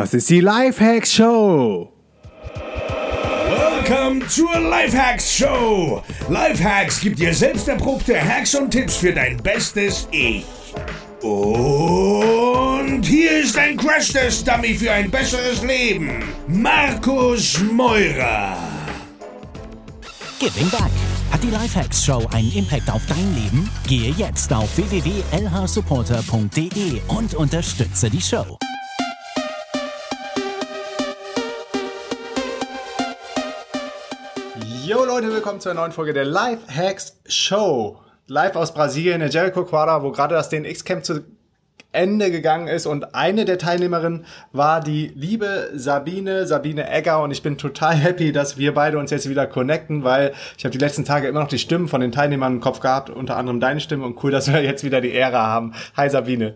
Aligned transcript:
Das 0.00 0.14
ist 0.14 0.30
die 0.30 0.40
Lifehacks 0.40 1.12
Show. 1.12 1.92
Welcome 3.50 4.26
zur 4.28 4.58
Lifehacks 4.58 5.30
Show. 5.30 6.02
Lifehacks 6.30 7.02
gibt 7.02 7.18
dir 7.18 7.34
selbst 7.34 7.68
erprobte 7.68 8.18
Hacks 8.18 8.54
und 8.54 8.70
Tipps 8.70 8.96
für 8.96 9.12
dein 9.12 9.36
bestes 9.42 10.08
Ich. 10.10 10.46
Und 11.20 13.02
hier 13.02 13.42
ist 13.42 13.58
ein 13.58 13.76
Crash-Test-Dummy 13.76 14.72
für 14.72 14.90
ein 14.90 15.10
besseres 15.10 15.62
Leben. 15.62 16.24
Markus 16.48 17.60
Meurer. 17.70 18.56
Giving 20.38 20.70
Back. 20.70 20.90
Hat 21.30 21.42
die 21.42 21.50
Lifehacks 21.50 22.06
Show 22.06 22.26
einen 22.32 22.50
Impact 22.52 22.90
auf 22.90 23.02
dein 23.06 23.34
Leben? 23.34 23.68
Gehe 23.86 24.12
jetzt 24.12 24.50
auf 24.50 24.74
www.lhsupporter.de 24.78 27.02
und 27.08 27.34
unterstütze 27.34 28.08
die 28.08 28.22
Show. 28.22 28.56
Leute, 35.20 35.34
willkommen 35.34 35.60
zu 35.60 35.68
einer 35.68 35.82
neuen 35.82 35.92
Folge 35.92 36.14
der 36.14 36.24
Life 36.24 36.62
Hacks 36.74 37.20
Show. 37.26 37.98
Live 38.26 38.56
aus 38.56 38.72
Brasilien, 38.72 39.20
in 39.20 39.28
Jericho 39.28 39.66
Quadra, 39.66 40.02
wo 40.02 40.12
gerade 40.12 40.34
das 40.34 40.48
DNX-Camp 40.48 41.04
zu 41.04 41.20
Ende 41.92 42.30
gegangen 42.30 42.68
ist 42.68 42.86
und 42.86 43.14
eine 43.14 43.44
der 43.44 43.58
Teilnehmerinnen 43.58 44.24
war 44.52 44.80
die 44.80 45.08
liebe 45.08 45.72
Sabine, 45.74 46.46
Sabine 46.46 46.90
Egger 46.90 47.22
und 47.22 47.32
ich 47.32 47.42
bin 47.42 47.58
total 47.58 47.96
happy, 47.96 48.32
dass 48.32 48.56
wir 48.56 48.72
beide 48.72 48.96
uns 48.96 49.10
jetzt 49.10 49.28
wieder 49.28 49.46
connecten, 49.46 50.04
weil 50.04 50.32
ich 50.56 50.64
habe 50.64 50.72
die 50.72 50.78
letzten 50.78 51.04
Tage 51.04 51.28
immer 51.28 51.40
noch 51.40 51.48
die 51.48 51.58
Stimmen 51.58 51.88
von 51.88 52.00
den 52.00 52.12
Teilnehmern 52.12 52.54
im 52.54 52.60
Kopf 52.62 52.80
gehabt, 52.80 53.10
unter 53.10 53.36
anderem 53.36 53.60
deine 53.60 53.80
Stimme 53.80 54.06
und 54.06 54.24
cool, 54.24 54.30
dass 54.30 54.50
wir 54.50 54.62
jetzt 54.62 54.84
wieder 54.84 55.02
die 55.02 55.12
Ehre 55.12 55.40
haben. 55.40 55.74
Hi 55.98 56.08
Sabine. 56.08 56.54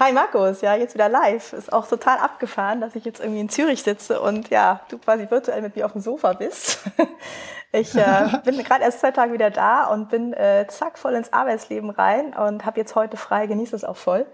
Hi 0.00 0.12
Markus, 0.12 0.62
ja, 0.62 0.74
jetzt 0.74 0.94
wieder 0.94 1.08
live. 1.08 1.52
Ist 1.52 1.72
auch 1.72 1.88
total 1.88 2.18
abgefahren, 2.18 2.80
dass 2.80 2.96
ich 2.96 3.04
jetzt 3.04 3.20
irgendwie 3.20 3.40
in 3.40 3.48
Zürich 3.48 3.82
sitze 3.82 4.20
und 4.20 4.48
ja, 4.48 4.80
du 4.90 4.98
quasi 4.98 5.30
virtuell 5.30 5.62
mit 5.62 5.76
mir 5.76 5.86
auf 5.86 5.92
dem 5.92 6.00
Sofa 6.00 6.32
bist. 6.32 6.80
Ich 7.72 7.94
äh, 7.94 8.28
bin 8.44 8.62
gerade 8.62 8.82
erst 8.84 9.00
zwei 9.00 9.10
Tage 9.10 9.32
wieder 9.32 9.50
da 9.50 9.86
und 9.86 10.08
bin 10.08 10.32
äh, 10.32 10.66
zack 10.68 10.98
voll 10.98 11.14
ins 11.14 11.32
Arbeitsleben 11.32 11.90
rein 11.90 12.34
und 12.34 12.64
habe 12.64 12.80
jetzt 12.80 12.94
heute 12.94 13.16
frei, 13.16 13.46
genieße 13.46 13.76
es 13.76 13.84
auch 13.84 13.96
voll. 13.96 14.26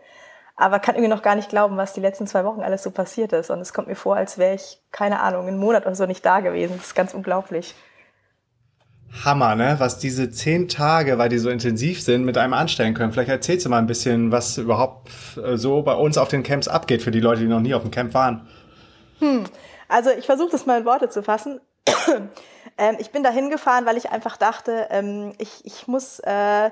Aber 0.57 0.79
kann 0.79 0.95
irgendwie 0.95 1.11
noch 1.11 1.23
gar 1.23 1.35
nicht 1.35 1.49
glauben, 1.49 1.77
was 1.77 1.95
die 1.95 2.01
letzten 2.01 2.29
zwei 2.29 2.45
Wochen 2.45 2.61
alles 2.61 2.85
so 2.85 2.93
passiert 2.93 3.33
ist. 3.33 3.51
Und 3.51 3.61
es 3.61 3.73
kommt 3.73 3.89
mir 3.89 3.97
vor, 3.97 4.15
als 4.15 4.39
wäre 4.39 4.55
ich, 4.55 4.81
keine 4.93 5.19
Ahnung, 5.19 5.49
einen 5.49 5.59
Monat 5.59 5.85
oder 5.85 5.97
so 5.97 6.07
nicht 6.07 6.25
da 6.25 6.41
gewesen. 6.41 6.77
Das 6.77 6.87
ist 6.87 6.95
ganz 6.95 7.13
unglaublich. 7.13 7.75
Hammer, 9.25 9.57
ne? 9.57 9.77
Was 9.79 9.99
diese 9.99 10.31
zehn 10.31 10.69
Tage, 10.69 11.19
weil 11.19 11.29
die 11.29 11.39
so 11.39 11.51
intensiv 11.51 12.01
sind, 12.03 12.25
mit 12.25 12.39
einem 12.39 12.53
anstellen 12.53 12.95
können. 12.95 13.13
Vielleicht 13.13 13.31
erzählst 13.31 13.67
du 13.67 13.71
mal 13.71 13.79
ein 13.79 13.87
bisschen, 13.87 14.31
was 14.31 14.59
überhaupt 14.59 15.11
äh, 15.45 15.57
so 15.57 15.83
bei 15.83 15.95
uns 15.95 16.19
auf 16.19 16.29
den 16.29 16.45
Camps 16.45 16.69
abgeht 16.69 17.03
für 17.03 17.11
die 17.11 17.21
Leute, 17.21 17.41
die 17.41 17.49
noch 17.49 17.61
nie 17.61 17.75
auf 17.75 17.83
dem 17.83 17.91
Camp 17.91 18.15
waren. 18.15 18.49
Hm. 19.19 19.45
Also 19.89 20.11
ich 20.11 20.27
versuche 20.27 20.51
das 20.53 20.67
mal 20.67 20.81
in 20.81 20.85
Worte 20.85 21.09
zu 21.09 21.25
fassen. 21.25 21.61
Ähm, 22.79 22.97
ich 22.99 23.11
bin 23.11 23.23
da 23.23 23.31
hingefahren, 23.31 23.87
weil 23.87 23.97
ich 23.97 24.11
einfach 24.11 24.37
dachte, 24.37 24.89
ähm, 24.91 25.33
ich, 25.39 25.65
ich 25.65 25.87
muss, 25.87 26.21
äh, 26.21 26.71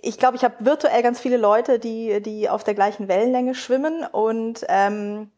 ich 0.00 0.18
glaube, 0.18 0.36
ich 0.36 0.44
habe 0.44 0.54
virtuell 0.60 1.02
ganz 1.02 1.20
viele 1.20 1.36
Leute, 1.36 1.78
die, 1.78 2.22
die 2.22 2.48
auf 2.48 2.64
der 2.64 2.74
gleichen 2.74 3.08
Wellenlänge 3.08 3.54
schwimmen 3.54 4.04
und 4.04 4.64
ähm, 4.68 5.30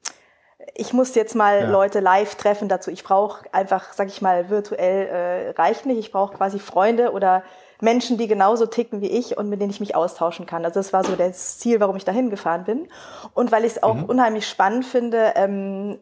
ich 0.74 0.92
muss 0.92 1.14
jetzt 1.14 1.34
mal 1.34 1.60
ja. 1.60 1.70
Leute 1.70 2.00
live 2.00 2.34
treffen 2.34 2.68
dazu. 2.68 2.90
Ich 2.90 3.02
brauche 3.02 3.44
einfach, 3.52 3.92
sag 3.92 4.08
ich 4.08 4.20
mal, 4.20 4.50
virtuell 4.50 5.06
äh, 5.06 5.50
reicht 5.50 5.86
nicht. 5.86 5.98
Ich 5.98 6.12
brauche 6.12 6.36
quasi 6.36 6.58
Freunde 6.58 7.12
oder 7.12 7.42
Menschen, 7.82 8.18
die 8.18 8.26
genauso 8.26 8.66
ticken 8.66 9.00
wie 9.00 9.10
ich 9.10 9.36
und 9.38 9.48
mit 9.48 9.60
denen 9.60 9.70
ich 9.70 9.80
mich 9.80 9.94
austauschen 9.94 10.46
kann. 10.46 10.64
Also 10.64 10.80
das 10.80 10.92
war 10.92 11.04
so 11.04 11.16
das 11.16 11.58
Ziel, 11.58 11.80
warum 11.80 11.96
ich 11.96 12.04
dahin 12.04 12.30
gefahren 12.30 12.64
bin. 12.64 12.88
Und 13.34 13.52
weil 13.52 13.64
ich 13.64 13.72
es 13.72 13.82
auch 13.82 13.94
mhm. 13.94 14.04
unheimlich 14.04 14.48
spannend 14.48 14.84
finde, 14.84 15.32
ähm, 15.36 15.98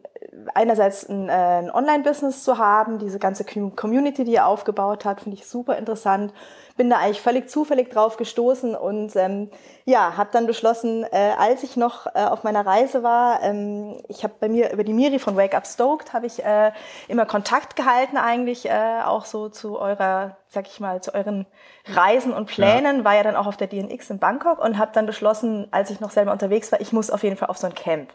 einerseits 0.53 1.07
ein, 1.07 1.29
äh, 1.29 1.31
ein 1.31 1.71
Online-Business 1.71 2.43
zu 2.43 2.57
haben, 2.57 2.99
diese 2.99 3.19
ganze 3.19 3.43
Community, 3.43 4.23
die 4.23 4.33
ihr 4.33 4.45
aufgebaut 4.45 5.05
habt, 5.05 5.21
finde 5.21 5.37
ich 5.37 5.47
super 5.47 5.77
interessant 5.77 6.33
bin 6.79 6.89
da 6.89 6.95
eigentlich 6.95 7.19
völlig 7.19 7.49
zufällig 7.49 7.89
drauf 7.89 8.15
gestoßen 8.15 8.73
und 8.73 9.13
ähm, 9.17 9.51
ja, 9.83 10.15
habe 10.15 10.29
dann 10.31 10.47
beschlossen, 10.47 11.03
äh, 11.11 11.33
als 11.37 11.61
ich 11.63 11.75
noch 11.75 12.07
äh, 12.07 12.23
auf 12.23 12.45
meiner 12.45 12.65
Reise 12.65 13.03
war, 13.03 13.43
ähm, 13.43 14.01
ich 14.07 14.23
habe 14.23 14.33
bei 14.39 14.47
mir 14.47 14.71
über 14.71 14.85
die 14.85 14.93
Miri 14.93 15.19
von 15.19 15.35
Wake 15.35 15.55
Up 15.55 15.67
Stoked 15.67 16.13
habe 16.13 16.25
ich 16.25 16.41
äh, 16.41 16.71
immer 17.09 17.25
Kontakt 17.25 17.75
gehalten 17.75 18.15
eigentlich 18.15 18.69
äh, 18.69 19.01
auch 19.03 19.25
so 19.25 19.49
zu 19.49 19.77
eurer, 19.77 20.37
sag 20.47 20.67
ich 20.67 20.79
mal, 20.79 21.01
zu 21.01 21.13
euren 21.13 21.45
Reisen 21.85 22.31
und 22.31 22.45
Plänen, 22.45 22.99
ja. 22.99 23.03
war 23.03 23.15
ja 23.15 23.23
dann 23.23 23.35
auch 23.35 23.47
auf 23.47 23.57
der 23.57 23.67
DNX 23.67 24.09
in 24.09 24.19
Bangkok 24.19 24.59
und 24.59 24.77
habe 24.77 24.91
dann 24.93 25.05
beschlossen, 25.05 25.67
als 25.71 25.89
ich 25.89 25.99
noch 25.99 26.11
selber 26.11 26.31
unterwegs 26.31 26.71
war, 26.71 26.79
ich 26.79 26.93
muss 26.93 27.11
auf 27.11 27.23
jeden 27.23 27.35
Fall 27.35 27.49
auf 27.49 27.57
so 27.57 27.67
ein 27.67 27.75
Camp. 27.75 28.13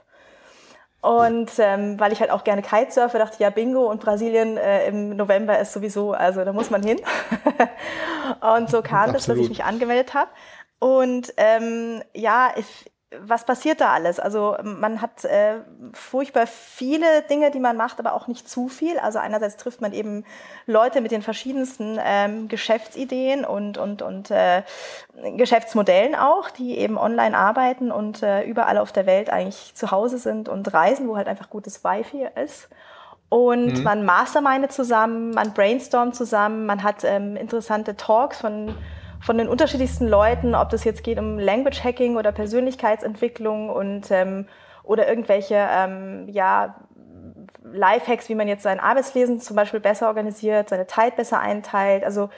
Und 1.05 1.51
ähm, 1.59 2.01
weil 2.01 2.15
ich 2.15 2.21
halt 2.21 2.31
auch 2.31 2.45
gerne 2.45 2.63
Kitesurfe, 2.63 3.19
dachte 3.19 3.35
ich, 3.35 3.41
ja, 3.41 3.51
Bingo 3.51 3.91
und 3.91 4.01
Brasilien 4.01 4.57
äh, 4.57 4.89
im 4.89 5.15
November 5.15 5.59
ist 5.59 5.75
sowieso, 5.75 6.13
also 6.13 6.47
da 6.47 6.55
muss 6.55 6.71
man 6.71 6.83
hin. 6.83 6.99
und 8.57 8.71
so 8.71 8.81
kam 8.81 9.11
Absolut. 9.11 9.15
das, 9.15 9.27
dass 9.27 9.39
ich 9.39 9.51
mich 9.51 9.65
angemeldet 9.65 10.15
habe. 10.15 10.31
Und 10.79 11.35
ähm, 11.37 12.03
ja, 12.15 12.55
ich, 12.57 12.91
was 13.21 13.45
passiert 13.45 13.81
da 13.81 13.93
alles? 13.93 14.19
Also 14.21 14.57
man 14.63 15.01
hat 15.01 15.25
äh, 15.25 15.57
furchtbar 15.93 16.47
viele 16.47 17.23
Dinge, 17.29 17.51
die 17.51 17.61
man 17.61 17.77
macht, 17.77 17.99
aber 17.99 18.15
auch 18.15 18.27
nicht 18.27 18.49
zu 18.49 18.69
viel. 18.69 18.99
Also 18.99 19.19
einerseits 19.19 19.57
trifft 19.57 19.81
man 19.81 19.93
eben 19.93 20.25
Leute 20.67 21.01
mit 21.01 21.11
den 21.11 21.23
verschiedensten 21.23 21.99
ähm, 22.03 22.49
Geschäftsideen 22.49 23.45
und, 23.45 23.79
und, 23.79 24.03
und 24.03 24.31
äh, 24.31 24.63
Geschäftsmodellen 25.37 26.15
auch, 26.15 26.51
die 26.51 26.79
eben 26.79 26.99
online 26.99 27.37
arbeiten 27.37 27.91
und 27.93 28.23
äh, 28.23 28.43
überall 28.43 28.79
auf 28.79 28.93
der 28.93 29.07
Welt 29.07 29.31
eigentlich 29.31 29.75
zu 29.75 29.91
Hause 29.91 30.19
sind 30.19 30.49
und 30.49 30.73
reisen, 30.73 31.09
wo 31.09 31.17
halt 31.17 31.29
einfach 31.29 31.51
gutes 31.51 31.85
Wi-Fi 31.85 32.29
ist. 32.43 32.69
Und 33.29 33.79
mhm. 33.79 33.83
man 33.83 34.05
mastermindet 34.05 34.73
zusammen, 34.73 35.31
man 35.31 35.55
brainstormt 35.55 36.15
zusammen, 36.15 36.67
man 36.67 36.83
hat 36.83 37.05
ähm, 37.05 37.37
interessante 37.37 37.97
Talks 37.97 38.41
von 38.41 38.75
von 39.25 39.39
den 39.39 39.49
unterschiedlichsten 39.49 40.07
Leuten, 40.07 40.55
ob 40.55 40.69
das 40.69 40.85
jetzt 40.85 41.03
geht 41.03 41.19
um 41.19 41.39
Language 41.39 41.83
Hacking 41.83 42.17
oder 42.17 42.31
Persönlichkeitsentwicklung 42.31 43.71
und 43.71 44.11
ähm, 44.11 44.47
oder 44.83 45.09
irgendwelche 45.09 45.55
ähm, 45.57 46.29
ja, 46.29 46.77
Lifehacks, 47.65 48.29
wie 48.29 48.35
man 48.35 48.49
jetzt 48.49 48.65
sein 48.65 48.81
Arbeitslesen 48.81 49.41
zum 49.41 49.57
Beispiel 49.57 49.81
besser 49.81 50.09
organisiert, 50.09 50.69
seine 50.69 50.87
Zeit 50.87 51.17
besser 51.17 51.41
einteilt. 51.41 52.05
Also 52.05 52.29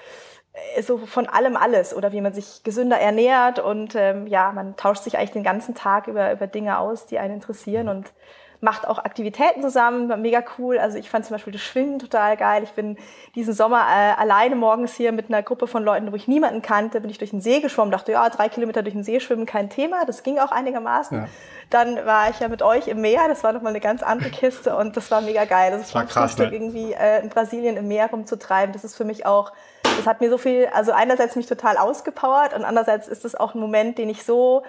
äh, 0.76 0.82
so 0.82 0.98
von 0.98 1.26
allem 1.26 1.56
alles 1.56 1.92
oder 1.92 2.12
wie 2.12 2.20
man 2.20 2.32
sich 2.32 2.62
gesünder 2.62 3.00
ernährt 3.00 3.58
und 3.58 3.96
ähm, 3.96 4.28
ja, 4.28 4.52
man 4.52 4.76
tauscht 4.76 5.02
sich 5.02 5.18
eigentlich 5.18 5.32
den 5.32 5.42
ganzen 5.42 5.74
Tag 5.74 6.06
über, 6.06 6.30
über 6.30 6.46
Dinge 6.46 6.78
aus, 6.78 7.06
die 7.06 7.18
einen 7.18 7.34
interessieren 7.34 7.88
und 7.88 8.12
macht 8.60 8.86
auch 8.86 8.98
Aktivitäten 8.98 9.62
zusammen, 9.62 10.20
mega 10.20 10.42
cool. 10.58 10.78
Also 10.78 10.98
ich 10.98 11.10
fand 11.10 11.24
zum 11.24 11.34
Beispiel 11.34 11.52
das 11.52 11.62
Schwimmen 11.62 11.98
total 11.98 12.36
geil. 12.36 12.62
Ich 12.62 12.72
bin 12.72 12.96
diesen 13.34 13.54
Sommer 13.54 13.80
äh, 13.80 14.12
alleine 14.20 14.56
morgens 14.56 14.94
hier 14.94 15.12
mit 15.12 15.28
einer 15.28 15.42
Gruppe 15.42 15.66
von 15.66 15.82
Leuten, 15.82 16.10
wo 16.12 16.16
ich 16.16 16.28
niemanden 16.28 16.62
kannte, 16.62 17.00
bin 17.00 17.10
ich 17.10 17.18
durch 17.18 17.30
den 17.30 17.40
See 17.40 17.60
geschwommen, 17.60 17.90
dachte, 17.90 18.12
ja, 18.12 18.28
drei 18.28 18.48
Kilometer 18.48 18.82
durch 18.82 18.94
den 18.94 19.04
See 19.04 19.20
schwimmen, 19.20 19.46
kein 19.46 19.70
Thema. 19.70 20.04
Das 20.06 20.22
ging 20.22 20.38
auch 20.38 20.52
einigermaßen. 20.52 21.18
Ja. 21.18 21.28
Dann 21.70 21.96
war 22.06 22.30
ich 22.30 22.38
ja 22.40 22.48
mit 22.48 22.62
euch 22.62 22.88
im 22.88 23.00
Meer, 23.00 23.28
das 23.28 23.42
war 23.42 23.52
nochmal 23.52 23.70
eine 23.70 23.80
ganz 23.80 24.02
andere 24.02 24.30
Kiste 24.30 24.76
und 24.76 24.96
das 24.96 25.10
war 25.10 25.20
mega 25.20 25.44
geil. 25.44 25.72
Das 25.72 25.94
war 25.94 26.04
krass, 26.04 26.38
ne? 26.38 26.50
irgendwie 26.52 26.92
äh, 26.92 27.22
in 27.22 27.28
Brasilien 27.28 27.76
im 27.76 27.88
Meer 27.88 28.10
rumzutreiben, 28.10 28.72
das 28.72 28.84
ist 28.84 28.96
für 28.96 29.04
mich 29.04 29.26
auch, 29.26 29.52
das 29.82 30.06
hat 30.06 30.20
mir 30.20 30.30
so 30.30 30.38
viel, 30.38 30.68
also 30.72 30.92
einerseits 30.92 31.34
mich 31.34 31.46
total 31.46 31.76
ausgepowert 31.76 32.54
und 32.54 32.64
andererseits 32.64 33.08
ist 33.08 33.24
es 33.24 33.34
auch 33.34 33.54
ein 33.54 33.60
Moment, 33.60 33.98
den 33.98 34.08
ich 34.08 34.24
so 34.24 34.62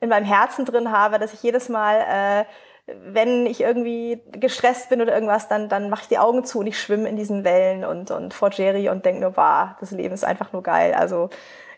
in 0.00 0.08
meinem 0.08 0.26
Herzen 0.26 0.64
drin 0.64 0.90
habe, 0.90 1.20
dass 1.20 1.32
ich 1.32 1.42
jedes 1.44 1.68
Mal 1.68 2.00
äh, 2.00 2.44
wenn 2.86 3.46
ich 3.46 3.60
irgendwie 3.60 4.20
gestresst 4.32 4.88
bin 4.88 5.00
oder 5.00 5.14
irgendwas, 5.14 5.48
dann, 5.48 5.68
dann 5.68 5.88
mache 5.88 6.02
ich 6.02 6.08
die 6.08 6.18
Augen 6.18 6.44
zu 6.44 6.60
und 6.60 6.66
ich 6.66 6.80
schwimme 6.80 7.08
in 7.08 7.16
diesen 7.16 7.44
Wellen 7.44 7.84
und, 7.84 8.10
und 8.10 8.34
vor 8.34 8.50
Jerry 8.50 8.88
und 8.88 9.04
denke 9.04 9.20
nur, 9.20 9.36
wow, 9.36 9.70
das 9.78 9.92
Leben 9.92 10.14
ist 10.14 10.24
einfach 10.24 10.52
nur 10.52 10.62
geil. 10.62 10.94
Also 10.94 11.30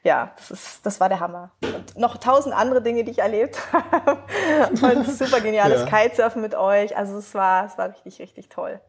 ja, 0.03 0.33
das, 0.37 0.51
ist, 0.51 0.87
das 0.87 1.01
war 1.01 1.09
der 1.09 1.21
Hammer. 1.21 1.51
Und 1.63 1.99
noch 1.99 2.17
tausend 2.19 2.55
andere 2.55 2.83
Dinge, 2.83 3.05
die 3.05 3.11
ich 3.11 3.19
erlebt 3.19 3.59
habe. 3.73 4.19
und 4.83 5.07
super 5.07 5.41
geniales 5.41 5.81
ja. 5.81 5.87
Kitesurfen 5.87 6.43
mit 6.43 6.55
euch. 6.55 6.97
Also 6.97 7.19
es 7.19 7.35
war, 7.35 7.67
es 7.67 7.79
war 7.79 7.89
richtig, 7.91 8.21
richtig 8.21 8.49
toll. 8.49 8.81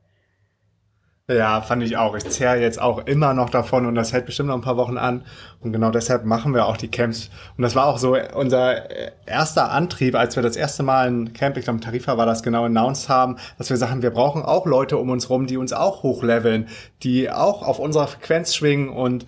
Ja, 1.28 1.62
fand 1.62 1.82
ich 1.82 1.98
auch. 1.98 2.14
Ich 2.14 2.30
zehre 2.30 2.58
jetzt 2.62 2.80
auch 2.80 3.08
immer 3.08 3.34
noch 3.34 3.50
davon 3.50 3.88
und 3.88 3.96
das 3.96 4.14
hält 4.14 4.28
bestimmt 4.28 4.50
noch 4.50 4.56
ein 4.56 4.62
paar 4.62 4.78
Wochen 4.78 5.00
an. 5.00 5.26
Und 5.60 5.74
genau 5.74 5.90
deshalb 5.90 6.24
machen 6.24 6.54
wir 6.54 6.68
auch 6.68 6.78
die 6.78 6.88
Camps. 6.88 7.32
Und 7.58 7.64
das 7.64 7.74
war 7.74 7.88
auch 7.88 7.98
so 7.98 8.16
unser 8.36 8.92
erster 9.26 9.72
Antrieb, 9.72 10.14
als 10.14 10.36
wir 10.36 10.44
das 10.44 10.56
erste 10.56 10.84
Mal 10.84 11.08
ein 11.08 11.34
Camp, 11.34 11.58
ich 11.58 11.64
glaube 11.64 11.80
Tarifa 11.80 12.16
war 12.20 12.28
das 12.28 12.44
genau, 12.44 12.66
announced 12.66 13.10
haben, 13.10 13.38
dass 13.58 13.72
wir 13.72 13.78
sagen, 13.78 14.04
wir 14.04 14.12
brauchen 14.12 14.44
auch 14.44 14.68
Leute 14.68 14.98
um 14.98 15.10
uns 15.10 15.28
rum, 15.32 15.48
die 15.48 15.58
uns 15.58 15.74
auch 15.74 16.04
hochleveln, 16.04 16.68
die 17.02 17.32
auch 17.32 17.64
auf 17.64 17.80
unserer 17.80 18.06
Frequenz 18.06 18.54
schwingen 18.54 18.90
und 18.90 19.26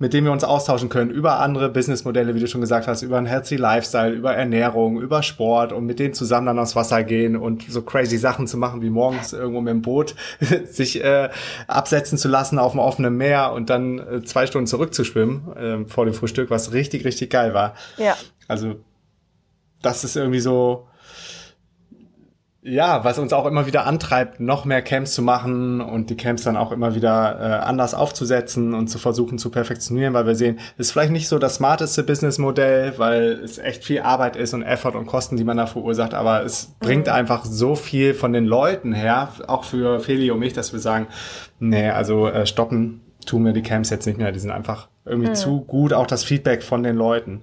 mit 0.00 0.12
dem 0.12 0.24
wir 0.24 0.32
uns 0.32 0.44
austauschen 0.44 0.88
können 0.88 1.10
über 1.10 1.40
andere 1.40 1.68
Businessmodelle, 1.68 2.34
wie 2.34 2.40
du 2.40 2.46
schon 2.46 2.60
gesagt 2.60 2.86
hast, 2.86 3.02
über 3.02 3.18
einen 3.18 3.26
Healthy 3.26 3.56
Lifestyle, 3.56 4.12
über 4.12 4.34
Ernährung, 4.34 5.00
über 5.00 5.22
Sport 5.22 5.72
und 5.72 5.86
mit 5.86 5.98
denen 5.98 6.14
zusammen 6.14 6.46
dann 6.46 6.58
aufs 6.58 6.76
Wasser 6.76 7.02
gehen 7.02 7.36
und 7.36 7.64
so 7.68 7.82
crazy 7.82 8.16
Sachen 8.16 8.46
zu 8.46 8.56
machen, 8.56 8.80
wie 8.80 8.90
morgens 8.90 9.32
irgendwo 9.32 9.60
mit 9.60 9.72
dem 9.72 9.82
Boot 9.82 10.14
sich 10.70 11.02
äh, 11.02 11.30
absetzen 11.66 12.16
zu 12.16 12.28
lassen 12.28 12.58
auf 12.58 12.72
dem 12.72 12.80
offenen 12.80 13.16
Meer 13.16 13.52
und 13.52 13.70
dann 13.70 13.98
äh, 13.98 14.22
zwei 14.22 14.46
Stunden 14.46 14.68
zurückzuschwimmen 14.68 15.56
äh, 15.56 15.88
vor 15.88 16.04
dem 16.04 16.14
Frühstück, 16.14 16.50
was 16.50 16.72
richtig, 16.72 17.04
richtig 17.04 17.30
geil 17.30 17.52
war. 17.52 17.74
Ja. 17.96 18.16
Also 18.46 18.76
das 19.82 20.04
ist 20.04 20.16
irgendwie 20.16 20.40
so 20.40 20.87
ja, 22.60 23.04
was 23.04 23.18
uns 23.20 23.32
auch 23.32 23.46
immer 23.46 23.66
wieder 23.66 23.86
antreibt, 23.86 24.40
noch 24.40 24.64
mehr 24.64 24.82
Camps 24.82 25.12
zu 25.12 25.22
machen 25.22 25.80
und 25.80 26.10
die 26.10 26.16
Camps 26.16 26.42
dann 26.42 26.56
auch 26.56 26.72
immer 26.72 26.96
wieder 26.96 27.38
äh, 27.38 27.64
anders 27.64 27.94
aufzusetzen 27.94 28.74
und 28.74 28.88
zu 28.88 28.98
versuchen 28.98 29.38
zu 29.38 29.50
perfektionieren, 29.50 30.12
weil 30.12 30.26
wir 30.26 30.34
sehen, 30.34 30.58
es 30.76 30.86
ist 30.86 30.92
vielleicht 30.92 31.12
nicht 31.12 31.28
so 31.28 31.38
das 31.38 31.56
smarteste 31.56 32.02
Businessmodell, 32.02 32.94
weil 32.98 33.40
es 33.44 33.58
echt 33.58 33.84
viel 33.84 34.00
Arbeit 34.00 34.34
ist 34.34 34.54
und 34.54 34.62
Effort 34.62 34.96
und 34.96 35.06
Kosten, 35.06 35.36
die 35.36 35.44
man 35.44 35.56
da 35.56 35.66
verursacht, 35.66 36.14
aber 36.14 36.44
es 36.44 36.74
bringt 36.80 37.06
mhm. 37.06 37.12
einfach 37.12 37.44
so 37.44 37.76
viel 37.76 38.12
von 38.12 38.32
den 38.32 38.44
Leuten 38.44 38.92
her, 38.92 39.30
auch 39.46 39.62
für 39.62 40.00
Feli 40.00 40.32
und 40.32 40.40
mich, 40.40 40.52
dass 40.52 40.72
wir 40.72 40.80
sagen, 40.80 41.06
nee, 41.60 41.90
also 41.90 42.26
äh, 42.26 42.44
stoppen 42.44 43.02
tun 43.24 43.44
wir 43.44 43.52
die 43.52 43.62
Camps 43.62 43.90
jetzt 43.90 44.06
nicht 44.06 44.18
mehr, 44.18 44.32
die 44.32 44.40
sind 44.40 44.50
einfach 44.50 44.88
irgendwie 45.04 45.30
mhm. 45.30 45.34
zu 45.36 45.60
gut, 45.60 45.92
auch 45.92 46.06
das 46.06 46.24
Feedback 46.24 46.64
von 46.64 46.82
den 46.82 46.96
Leuten. 46.96 47.42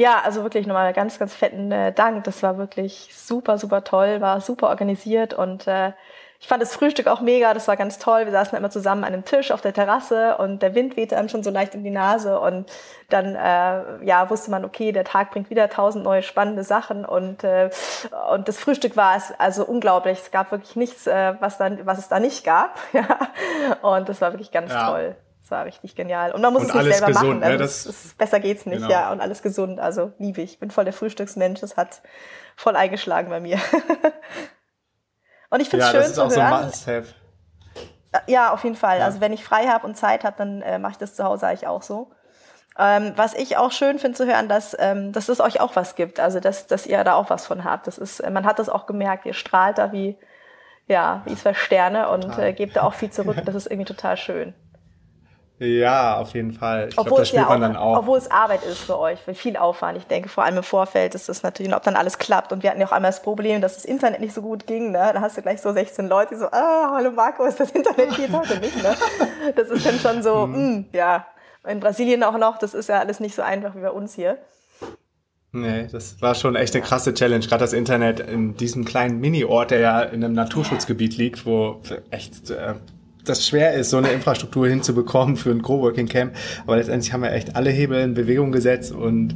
Ja, 0.00 0.20
also 0.24 0.44
wirklich 0.44 0.64
nochmal 0.68 0.92
ganz, 0.92 1.18
ganz 1.18 1.34
fetten 1.34 1.72
äh, 1.72 1.92
Dank. 1.92 2.22
Das 2.22 2.44
war 2.44 2.56
wirklich 2.56 3.10
super, 3.12 3.58
super 3.58 3.82
toll, 3.82 4.20
war 4.20 4.40
super 4.40 4.68
organisiert 4.68 5.34
und 5.34 5.66
äh, 5.66 5.92
ich 6.40 6.46
fand 6.46 6.62
das 6.62 6.72
Frühstück 6.72 7.08
auch 7.08 7.20
mega, 7.20 7.52
das 7.52 7.66
war 7.66 7.76
ganz 7.76 7.98
toll. 7.98 8.24
Wir 8.24 8.30
saßen 8.30 8.56
immer 8.56 8.70
zusammen 8.70 9.02
an 9.02 9.12
einem 9.12 9.24
Tisch 9.24 9.50
auf 9.50 9.60
der 9.60 9.72
Terrasse 9.72 10.36
und 10.36 10.62
der 10.62 10.76
Wind 10.76 10.96
wehte 10.96 11.16
einem 11.16 11.28
schon 11.28 11.42
so 11.42 11.50
leicht 11.50 11.74
in 11.74 11.82
die 11.82 11.90
Nase 11.90 12.38
und 12.38 12.70
dann 13.08 13.34
äh, 13.34 14.04
ja 14.06 14.30
wusste 14.30 14.52
man, 14.52 14.64
okay, 14.64 14.92
der 14.92 15.02
Tag 15.02 15.32
bringt 15.32 15.50
wieder 15.50 15.68
tausend 15.68 16.04
neue 16.04 16.22
spannende 16.22 16.62
Sachen 16.62 17.04
und 17.04 17.42
äh, 17.42 17.68
und 18.32 18.46
das 18.46 18.60
Frühstück 18.60 18.96
war 18.96 19.16
es 19.16 19.32
also 19.38 19.64
unglaublich. 19.64 20.20
Es 20.20 20.30
gab 20.30 20.52
wirklich 20.52 20.76
nichts, 20.76 21.08
äh, 21.08 21.34
was 21.40 21.58
dann 21.58 21.84
was 21.86 21.98
es 21.98 22.06
da 22.06 22.20
nicht 22.20 22.44
gab. 22.44 22.78
ja. 22.92 23.04
Und 23.82 24.08
das 24.08 24.20
war 24.20 24.32
wirklich 24.32 24.52
ganz 24.52 24.72
ja. 24.72 24.90
toll. 24.90 25.16
Das 25.48 25.56
war 25.56 25.64
richtig 25.64 25.94
genial. 25.94 26.32
Und 26.32 26.42
man 26.42 26.52
muss 26.52 26.64
und 26.64 26.68
es 26.68 26.74
nicht 26.74 26.92
selber 26.92 27.06
gesund, 27.06 27.40
machen. 27.40 27.42
Also 27.42 27.52
ne? 27.52 27.58
das, 27.58 27.84
das, 27.84 28.14
besser 28.18 28.38
geht's 28.38 28.66
nicht, 28.66 28.82
genau. 28.82 28.90
ja. 28.90 29.10
Und 29.10 29.22
alles 29.22 29.40
gesund. 29.40 29.80
Also 29.80 30.12
liebe 30.18 30.42
ich. 30.42 30.52
Ich 30.52 30.58
bin 30.58 30.70
voll 30.70 30.84
der 30.84 30.92
Frühstücksmensch. 30.92 31.60
Das 31.60 31.78
hat 31.78 32.02
voll 32.54 32.76
eingeschlagen 32.76 33.30
bei 33.30 33.40
mir. 33.40 33.58
und 35.50 35.60
ich 35.60 35.70
finde 35.70 35.86
es 35.86 35.92
ja, 35.94 36.02
schön 36.02 36.12
zu 36.12 36.28
hören. 36.28 36.70
So 36.70 36.90
äh, 36.90 37.02
ja, 38.26 38.52
auf 38.52 38.62
jeden 38.62 38.76
Fall. 38.76 38.98
Ja. 38.98 39.06
Also 39.06 39.22
wenn 39.22 39.32
ich 39.32 39.42
frei 39.42 39.68
habe 39.68 39.86
und 39.86 39.96
Zeit 39.96 40.22
habe, 40.22 40.36
dann 40.36 40.60
äh, 40.60 40.78
mache 40.78 40.92
ich 40.92 40.98
das 40.98 41.14
zu 41.14 41.24
Hause 41.24 41.46
eigentlich 41.46 41.66
auch 41.66 41.80
so. 41.80 42.10
Ähm, 42.78 43.14
was 43.16 43.32
ich 43.32 43.56
auch 43.56 43.72
schön 43.72 43.98
finde 43.98 44.18
zu 44.18 44.26
hören, 44.26 44.50
dass, 44.50 44.76
ähm, 44.78 45.12
dass 45.12 45.30
es 45.30 45.40
euch 45.40 45.62
auch 45.62 45.76
was 45.76 45.94
gibt. 45.94 46.20
Also 46.20 46.40
dass, 46.40 46.66
dass 46.66 46.84
ihr 46.84 47.02
da 47.04 47.14
auch 47.14 47.30
was 47.30 47.46
von 47.46 47.64
habt. 47.64 47.86
Das 47.86 47.96
ist, 47.96 48.22
man 48.28 48.44
hat 48.44 48.58
das 48.58 48.68
auch 48.68 48.84
gemerkt, 48.84 49.24
ihr 49.24 49.32
strahlt 49.32 49.78
da 49.78 49.92
wie, 49.92 50.18
ja, 50.88 51.22
wie 51.24 51.36
zwei 51.36 51.54
Sterne 51.54 52.10
und 52.10 52.38
äh, 52.38 52.52
gebt 52.52 52.76
da 52.76 52.82
auch 52.82 52.92
viel 52.92 53.10
zurück. 53.10 53.38
Das 53.46 53.54
ist 53.54 53.66
irgendwie 53.66 53.86
total 53.86 54.18
schön. 54.18 54.52
Ja, 55.60 56.18
auf 56.18 56.34
jeden 56.34 56.52
Fall. 56.52 56.88
Ich 56.88 56.98
obwohl 56.98 57.08
glaub, 57.08 57.18
das 57.18 57.28
spürt 57.28 57.42
ja 57.42 57.48
man 57.48 57.62
auch, 57.62 57.66
dann 57.66 57.76
auch. 57.76 57.98
Obwohl 57.98 58.18
es 58.18 58.30
Arbeit 58.30 58.62
ist 58.62 58.78
für 58.78 58.98
euch, 58.98 59.18
für 59.18 59.34
viel 59.34 59.56
Aufwand. 59.56 59.98
Ich 59.98 60.06
denke, 60.06 60.28
vor 60.28 60.44
allem 60.44 60.58
im 60.58 60.62
Vorfeld 60.62 61.16
ist 61.16 61.28
das 61.28 61.42
natürlich, 61.42 61.74
ob 61.74 61.82
dann 61.82 61.96
alles 61.96 62.18
klappt. 62.18 62.52
Und 62.52 62.62
wir 62.62 62.70
hatten 62.70 62.80
ja 62.80 62.86
auch 62.86 62.92
einmal 62.92 63.10
das 63.10 63.22
Problem, 63.22 63.60
dass 63.60 63.74
das 63.74 63.84
Internet 63.84 64.20
nicht 64.20 64.32
so 64.32 64.40
gut 64.40 64.68
ging. 64.68 64.92
Ne? 64.92 65.10
Da 65.12 65.20
hast 65.20 65.36
du 65.36 65.42
gleich 65.42 65.60
so 65.60 65.72
16 65.72 66.08
Leute, 66.08 66.34
die 66.34 66.40
so, 66.40 66.46
ah, 66.46 66.92
hallo 66.94 67.10
Marco, 67.10 67.44
ist 67.44 67.58
das 67.58 67.72
Internet 67.72 68.16
geht 68.16 68.32
heute 68.32 68.58
nicht. 68.60 68.80
Ne? 68.82 68.94
Das 69.56 69.68
ist 69.68 69.84
dann 69.84 69.98
schon 69.98 70.22
so, 70.22 70.46
mhm. 70.46 70.52
mh, 70.52 70.58
hm, 70.58 70.84
ja. 70.92 71.26
In 71.66 71.80
Brasilien 71.80 72.22
auch 72.22 72.38
noch, 72.38 72.58
das 72.58 72.72
ist 72.72 72.88
ja 72.88 73.00
alles 73.00 73.18
nicht 73.18 73.34
so 73.34 73.42
einfach 73.42 73.74
wie 73.74 73.80
bei 73.80 73.90
uns 73.90 74.14
hier. 74.14 74.38
Nee, 75.50 75.88
das 75.90 76.20
war 76.20 76.34
schon 76.34 76.56
echt 76.56 76.74
eine 76.74 76.84
krasse 76.84 77.14
Challenge. 77.14 77.44
Gerade 77.44 77.64
das 77.64 77.72
Internet 77.72 78.20
in 78.20 78.56
diesem 78.56 78.84
kleinen 78.84 79.18
Mini-Ort, 79.18 79.70
der 79.70 79.80
ja 79.80 80.02
in 80.02 80.22
einem 80.22 80.34
Naturschutzgebiet 80.34 81.16
liegt, 81.16 81.46
wo 81.46 81.80
echt 82.10 82.50
äh, 82.50 82.74
das 83.28 83.46
schwer 83.46 83.74
ist, 83.74 83.90
so 83.90 83.96
eine 83.96 84.10
Infrastruktur 84.10 84.68
hinzubekommen 84.68 85.36
für 85.36 85.50
ein 85.50 85.62
Coworking 85.62 86.08
Camp. 86.08 86.34
Aber 86.66 86.76
letztendlich 86.76 87.12
haben 87.12 87.22
wir 87.22 87.32
echt 87.32 87.56
alle 87.56 87.70
Hebel 87.70 88.00
in 88.00 88.14
Bewegung 88.14 88.52
gesetzt 88.52 88.92
und 88.92 89.34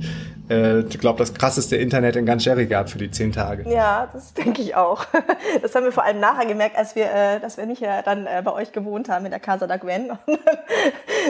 äh, 0.53 0.81
ich 0.81 0.99
glaube, 0.99 1.19
das 1.19 1.35
krasseste 1.35 1.77
Internet 1.77 2.17
in 2.17 2.27
ganz 2.27 2.45
Jerry 2.45 2.67
gab 2.67 2.91
für 2.91 2.99
die 2.99 3.11
zehn 3.11 3.33
Tage. 3.33 3.69
Ja, 3.71 4.09
das 4.13 4.35
denke 4.35 4.63
ich 4.63 4.75
auch. 4.75 5.05
Das 5.61 5.75
haben 5.75 5.85
wir 5.85 5.93
vor 5.93 6.05
allem 6.05 6.19
nachher 6.19 6.47
gemerkt, 6.47 6.77
als 6.77 6.97
wir, 6.97 7.05
äh, 7.05 7.41
dass 7.41 7.57
wir 7.57 7.67
nicht 7.67 7.83
äh, 7.83 8.03
dann 8.05 8.27
äh, 8.27 8.43
bei 8.45 8.53
euch 8.53 8.73
gewohnt 8.73 9.09
haben 9.09 9.25
in 9.27 9.31
der 9.31 9.39
Casa 9.41 9.67
da 9.67 9.77
Gwen 9.77 10.11
und 10.27 10.39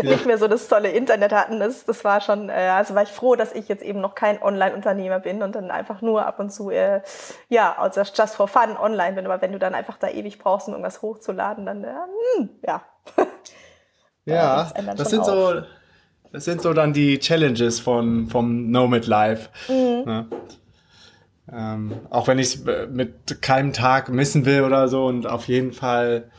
ja. 0.03 0.11
nicht 0.11 0.26
mehr 0.26 0.38
so 0.38 0.49
das 0.49 0.69
tolle 0.69 0.91
Internet 0.91 1.32
hatten. 1.32 1.61
Das, 1.61 1.85
das 1.85 2.05
war 2.05 2.20
schon, 2.20 2.49
äh, 2.49 2.53
also 2.53 2.94
war 2.94 3.03
ich 3.03 3.11
froh, 3.11 3.35
dass 3.35 3.53
ich 3.53 3.69
jetzt 3.69 3.82
eben 3.82 4.00
noch 4.00 4.14
kein 4.14 4.41
Online-Unternehmer 4.41 5.19
bin 5.19 5.43
und 5.43 5.55
dann 5.55 5.70
einfach 5.70 6.03
nur 6.03 6.25
ab 6.25 6.38
und 6.41 6.50
zu, 6.50 6.70
äh, 6.70 7.03
ja, 7.49 7.76
also 7.79 8.03
just 8.03 8.35
for 8.37 8.49
fun 8.49 8.76
online 8.81 9.14
bin. 9.14 9.26
Aber 9.26 9.43
wenn 9.43 9.53
du 9.53 9.59
dann 9.59 9.75
einfach 9.75 9.99
da 9.99 10.09
ewig 10.09 10.38
brauchst, 10.38 10.69
um 10.69 10.75
irgendwas 10.75 11.03
hochzuladen, 11.03 11.67
dann, 11.67 11.85
äh, 11.85 11.88
hm, 12.37 12.49
ja. 12.66 12.82
ja, 14.25 14.70
das 14.96 15.10
sind 15.10 15.20
auf. 15.20 15.26
so 15.26 15.62
das 16.32 16.46
sind 16.46 16.62
so 16.62 16.72
dann 16.72 16.93
die 16.93 17.19
Challenges 17.19 17.78
von, 17.78 18.26
vom 18.28 18.70
Nomad 18.70 19.06
Life. 19.06 19.50
Mhm. 19.69 20.04
Ja. 20.06 20.26
Ähm, 21.52 21.93
auch 22.08 22.28
wenn 22.28 22.38
ich 22.38 22.54
es 22.54 22.64
mit 22.90 23.43
keinem 23.43 23.72
Tag 23.72 24.08
missen 24.08 24.46
will 24.46 24.62
oder 24.62 24.88
so 24.88 25.06
und 25.06 25.26
auf 25.26 25.49
jeden 25.49 25.72
Fall 25.72 26.31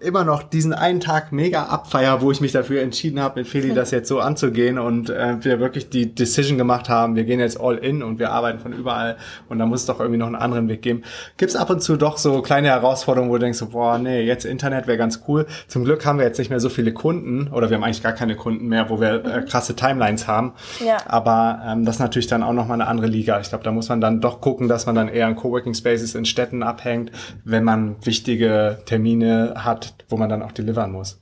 immer 0.00 0.24
noch 0.24 0.42
diesen 0.42 0.72
einen 0.72 1.00
Tag 1.00 1.30
mega 1.30 1.64
abfeier, 1.64 2.22
wo 2.22 2.32
ich 2.32 2.40
mich 2.40 2.52
dafür 2.52 2.80
entschieden 2.82 3.20
habe, 3.20 3.40
mit 3.40 3.48
Feli 3.48 3.74
das 3.74 3.90
jetzt 3.90 4.08
so 4.08 4.20
anzugehen 4.20 4.78
und 4.78 5.10
äh, 5.10 5.36
wir 5.44 5.60
wirklich 5.60 5.90
die 5.90 6.14
Decision 6.14 6.56
gemacht 6.56 6.88
haben, 6.88 7.16
wir 7.16 7.24
gehen 7.24 7.38
jetzt 7.38 7.60
all 7.60 7.76
in 7.76 8.02
und 8.02 8.18
wir 8.18 8.32
arbeiten 8.32 8.58
von 8.58 8.72
überall 8.72 9.16
und 9.48 9.58
da 9.58 9.66
muss 9.66 9.80
es 9.80 9.86
doch 9.86 10.00
irgendwie 10.00 10.18
noch 10.18 10.26
einen 10.26 10.36
anderen 10.36 10.68
Weg 10.68 10.80
geben. 10.82 11.02
Gibt 11.36 11.50
es 11.50 11.56
ab 11.56 11.68
und 11.68 11.82
zu 11.82 11.96
doch 11.96 12.16
so 12.16 12.40
kleine 12.40 12.68
Herausforderungen, 12.68 13.30
wo 13.30 13.34
du 13.34 13.40
denkst, 13.40 13.58
so, 13.58 13.68
boah, 13.68 13.98
nee, 13.98 14.22
jetzt 14.22 14.46
Internet 14.46 14.86
wäre 14.86 14.96
ganz 14.96 15.22
cool. 15.28 15.46
Zum 15.68 15.84
Glück 15.84 16.06
haben 16.06 16.18
wir 16.18 16.24
jetzt 16.24 16.38
nicht 16.38 16.50
mehr 16.50 16.60
so 16.60 16.70
viele 16.70 16.94
Kunden 16.94 17.48
oder 17.48 17.68
wir 17.68 17.76
haben 17.76 17.84
eigentlich 17.84 18.02
gar 18.02 18.12
keine 18.12 18.36
Kunden 18.36 18.68
mehr, 18.68 18.88
wo 18.88 19.00
wir 19.00 19.24
äh, 19.24 19.42
krasse 19.42 19.76
Timelines 19.76 20.26
haben. 20.26 20.54
Ja. 20.84 20.96
Aber 21.06 21.60
ähm, 21.66 21.84
das 21.84 21.96
ist 21.96 22.00
natürlich 22.00 22.26
dann 22.26 22.42
auch 22.42 22.54
nochmal 22.54 22.80
eine 22.80 22.88
andere 22.88 23.06
Liga. 23.06 23.38
Ich 23.40 23.50
glaube, 23.50 23.64
da 23.64 23.70
muss 23.70 23.90
man 23.90 24.00
dann 24.00 24.22
doch 24.22 24.40
gucken, 24.40 24.66
dass 24.66 24.86
man 24.86 24.94
dann 24.94 25.08
eher 25.08 25.28
in 25.28 25.36
Coworking 25.36 25.74
Spaces 25.74 26.14
in 26.14 26.24
Städten 26.24 26.62
abhängt, 26.62 27.12
wenn 27.44 27.64
man 27.64 27.96
wichtige 28.02 28.78
Termine 28.86 29.59
hat, 29.64 29.94
wo 30.08 30.16
man 30.16 30.28
dann 30.28 30.42
auch 30.42 30.52
delivern 30.52 30.92
muss. 30.92 31.20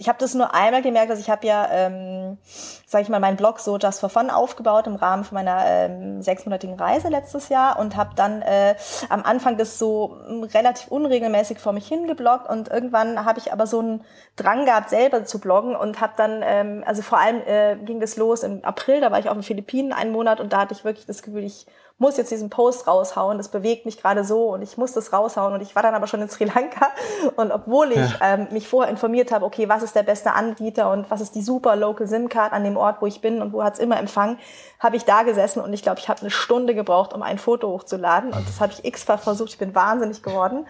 Ich 0.00 0.08
habe 0.08 0.18
das 0.20 0.32
nur 0.34 0.54
einmal 0.54 0.80
gemerkt, 0.80 1.10
dass 1.10 1.18
ich 1.18 1.28
habe 1.28 1.44
ja, 1.44 1.68
ähm, 1.72 2.38
sage 2.86 3.02
ich 3.02 3.08
mal, 3.08 3.18
meinen 3.18 3.36
Blog 3.36 3.58
so 3.58 3.78
Just 3.78 3.98
for 3.98 4.08
Fun 4.08 4.30
aufgebaut 4.30 4.86
im 4.86 4.94
Rahmen 4.94 5.24
von 5.24 5.34
meiner 5.34 5.64
ähm, 5.66 6.22
sechsmonatigen 6.22 6.78
Reise 6.78 7.08
letztes 7.08 7.48
Jahr 7.48 7.80
und 7.80 7.96
habe 7.96 8.10
dann 8.14 8.40
äh, 8.42 8.76
am 9.08 9.24
Anfang 9.24 9.56
das 9.56 9.76
so 9.76 10.16
mm, 10.28 10.44
relativ 10.44 10.86
unregelmäßig 10.86 11.58
vor 11.58 11.72
mich 11.72 11.88
hingebloggt 11.88 12.48
und 12.48 12.68
irgendwann 12.68 13.24
habe 13.24 13.40
ich 13.40 13.52
aber 13.52 13.66
so 13.66 13.80
einen 13.80 14.04
Drang 14.36 14.66
gehabt, 14.66 14.88
selber 14.90 15.24
zu 15.24 15.40
bloggen 15.40 15.74
und 15.74 16.00
habe 16.00 16.12
dann, 16.16 16.42
ähm, 16.44 16.84
also 16.86 17.02
vor 17.02 17.18
allem 17.18 17.42
äh, 17.44 17.74
ging 17.84 17.98
das 17.98 18.16
los 18.16 18.44
im 18.44 18.64
April, 18.64 19.00
da 19.00 19.10
war 19.10 19.18
ich 19.18 19.28
auf 19.28 19.36
den 19.36 19.42
Philippinen 19.42 19.92
einen 19.92 20.12
Monat 20.12 20.38
und 20.38 20.52
da 20.52 20.60
hatte 20.60 20.74
ich 20.74 20.84
wirklich 20.84 21.06
das 21.06 21.24
Gefühl, 21.24 21.42
ich 21.42 21.66
muss 21.98 22.16
jetzt 22.16 22.30
diesen 22.30 22.48
Post 22.48 22.86
raushauen, 22.86 23.38
das 23.38 23.48
bewegt 23.48 23.84
mich 23.84 24.00
gerade 24.00 24.24
so 24.24 24.50
und 24.50 24.62
ich 24.62 24.78
muss 24.78 24.92
das 24.92 25.12
raushauen. 25.12 25.52
Und 25.54 25.62
ich 25.62 25.74
war 25.74 25.82
dann 25.82 25.94
aber 25.94 26.06
schon 26.06 26.22
in 26.22 26.28
Sri 26.28 26.44
Lanka. 26.44 26.88
Und 27.36 27.50
obwohl 27.50 27.90
ich 27.90 27.96
ja. 27.96 28.18
ähm, 28.22 28.46
mich 28.52 28.68
vorher 28.68 28.90
informiert 28.90 29.32
habe, 29.32 29.44
okay, 29.44 29.68
was 29.68 29.82
ist 29.82 29.96
der 29.96 30.04
beste 30.04 30.32
Anbieter 30.32 30.90
und 30.92 31.10
was 31.10 31.20
ist 31.20 31.34
die 31.34 31.42
super 31.42 31.74
Local 31.74 32.06
SIM-Card 32.06 32.52
an 32.52 32.62
dem 32.62 32.76
Ort, 32.76 33.02
wo 33.02 33.06
ich 33.06 33.20
bin 33.20 33.42
und 33.42 33.52
wo 33.52 33.64
hat's 33.64 33.80
immer 33.80 33.98
Empfang, 33.98 34.38
habe 34.78 34.96
ich 34.96 35.04
da 35.04 35.24
gesessen 35.24 35.60
und 35.60 35.72
ich 35.72 35.82
glaube, 35.82 35.98
ich 35.98 36.08
habe 36.08 36.20
eine 36.20 36.30
Stunde 36.30 36.74
gebraucht, 36.74 37.12
um 37.12 37.22
ein 37.22 37.38
Foto 37.38 37.68
hochzuladen. 37.68 38.32
Und 38.32 38.48
das 38.48 38.60
habe 38.60 38.72
ich 38.72 38.84
x-fach 38.84 39.20
versucht, 39.20 39.50
ich 39.50 39.58
bin 39.58 39.74
wahnsinnig 39.74 40.22
geworden 40.22 40.66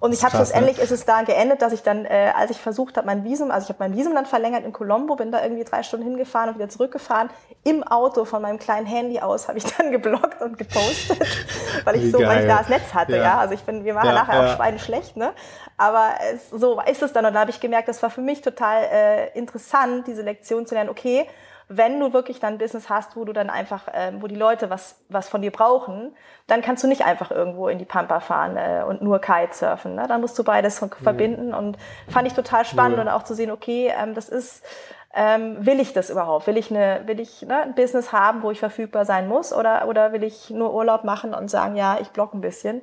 und 0.00 0.14
ich 0.14 0.24
habe 0.24 0.34
schlussendlich 0.34 0.78
ne? 0.78 0.82
ist 0.82 0.90
es 0.90 1.04
da 1.04 1.22
geendet, 1.22 1.60
dass 1.60 1.74
ich 1.74 1.82
dann, 1.82 2.06
äh, 2.06 2.32
als 2.34 2.50
ich 2.50 2.58
versucht 2.58 2.96
habe, 2.96 3.06
mein 3.06 3.22
Visum, 3.22 3.50
also 3.50 3.64
ich 3.64 3.68
habe 3.68 3.78
mein 3.80 3.94
Visum 3.94 4.14
dann 4.14 4.24
verlängert 4.24 4.64
in 4.64 4.72
Colombo, 4.72 5.14
bin 5.14 5.30
da 5.30 5.42
irgendwie 5.42 5.62
drei 5.62 5.82
Stunden 5.82 6.06
hingefahren 6.06 6.48
und 6.48 6.54
wieder 6.56 6.70
zurückgefahren. 6.70 7.28
Im 7.64 7.82
Auto 7.82 8.24
von 8.24 8.40
meinem 8.40 8.58
kleinen 8.58 8.86
Handy 8.86 9.20
aus 9.20 9.46
habe 9.46 9.58
ich 9.58 9.64
dann 9.64 9.90
geblockt 9.92 10.40
und 10.40 10.56
gepostet, 10.56 11.20
weil 11.84 11.96
ich 11.96 12.04
Wie 12.04 12.10
so, 12.10 12.18
geil. 12.18 12.28
weil 12.28 12.40
ich 12.40 12.46
da 12.46 12.58
das 12.58 12.68
Netz 12.70 12.94
hatte, 12.94 13.16
ja. 13.16 13.22
ja. 13.22 13.38
Also 13.38 13.52
ich 13.52 13.60
bin, 13.60 13.84
wir 13.84 13.94
waren 13.94 14.06
ja, 14.06 14.14
nachher 14.14 14.42
ja. 14.42 14.46
auch 14.46 14.56
schweineschlecht, 14.56 15.18
ne? 15.18 15.32
Aber 15.76 16.14
es, 16.32 16.48
so 16.50 16.80
ist 16.80 17.02
es 17.02 17.12
dann 17.12 17.26
und 17.26 17.34
da 17.34 17.40
habe 17.40 17.50
ich 17.50 17.60
gemerkt, 17.60 17.88
das 17.88 18.02
war 18.02 18.08
für 18.08 18.22
mich 18.22 18.40
total 18.40 18.84
äh, 18.84 19.38
interessant, 19.38 20.06
diese 20.06 20.22
Lektion 20.22 20.66
zu 20.66 20.74
lernen. 20.74 20.88
Okay, 20.88 21.26
wenn 21.72 22.00
du 22.00 22.12
wirklich 22.12 22.40
dann 22.40 22.54
ein 22.54 22.58
Business 22.58 22.90
hast, 22.90 23.16
wo 23.16 23.24
du 23.24 23.32
dann 23.32 23.48
einfach, 23.48 23.84
ähm, 23.94 24.20
wo 24.20 24.26
die 24.26 24.34
Leute 24.34 24.70
was, 24.70 24.96
was 25.08 25.28
von 25.28 25.40
dir 25.40 25.52
brauchen, 25.52 26.12
dann 26.48 26.62
kannst 26.62 26.82
du 26.82 26.88
nicht 26.88 27.04
einfach 27.04 27.30
irgendwo 27.30 27.68
in 27.68 27.78
die 27.78 27.84
Pampa 27.84 28.18
fahren 28.18 28.56
äh, 28.56 28.82
und 28.82 29.02
nur 29.02 29.20
Kitesurfen. 29.20 29.94
Ne? 29.94 30.06
Dann 30.08 30.20
musst 30.20 30.36
du 30.36 30.42
beides 30.42 30.84
verbinden 31.00 31.54
und 31.54 31.78
fand 32.08 32.26
ich 32.26 32.34
total 32.34 32.64
spannend 32.64 32.96
ja. 32.96 33.02
und 33.04 33.08
auch 33.08 33.22
zu 33.22 33.36
sehen, 33.36 33.52
okay, 33.52 33.92
ähm, 33.96 34.14
das 34.14 34.28
ist, 34.28 34.66
ähm, 35.14 35.64
will 35.64 35.78
ich 35.78 35.92
das 35.92 36.10
überhaupt? 36.10 36.48
Will 36.48 36.56
ich, 36.56 36.72
eine, 36.72 37.02
will 37.06 37.20
ich 37.20 37.42
ne, 37.42 37.62
ein 37.62 37.76
Business 37.76 38.12
haben, 38.12 38.42
wo 38.42 38.50
ich 38.50 38.58
verfügbar 38.58 39.04
sein 39.04 39.28
muss 39.28 39.52
oder, 39.52 39.86
oder 39.86 40.12
will 40.12 40.24
ich 40.24 40.50
nur 40.50 40.74
Urlaub 40.74 41.04
machen 41.04 41.34
und 41.34 41.48
sagen, 41.52 41.76
ja, 41.76 41.98
ich 42.00 42.08
block 42.10 42.34
ein 42.34 42.40
bisschen? 42.40 42.82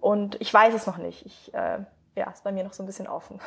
Und 0.00 0.40
ich 0.40 0.54
weiß 0.54 0.72
es 0.72 0.86
noch 0.86 0.98
nicht. 0.98 1.26
Ich, 1.26 1.52
äh, 1.52 1.78
ja, 2.20 2.30
ist 2.30 2.44
bei 2.44 2.52
mir 2.52 2.64
noch 2.64 2.74
so 2.74 2.82
ein 2.82 2.86
bisschen 2.86 3.06
offen. 3.06 3.40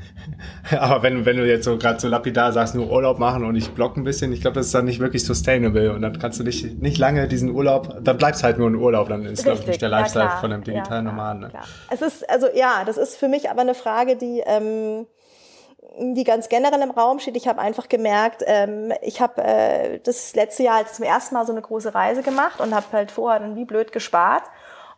Aber 0.78 1.02
wenn, 1.02 1.26
wenn 1.26 1.36
du 1.36 1.46
jetzt 1.46 1.64
so 1.64 1.76
gerade 1.76 2.00
so 2.00 2.08
lapidar 2.08 2.52
sagst, 2.52 2.74
nur 2.74 2.90
Urlaub 2.90 3.18
machen 3.18 3.44
und 3.44 3.54
ich 3.56 3.72
block 3.72 3.96
ein 3.96 4.04
bisschen, 4.04 4.32
ich 4.32 4.40
glaube, 4.40 4.54
das 4.54 4.66
ist 4.66 4.74
dann 4.74 4.86
nicht 4.86 5.00
wirklich 5.00 5.24
sustainable 5.24 5.92
und 5.92 6.00
dann 6.00 6.18
kannst 6.18 6.40
du 6.40 6.44
nicht, 6.44 6.80
nicht 6.80 6.96
lange 6.96 7.28
diesen 7.28 7.50
Urlaub, 7.50 7.94
dann 8.00 8.16
bleibst 8.16 8.42
halt 8.42 8.58
nur 8.58 8.70
ein 8.70 8.74
Urlaub, 8.74 9.08
dann 9.10 9.26
ist, 9.26 9.44
glaube 9.44 9.60
ich, 9.60 9.66
nicht 9.66 9.82
der 9.82 9.90
Lifestyle 9.90 10.30
von 10.40 10.50
einem 10.50 10.64
digitalen 10.64 11.04
ja, 11.04 11.12
Nomaden. 11.12 11.42
Ne? 11.42 11.52
Es 11.90 12.00
ist, 12.00 12.28
also 12.30 12.48
ja, 12.54 12.84
das 12.86 12.96
ist 12.96 13.16
für 13.16 13.28
mich 13.28 13.50
aber 13.50 13.60
eine 13.60 13.74
Frage, 13.74 14.16
die, 14.16 14.42
ähm, 14.46 15.06
die 15.98 16.24
ganz 16.24 16.48
generell 16.48 16.80
im 16.80 16.90
Raum 16.90 17.18
steht. 17.18 17.36
Ich 17.36 17.48
habe 17.48 17.60
einfach 17.60 17.88
gemerkt, 17.88 18.42
ähm, 18.46 18.92
ich 19.02 19.20
habe 19.20 19.42
äh, 19.42 20.00
das 20.02 20.34
letzte 20.34 20.62
Jahr 20.62 20.76
halt 20.76 20.88
zum 20.88 21.04
ersten 21.04 21.34
Mal 21.34 21.44
so 21.44 21.52
eine 21.52 21.60
große 21.60 21.94
Reise 21.94 22.22
gemacht 22.22 22.60
und 22.60 22.74
habe 22.74 22.86
halt 22.92 23.10
vorher 23.10 23.40
dann 23.40 23.56
wie 23.56 23.66
blöd 23.66 23.92
gespart 23.92 24.44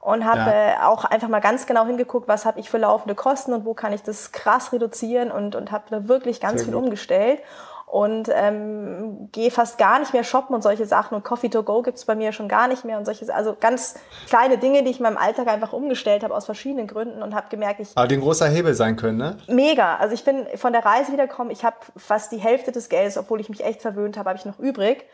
und 0.03 0.25
habe 0.25 0.51
ja. 0.51 0.51
äh, 0.51 0.77
auch 0.83 1.05
einfach 1.05 1.29
mal 1.29 1.41
ganz 1.41 1.65
genau 1.65 1.87
hingeguckt, 1.87 2.27
was 2.27 2.45
habe 2.45 2.59
ich 2.59 2.69
für 2.69 2.79
laufende 2.79 3.15
Kosten 3.15 3.53
und 3.53 3.65
wo 3.65 3.73
kann 3.73 3.93
ich 3.93 4.03
das 4.03 4.33
krass 4.33 4.73
reduzieren 4.73 5.31
und, 5.31 5.55
und 5.55 5.71
habe 5.71 5.85
da 5.91 6.09
wirklich 6.09 6.41
ganz 6.41 6.59
Sehr 6.61 6.65
viel 6.65 6.75
gut. 6.75 6.85
umgestellt 6.85 7.41
und 7.87 8.29
ähm, 8.35 9.29
gehe 9.31 9.53
fast 9.53 9.79
gar 9.79 10.01
nicht 10.01 10.13
mehr 10.13 10.25
shoppen 10.25 10.57
und 10.57 10.63
solche 10.63 10.87
Sachen 10.87 11.15
und 11.15 11.23
Coffee 11.23 11.51
to 11.51 11.63
go 11.63 11.83
gibt's 11.83 12.05
bei 12.05 12.17
mir 12.17 12.33
schon 12.33 12.49
gar 12.49 12.67
nicht 12.67 12.85
mehr 12.85 12.99
und 12.99 13.05
solche 13.05 13.33
also 13.33 13.57
ganz 13.59 13.95
kleine 14.29 14.59
Dinge, 14.59 14.83
die 14.83 14.91
ich 14.91 14.97
in 14.97 15.05
meinem 15.05 15.19
Alltag 15.19 15.47
einfach 15.47 15.73
umgestellt 15.73 16.25
habe 16.25 16.35
aus 16.35 16.47
verschiedenen 16.47 16.89
Gründen 16.89 17.23
und 17.23 17.33
habe 17.33 17.47
gemerkt, 17.49 17.79
ich 17.79 17.91
aber 17.95 18.09
die 18.09 18.17
ein 18.17 18.23
großer 18.23 18.49
Hebel 18.49 18.75
sein 18.75 18.97
können, 18.97 19.19
ne? 19.19 19.37
Mega, 19.47 19.99
also 19.99 20.15
ich 20.15 20.25
bin 20.25 20.47
von 20.57 20.73
der 20.73 20.85
Reise 20.85 21.13
wiedergekommen, 21.13 21.53
ich 21.53 21.65
habe 21.65 21.77
fast 21.97 22.33
die 22.33 22.39
Hälfte 22.39 22.73
des 22.73 22.89
Geldes, 22.89 23.19
obwohl 23.19 23.41
ich 23.41 23.49
mich 23.49 23.65
echt 23.65 23.83
verwöhnt 23.83 24.17
habe, 24.17 24.31
habe 24.31 24.39
ich 24.39 24.47
noch 24.47 24.59
übrig 24.59 25.05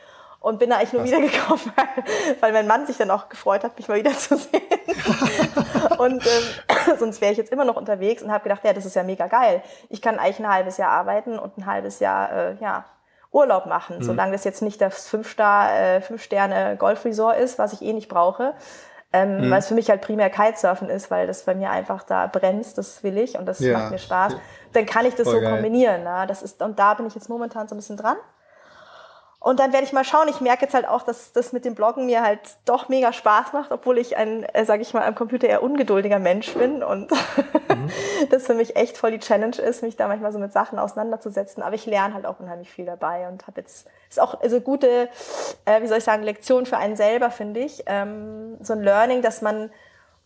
und 0.41 0.59
bin 0.59 0.71
da 0.71 0.77
eigentlich 0.77 0.93
nur 0.93 1.03
Was? 1.03 1.11
wiedergekommen, 1.11 1.73
weil 2.41 2.53
mein 2.53 2.67
Mann 2.67 2.87
sich 2.87 2.97
dann 2.97 3.11
auch 3.11 3.29
gefreut 3.29 3.65
hat, 3.65 3.77
mich 3.77 3.89
mal 3.89 3.99
wiederzusehen. 3.99 4.63
und 5.99 6.25
ähm, 6.25 6.97
sonst 6.99 7.21
wäre 7.21 7.33
ich 7.33 7.39
jetzt 7.39 7.53
immer 7.53 7.65
noch 7.65 7.77
unterwegs 7.77 8.23
und 8.23 8.31
habe 8.31 8.45
gedacht, 8.45 8.65
ja, 8.65 8.73
das 8.73 8.87
ist 8.87 8.95
ja 8.95 9.03
mega 9.03 9.27
geil. 9.27 9.63
Ich 9.89 10.01
kann 10.01 10.19
eigentlich 10.19 10.39
ein 10.39 10.49
halbes 10.49 10.77
Jahr 10.77 10.91
arbeiten 10.91 11.39
und 11.39 11.59
ein 11.59 11.67
halbes 11.67 11.99
Jahr 12.01 12.33
äh, 12.33 12.57
ja, 12.61 12.85
Urlaub 13.33 13.67
machen, 13.67 13.99
mhm. 13.99 14.03
solange 14.03 14.33
das 14.33 14.45
jetzt 14.45 14.63
nicht 14.63 14.81
das 14.81 15.09
Fünf-Star, 15.09 15.73
äh, 15.73 15.99
ist, 15.99 17.59
was 17.59 17.73
ich 17.73 17.83
eh 17.83 17.93
nicht 17.93 18.09
brauche. 18.09 18.55
Ähm, 19.11 19.47
mhm. 19.47 19.51
Weil 19.51 19.59
es 19.59 19.69
für 19.69 19.75
mich 19.75 19.89
halt 19.89 20.03
primär 20.03 20.29
Kitesurfen 20.29 20.91
ist, 20.91 21.11
weil 21.11 21.27
das 21.27 21.45
bei 21.45 21.55
mir 21.55 21.71
einfach 21.71 22.03
da 22.03 22.27
brennt, 22.27 22.77
das 22.77 23.03
will 23.03 23.17
ich 23.17 23.39
und 23.39 23.47
das 23.47 23.59
ja. 23.59 23.79
macht 23.79 23.91
mir 23.91 23.99
Spaß. 23.99 24.37
Dann 24.75 24.85
kann 24.85 25.07
ich 25.07 25.15
das 25.15 25.25
Voll 25.25 25.37
so 25.37 25.41
geil. 25.41 25.53
kombinieren. 25.53 26.03
Na? 26.05 26.27
Das 26.27 26.43
ist, 26.43 26.61
und 26.61 26.79
da 26.79 26.93
bin 26.95 27.07
ich 27.07 27.15
jetzt 27.15 27.31
momentan 27.31 27.69
so 27.69 27.75
ein 27.75 27.79
bisschen 27.79 27.97
dran. 27.97 28.19
Und 29.49 29.61
dann 29.61 29.73
werde 29.73 29.87
ich 29.87 29.95
mal 29.95 30.05
schauen. 30.05 30.29
Ich 30.29 30.43
merke 30.43 30.67
jetzt 30.67 30.75
halt 30.75 30.87
auch, 30.87 31.05
dass 31.05 31.33
das 31.33 31.55
mit 31.55 31.65
dem 31.65 31.75
Bloggen 31.75 32.05
mir 32.05 32.21
halt 32.21 32.39
doch 32.67 32.91
mega 32.91 33.15
Spaß 33.15 33.55
macht, 33.55 33.73
obwohl 33.73 33.97
ich 33.97 34.15
ein, 34.19 34.43
äh, 34.43 34.67
sage 34.67 34.83
ich 34.83 34.93
mal, 34.93 35.05
am 35.05 35.15
Computer 35.15 35.49
eher 35.49 35.63
ungeduldiger 35.63 36.19
Mensch 36.19 36.53
bin 36.53 36.83
und 36.83 37.11
mhm. 37.11 37.91
das 38.31 38.45
für 38.45 38.53
mich 38.53 38.77
echt 38.77 38.99
voll 38.99 39.11
die 39.11 39.21
Challenge 39.21 39.57
ist, 39.57 39.83
mich 39.83 39.97
da 39.97 40.07
manchmal 40.07 40.33
so 40.33 40.39
mit 40.39 40.53
Sachen 40.53 40.79
auseinanderzusetzen. 40.79 41.63
Aber 41.63 41.75
ich 41.75 41.87
lerne 41.87 42.13
halt 42.13 42.27
auch 42.27 42.41
unheimlich 42.41 42.69
viel 42.69 42.85
dabei 42.85 43.27
und 43.27 43.47
habe 43.47 43.63
jetzt 43.63 43.89
ist 44.11 44.21
auch 44.21 44.39
also 44.39 44.61
gute, 44.61 45.09
äh, 45.65 45.81
wie 45.81 45.87
soll 45.87 45.97
ich 45.97 46.05
sagen, 46.05 46.25
Lektion 46.25 46.67
für 46.67 46.77
einen 46.77 46.97
selber 46.97 47.31
finde 47.31 47.61
ich. 47.61 47.85
Ähm, 47.87 48.59
so 48.61 48.75
ein 48.75 48.83
Learning, 48.83 49.23
dass 49.23 49.41
man 49.41 49.71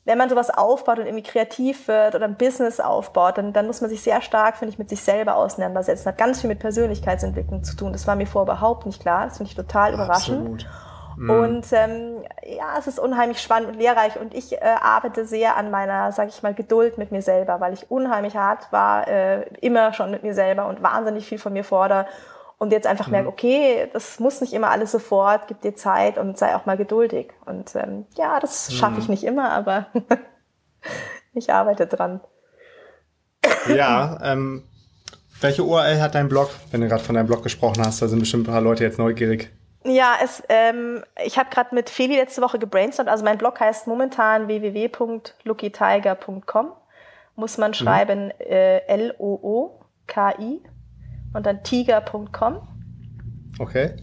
wenn 0.04 0.18
man 0.18 0.28
sowas 0.28 0.50
aufbaut 0.50 0.98
und 0.98 1.06
irgendwie 1.06 1.22
kreativ 1.22 1.86
wird 1.86 2.14
oder 2.14 2.24
ein 2.24 2.34
Business 2.36 2.80
aufbaut, 2.80 3.38
dann, 3.38 3.52
dann 3.52 3.66
muss 3.66 3.80
man 3.80 3.88
sich 3.88 4.02
sehr 4.02 4.20
stark, 4.20 4.56
finde 4.56 4.72
ich, 4.72 4.78
mit 4.78 4.88
sich 4.88 5.00
selber 5.00 5.36
auseinandersetzen. 5.36 6.06
Hat 6.06 6.18
ganz 6.18 6.40
viel 6.40 6.48
mit 6.48 6.58
Persönlichkeitsentwicklung 6.58 7.62
zu 7.62 7.76
tun. 7.76 7.92
Das 7.92 8.06
war 8.06 8.16
mir 8.16 8.26
vorher 8.26 8.52
überhaupt 8.52 8.84
nicht 8.84 9.00
klar. 9.00 9.26
Das 9.26 9.36
finde 9.36 9.50
ich 9.50 9.56
total 9.56 9.94
überraschend. 9.94 10.66
Mhm. 11.16 11.30
Und 11.30 11.66
ähm, 11.72 12.24
ja, 12.44 12.74
es 12.78 12.86
ist 12.86 12.98
unheimlich 12.98 13.40
spannend 13.40 13.70
und 13.70 13.78
lehrreich 13.78 14.18
und 14.18 14.34
ich 14.34 14.54
äh, 14.54 14.60
arbeite 14.82 15.24
sehr 15.24 15.56
an 15.56 15.70
meiner, 15.70 16.10
sage 16.10 16.30
ich 16.30 16.42
mal, 16.42 16.54
Geduld 16.54 16.98
mit 16.98 17.12
mir 17.12 17.22
selber, 17.22 17.60
weil 17.60 17.72
ich 17.74 17.90
unheimlich 17.90 18.36
hart 18.36 18.72
war, 18.72 19.06
äh, 19.06 19.42
immer 19.60 19.92
schon 19.92 20.10
mit 20.10 20.22
mir 20.22 20.34
selber 20.34 20.66
und 20.66 20.82
wahnsinnig 20.82 21.26
viel 21.26 21.38
von 21.38 21.52
mir 21.52 21.64
fordere 21.64 22.06
und 22.62 22.70
jetzt 22.70 22.86
einfach 22.86 23.08
mhm. 23.08 23.12
merke, 23.12 23.28
okay, 23.28 23.88
das 23.92 24.20
muss 24.20 24.40
nicht 24.40 24.52
immer 24.52 24.70
alles 24.70 24.92
sofort, 24.92 25.48
gib 25.48 25.62
dir 25.62 25.74
Zeit 25.74 26.16
und 26.16 26.38
sei 26.38 26.54
auch 26.54 26.64
mal 26.64 26.76
geduldig. 26.76 27.32
Und 27.44 27.74
ähm, 27.74 28.06
ja, 28.16 28.38
das 28.38 28.72
schaffe 28.72 29.00
ich 29.00 29.08
mhm. 29.08 29.14
nicht 29.14 29.24
immer, 29.24 29.50
aber 29.50 29.86
ich 31.34 31.52
arbeite 31.52 31.88
dran. 31.88 32.20
Ja, 33.66 34.16
ähm, 34.22 34.62
welche 35.40 35.64
URL 35.64 36.00
hat 36.00 36.14
dein 36.14 36.28
Blog? 36.28 36.50
Wenn 36.70 36.82
du 36.82 36.86
gerade 36.86 37.02
von 37.02 37.16
deinem 37.16 37.26
Blog 37.26 37.42
gesprochen 37.42 37.84
hast, 37.84 38.00
da 38.00 38.06
sind 38.06 38.20
bestimmt 38.20 38.46
ein 38.46 38.52
paar 38.52 38.60
Leute 38.60 38.84
jetzt 38.84 39.00
neugierig. 39.00 39.50
Ja, 39.82 40.14
es, 40.22 40.44
ähm, 40.48 41.02
ich 41.24 41.40
habe 41.40 41.50
gerade 41.50 41.74
mit 41.74 41.90
Feli 41.90 42.14
letzte 42.14 42.42
Woche 42.42 42.60
gebrainstormt. 42.60 43.10
Also 43.10 43.24
mein 43.24 43.38
Blog 43.38 43.58
heißt 43.58 43.88
momentan 43.88 44.46
www.lookytiger.com. 44.46 46.72
Muss 47.34 47.58
man 47.58 47.72
mhm. 47.72 47.74
schreiben 47.74 48.26
mhm. 48.26 48.32
äh, 48.38 48.78
L-O-O-K-I 48.86 50.60
und 51.34 51.46
dann 51.46 51.62
tiger.com. 51.62 52.68
Okay. 53.58 53.96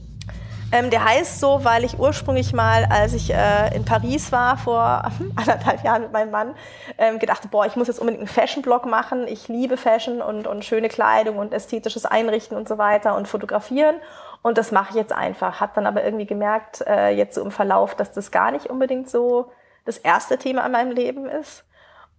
Ähm, 0.71 0.91
der 0.91 1.03
heißt 1.03 1.39
so, 1.39 1.63
weil 1.63 1.83
ich 1.83 1.97
ursprünglich 1.97 2.53
mal, 2.53 2.85
als 2.85 3.13
ich 3.13 3.33
äh, 3.33 3.75
in 3.75 3.85
Paris 3.85 4.31
war, 4.31 4.57
vor 4.57 5.11
anderthalb 5.35 5.83
Jahren 5.83 6.03
mit 6.03 6.11
meinem 6.11 6.31
Mann, 6.31 6.55
ähm, 6.97 7.17
gedacht, 7.17 7.49
boah, 7.49 7.65
ich 7.65 7.75
muss 7.75 7.87
jetzt 7.87 7.99
unbedingt 7.99 8.21
einen 8.21 8.27
Fashion-Blog 8.27 8.85
machen. 8.85 9.27
Ich 9.27 9.47
liebe 9.47 9.77
Fashion 9.77 10.21
und, 10.21 10.45
und 10.45 10.63
schöne 10.63 10.89
Kleidung 10.89 11.37
und 11.37 11.53
ästhetisches 11.53 12.05
Einrichten 12.05 12.55
und 12.55 12.67
so 12.67 12.77
weiter 12.77 13.15
und 13.15 13.27
fotografieren. 13.27 13.95
Und 14.43 14.57
das 14.57 14.71
mache 14.71 14.91
ich 14.91 14.95
jetzt 14.95 15.11
einfach. 15.11 15.59
Hab 15.59 15.73
dann 15.73 15.87
aber 15.87 16.03
irgendwie 16.03 16.27
gemerkt, 16.27 16.81
äh, 16.87 17.09
jetzt 17.09 17.35
so 17.35 17.41
im 17.41 17.51
Verlauf, 17.51 17.95
dass 17.95 18.11
das 18.11 18.29
gar 18.29 18.51
nicht 18.51 18.67
unbedingt 18.67 19.09
so 19.09 19.51
das 19.85 19.97
erste 19.97 20.37
Thema 20.37 20.65
in 20.65 20.71
meinem 20.71 20.91
Leben 20.91 21.25
ist. 21.25 21.65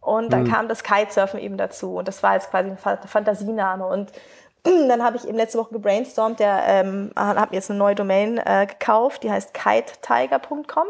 Und 0.01 0.33
dann 0.33 0.45
mhm. 0.45 0.53
kam 0.53 0.69
das 0.69 0.83
Kitesurfen 0.83 1.39
eben 1.39 1.57
dazu. 1.57 1.97
Und 1.97 2.09
das 2.09 2.23
war 2.23 2.35
jetzt 2.35 2.51
quasi 2.51 2.71
ein 2.71 2.79
Fantasiename. 2.79 3.87
Und 3.87 4.11
dann 4.89 5.03
habe 5.03 5.17
ich 5.17 5.27
eben 5.27 5.37
letzte 5.37 5.59
Woche 5.59 5.73
gebrainstormt, 5.73 6.41
der 6.41 6.63
ähm, 6.67 7.11
habe 7.17 7.55
jetzt 7.55 7.71
eine 7.71 7.79
neue 7.79 7.95
Domain 7.95 8.39
äh, 8.39 8.67
gekauft, 8.67 9.23
die 9.23 9.31
heißt 9.31 9.55
kitetiger.com. 9.55 10.87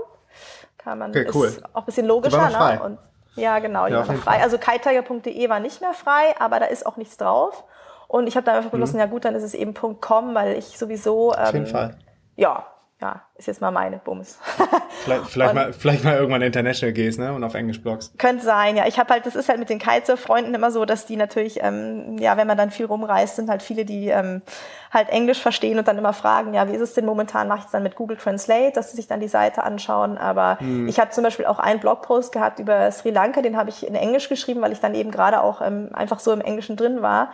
Kann 0.79 0.99
man 0.99 1.11
okay, 1.11 1.27
cool. 1.35 1.49
ist 1.49 1.65
auch 1.75 1.81
ein 1.81 1.85
bisschen 1.85 2.07
logischer, 2.07 2.49
ne? 2.49 2.83
Und, 2.83 2.99
ja, 3.37 3.59
genau, 3.59 3.87
die 3.87 3.93
ja, 3.93 4.07
war 4.07 4.15
noch 4.15 4.23
frei. 4.23 4.43
Also 4.43 4.59
kitetiger.de 4.59 5.49
war 5.49 5.61
nicht 5.61 5.81
mehr 5.81 5.93
frei, 5.93 6.35
aber 6.39 6.59
da 6.59 6.67
ist 6.67 6.87
auch 6.87 6.97
nichts 6.97 7.17
drauf. 7.17 7.65
Und 8.09 8.27
ich 8.27 8.37
habe 8.37 8.45
dann 8.45 8.57
einfach 8.57 8.71
beschlossen, 8.71 8.95
mhm. 8.95 9.01
ja 9.01 9.07
gut, 9.07 9.25
dann 9.25 9.37
ist 9.37 9.45
es 9.45 9.55
eben 9.55 9.73
.com, 9.75 10.35
weil 10.35 10.57
ich 10.59 10.77
sowieso 10.77 11.33
ähm, 11.33 11.39
Auf 11.39 11.53
jeden 11.53 11.67
ähm, 11.67 11.71
Fall. 11.71 11.97
ja, 12.37 12.67
ja, 13.01 13.23
ist 13.37 13.47
jetzt 13.47 13.63
mal 13.63 13.71
meine 13.71 13.97
Bums. 13.97 14.39
vielleicht, 15.05 15.27
vielleicht, 15.27 15.55
mal, 15.55 15.73
vielleicht 15.73 16.05
mal 16.05 16.17
irgendwann 16.17 16.43
international 16.43 16.93
gehst, 16.93 17.19
ne? 17.19 17.33
Und 17.33 17.43
auf 17.45 17.55
Englisch 17.55 17.83
blogs. 17.83 18.13
Könnte 18.19 18.45
sein, 18.45 18.77
ja. 18.77 18.87
Ich 18.87 18.99
habe 18.99 19.11
halt, 19.15 19.25
das 19.25 19.37
ist 19.37 19.49
halt 19.49 19.59
mit 19.59 19.71
den 19.71 19.79
Kitesurf-Freunden 19.79 20.55
immer 20.55 20.71
so, 20.71 20.85
dass 20.85 21.07
die 21.07 21.17
natürlich, 21.17 21.61
ähm, 21.63 22.19
ja, 22.19 22.37
wenn 22.37 22.47
man 22.47 22.59
dann 22.59 22.71
viel 22.71 22.85
rumreist, 22.85 23.37
sind 23.37 23.49
halt 23.49 23.63
viele, 23.63 23.87
die 23.87 24.09
ähm, 24.09 24.43
halt 24.93 25.09
Englisch 25.09 25.41
verstehen 25.41 25.79
und 25.79 25.89
dann 25.89 25.97
immer 25.97 26.13
fragen, 26.13 26.53
ja, 26.53 26.69
wie 26.69 26.75
ist 26.75 26.83
es 26.83 26.93
denn 26.93 27.07
momentan? 27.07 27.49
Mache 27.49 27.61
ich 27.61 27.65
es 27.67 27.71
dann 27.71 27.83
mit 27.83 27.97
Google 27.97 28.19
Translate, 28.19 28.73
dass 28.73 28.91
sie 28.91 28.97
sich 28.97 29.07
dann 29.07 29.21
die 29.21 29.29
Seite 29.29 29.63
anschauen. 29.63 30.19
Aber 30.19 30.59
hm. 30.61 30.87
ich 30.87 31.01
habe 31.01 31.11
zum 31.11 31.25
Beispiel 31.25 31.47
auch 31.47 31.59
einen 31.59 31.81
Blogpost 31.81 32.33
gehabt 32.33 32.59
über 32.59 32.93
Sri 32.93 33.11
Lanka, 33.11 33.41
den 33.41 33.57
habe 33.57 33.71
ich 33.71 33.87
in 33.87 33.95
Englisch 33.95 34.29
geschrieben, 34.29 34.61
weil 34.61 34.73
ich 34.73 34.81
dann 34.81 34.95
eben 34.95 35.11
gerade 35.11 35.41
auch 35.41 35.63
ähm, 35.63 35.89
einfach 35.95 36.21
so 36.21 36.33
im 36.33 36.43
Englischen 36.43 36.77
drin 36.77 37.01
war. 37.01 37.31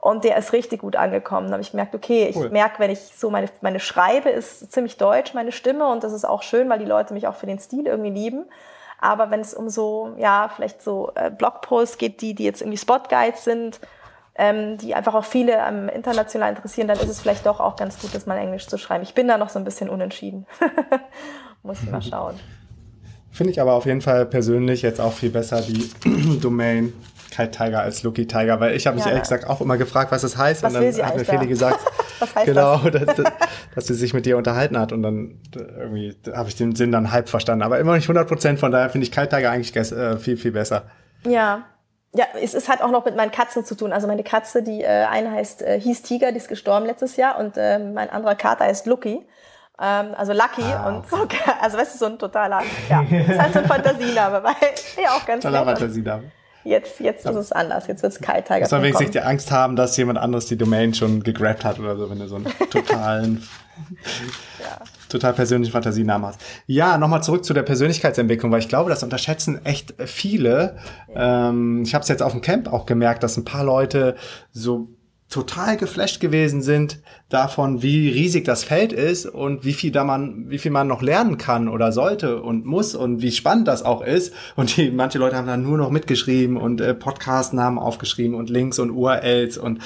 Und 0.00 0.24
der 0.24 0.38
ist 0.38 0.54
richtig 0.54 0.80
gut 0.80 0.96
angekommen. 0.96 1.48
Da 1.48 1.52
habe 1.52 1.62
ich 1.62 1.72
gemerkt, 1.72 1.94
okay, 1.94 2.26
ich 2.26 2.36
cool. 2.36 2.48
merke, 2.48 2.78
wenn 2.78 2.90
ich 2.90 3.00
so 3.16 3.28
meine, 3.28 3.48
meine 3.60 3.80
Schreibe 3.80 4.30
ist 4.30 4.72
ziemlich 4.72 4.96
deutsch, 4.96 5.34
meine 5.34 5.52
Stimme. 5.52 5.88
Und 5.88 6.02
das 6.04 6.14
ist 6.14 6.24
auch 6.24 6.42
schön, 6.42 6.70
weil 6.70 6.78
die 6.78 6.86
Leute 6.86 7.12
mich 7.12 7.26
auch 7.26 7.34
für 7.34 7.46
den 7.46 7.58
Stil 7.58 7.86
irgendwie 7.86 8.10
lieben. 8.10 8.46
Aber 8.98 9.30
wenn 9.30 9.40
es 9.40 9.52
um 9.52 9.68
so, 9.68 10.14
ja, 10.16 10.50
vielleicht 10.54 10.82
so 10.82 11.12
äh, 11.14 11.30
Blogposts 11.30 11.98
geht, 11.98 12.22
die, 12.22 12.34
die 12.34 12.44
jetzt 12.44 12.62
irgendwie 12.62 12.78
Spotguides 12.78 13.44
sind, 13.44 13.80
ähm, 14.36 14.78
die 14.78 14.94
einfach 14.94 15.14
auch 15.14 15.24
viele 15.24 15.52
ähm, 15.52 15.88
international 15.90 16.50
interessieren, 16.50 16.88
dann 16.88 16.98
ist 16.98 17.08
es 17.08 17.20
vielleicht 17.20 17.44
doch 17.44 17.60
auch 17.60 17.76
ganz 17.76 17.98
gut, 17.98 18.14
das 18.14 18.24
mal 18.24 18.38
Englisch 18.38 18.68
zu 18.68 18.78
schreiben. 18.78 19.02
Ich 19.02 19.14
bin 19.14 19.28
da 19.28 19.36
noch 19.36 19.50
so 19.50 19.58
ein 19.58 19.64
bisschen 19.64 19.90
unentschieden. 19.90 20.46
Muss 21.62 21.82
ich 21.82 21.90
mal 21.90 22.02
schauen. 22.10 22.40
Finde 23.30 23.52
ich 23.52 23.60
aber 23.60 23.74
auf 23.74 23.86
jeden 23.86 24.00
Fall 24.00 24.26
persönlich 24.26 24.82
jetzt 24.82 25.00
auch 25.00 25.12
viel 25.12 25.30
besser, 25.30 25.60
die 25.60 25.90
Domain 26.40 26.92
Kite 27.30 27.50
Tiger 27.50 27.80
als 27.80 28.02
Lucky 28.02 28.26
Tiger, 28.26 28.60
weil 28.60 28.74
ich 28.74 28.86
habe 28.86 28.96
mich 28.96 29.04
ja, 29.04 29.10
ehrlich 29.10 29.24
gesagt 29.24 29.46
auch 29.46 29.60
immer 29.60 29.76
gefragt, 29.76 30.12
was 30.12 30.22
das 30.22 30.36
heißt. 30.36 30.62
Was 30.62 30.74
und 30.74 30.82
dann 30.82 31.06
hat 31.06 31.16
mir 31.16 31.24
Feli 31.24 31.46
gesagt, 31.46 31.80
genau, 32.44 32.78
das? 32.78 33.04
dass, 33.16 33.32
dass, 33.74 33.86
sie 33.86 33.94
sich 33.94 34.14
mit 34.14 34.26
dir 34.26 34.36
unterhalten 34.36 34.78
hat 34.78 34.92
und 34.92 35.02
dann 35.02 35.40
irgendwie 35.54 36.16
habe 36.32 36.48
ich 36.48 36.56
den 36.56 36.74
Sinn 36.74 36.92
dann 36.92 37.12
halb 37.12 37.28
verstanden. 37.28 37.62
Aber 37.62 37.78
immer 37.78 37.94
nicht 37.94 38.04
100 38.04 38.28
Prozent, 38.28 38.60
von 38.60 38.70
daher 38.70 38.90
finde 38.90 39.06
ich 39.06 39.12
Kite 39.12 39.28
Tiger 39.28 39.50
eigentlich 39.50 39.74
äh, 39.74 40.16
viel, 40.18 40.36
viel 40.36 40.52
besser. 40.52 40.84
Ja. 41.26 41.64
Ja, 42.12 42.24
es, 42.42 42.54
es 42.54 42.68
hat 42.68 42.82
auch 42.82 42.90
noch 42.90 43.04
mit 43.04 43.14
meinen 43.14 43.30
Katzen 43.30 43.64
zu 43.64 43.76
tun. 43.76 43.92
Also 43.92 44.08
meine 44.08 44.24
Katze, 44.24 44.64
die 44.64 44.82
äh, 44.82 45.04
eine 45.04 45.30
heißt, 45.30 45.62
äh, 45.62 45.80
hieß 45.80 46.02
Tiger, 46.02 46.32
die 46.32 46.38
ist 46.38 46.48
gestorben 46.48 46.84
letztes 46.84 47.16
Jahr 47.16 47.38
und 47.38 47.56
äh, 47.56 47.78
mein 47.78 48.10
anderer 48.10 48.34
Kater 48.34 48.64
heißt 48.64 48.86
Lucky. 48.86 49.24
Ähm, 49.80 50.14
also 50.16 50.32
Lucky 50.32 50.62
ah, 50.62 50.88
und 50.88 51.08
so, 51.08 51.16
also 51.60 51.78
weißt 51.78 51.94
du, 51.94 51.98
so 51.98 52.06
ein 52.06 52.18
totaler, 52.18 52.62
ja, 52.88 53.00
ist 53.02 53.38
halt 53.38 53.52
so 53.54 53.60
ein 53.60 53.64
Fantasiename, 53.64 54.42
weil 54.42 54.54
ja 55.02 55.10
auch 55.10 55.24
ganz 55.24 55.42
Toller 55.42 55.64
Fantasiename. 55.64 56.24
Jetzt, 56.64 57.00
jetzt 57.00 57.24
ist 57.24 57.36
es 57.36 57.52
anders. 57.52 57.86
Jetzt 57.86 58.02
wird 58.02 58.12
es 58.12 58.20
Kite 58.20 58.44
Tiger. 58.44 58.68
Man 58.70 58.82
wenigstens 58.82 59.10
die 59.10 59.20
Angst 59.20 59.50
haben, 59.50 59.76
dass 59.76 59.96
jemand 59.96 60.18
anderes 60.18 60.46
die 60.46 60.56
Domain 60.56 60.92
schon 60.92 61.22
gegrabt 61.22 61.64
hat 61.64 61.78
oder 61.78 61.96
so, 61.96 62.10
wenn 62.10 62.18
du 62.18 62.28
so 62.28 62.36
einen 62.36 62.46
totalen, 62.70 63.42
ja. 64.60 64.78
total 65.08 65.32
persönlichen 65.32 65.72
Fantasienamen 65.72 66.28
hast. 66.28 66.40
Ja, 66.66 66.98
nochmal 66.98 67.22
zurück 67.22 67.44
zu 67.44 67.54
der 67.54 67.62
Persönlichkeitsentwicklung, 67.62 68.52
weil 68.52 68.60
ich 68.60 68.68
glaube, 68.68 68.90
das 68.90 69.02
unterschätzen 69.02 69.64
echt 69.64 69.94
viele. 70.04 70.76
Ähm, 71.14 71.82
ich 71.82 71.94
habe 71.94 72.02
es 72.02 72.08
jetzt 72.08 72.22
auf 72.22 72.32
dem 72.32 72.42
Camp 72.42 72.70
auch 72.70 72.84
gemerkt, 72.84 73.22
dass 73.22 73.36
ein 73.36 73.44
paar 73.44 73.64
Leute 73.64 74.16
so 74.52 74.88
total 75.30 75.76
geflasht 75.76 76.20
gewesen 76.20 76.60
sind 76.60 76.98
davon, 77.28 77.82
wie 77.82 78.08
riesig 78.08 78.44
das 78.44 78.64
Feld 78.64 78.92
ist 78.92 79.26
und 79.26 79.64
wie 79.64 79.72
viel 79.72 79.92
da 79.92 80.02
man, 80.02 80.50
wie 80.50 80.58
viel 80.58 80.72
man 80.72 80.88
noch 80.88 81.02
lernen 81.02 81.38
kann 81.38 81.68
oder 81.68 81.92
sollte 81.92 82.42
und 82.42 82.66
muss 82.66 82.96
und 82.96 83.22
wie 83.22 83.30
spannend 83.30 83.68
das 83.68 83.84
auch 83.84 84.02
ist. 84.02 84.34
Und 84.56 84.76
die, 84.76 84.90
manche 84.90 85.18
Leute 85.18 85.36
haben 85.36 85.46
dann 85.46 85.62
nur 85.62 85.78
noch 85.78 85.90
mitgeschrieben 85.90 86.56
und 86.56 86.80
äh, 86.80 86.94
Podcast-Namen 86.94 87.78
aufgeschrieben 87.78 88.34
und 88.34 88.50
Links 88.50 88.80
und 88.80 88.90
URLs 88.90 89.56
und 89.56 89.78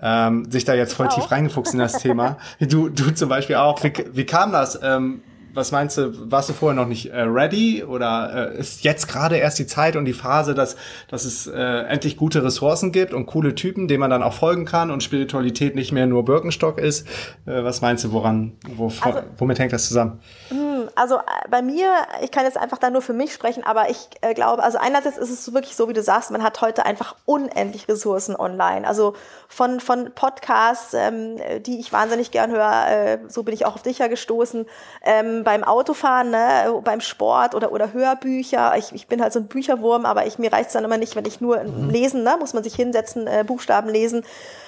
ähm, 0.00 0.50
sich 0.50 0.64
da 0.64 0.74
jetzt 0.74 0.94
voll 0.94 1.08
tief 1.08 1.30
reingefuchst 1.30 1.74
in 1.74 1.78
das 1.78 1.98
Thema. 1.98 2.38
Du, 2.58 2.88
du 2.88 3.10
zum 3.14 3.28
Beispiel 3.28 3.56
auch. 3.56 3.84
Wie, 3.84 3.92
wie 4.12 4.24
kam 4.24 4.52
das? 4.52 4.78
Ähm, 4.82 5.20
was 5.56 5.72
meinst 5.72 5.96
du, 5.96 6.30
warst 6.30 6.50
du 6.50 6.52
vorher 6.52 6.76
noch 6.76 6.86
nicht 6.86 7.06
äh, 7.06 7.22
ready 7.22 7.82
oder 7.82 8.52
äh, 8.52 8.58
ist 8.58 8.84
jetzt 8.84 9.08
gerade 9.08 9.36
erst 9.36 9.58
die 9.58 9.66
Zeit 9.66 9.96
und 9.96 10.04
die 10.04 10.12
Phase, 10.12 10.54
dass, 10.54 10.76
dass 11.08 11.24
es 11.24 11.46
äh, 11.46 11.58
endlich 11.58 12.18
gute 12.18 12.44
Ressourcen 12.44 12.92
gibt 12.92 13.14
und 13.14 13.24
coole 13.24 13.54
Typen, 13.54 13.88
denen 13.88 14.00
man 14.00 14.10
dann 14.10 14.22
auch 14.22 14.34
folgen 14.34 14.66
kann 14.66 14.90
und 14.90 15.02
Spiritualität 15.02 15.74
nicht 15.74 15.92
mehr 15.92 16.06
nur 16.06 16.26
Birkenstock 16.26 16.78
ist? 16.78 17.08
Äh, 17.46 17.64
was 17.64 17.80
meinst 17.80 18.04
du, 18.04 18.12
woran, 18.12 18.52
wo, 18.76 18.92
also, 19.00 19.22
womit 19.38 19.58
hängt 19.58 19.72
das 19.72 19.88
zusammen? 19.88 20.20
Hm, 20.50 20.75
also 20.96 21.16
äh, 21.16 21.20
bei 21.48 21.62
mir, 21.62 21.92
ich 22.22 22.30
kann 22.30 22.44
jetzt 22.44 22.56
einfach 22.56 22.78
da 22.78 22.90
nur 22.90 23.02
für 23.02 23.12
mich 23.12 23.32
sprechen, 23.32 23.62
aber 23.64 23.90
ich 23.90 24.08
äh, 24.22 24.34
glaube, 24.34 24.62
also 24.62 24.78
einerseits 24.78 25.18
ist 25.18 25.30
es 25.30 25.52
wirklich 25.52 25.76
so, 25.76 25.88
wie 25.88 25.92
du 25.92 26.02
sagst, 26.02 26.30
man 26.30 26.42
hat 26.42 26.60
heute 26.62 26.84
einfach 26.86 27.14
unendlich 27.26 27.86
Ressourcen 27.88 28.34
online. 28.34 28.86
Also 28.86 29.14
von, 29.48 29.80
von 29.80 30.12
Podcasts, 30.14 30.94
ähm, 30.94 31.36
die 31.60 31.78
ich 31.78 31.92
wahnsinnig 31.92 32.30
gern 32.30 32.50
höre, 32.50 32.88
äh, 32.88 33.18
so 33.28 33.42
bin 33.42 33.54
ich 33.54 33.66
auch 33.66 33.74
auf 33.74 33.82
dich 33.82 33.98
ja 33.98 34.08
gestoßen, 34.08 34.66
ähm, 35.04 35.44
beim 35.44 35.64
Autofahren, 35.64 36.30
ne, 36.30 36.80
beim 36.82 37.00
Sport 37.00 37.54
oder, 37.54 37.72
oder 37.72 37.92
Hörbücher. 37.92 38.76
Ich, 38.76 38.92
ich 38.92 39.06
bin 39.06 39.22
halt 39.22 39.32
so 39.32 39.38
ein 39.38 39.48
Bücherwurm, 39.48 40.06
aber 40.06 40.26
ich, 40.26 40.38
mir 40.38 40.52
reicht 40.52 40.68
es 40.68 40.72
dann 40.72 40.84
immer 40.84 40.98
nicht, 40.98 41.14
wenn 41.14 41.26
ich 41.26 41.40
nur 41.40 41.62
mhm. 41.62 41.90
lesen, 41.90 42.22
ne, 42.22 42.36
muss 42.38 42.54
man 42.54 42.64
sich 42.64 42.74
hinsetzen, 42.74 43.26
äh, 43.26 43.44
Buchstaben 43.46 43.90
lesen. 43.90 44.24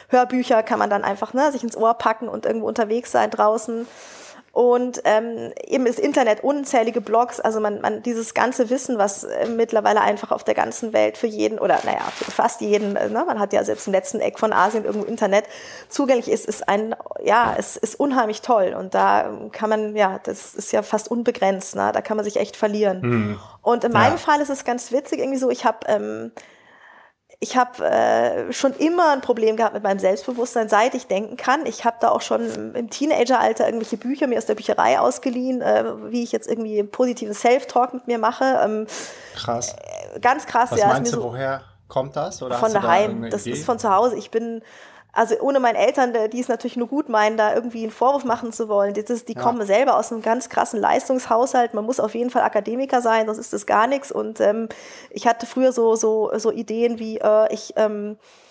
Hörbücher 0.09 0.63
kann 0.63 0.79
man 0.79 0.91
dann 0.91 1.05
einfach 1.05 1.33
ne, 1.33 1.51
sich 1.53 1.63
ins 1.63 1.77
Ohr 1.77 1.95
packen 1.95 2.29
und 2.29 2.47
irgendwo 2.47 2.67
unterwegs 2.67 3.13
sein 3.13 3.31
draußen 3.31 3.87
und 4.53 5.03
ähm, 5.05 5.53
eben 5.67 5.85
das 5.85 5.99
Internet, 5.99 6.43
unzählige 6.43 7.01
Blogs, 7.01 7.39
also 7.39 7.61
man, 7.61 7.81
man 7.81 8.03
dieses 8.03 8.35
ganze 8.35 8.71
Wissen, 8.71 8.99
was 8.99 9.25
äh, 9.25 9.47
mittlerweile 9.47 10.01
einfach 10.01 10.33
auf 10.33 10.43
der 10.43 10.55
ganzen 10.55 10.93
Welt 10.93 11.19
für 11.19 11.27
jeden 11.27 11.59
oder 11.59 11.79
naja, 11.85 12.03
für 12.15 12.31
fast 12.31 12.61
jeden, 12.61 12.97
äh, 12.97 13.09
ne, 13.09 13.25
man 13.27 13.39
hat 13.39 13.53
ja 13.53 13.63
selbst 13.63 13.87
im 13.87 13.93
letzten 13.93 14.21
Eck 14.21 14.39
von 14.39 14.53
Asien 14.53 14.85
irgendwo 14.85 15.07
Internet 15.07 15.45
zugänglich 15.89 16.31
ist, 16.31 16.47
ist 16.47 16.69
ein, 16.69 16.97
ja, 17.23 17.55
es 17.59 17.77
ist 17.77 18.01
unheimlich 18.01 18.41
toll 18.43 18.75
und 18.79 18.95
da 18.95 19.31
kann 19.53 19.71
man, 19.71 19.95
ja, 19.95 20.19
das 20.23 20.55
ist 20.55 20.73
ja 20.73 20.83
fast 20.83 21.11
unbegrenzt, 21.11 21.77
ne? 21.77 21.91
da 21.93 22.01
kann 22.01 22.17
man 22.17 22.25
sich 22.25 22.37
echt 22.37 22.57
verlieren. 22.57 23.01
Mhm. 23.03 23.41
Und 23.63 23.85
in 23.85 23.93
meinem 23.93 24.13
ja. 24.13 24.19
Fall 24.19 24.41
ist 24.41 24.51
es 24.51 24.65
ganz 24.65 24.93
witzig 24.93 25.19
irgendwie 25.19 25.39
so, 25.39 25.51
ich 25.51 25.65
habe 25.65 25.79
ähm, 25.87 26.33
ich 27.41 27.57
habe 27.57 27.85
äh, 27.85 28.53
schon 28.53 28.73
immer 28.73 29.13
ein 29.13 29.21
Problem 29.21 29.57
gehabt 29.57 29.75
mit 29.75 29.85
meinem 29.85 30.01
Selbstbewusstsein, 30.01 30.69
seit 30.69 30.95
ich 30.95 31.07
denken 31.07 31.37
kann. 31.37 31.67
Ich 31.67 31.85
habe 31.85 31.97
da 32.01 32.09
auch 32.09 32.21
schon 32.21 32.75
im 32.75 32.91
Teenageralter 32.91 33.65
irgendwelche 33.65 33.97
Bücher 33.97 34.27
mir 34.27 34.39
aus 34.39 34.47
der 34.47 34.57
Bücherei 34.57 34.99
ausgeliehen, 34.99 35.63
äh, 35.63 35.85
wie 36.11 36.25
ich 36.25 36.33
jetzt 36.33 36.49
irgendwie 36.49 36.83
positiven 36.83 37.35
Self-Talk 37.35 37.95
mit 37.95 38.09
mir 38.09 38.19
mache. 38.19 38.61
Ähm, 38.65 38.87
krass. 39.37 39.77
Äh, 40.15 40.19
ganz 40.19 40.47
krass, 40.47 40.73
Was 40.73 40.81
ja. 40.81 40.89
Meinst 40.89 41.13
du, 41.13 41.21
so 41.21 41.23
woher 41.31 41.63
kommt 41.87 42.17
das? 42.17 42.43
Oder 42.43 42.57
von 42.59 42.73
daheim. 42.73 43.23
Da 43.23 43.29
das 43.29 43.47
Idee? 43.47 43.57
ist 43.57 43.65
von 43.65 43.79
zu 43.79 43.95
Hause. 43.95 44.17
Ich 44.17 44.33
bin 44.33 44.63
also 45.19 45.35
ohne 45.41 45.59
meine 45.59 45.79
Eltern, 45.79 46.15
die 46.31 46.41
es 46.41 46.47
natürlich 46.47 46.77
nur 46.77 46.87
gut 46.87 47.09
meinen, 47.09 47.37
da 47.37 47.53
irgendwie 47.53 47.83
einen 47.83 47.91
Vorwurf 47.91 48.25
machen 48.25 48.53
zu 48.53 48.69
wollen. 48.69 48.95
Die, 48.95 49.05
die 49.05 49.33
ja. 49.33 49.43
kommen 49.43 49.67
selber 49.67 49.99
aus 49.99 50.13
einem 50.13 50.23
ganz 50.23 50.49
krassen 50.49 50.81
Leistungshaushalt. 50.81 51.75
Man 51.75 51.85
muss 51.85 51.99
auf 51.99 52.15
jeden 52.15 52.31
Fall 52.31 52.43
Akademiker 52.43 53.03
sein, 53.03 53.27
sonst 53.27 53.39
ist 53.39 53.53
das 53.53 53.67
gar 53.67 53.89
nichts. 53.89 54.13
Und 54.13 54.41
ähm, 54.41 54.69
ich 55.11 55.27
hatte 55.27 55.47
früher 55.47 55.73
so, 55.73 55.97
so, 55.97 56.31
so 56.37 56.53
Ideen 56.53 57.01
wie, 57.01 57.19
äh, 57.19 57.53
ich 57.53 57.73
ähm, 57.75 58.13
äh, 58.13 58.48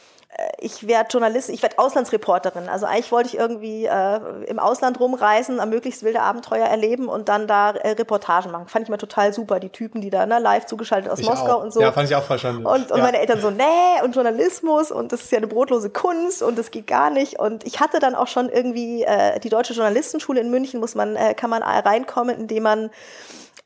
ich 0.59 0.87
werde 0.87 1.09
Journalistin, 1.11 1.55
ich 1.55 1.61
werde 1.61 1.79
Auslandsreporterin. 1.79 2.69
Also 2.69 2.85
eigentlich 2.85 3.11
wollte 3.11 3.29
ich 3.29 3.37
irgendwie 3.37 3.85
äh, 3.85 4.19
im 4.45 4.59
Ausland 4.59 4.99
rumreisen, 4.99 5.59
am 5.59 5.69
möglichst 5.69 6.03
wilde 6.03 6.21
Abenteuer 6.21 6.65
erleben 6.65 7.07
und 7.07 7.29
dann 7.29 7.47
da 7.47 7.71
äh, 7.71 7.91
Reportagen 7.91 8.51
machen. 8.51 8.67
Fand 8.67 8.83
ich 8.83 8.89
mal 8.89 8.97
total 8.97 9.33
super, 9.33 9.59
die 9.59 9.69
Typen, 9.69 10.01
die 10.01 10.09
da 10.09 10.25
ne, 10.25 10.39
live 10.39 10.65
zugeschaltet 10.65 11.11
aus 11.11 11.19
ich 11.19 11.27
Moskau 11.27 11.57
auch. 11.57 11.63
und 11.63 11.73
so. 11.73 11.81
Ja, 11.81 11.91
fand 11.91 12.09
ich 12.09 12.15
auch 12.15 12.23
verstanden. 12.23 12.65
Und, 12.65 12.91
und 12.91 12.97
ja. 12.97 13.03
meine 13.03 13.19
Eltern 13.19 13.41
so, 13.41 13.49
nee, 13.49 13.63
und 14.03 14.15
Journalismus 14.15 14.91
und 14.91 15.11
das 15.11 15.21
ist 15.21 15.31
ja 15.31 15.37
eine 15.37 15.47
brotlose 15.47 15.89
Kunst 15.89 16.43
und 16.43 16.57
das 16.57 16.69
geht 16.69 16.87
gar 16.87 17.09
nicht. 17.09 17.39
Und 17.39 17.65
ich 17.65 17.79
hatte 17.79 17.99
dann 17.99 18.13
auch 18.13 18.27
schon 18.27 18.49
irgendwie 18.49 19.03
äh, 19.03 19.39
die 19.39 19.49
Deutsche 19.49 19.73
Journalistenschule 19.73 20.39
in 20.39 20.51
München, 20.51 20.79
muss 20.79 20.93
man, 20.93 21.15
äh, 21.15 21.33
kann 21.33 21.49
man 21.49 21.63
reinkommen, 21.63 22.37
indem 22.37 22.63
man 22.63 22.89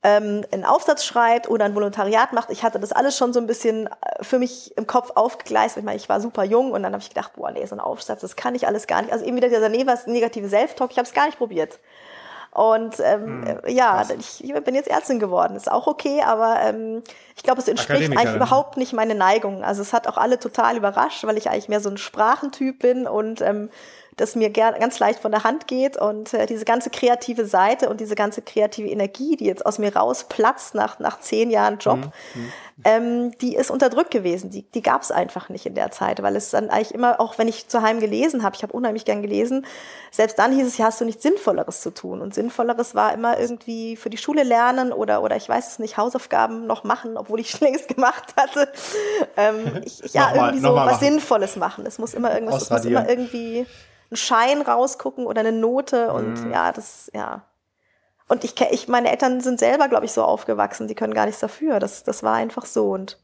ähm, 0.04 0.44
einen 0.52 0.66
Aufsatz 0.66 1.06
schreibt 1.06 1.50
oder 1.50 1.66
ein 1.66 1.76
Volontariat 1.76 2.34
macht. 2.34 2.50
Ich 2.50 2.64
hatte 2.64 2.80
das 2.80 2.92
alles 2.92 3.18
schon 3.18 3.34
so 3.34 3.40
ein 3.40 3.46
bisschen 3.46 3.88
äh, 3.88 4.24
für 4.24 4.40
mich 4.40 4.76
im 4.76 4.88
Kopf 4.88 5.12
aufgegleist. 5.16 5.78
Ich 5.78 5.84
meine, 5.84 5.98
ich 5.98 6.10
war 6.10 6.20
super 6.20 6.44
jung 6.44 6.72
und 6.72 6.82
dann 6.84 6.94
habe 6.94 7.04
ich 7.04 7.10
gedacht, 7.10 7.34
boah, 7.36 7.52
nee, 7.52 7.66
so 7.66 7.76
ein 7.76 7.80
Aufsatz, 7.80 8.22
das 8.22 8.36
kann 8.36 8.56
ich 8.56 8.68
alles 8.68 8.88
gar 8.88 9.02
nicht. 9.02 9.14
Also 9.14 9.26
eben 9.26 9.38
wieder 9.38 9.50
dieser 9.50 9.70
negative 9.70 10.50
Self-Talk, 10.50 10.92
ich 10.92 10.98
habe 10.98 11.08
es 11.08 11.14
gar 11.14 11.28
nicht 11.28 11.38
probiert. 11.38 11.80
Und 12.54 13.00
ähm, 13.00 13.46
hm, 13.46 13.60
ja, 13.68 14.06
ich, 14.20 14.44
ich, 14.44 14.54
bin 14.64 14.76
jetzt 14.76 14.90
Ärztin 14.90 15.20
geworden. 15.20 15.56
Ist 15.56 15.72
auch 15.72 15.88
okay, 15.88 16.22
aber 16.22 16.60
ähm, 16.62 17.02
ich 17.38 17.44
glaube, 17.44 17.62
es 17.62 17.68
entspricht 17.70 18.12
eigentlich 18.12 18.36
überhaupt 18.36 18.76
nicht 18.76 18.92
meine 18.92 19.16
Neigung. 19.16 19.64
Also 19.64 19.82
es 19.82 19.94
hat 19.94 20.06
auch 20.08 20.18
alle 20.18 20.38
total 20.38 20.76
überrascht, 20.76 21.24
weil 21.24 21.38
ich 21.38 21.50
eigentlich 21.50 21.70
mehr 21.70 21.80
so 21.80 21.90
ein 21.90 21.98
Sprachentyp 21.98 22.80
bin 22.80 23.08
und 23.08 23.40
ähm, 23.42 23.70
das 24.18 24.36
mir 24.36 24.50
ganz 24.50 25.00
leicht 25.00 25.20
von 25.20 25.32
der 25.32 25.44
Hand 25.44 25.68
geht 25.68 25.98
und 25.98 26.34
äh, 26.34 26.46
diese 26.46 26.66
ganze 26.66 26.90
kreative 26.90 27.46
Seite 27.46 27.90
und 27.90 28.02
diese 28.02 28.16
ganze 28.16 28.42
kreative 28.42 28.90
Energie, 28.90 29.38
die 29.38 29.46
jetzt 29.46 29.66
aus 29.66 29.80
mir 29.80 29.96
rausplatzt 29.96 30.76
nach, 30.76 31.00
nach 31.00 31.20
zehn 31.22 31.50
Jahren 31.50 31.78
Job, 31.78 31.98
mhm. 32.36 32.42
mhm. 32.42 32.52
ähm, 32.84 33.38
die 33.40 33.56
ist 33.56 33.72
unterdrückt 33.72 34.12
gewesen. 34.12 34.50
Die, 34.50 34.64
die 34.64 34.82
gab 34.82 35.02
es 35.02 35.12
einfach 35.12 35.48
nicht 35.48 35.66
in 35.66 35.76
der 35.76 35.92
Zeit, 35.92 36.22
weil 36.22 36.36
es 36.36 36.50
dann 36.50 36.70
eigentlich 36.70 36.94
immer, 36.94 37.22
auch 37.22 37.38
wenn 37.38 37.48
ich 37.48 37.70
zu 37.70 37.82
Heim 37.82 38.02
gelesen 38.02 38.44
habe, 38.44 38.56
ich 38.56 38.64
habe 38.64 38.74
unheimlich 38.74 39.06
gern 39.06 39.22
gelesen, 39.22 39.66
selbst 40.12 40.38
dann 40.38 40.52
hieß 40.52 40.68
es, 40.68 40.78
ja, 40.78 40.86
hast 40.88 41.00
du 41.00 41.06
nichts 41.06 41.24
Sinnvolleres 41.24 41.80
zu 41.80 41.92
tun. 41.92 42.22
Und 42.22 42.34
Sinnvolleres 42.34 42.96
war 42.96 43.14
immer 43.14 43.40
irgendwie 43.40 43.96
für 43.96 44.10
die 44.10 44.18
Schule 44.18 44.44
lernen 44.44 44.92
oder, 44.92 45.24
oder 45.24 45.38
ich 45.38 45.48
weiß 45.48 45.72
es 45.72 45.80
nicht, 45.80 45.96
Hausaufgaben 45.96 46.68
noch 46.68 46.84
machen, 46.84 47.16
obwohl 47.16 47.40
ich 47.40 47.50
schon 47.52 47.68
längst 47.68 47.88
gemacht 47.88 48.34
hatte. 48.36 48.70
Ähm, 49.38 49.82
ich, 49.86 50.14
ja, 50.14 50.34
irgendwie 50.36 50.60
so 50.60 50.76
was 50.76 50.86
machen. 50.86 51.00
Sinnvolles 51.00 51.56
machen. 51.56 51.86
Es 51.86 51.98
muss 51.98 52.14
immer 52.14 52.34
irgendwas, 52.34 52.64
es 52.64 52.70
muss 52.70 52.84
immer 52.84 53.08
irgendwie 53.08 53.66
einen 54.12 54.18
Schein 54.18 54.62
rausgucken 54.62 55.26
oder 55.26 55.40
eine 55.40 55.52
Note 55.52 56.12
und 56.14 56.46
mhm. 56.46 56.52
ja, 56.52 56.72
das, 56.72 57.10
ja. 57.14 57.46
Und 58.28 58.44
ich, 58.44 58.60
ich, 58.72 58.88
meine 58.88 59.12
Eltern 59.12 59.42
sind 59.42 59.60
selber, 59.60 59.90
glaube 59.90 60.06
ich, 60.06 60.14
so 60.14 60.24
aufgewachsen, 60.24 60.88
die 60.88 60.96
können 60.96 61.14
gar 61.14 61.26
nichts 61.26 61.42
dafür. 61.42 61.80
Das, 61.80 62.04
das 62.04 62.24
war 62.24 62.36
einfach 62.36 62.66
so 62.66 62.92
und 62.92 63.18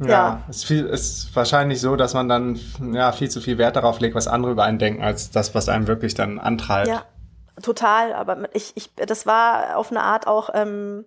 ja, 0.00 0.08
ja. 0.08 0.42
Es 0.48 0.70
ist, 0.70 0.70
ist 0.70 1.36
wahrscheinlich 1.36 1.80
so, 1.80 1.96
dass 1.96 2.14
man 2.14 2.28
dann 2.28 2.58
ja 2.92 3.12
viel 3.12 3.30
zu 3.30 3.40
viel 3.40 3.58
Wert 3.58 3.76
darauf 3.76 4.00
legt, 4.00 4.14
was 4.14 4.26
andere 4.26 4.52
über 4.52 4.64
einen 4.64 4.78
denken, 4.78 5.02
als 5.02 5.30
das, 5.30 5.54
was 5.54 5.68
einem 5.68 5.86
wirklich 5.86 6.14
dann 6.14 6.38
antreibt. 6.38 6.88
Ja, 6.88 7.04
total. 7.62 8.12
Aber 8.12 8.48
ich, 8.54 8.72
ich, 8.76 8.94
das 8.94 9.26
war 9.26 9.76
auf 9.76 9.90
eine 9.90 10.02
Art 10.02 10.26
auch 10.26 10.50
ähm, 10.52 11.04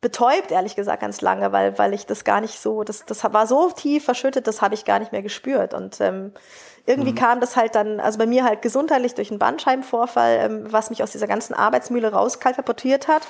betäubt, 0.00 0.50
ehrlich 0.50 0.76
gesagt, 0.76 1.02
ganz 1.02 1.20
lange, 1.20 1.52
weil, 1.52 1.76
weil 1.78 1.92
ich 1.92 2.06
das 2.06 2.24
gar 2.24 2.40
nicht 2.40 2.60
so, 2.60 2.84
das, 2.84 3.04
das 3.04 3.24
war 3.24 3.46
so 3.46 3.70
tief 3.70 4.04
verschüttet, 4.04 4.46
das 4.46 4.62
habe 4.62 4.74
ich 4.74 4.84
gar 4.84 5.00
nicht 5.00 5.12
mehr 5.12 5.22
gespürt. 5.22 5.74
Und 5.74 6.00
ähm, 6.00 6.32
irgendwie 6.88 7.12
mhm. 7.12 7.16
kam 7.16 7.40
das 7.40 7.54
halt 7.54 7.74
dann, 7.74 8.00
also 8.00 8.18
bei 8.18 8.26
mir 8.26 8.44
halt 8.44 8.62
gesundheitlich 8.62 9.14
durch 9.14 9.30
einen 9.30 9.38
Bandscheibenvorfall, 9.38 10.38
ähm, 10.40 10.66
was 10.70 10.88
mich 10.88 11.02
aus 11.02 11.12
dieser 11.12 11.26
ganzen 11.26 11.54
Arbeitsmühle 11.54 12.12
rauskalportiert 12.12 13.08
hat. 13.08 13.22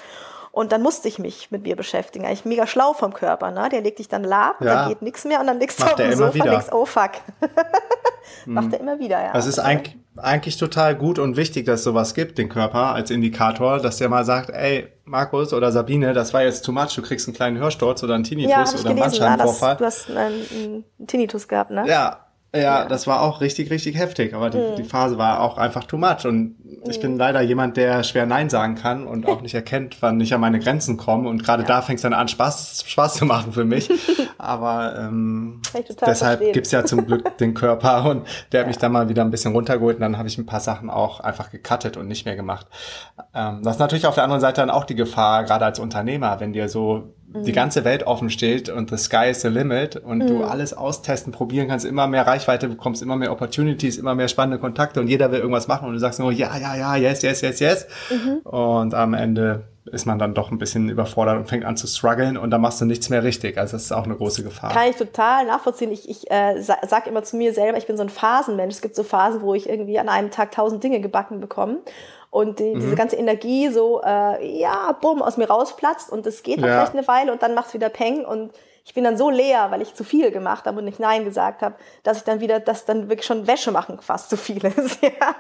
Und 0.53 0.73
dann 0.73 0.81
musste 0.81 1.09
ich 1.09 1.18
mich 1.18 1.51
mit 1.51 1.64
mir 1.64 1.77
beschäftigen. 1.77 2.25
Eigentlich 2.25 2.44
mega 2.44 2.66
schlau 2.66 2.92
vom 2.94 3.12
Körper, 3.12 3.51
ne? 3.51 3.68
Der 3.71 3.81
legt 3.81 3.99
dich 3.99 4.09
dann 4.09 4.25
lab, 4.25 4.61
ja. 4.61 4.75
dann 4.75 4.88
geht 4.88 5.03
nichts 5.03 5.25
mehr 5.25 5.40
und 5.40 5.47
dann 5.47 5.59
legst 5.59 5.81
du 5.81 5.85
auf 5.85 5.94
dem 5.97 6.12
Sofa 6.12 6.42
und 6.42 6.51
denkst, 6.51 6.73
oh 6.73 6.85
fuck. 6.85 7.11
Macht 8.47 8.73
er 8.73 8.81
immer 8.81 8.99
wieder, 8.99 9.23
ja. 9.23 9.33
Das 9.33 9.47
ist 9.47 9.59
eigentlich, 9.59 9.97
eigentlich 10.16 10.57
total 10.57 10.94
gut 10.94 11.18
und 11.18 11.37
wichtig, 11.37 11.66
dass 11.66 11.81
es 11.81 11.85
sowas 11.85 12.14
gibt, 12.14 12.38
den 12.38 12.49
Körper 12.49 12.94
als 12.94 13.11
Indikator, 13.11 13.79
dass 13.79 13.99
der 13.99 14.09
mal 14.09 14.25
sagt, 14.25 14.51
ey, 14.51 14.88
Markus 15.05 15.53
oder 15.53 15.71
Sabine, 15.71 16.12
das 16.12 16.33
war 16.33 16.42
jetzt 16.42 16.64
too 16.64 16.73
much, 16.73 16.94
du 16.94 17.03
kriegst 17.03 17.29
einen 17.29 17.37
kleinen 17.37 17.59
Hörsturz 17.59 18.03
oder 18.03 18.14
einen 18.14 18.25
Tinnitus 18.25 18.51
ja, 18.51 18.81
oder 18.81 18.90
einen 18.90 18.99
Bandscheibenvorfall. 18.99 19.73
Ja, 19.73 19.75
du 19.77 19.85
hast 19.85 20.11
einen, 20.11 20.85
einen 20.99 21.07
Tinnitus 21.07 21.47
gehabt, 21.47 21.71
ne? 21.71 21.85
Ja, 21.87 22.28
ja, 22.55 22.61
ja, 22.61 22.85
das 22.87 23.07
war 23.07 23.21
auch 23.21 23.43
richtig, 23.43 23.71
richtig 23.71 23.99
heftig. 23.99 24.33
Aber 24.33 24.49
die, 24.49 24.59
mhm. 24.59 24.77
die 24.77 24.85
Phase 24.85 25.19
war 25.19 25.41
auch 25.43 25.59
einfach 25.59 25.85
too 25.85 25.99
much. 25.99 26.25
Und 26.25 26.57
ich 26.89 26.97
mhm. 26.99 27.03
bin 27.03 27.19
leider 27.19 27.43
jemand, 27.43 27.77
der 27.77 28.03
schwer 28.05 28.25
Nein 28.25 28.49
sagen 28.49 28.75
kann 28.75 29.07
und 29.07 29.27
auch 29.27 29.43
nicht 29.43 29.55
erkennt, 29.55 29.99
wann 30.01 30.19
ich 30.21 30.33
an 30.33 30.41
meine 30.41 30.59
Grenzen 30.59 30.97
komme. 30.97 31.29
Und 31.29 31.45
gerade 31.45 31.63
ja. 31.63 31.69
da 31.69 31.83
fängt 31.83 31.99
es 31.99 32.03
dann 32.03 32.15
an, 32.15 32.27
Spaß, 32.29 32.85
Spaß 32.87 33.15
zu 33.15 33.27
machen 33.27 33.53
für 33.53 33.67
mich. 33.67 33.91
Aber 34.39 34.97
ähm, 34.99 35.61
deshalb 36.07 36.39
verstehen. 36.39 36.53
gibt's 36.55 36.71
ja 36.71 36.85
zum 36.87 37.05
Glück 37.07 37.37
den 37.39 37.53
Körper 37.53 38.09
und 38.09 38.27
der 38.53 38.61
hat 38.61 38.65
ja. 38.65 38.69
mich 38.69 38.79
dann 38.79 38.93
mal 38.93 39.11
wieder 39.11 39.23
ein 39.23 39.31
bisschen 39.31 39.53
runtergeholt. 39.53 39.97
Und 39.97 40.03
dann 40.03 40.17
habe 40.17 40.29
ich 40.29 40.39
ein 40.39 40.47
paar 40.47 40.61
Sachen 40.61 40.89
auch 40.89 41.21
einfach 41.21 41.51
gecuttet 41.51 41.99
und 41.99 42.09
nicht 42.09 42.25
mehr 42.25 42.37
gemacht. 42.37 42.67
Ähm, 43.35 43.61
das 43.63 43.77
ist 43.77 43.81
natürlich 43.81 44.07
auf 44.07 44.15
der 44.15 44.25
anderen 44.25 44.41
Seite 44.41 44.63
dann 44.63 44.71
auch 44.71 44.85
die 44.85 44.95
Gefahr, 44.95 45.45
gerade 45.45 45.67
als 45.67 45.79
Unternehmer, 45.79 46.41
wenn 46.41 46.55
dir 46.55 46.71
so 46.71 47.15
die 47.35 47.51
mhm. 47.51 47.55
ganze 47.55 47.85
Welt 47.85 48.07
offen 48.07 48.31
steht 48.31 48.71
und 48.71 48.88
the 48.88 48.97
sky 48.97 49.29
is 49.31 49.43
the 49.43 49.49
limit 49.49 49.97
und 49.97 50.19
mhm. 50.19 50.27
du 50.29 50.45
alles 50.45 50.73
austesten, 50.73 51.31
probieren 51.31 51.69
kannst, 51.69 51.85
immer 51.85 52.07
mehr 52.07 52.27
Reichweite 52.27 52.69
bekommst, 52.69 53.03
immer 53.03 53.17
mehr 53.17 53.33
Opportunities, 53.33 53.99
immer 53.99 54.14
mehr 54.14 54.29
spannende 54.29 54.59
Kontakte 54.59 55.01
und 55.01 55.09
jeder 55.09 55.31
will 55.31 55.41
irgendwas 55.41 55.69
machen 55.69 55.87
und 55.87 55.93
du 55.93 55.99
sagst 55.99 56.21
nur 56.21 56.33
ja, 56.33 56.57
ja, 56.57 56.75
ja, 56.75 56.97
yes, 56.97 57.23
yes, 57.23 57.43
yes, 57.43 57.61
yes. 57.61 57.87
Mhm. 58.11 58.38
Und 58.38 58.95
am 58.95 59.12
Ende 59.12 59.64
ist 59.93 60.07
man 60.07 60.19
dann 60.19 60.35
doch 60.35 60.51
ein 60.51 60.59
bisschen 60.59 60.88
überfordert 60.88 61.37
und 61.37 61.49
fängt 61.49 61.64
an 61.64 61.77
zu 61.77 61.87
strugglen 61.87 62.37
und 62.37 62.51
dann 62.51 62.61
machst 62.61 62.81
du 62.81 62.85
nichts 62.85 63.11
mehr 63.11 63.23
richtig. 63.23 63.59
Also 63.59 63.73
das 63.73 63.85
ist 63.85 63.93
auch 63.93 64.05
eine 64.05 64.17
große 64.17 64.43
Gefahr. 64.43 64.73
Kann 64.73 64.88
ich 64.88 64.97
total 64.97 65.47
nachvollziehen. 65.47 65.91
Ich, 65.93 66.09
ich 66.09 66.31
äh, 66.31 66.61
sag 66.61 67.07
immer 67.07 67.23
zu 67.23 67.37
mir 67.37 67.53
selber, 67.53 67.79
ich 67.79 67.87
bin 67.87 67.97
so 67.97 68.03
ein 68.03 68.09
Phasenmensch. 68.09 68.75
Es 68.75 68.83
gibt 68.83 68.95
so 68.95 69.03
Phasen, 69.03 69.41
wo 69.43 69.55
ich 69.55 69.69
irgendwie 69.69 69.99
an 69.99 70.09
einem 70.09 70.31
Tag 70.31 70.53
tausend 70.53 70.83
Dinge 70.83 71.01
gebacken 71.01 71.41
bekomme. 71.41 71.79
Und 72.31 72.59
die, 72.59 72.75
mhm. 72.75 72.81
diese 72.81 72.95
ganze 72.95 73.17
Energie 73.17 73.69
so, 73.69 74.03
äh, 74.03 74.59
ja, 74.59 74.93
bumm, 75.01 75.23
aus 75.23 75.37
mir 75.37 75.49
rausplatzt 75.49 76.11
und 76.11 76.27
es 76.27 76.43
geht 76.43 76.59
dann 76.59 76.69
ja. 76.69 76.75
vielleicht 76.77 76.95
eine 76.95 77.09
Weile 77.09 77.33
und 77.33 77.43
dann 77.43 77.55
macht's 77.55 77.75
wieder 77.75 77.88
Peng 77.88 78.25
und 78.25 78.53
ich 78.88 78.95
bin 78.95 79.05
dann 79.05 79.19
so 79.19 79.29
leer, 79.29 79.71
weil 79.71 79.83
ich 79.83 79.95
zu 79.95 80.03
viel 80.03 80.31
gemacht 80.31 80.64
habe 80.64 80.79
und 80.79 80.87
nicht 80.87 80.99
Nein 80.99 81.27
gesagt 81.27 81.61
habe, 81.61 81.75
dass 82.05 82.17
ich 82.17 82.25
dann 82.25 82.41
wieder, 82.41 82.59
dass 82.59 82.87
dann 82.87 83.11
wirklich 83.11 83.27
schon 83.27 83.47
Wäsche 83.47 83.71
machen 83.71 83.99
fast 84.01 84.31
zu 84.31 84.38
viel 84.38 84.64
ist. 84.64 85.03
ja. 85.03 85.35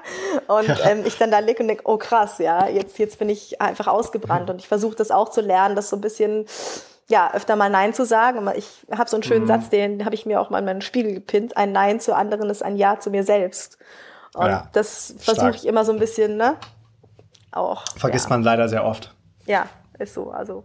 Und 0.54 0.68
ja. 0.68 0.90
Ähm, 0.90 1.02
ich 1.06 1.16
dann 1.16 1.30
da 1.30 1.38
liege 1.38 1.62
und 1.62 1.68
denke, 1.68 1.84
oh 1.86 1.96
krass, 1.96 2.36
ja, 2.40 2.68
jetzt, 2.68 2.98
jetzt 2.98 3.18
bin 3.18 3.30
ich 3.30 3.58
einfach 3.58 3.86
ausgebrannt. 3.86 4.50
Und 4.50 4.58
ich 4.58 4.68
versuche 4.68 4.96
das 4.96 5.10
auch 5.10 5.30
zu 5.30 5.40
lernen, 5.40 5.76
das 5.76 5.88
so 5.88 5.96
ein 5.96 6.02
bisschen 6.02 6.44
ja, 7.08 7.32
öfter 7.32 7.56
mal 7.56 7.70
Nein 7.70 7.94
zu 7.94 8.04
sagen. 8.04 8.50
Ich 8.54 8.86
habe 8.90 9.08
so 9.08 9.16
einen 9.16 9.22
schönen 9.22 9.44
mhm. 9.44 9.48
Satz, 9.48 9.70
den 9.70 10.04
habe 10.04 10.14
ich 10.14 10.26
mir 10.26 10.42
auch 10.42 10.50
mal 10.50 10.58
in 10.58 10.66
meinen 10.66 10.82
Spiegel 10.82 11.14
gepinnt. 11.14 11.56
Ein 11.56 11.72
Nein 11.72 12.00
zu 12.00 12.14
anderen 12.14 12.50
ist 12.50 12.62
ein 12.62 12.76
Ja 12.76 13.00
zu 13.00 13.08
mir 13.08 13.24
selbst. 13.24 13.78
Und 14.34 14.46
ja, 14.46 14.68
das 14.74 15.14
versuche 15.18 15.54
ich 15.54 15.66
immer 15.66 15.86
so 15.86 15.92
ein 15.92 15.98
bisschen, 15.98 16.36
ne? 16.36 16.56
Auch. 17.50 17.84
Vergisst 17.96 18.26
ja. 18.26 18.36
man 18.36 18.42
leider 18.42 18.68
sehr 18.68 18.84
oft. 18.84 19.14
Ja, 19.46 19.66
ist 19.98 20.14
so. 20.14 20.30
Also 20.30 20.64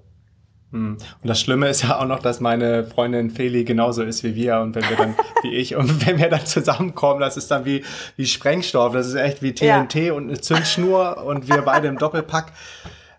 hm. 0.73 0.97
Und 1.21 1.29
das 1.29 1.39
Schlimme 1.39 1.67
ist 1.67 1.83
ja 1.83 1.99
auch 1.99 2.07
noch, 2.07 2.17
dass 2.17 2.39
meine 2.39 2.83
Freundin 2.83 3.29
Feli 3.29 3.63
genauso 3.63 4.01
ist 4.01 4.23
wie 4.23 4.33
wir 4.33 4.59
und 4.59 4.73
wenn 4.73 4.89
wir 4.89 4.97
dann, 4.97 5.15
wie 5.43 5.53
ich, 5.53 5.75
und 5.75 6.05
wenn 6.05 6.17
wir 6.17 6.29
dann 6.29 6.47
zusammenkommen, 6.47 7.19
das 7.19 7.37
ist 7.37 7.51
dann 7.51 7.63
wie, 7.63 7.83
wie 8.17 8.25
Sprengstoff, 8.25 8.91
das 8.91 9.05
ist 9.05 9.13
echt 9.13 9.43
wie 9.43 9.53
TNT 9.53 9.95
ja. 9.95 10.13
und 10.13 10.29
eine 10.29 10.41
Zündschnur 10.41 11.23
und 11.25 11.47
wir 11.47 11.61
beide 11.61 11.87
im 11.87 11.99
Doppelpack. 11.99 12.51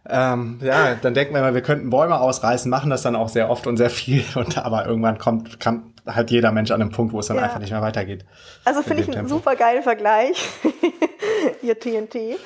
Ähm, 0.07 0.59
ja, 0.63 0.97
dann 0.97 1.15
denken 1.15 1.33
wir 1.33 1.41
immer, 1.41 1.55
wir 1.55 1.63
könnten 1.63 1.91
Bäume 1.91 2.21
ausreißen, 2.21 2.69
machen 2.69 2.91
das 2.91 3.03
dann 3.03 3.15
auch 3.15 3.29
sehr 3.29 3.49
oft 3.49 3.69
und 3.69 3.77
sehr 3.77 3.89
viel 3.89 4.25
und 4.35 4.59
aber 4.59 4.87
irgendwann 4.87 5.19
kommt, 5.19 5.61
kommt 5.61 5.94
halt 6.07 6.31
jeder 6.31 6.53
Mensch 6.53 6.71
an 6.71 6.81
den 6.81 6.91
Punkt, 6.91 7.13
wo 7.13 7.21
es 7.21 7.27
dann 7.27 7.37
ja. 7.37 7.45
einfach 7.45 7.59
nicht 7.59 7.71
mehr 7.71 7.83
weitergeht. 7.83 8.25
Also 8.65 8.83
finde 8.83 9.03
ich 9.03 9.17
einen 9.17 9.29
super 9.29 9.57
geilen 9.57 9.83
Vergleich, 9.83 10.49
ihr 11.63 11.79
TNT. 11.79 12.39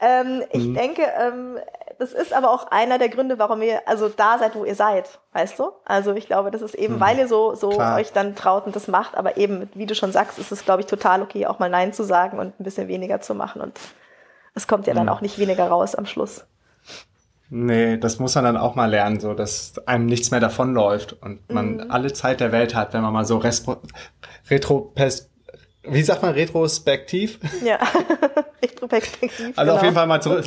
Ähm, 0.00 0.42
ich 0.50 0.64
mhm. 0.64 0.74
denke, 0.74 1.02
ähm, 1.18 1.58
das 2.02 2.12
ist 2.12 2.32
aber 2.32 2.50
auch 2.50 2.70
einer 2.70 2.98
der 2.98 3.08
Gründe, 3.08 3.38
warum 3.38 3.62
ihr 3.62 3.86
also 3.86 4.08
da 4.08 4.38
seid, 4.38 4.56
wo 4.56 4.64
ihr 4.64 4.74
seid, 4.74 5.20
weißt 5.34 5.58
du? 5.58 5.70
Also 5.84 6.12
ich 6.14 6.26
glaube, 6.26 6.50
das 6.50 6.60
ist 6.60 6.74
eben, 6.74 6.94
hm. 6.94 7.00
weil 7.00 7.18
ihr 7.18 7.28
so, 7.28 7.54
so 7.54 7.78
euch 7.78 8.12
dann 8.12 8.34
traut 8.34 8.66
und 8.66 8.74
das 8.74 8.88
macht, 8.88 9.16
aber 9.16 9.36
eben, 9.36 9.70
wie 9.74 9.86
du 9.86 9.94
schon 9.94 10.10
sagst, 10.10 10.38
ist 10.38 10.50
es, 10.50 10.64
glaube 10.64 10.80
ich, 10.80 10.86
total 10.86 11.22
okay, 11.22 11.46
auch 11.46 11.60
mal 11.60 11.70
Nein 11.70 11.92
zu 11.92 12.02
sagen 12.02 12.40
und 12.40 12.58
ein 12.58 12.64
bisschen 12.64 12.88
weniger 12.88 13.20
zu 13.20 13.34
machen 13.36 13.62
und 13.62 13.78
es 14.54 14.66
kommt 14.66 14.88
ja 14.88 14.94
dann 14.94 15.08
hm. 15.08 15.14
auch 15.14 15.20
nicht 15.20 15.38
weniger 15.38 15.68
raus 15.68 15.94
am 15.94 16.06
Schluss. 16.06 16.44
Nee, 17.54 17.98
das 17.98 18.18
muss 18.18 18.34
man 18.34 18.44
dann 18.44 18.56
auch 18.56 18.76
mal 18.76 18.86
lernen, 18.86 19.20
so 19.20 19.34
dass 19.34 19.74
einem 19.86 20.06
nichts 20.06 20.30
mehr 20.30 20.40
davonläuft 20.40 21.12
und 21.20 21.52
man 21.52 21.74
mhm. 21.74 21.90
alle 21.90 22.14
Zeit 22.14 22.40
der 22.40 22.50
Welt 22.50 22.74
hat, 22.74 22.94
wenn 22.94 23.02
man 23.02 23.12
mal 23.12 23.26
so 23.26 23.36
retro 24.48 24.94
wie 25.84 26.02
sagt 26.02 26.22
man, 26.22 26.32
retrospektiv? 26.32 27.40
Ja, 27.64 27.78
retrospektiv. 28.62 29.32
Also 29.56 29.62
genau. 29.62 29.74
auf 29.74 29.82
jeden 29.82 29.94
Fall 29.94 30.06
mal 30.06 30.20
zurück, 30.20 30.44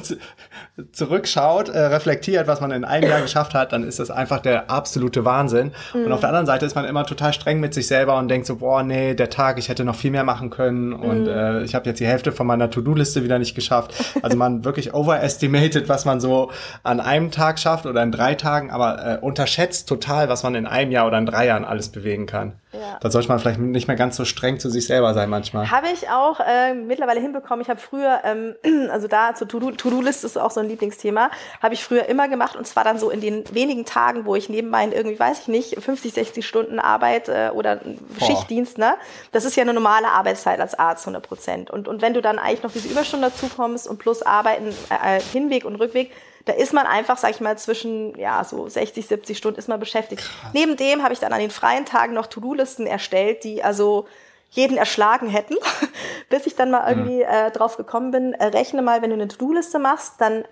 zurückschaut, 0.94 1.70
äh, 1.70 1.78
reflektiert, 1.78 2.48
was 2.48 2.62
man 2.62 2.72
in 2.72 2.86
einem 2.86 3.10
Jahr 3.10 3.22
geschafft 3.22 3.54
hat, 3.54 3.74
dann 3.74 3.84
ist 3.84 4.00
das 4.00 4.12
einfach 4.12 4.40
der 4.40 4.70
absolute 4.70 5.26
Wahnsinn. 5.26 5.74
Mhm. 5.94 6.06
Und 6.06 6.12
auf 6.14 6.22
der 6.22 6.30
anderen 6.30 6.46
Seite 6.46 6.66
ist 6.66 6.76
man 6.76 6.86
immer 6.86 7.06
total 7.06 7.34
streng 7.34 7.60
mit 7.60 7.74
sich 7.74 7.88
selber 7.88 8.18
und 8.18 8.30
denkt 8.30 8.48
so, 8.48 8.58
boah, 8.58 8.82
nee, 8.84 9.14
der 9.14 9.30
Tag, 9.30 9.58
ich 9.60 9.68
hätte 9.68 9.84
noch 9.84 9.96
viel 9.96 10.12
mehr 10.12 10.24
machen 10.24 10.50
können 10.50 10.94
und 10.94 11.24
mhm. 11.24 11.30
äh, 11.30 11.64
ich 11.64 11.76
habe 11.76 11.86
jetzt 11.90 12.00
die 12.00 12.08
Hälfte 12.08 12.32
von 12.32 12.48
meiner 12.48 12.70
To-Do-Liste 12.70 13.24
wieder 13.24 13.38
nicht 13.38 13.56
geschafft. 13.56 13.94
Also 14.22 14.38
man 14.38 14.64
wirklich 14.64 14.94
overestimated, 14.94 15.90
was 15.90 16.06
man 16.06 16.22
so 16.22 16.52
an 16.84 17.02
einem 17.02 17.32
Tag 17.32 17.60
schafft 17.60 17.86
oder 17.86 18.02
in 18.04 18.12
drei 18.12 18.36
Tagen, 18.36 18.72
aber 18.72 19.16
äh, 19.16 19.18
unterschätzt 19.20 19.90
total, 19.90 20.30
was 20.30 20.44
man 20.44 20.56
in 20.56 20.66
einem 20.66 20.92
Jahr 20.92 21.08
oder 21.08 21.18
in 21.18 21.26
drei 21.26 21.48
Jahren 21.48 21.66
alles 21.66 21.90
bewegen 21.90 22.26
kann. 22.26 22.54
Ja. 22.80 22.98
Da 23.00 23.10
sollte 23.10 23.28
man 23.28 23.40
vielleicht 23.40 23.60
nicht 23.60 23.88
mehr 23.88 23.98
ganz 23.98 24.16
so 24.16 24.26
streng 24.26 24.60
zu 24.60 24.70
sich 24.70 24.86
selber 24.88 25.14
sein 25.14 25.30
manchmal. 25.30 25.70
Habe 25.72 25.88
ich 25.94 26.10
auch 26.10 26.40
äh, 26.40 26.74
mittlerweile 26.74 27.20
hinbekommen. 27.20 27.62
Ich 27.62 27.70
habe 27.70 27.80
früher, 27.80 28.22
ähm, 28.24 28.56
also 28.92 29.08
da 29.08 29.36
zur 29.36 29.48
To-Do-List 29.48 30.24
ist 30.24 30.38
auch 30.38 30.52
so 30.52 30.60
ein 30.60 30.68
Lieblingsthema, 30.68 31.30
habe 31.62 31.74
ich 31.74 31.84
früher 31.84 32.06
immer 32.08 32.28
gemacht 32.28 32.56
und 32.56 32.66
zwar 32.66 32.84
dann 32.84 33.00
so 33.00 33.10
in 33.10 33.22
den 33.22 33.44
wenigen 33.54 33.86
Tagen, 33.86 34.26
wo 34.26 34.36
ich 34.36 34.50
nebenbei 34.50 34.86
irgendwie, 34.86 35.20
weiß 35.20 35.42
ich 35.42 35.48
nicht, 35.48 35.82
50, 35.82 36.14
60 36.14 36.46
Stunden 36.46 36.80
Arbeit 36.80 37.30
äh, 37.30 37.50
oder 37.54 37.78
Boah. 37.78 38.26
Schichtdienst, 38.26 38.78
ne? 38.78 38.96
Das 39.32 39.46
ist 39.46 39.56
ja 39.56 39.64
eine 39.64 39.74
normale 39.74 40.08
Arbeitszeit 40.08 40.60
als 40.60 40.78
Arzt, 40.78 41.06
100 41.06 41.26
Prozent. 41.26 41.72
Und, 41.72 41.88
und 41.88 42.02
wenn 42.02 42.14
du 42.14 42.22
dann 42.22 42.40
eigentlich 42.40 42.64
noch 42.64 42.72
diese 42.72 42.88
Überstunden 42.88 43.30
dazu 43.30 43.48
kommst 43.54 43.88
und 43.88 43.98
plus 43.98 44.22
Arbeiten, 44.22 44.70
äh, 44.90 45.18
äh 45.18 45.22
Hinweg 45.22 45.66
und 45.66 45.76
Rückweg, 45.76 46.12
da 46.46 46.54
ist 46.54 46.74
man 46.74 46.86
einfach, 46.86 47.18
sag 47.18 47.32
ich 47.32 47.42
mal, 47.42 47.58
zwischen 47.58 48.18
ja 48.18 48.44
so 48.44 48.70
60, 48.70 49.08
70 49.08 49.38
Stunden 49.38 49.60
ist 49.60 49.68
man 49.68 49.80
beschäftigt. 49.80 50.22
Krass. 50.22 50.52
Neben 50.54 50.78
dem 50.78 51.04
habe 51.04 51.14
ich 51.14 51.20
dann 51.20 51.34
an 51.34 51.40
den 51.40 51.52
freien 51.52 51.86
Tagen 51.86 52.14
noch 52.14 52.28
To-Do-Listen 52.28 52.86
erstellt, 52.86 53.44
die 53.44 53.64
also 53.64 54.06
jeden 54.52 54.78
erschlagen 54.78 55.28
hätten, 55.28 55.56
bis 56.30 56.46
ich 56.46 56.56
dann 56.56 56.72
mal 56.72 56.88
irgendwie 56.88 57.24
äh, 57.24 57.52
drauf 57.52 57.78
gekommen 57.78 58.12
bin, 58.12 58.34
äh, 58.34 58.46
rechne 58.46 58.82
mal, 58.82 59.02
wenn 59.02 59.10
du 59.10 59.16
eine 59.16 59.28
To-Do-Liste 59.28 59.80
machst, 59.80 60.14
dann 60.20 60.44
äh, 60.44 60.46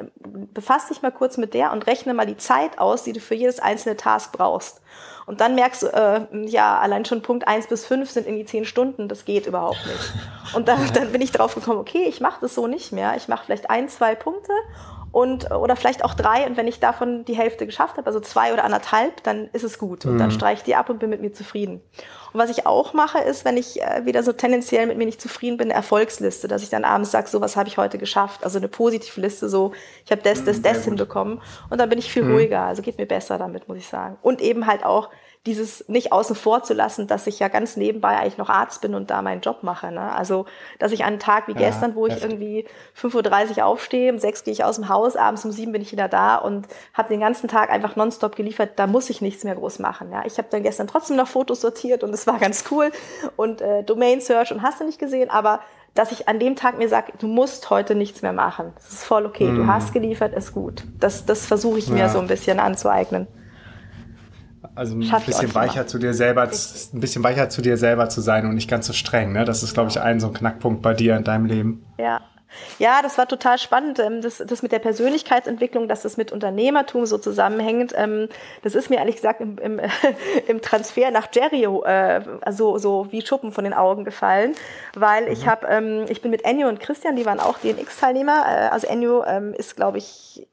befass 0.54 0.88
dich 0.88 1.04
mal 1.04 1.12
kurz 1.12 1.38
mit 1.38 1.54
der 1.54 1.72
und 1.72 1.86
rechne 1.88 2.14
mal 2.14 2.26
die 2.26 2.38
Zeit 2.38 2.80
aus, 2.80 3.04
die 3.04 3.14
du 3.14 3.20
für 3.20 3.36
jedes 3.36 3.60
einzelne 3.60 3.96
Task 3.96 4.32
brauchst. 4.34 4.82
Und 5.26 5.40
dann 5.40 5.56
merkst 5.56 5.84
du, 5.84 5.88
äh, 5.88 6.26
ja, 6.48 6.80
allein 6.80 7.06
schon 7.06 7.22
Punkt 7.22 7.48
eins 7.48 7.68
bis 7.68 7.86
fünf 7.86 8.10
sind 8.10 8.28
irgendwie 8.28 8.46
zehn 8.46 8.66
Stunden, 8.66 9.08
das 9.08 9.24
geht 9.24 9.48
überhaupt 9.48 9.86
nicht. 9.86 10.14
Und 10.54 10.68
dann, 10.68 10.92
dann 10.94 11.12
bin 11.12 11.22
ich 11.22 11.32
drauf 11.32 11.56
gekommen, 11.56 11.80
okay, 11.80 12.04
ich 12.08 12.20
mache 12.20 12.42
das 12.42 12.56
so 12.56 12.68
nicht 12.68 12.92
mehr. 12.92 13.16
Ich 13.16 13.30
mache 13.30 13.46
vielleicht 13.46 13.70
ein, 13.70 13.88
zwei 13.88 14.16
Punkte 14.16 14.52
und 15.14 15.52
oder 15.52 15.76
vielleicht 15.76 16.04
auch 16.04 16.16
drei 16.16 16.48
und 16.48 16.58
wenn 16.58 16.68
ich 16.68 16.80
davon 16.80 17.24
die 17.24 17.36
Hälfte 17.36 17.68
geschafft 17.68 17.98
habe, 17.98 18.08
also 18.08 18.20
zwei 18.20 18.52
oder 18.52 18.66
anderthalb, 18.66 19.24
dann 19.24 19.48
ist 19.54 19.64
es 19.64 19.78
gut 19.78 20.06
und 20.06 20.16
mhm. 20.16 20.18
dann 20.18 20.32
streiche 20.32 20.62
ich 20.62 20.64
die 20.64 20.76
ab 20.76 20.90
und 20.90 20.98
bin 20.98 21.12
mit 21.12 21.22
mir 21.22 21.32
zufrieden. 21.32 21.82
Und 22.34 22.40
was 22.40 22.50
ich 22.50 22.66
auch 22.66 22.94
mache, 22.94 23.20
ist, 23.20 23.46
wenn 23.46 23.56
ich 23.56 23.80
äh, 23.80 24.06
wieder 24.06 24.24
so 24.24 24.34
tendenziell 24.34 24.88
mit 24.88 24.98
mir 24.98 25.06
nicht 25.06 25.22
zufrieden 25.22 25.58
bin, 25.58 25.68
eine 25.68 25.76
Erfolgsliste, 25.76 26.48
dass 26.48 26.64
ich 26.64 26.70
dann 26.70 26.84
abends 26.84 27.12
sage, 27.12 27.30
so 27.30 27.42
was 27.42 27.56
habe 27.56 27.70
ich 27.70 27.78
heute 27.78 28.00
geschafft, 28.00 28.44
also 28.44 28.58
eine 28.58 28.68
positive 28.68 29.22
Liste, 29.22 29.50
so 29.50 29.74
ich 30.04 30.12
habe 30.12 30.24
das, 30.24 30.44
das, 30.44 30.58
mhm, 30.58 30.64
das 30.64 30.84
hinbekommen 30.84 31.42
und 31.70 31.80
dann 31.80 31.90
bin 31.90 32.00
ich 32.00 32.12
viel 32.12 32.24
mhm. 32.24 32.34
ruhiger, 32.34 32.62
also 32.62 32.82
geht 32.82 32.98
mir 32.98 33.06
besser 33.06 33.38
damit, 33.38 33.68
muss 33.68 33.78
ich 33.78 33.88
sagen. 33.88 34.18
Und 34.24 34.42
eben 34.42 34.66
halt 34.66 34.84
auch 34.84 35.12
dieses 35.46 35.88
nicht 35.90 36.14
außen 36.14 36.38
vor 36.38 36.64
zu 36.64 36.74
lassen, 36.74 37.08
dass 37.08 37.28
ich 37.28 37.40
ja 37.40 37.50
ganz 37.50 37.76
nebenbei 37.76 38.18
eigentlich 38.18 38.38
noch 38.38 38.50
Arzt 38.50 38.80
bin 38.80 38.96
und 38.96 39.10
da 39.10 39.22
meinen 39.22 39.42
Job 39.42 39.62
mache. 39.62 39.92
Ne? 39.92 40.14
Also, 40.16 40.46
dass 40.80 40.94
ich 40.94 41.02
an 41.04 41.14
einem 41.14 41.20
Tag 41.20 41.50
wie 41.50 41.54
ja, 41.54 41.60
gestern, 41.60 41.96
wo 41.96 42.08
ich 42.08 42.22
irgendwie 42.22 42.66
5.30 42.98 43.58
Uhr 43.58 43.66
aufstehe, 43.66 44.12
um 44.14 44.20
6 44.20 44.46
gehe 44.46 44.54
ich 44.54 44.64
aus 44.64 44.78
dem 44.78 44.88
Haus, 44.88 45.18
abends 45.18 45.44
um 45.44 45.52
7 45.52 45.74
bin 45.74 45.82
ich 45.82 45.92
wieder 45.92 46.08
da 46.08 46.38
und 46.38 46.68
habe 46.94 47.10
den 47.10 47.20
ganzen 47.20 47.50
Tag 47.50 47.72
einfach 47.72 47.98
nonstop 47.98 48.38
geliefert, 48.38 48.72
da 48.78 48.88
muss 48.88 49.10
ich 49.10 49.22
nichts 49.22 49.44
mehr 49.44 49.56
groß 49.56 49.80
machen. 49.80 50.12
Ja? 50.14 50.24
Ich 50.26 50.38
habe 50.38 50.48
dann 50.50 50.64
gestern 50.64 50.88
trotzdem 50.88 51.18
noch 51.18 51.28
Fotos 51.28 51.60
sortiert 51.60 52.04
und 52.06 52.14
es 52.14 52.26
war 52.26 52.40
ganz 52.40 52.64
cool 52.72 52.92
und 53.36 53.60
äh, 53.60 53.84
Domain 53.84 54.22
Search 54.22 54.54
und 54.54 54.62
hast 54.62 54.80
du 54.80 54.86
nicht 54.86 55.00
gesehen, 55.00 55.30
aber 55.30 55.60
dass 55.94 56.12
ich 56.12 56.28
an 56.30 56.40
dem 56.40 56.56
Tag 56.56 56.78
mir 56.78 56.88
sage, 56.88 57.12
du 57.20 57.28
musst 57.28 57.70
heute 57.70 57.96
nichts 57.96 58.22
mehr 58.22 58.34
machen. 58.34 58.72
Das 58.76 58.90
ist 58.94 59.04
voll 59.04 59.26
okay. 59.26 59.46
Mm. 59.46 59.56
Du 59.56 59.64
mhm. 59.64 59.74
hast 59.74 59.94
geliefert, 59.94 60.34
ist 60.34 60.54
gut. 60.54 60.86
Das, 61.00 61.26
das 61.26 61.46
versuche 61.46 61.78
ich 61.78 61.88
ja. 61.88 61.94
mir 61.94 62.10
so 62.10 62.18
ein 62.18 62.28
bisschen 62.28 62.60
anzueignen. 62.60 63.28
Also 64.76 64.96
ein 64.96 65.00
bisschen 65.26 65.54
weicher 65.54 65.88
zu 65.88 66.00
dir 66.00 66.14
selber, 66.14 66.44
ein 66.44 67.00
bisschen 67.00 67.24
weicher 67.24 67.50
zu 67.50 67.62
dir 67.62 67.78
selber 67.78 68.10
zu 68.10 68.22
sein 68.22 68.46
und 68.46 68.56
nicht 68.56 68.70
ganz 68.70 68.88
so 68.88 68.94
streng. 68.94 69.32
Ne? 69.34 69.46
Das 69.46 69.62
ist, 69.64 69.74
glaube 69.74 69.90
ich, 69.90 70.00
ein 70.00 70.20
so 70.20 70.28
ein 70.28 70.34
Knackpunkt 70.34 70.82
bei 70.82 70.94
dir 70.94 71.16
in 71.16 71.24
deinem 71.24 71.46
Leben. 71.46 71.86
Ja, 72.00 72.22
ja, 72.80 73.02
das 73.02 73.18
war 73.18 73.28
total 73.28 73.58
spannend. 73.58 74.00
Ähm, 74.00 74.22
das, 74.22 74.44
das 74.46 74.62
mit 74.62 74.72
der 74.72 74.80
Persönlichkeitsentwicklung, 74.80 75.88
dass 75.88 76.02
das 76.02 76.18
mit 76.18 76.32
Unternehmertum 76.32 77.06
so 77.06 77.18
zusammenhängt, 77.18 77.94
ähm, 77.96 78.30
das 78.62 78.76
ist 78.76 78.90
mir 78.90 78.98
ehrlich 78.98 79.16
gesagt 79.16 79.42
im, 79.42 79.58
im, 79.58 79.80
im 80.48 80.62
Transfer 80.62 81.12
nach 81.12 81.28
Jerry 81.34 81.64
äh, 81.64 82.22
so, 82.52 82.78
so 82.78 83.12
wie 83.12 83.22
Schuppen 83.22 83.52
von 83.52 83.64
den 83.64 83.74
Augen 83.74 84.04
gefallen, 84.06 84.54
weil 84.96 85.28
ich 85.28 85.46
mhm. 85.46 85.50
habe, 85.50 85.68
ähm, 85.68 86.06
ich 86.10 86.22
bin 86.22 86.32
mit 86.32 86.46
Ennio 86.46 86.68
und 86.68 86.80
Christian, 86.80 87.16
die 87.16 87.26
waren 87.26 87.40
auch 87.40 87.58
DNX-Teilnehmer. 87.60 88.46
Äh, 88.48 88.70
also 88.70 88.88
Ennio 88.88 89.24
ist, 89.58 89.76
glaube 89.76 89.98
ich, 89.98 90.48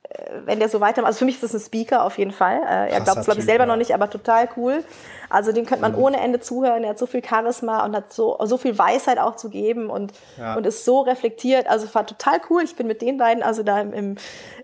wenn 0.45 0.59
der 0.59 0.69
so 0.69 0.81
weitermacht, 0.81 1.09
also 1.09 1.21
für 1.21 1.25
mich 1.25 1.37
ist 1.37 1.45
das 1.45 1.55
ein 1.55 1.61
Speaker 1.61 2.05
auf 2.05 2.19
jeden 2.19 2.33
Fall. 2.33 2.61
er 2.63 3.01
glaubt 3.01 3.21
es, 3.21 3.25
glaube 3.27 3.41
ich, 3.41 3.47
selber 3.47 3.65
ja. 3.65 3.67
noch 3.67 3.77
nicht, 3.77 3.95
aber 3.95 4.11
total 4.11 4.49
cool. 4.57 4.83
Also 5.31 5.53
dem 5.53 5.65
könnte 5.65 5.83
man 5.83 5.93
mhm. 5.93 6.03
ohne 6.03 6.21
Ende 6.21 6.41
zuhören. 6.41 6.83
Er 6.83 6.91
hat 6.91 6.99
so 6.99 7.07
viel 7.07 7.25
Charisma 7.25 7.85
und 7.85 7.95
hat 7.95 8.13
so, 8.13 8.37
so 8.45 8.59
viel 8.59 8.77
Weisheit 8.77 9.19
auch 9.19 9.37
zu 9.37 9.49
geben 9.49 9.89
und, 9.89 10.13
ja. 10.37 10.57
und 10.57 10.67
ist 10.67 10.85
so 10.85 11.01
reflektiert. 11.01 11.69
Also 11.69 11.87
war 11.95 12.05
total 12.05 12.41
cool. 12.51 12.63
Ich 12.65 12.75
bin 12.75 12.89
mit 12.89 13.01
den 13.01 13.17
beiden 13.17 13.43
also 13.43 13.63
da 13.63 13.81
im, 13.81 14.17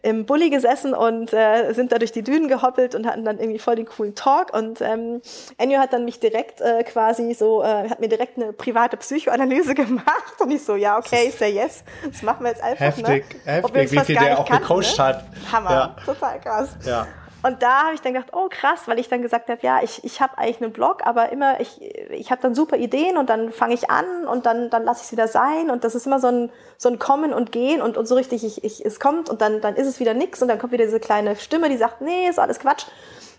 im, 0.03 0.27
Bulli 0.27 0.51
gesessen 0.51 0.93
und 0.93 1.33
äh, 1.33 1.73
sind 1.73 1.93
da 1.93 1.99
durch 1.99 2.11
die 2.11 2.23
Dünen 2.23 2.49
gehoppelt 2.49 2.97
und 2.97 3.07
hatten 3.07 3.25
dann 3.25 3.39
irgendwie 3.39 3.61
voll 3.61 3.77
den 3.77 3.87
coolen 3.87 4.17
Talk. 4.17 4.53
Und 4.53 4.81
ähm, 4.81 5.23
Ennio 5.57 5.79
hat 5.79 5.93
dann 5.93 6.05
mich 6.05 6.19
direkt 6.19 6.61
äh, 6.61 6.83
quasi 6.83 7.33
so, 7.35 7.63
äh, 7.63 7.89
hat 7.89 8.01
mir 8.01 8.09
direkt 8.09 8.37
eine 8.37 8.53
private 8.53 8.97
Psychoanalyse 8.97 9.75
gemacht. 9.77 10.35
Und 10.41 10.51
ich 10.51 10.65
so, 10.65 10.75
ja, 10.75 10.99
okay, 10.99 11.33
say 11.37 11.53
yes. 11.53 11.85
Das 12.11 12.23
machen 12.23 12.43
wir 12.43 12.51
jetzt 12.51 12.63
einfach. 12.63 12.87
Heftig, 12.87 13.25
ne? 13.45 13.53
heftig, 13.53 13.93
wie 13.93 13.99
viel 14.01 14.17
der 14.17 14.41
auch 14.41 14.51
gecoacht 14.51 14.99
ne? 14.99 15.05
hat. 15.05 15.25
Hammer, 15.51 15.71
ja. 15.71 15.97
total 16.05 16.41
krass. 16.41 16.71
Ja. 16.85 17.07
Und 17.43 17.63
da 17.63 17.85
habe 17.85 17.95
ich 17.95 18.01
dann 18.01 18.13
gedacht, 18.13 18.33
oh 18.33 18.49
krass, 18.51 18.83
weil 18.87 18.99
ich 18.99 19.09
dann 19.09 19.23
gesagt 19.23 19.49
habe, 19.49 19.61
ja, 19.63 19.81
ich, 19.81 20.03
ich 20.05 20.21
habe 20.21 20.37
eigentlich 20.37 20.61
einen 20.61 20.73
Blog, 20.73 21.03
aber 21.05 21.31
immer, 21.31 21.61
ich, 21.61 21.81
ich 22.11 22.33
habe 22.33 22.43
dann 22.43 22.57
super 22.57 22.77
Ideen 22.77 23.17
und 23.17 23.31
dann 23.31 23.53
fange 23.53 23.75
ich 23.75 23.89
an 23.89 24.27
und 24.27 24.47
dann, 24.47 24.69
dann 24.69 24.83
lasse 24.83 25.01
ich 25.01 25.07
es 25.07 25.13
wieder 25.13 25.29
sein. 25.29 25.71
Und 25.71 25.85
das 25.85 25.95
ist 25.95 26.07
immer 26.07 26.19
so 26.19 26.27
ein, 26.27 26.51
so 26.77 26.89
ein 26.89 26.99
Kommen 26.99 27.33
und 27.33 27.53
Gehen 27.53 27.83
und, 27.83 27.97
und 27.97 28.07
so 28.07 28.17
richtig, 28.17 28.45
ich, 28.45 28.65
ich, 28.65 28.85
es 28.85 28.99
kommt 28.99 29.31
und 29.31 29.43
dann, 29.43 29.61
dann 29.61 29.77
ist 29.77 29.87
es 29.87 30.01
wieder 30.01 30.13
nix 30.13 30.43
und 30.43 30.49
dann 30.49 30.59
kommt 30.59 30.73
wieder 30.73 30.87
diese 30.87 30.99
kleine 30.99 31.37
Stimme, 31.37 31.69
die 31.69 31.77
sagt, 31.77 32.01
nee, 32.01 32.29
ist 32.29 32.41
alles 32.41 32.59
Quatsch. 32.59 32.87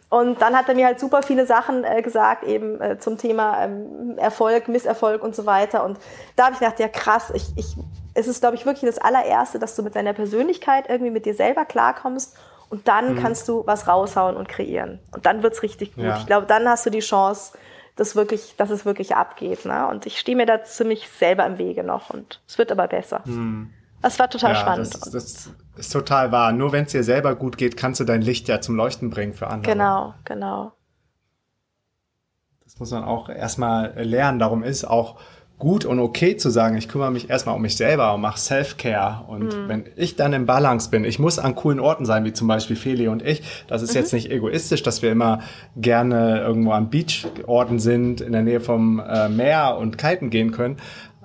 Und 0.09 0.41
dann 0.41 0.55
hat 0.55 0.69
er 0.69 0.75
mir 0.75 0.85
halt 0.85 1.01
super 1.01 1.21
viele 1.21 1.45
Sachen 1.45 1.83
äh, 1.83 2.01
gesagt, 2.01 2.43
eben 2.43 2.79
äh, 2.79 2.97
zum 2.97 3.17
Thema 3.17 3.65
ähm, 3.65 4.17
Erfolg, 4.17 4.69
Misserfolg 4.69 5.21
und 5.21 5.35
so 5.35 5.45
weiter. 5.45 5.83
Und 5.83 5.99
da 6.37 6.45
habe 6.45 6.53
ich 6.53 6.59
gedacht, 6.59 6.79
ja 6.79 6.87
krass, 6.87 7.29
ich, 7.33 7.45
ich, 7.57 7.75
es 8.17 8.27
ist, 8.27 8.39
glaube 8.39 8.55
ich, 8.55 8.65
wirklich 8.65 8.89
das 8.89 8.97
allererste, 8.97 9.59
dass 9.59 9.75
du 9.75 9.83
mit 9.83 9.95
deiner 9.95 10.13
Persönlichkeit 10.13 10.89
irgendwie 10.89 11.11
mit 11.11 11.25
dir 11.27 11.35
selber 11.35 11.65
klarkommst 11.65 12.35
und 12.69 12.87
dann 12.87 13.13
mhm. 13.13 13.19
kannst 13.19 13.47
du 13.47 13.65
was 13.67 13.87
raushauen 13.87 14.35
und 14.35 14.49
kreieren. 14.49 14.99
Und 15.11 15.27
dann 15.27 15.43
wird's 15.43 15.61
richtig 15.61 15.93
gut. 15.93 16.03
Ja. 16.03 16.17
Ich 16.17 16.25
glaube, 16.25 16.47
dann 16.47 16.67
hast 16.67 16.85
du 16.85 16.89
die 16.89 16.99
Chance, 16.99 17.53
dass, 17.95 18.15
wirklich, 18.15 18.55
dass 18.57 18.71
es 18.71 18.85
wirklich 18.85 19.15
abgeht. 19.15 19.65
Ne? 19.65 19.87
Und 19.87 20.07
ich 20.07 20.17
stehe 20.17 20.35
mir 20.35 20.47
da 20.47 20.63
ziemlich 20.63 21.07
selber 21.07 21.45
im 21.45 21.59
Wege 21.59 21.83
noch 21.83 22.09
und 22.09 22.41
es 22.47 22.57
wird 22.57 22.71
aber 22.71 22.87
besser. 22.87 23.21
Mhm. 23.25 23.71
Das 24.01 24.17
war 24.17 24.29
total 24.29 24.53
ja, 24.53 24.61
spannend. 24.61 24.93
Das, 24.93 25.11
das, 25.11 25.49
ist 25.75 25.93
total 25.93 26.31
wahr. 26.31 26.51
Nur 26.53 26.71
wenn 26.71 26.85
es 26.85 26.91
dir 26.91 27.03
selber 27.03 27.35
gut 27.35 27.57
geht, 27.57 27.77
kannst 27.77 27.99
du 27.99 28.03
dein 28.03 28.21
Licht 28.23 28.47
ja 28.47 28.61
zum 28.61 28.75
Leuchten 28.75 29.11
bringen 29.11 29.33
für 29.33 29.47
andere. 29.47 29.73
Genau, 29.73 30.13
genau. 30.23 30.71
Das 32.63 32.79
muss 32.79 32.91
man 32.91 33.03
auch 33.03 33.29
erstmal 33.29 33.93
lernen. 34.03 34.39
Darum 34.39 34.63
ist 34.63 34.85
auch 34.85 35.19
gut 35.59 35.85
und 35.85 35.99
okay 35.99 36.37
zu 36.37 36.49
sagen, 36.49 36.77
ich 36.77 36.87
kümmere 36.87 37.11
mich 37.11 37.29
erstmal 37.29 37.55
um 37.55 37.61
mich 37.61 37.75
selber 37.77 38.13
und 38.13 38.21
mache 38.21 38.39
Self-Care. 38.39 39.25
Und 39.27 39.55
mhm. 39.55 39.67
wenn 39.67 39.85
ich 39.95 40.15
dann 40.15 40.33
im 40.33 40.45
Balance 40.45 40.89
bin, 40.89 41.03
ich 41.03 41.17
muss 41.17 41.39
an 41.39 41.55
coolen 41.55 41.79
Orten 41.79 42.05
sein, 42.05 42.25
wie 42.25 42.33
zum 42.33 42.47
Beispiel 42.47 42.75
Feli 42.75 43.07
und 43.07 43.25
ich. 43.25 43.65
Das 43.67 43.81
ist 43.81 43.91
mhm. 43.91 43.99
jetzt 43.99 44.13
nicht 44.13 44.29
egoistisch, 44.29 44.83
dass 44.83 45.01
wir 45.01 45.11
immer 45.11 45.39
gerne 45.75 46.41
irgendwo 46.41 46.71
an 46.71 46.89
Beach-Orten 46.89 47.79
sind, 47.79 48.21
in 48.21 48.33
der 48.33 48.43
Nähe 48.43 48.61
vom 48.61 48.99
äh, 48.99 49.29
Meer 49.29 49.77
und 49.79 49.97
kiten 49.97 50.29
gehen 50.29 50.51
können. 50.51 50.77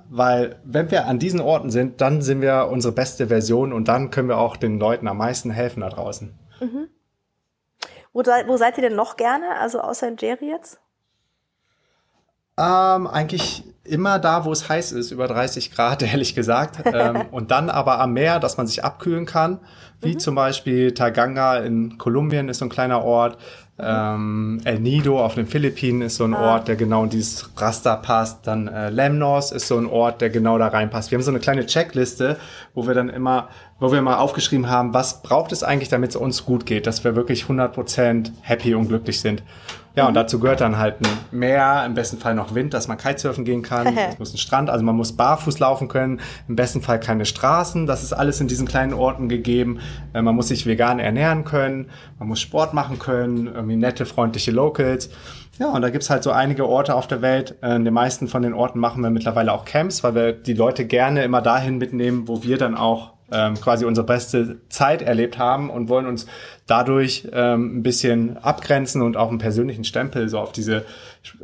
Weil 0.08 0.56
wenn 0.64 0.90
wir 0.90 1.06
an 1.06 1.18
diesen 1.18 1.40
Orten 1.40 1.70
sind, 1.70 2.00
dann 2.00 2.22
sind 2.22 2.40
wir 2.40 2.68
unsere 2.70 2.94
beste 2.94 3.28
Version 3.28 3.72
und 3.72 3.88
dann 3.88 4.10
können 4.10 4.28
wir 4.28 4.38
auch 4.38 4.56
den 4.56 4.78
Leuten 4.78 5.08
am 5.08 5.18
meisten 5.18 5.50
helfen 5.50 5.80
da 5.80 5.90
draußen. 5.90 6.38
Mhm. 6.60 6.88
Wo, 8.14 8.20
wo 8.20 8.56
seid 8.56 8.76
ihr 8.78 8.82
denn 8.82 8.96
noch 8.96 9.16
gerne, 9.16 9.56
also 9.58 9.80
außer 9.80 10.08
in 10.08 10.16
Jerry 10.18 10.48
jetzt? 10.48 10.80
Ähm, 12.58 13.06
eigentlich 13.06 13.64
immer 13.84 14.18
da, 14.18 14.44
wo 14.44 14.52
es 14.52 14.68
heiß 14.68 14.92
ist, 14.92 15.10
über 15.10 15.26
30 15.26 15.72
Grad, 15.72 16.02
ehrlich 16.12 16.34
gesagt. 16.34 16.82
ähm, 16.84 17.22
und 17.30 17.50
dann 17.50 17.70
aber 17.70 18.00
am 18.00 18.12
Meer, 18.12 18.40
dass 18.40 18.56
man 18.56 18.66
sich 18.66 18.84
abkühlen 18.84 19.26
kann. 19.26 19.58
Wie 20.00 20.14
mhm. 20.14 20.18
zum 20.18 20.34
Beispiel 20.34 20.92
Taganga 20.94 21.58
in 21.58 21.96
Kolumbien 21.96 22.48
ist 22.48 22.58
so 22.58 22.66
ein 22.66 22.70
kleiner 22.70 23.04
Ort. 23.04 23.38
Ähm, 23.78 24.60
El 24.64 24.80
Nido 24.80 25.24
auf 25.24 25.34
den 25.34 25.46
Philippinen 25.46 26.02
ist 26.02 26.16
so 26.16 26.24
ein 26.24 26.34
ah. 26.34 26.52
Ort, 26.54 26.68
der 26.68 26.76
genau 26.76 27.04
in 27.04 27.10
dieses 27.10 27.50
Raster 27.56 27.96
passt. 27.96 28.46
Dann 28.46 28.68
äh, 28.68 28.90
Lemnos 28.90 29.50
ist 29.50 29.66
so 29.66 29.78
ein 29.78 29.86
Ort, 29.86 30.20
der 30.20 30.30
genau 30.30 30.58
da 30.58 30.68
reinpasst. 30.68 31.10
Wir 31.10 31.16
haben 31.16 31.24
so 31.24 31.30
eine 31.30 31.40
kleine 31.40 31.66
Checkliste, 31.66 32.36
wo 32.74 32.86
wir 32.86 32.94
dann 32.94 33.08
immer, 33.08 33.48
wo 33.80 33.90
wir 33.90 34.02
mal 34.02 34.16
aufgeschrieben 34.16 34.68
haben, 34.68 34.92
was 34.92 35.22
braucht 35.22 35.52
es 35.52 35.62
eigentlich, 35.62 35.88
damit 35.88 36.10
es 36.10 36.16
uns 36.16 36.44
gut 36.44 36.66
geht, 36.66 36.86
dass 36.86 37.02
wir 37.02 37.16
wirklich 37.16 37.44
100% 37.44 38.30
happy 38.42 38.74
und 38.74 38.88
glücklich 38.88 39.20
sind. 39.20 39.42
Ja, 39.94 40.08
und 40.08 40.14
dazu 40.14 40.40
gehört 40.40 40.62
dann 40.62 40.78
halt 40.78 40.96
ein 41.00 41.38
Meer, 41.38 41.84
im 41.84 41.94
besten 41.94 42.16
Fall 42.16 42.34
noch 42.34 42.54
Wind, 42.54 42.72
dass 42.72 42.88
man 42.88 42.96
Kitesurfen 42.96 43.44
gehen 43.44 43.62
kann. 43.62 43.96
es 44.10 44.18
muss 44.18 44.32
ein 44.32 44.38
Strand, 44.38 44.70
also 44.70 44.84
man 44.84 44.96
muss 44.96 45.12
barfuß 45.12 45.58
laufen 45.58 45.88
können. 45.88 46.20
Im 46.48 46.56
besten 46.56 46.80
Fall 46.80 46.98
keine 46.98 47.26
Straßen. 47.26 47.86
Das 47.86 48.02
ist 48.02 48.12
alles 48.12 48.40
in 48.40 48.48
diesen 48.48 48.66
kleinen 48.66 48.94
Orten 48.94 49.28
gegeben. 49.28 49.80
Äh, 50.14 50.22
man 50.22 50.34
muss 50.34 50.48
sich 50.48 50.66
vegan 50.66 50.98
ernähren 50.98 51.44
können. 51.44 51.90
Man 52.18 52.28
muss 52.28 52.40
Sport 52.40 52.72
machen 52.72 52.98
können. 52.98 53.48
Irgendwie 53.48 53.76
nette, 53.76 54.06
freundliche 54.06 54.50
Locals. 54.50 55.10
Ja, 55.58 55.70
und 55.70 55.82
da 55.82 55.90
gibt's 55.90 56.08
halt 56.08 56.22
so 56.22 56.30
einige 56.30 56.66
Orte 56.66 56.94
auf 56.94 57.06
der 57.06 57.20
Welt. 57.20 57.56
Äh, 57.60 57.76
in 57.76 57.84
den 57.84 57.94
meisten 57.94 58.28
von 58.28 58.42
den 58.42 58.54
Orten 58.54 58.78
machen 58.78 59.02
wir 59.02 59.10
mittlerweile 59.10 59.52
auch 59.52 59.66
Camps, 59.66 60.02
weil 60.02 60.14
wir 60.14 60.32
die 60.32 60.54
Leute 60.54 60.86
gerne 60.86 61.22
immer 61.22 61.42
dahin 61.42 61.76
mitnehmen, 61.76 62.28
wo 62.28 62.42
wir 62.42 62.56
dann 62.56 62.76
auch 62.76 63.12
ähm, 63.32 63.54
quasi 63.54 63.84
unsere 63.84 64.06
beste 64.06 64.60
Zeit 64.68 65.02
erlebt 65.02 65.38
haben 65.38 65.70
und 65.70 65.88
wollen 65.88 66.06
uns 66.06 66.26
dadurch 66.66 67.28
ähm, 67.32 67.78
ein 67.78 67.82
bisschen 67.82 68.36
abgrenzen 68.36 69.02
und 69.02 69.16
auch 69.16 69.28
einen 69.28 69.38
persönlichen 69.38 69.84
Stempel 69.84 70.28
so 70.28 70.38
auf 70.38 70.52
diese 70.52 70.84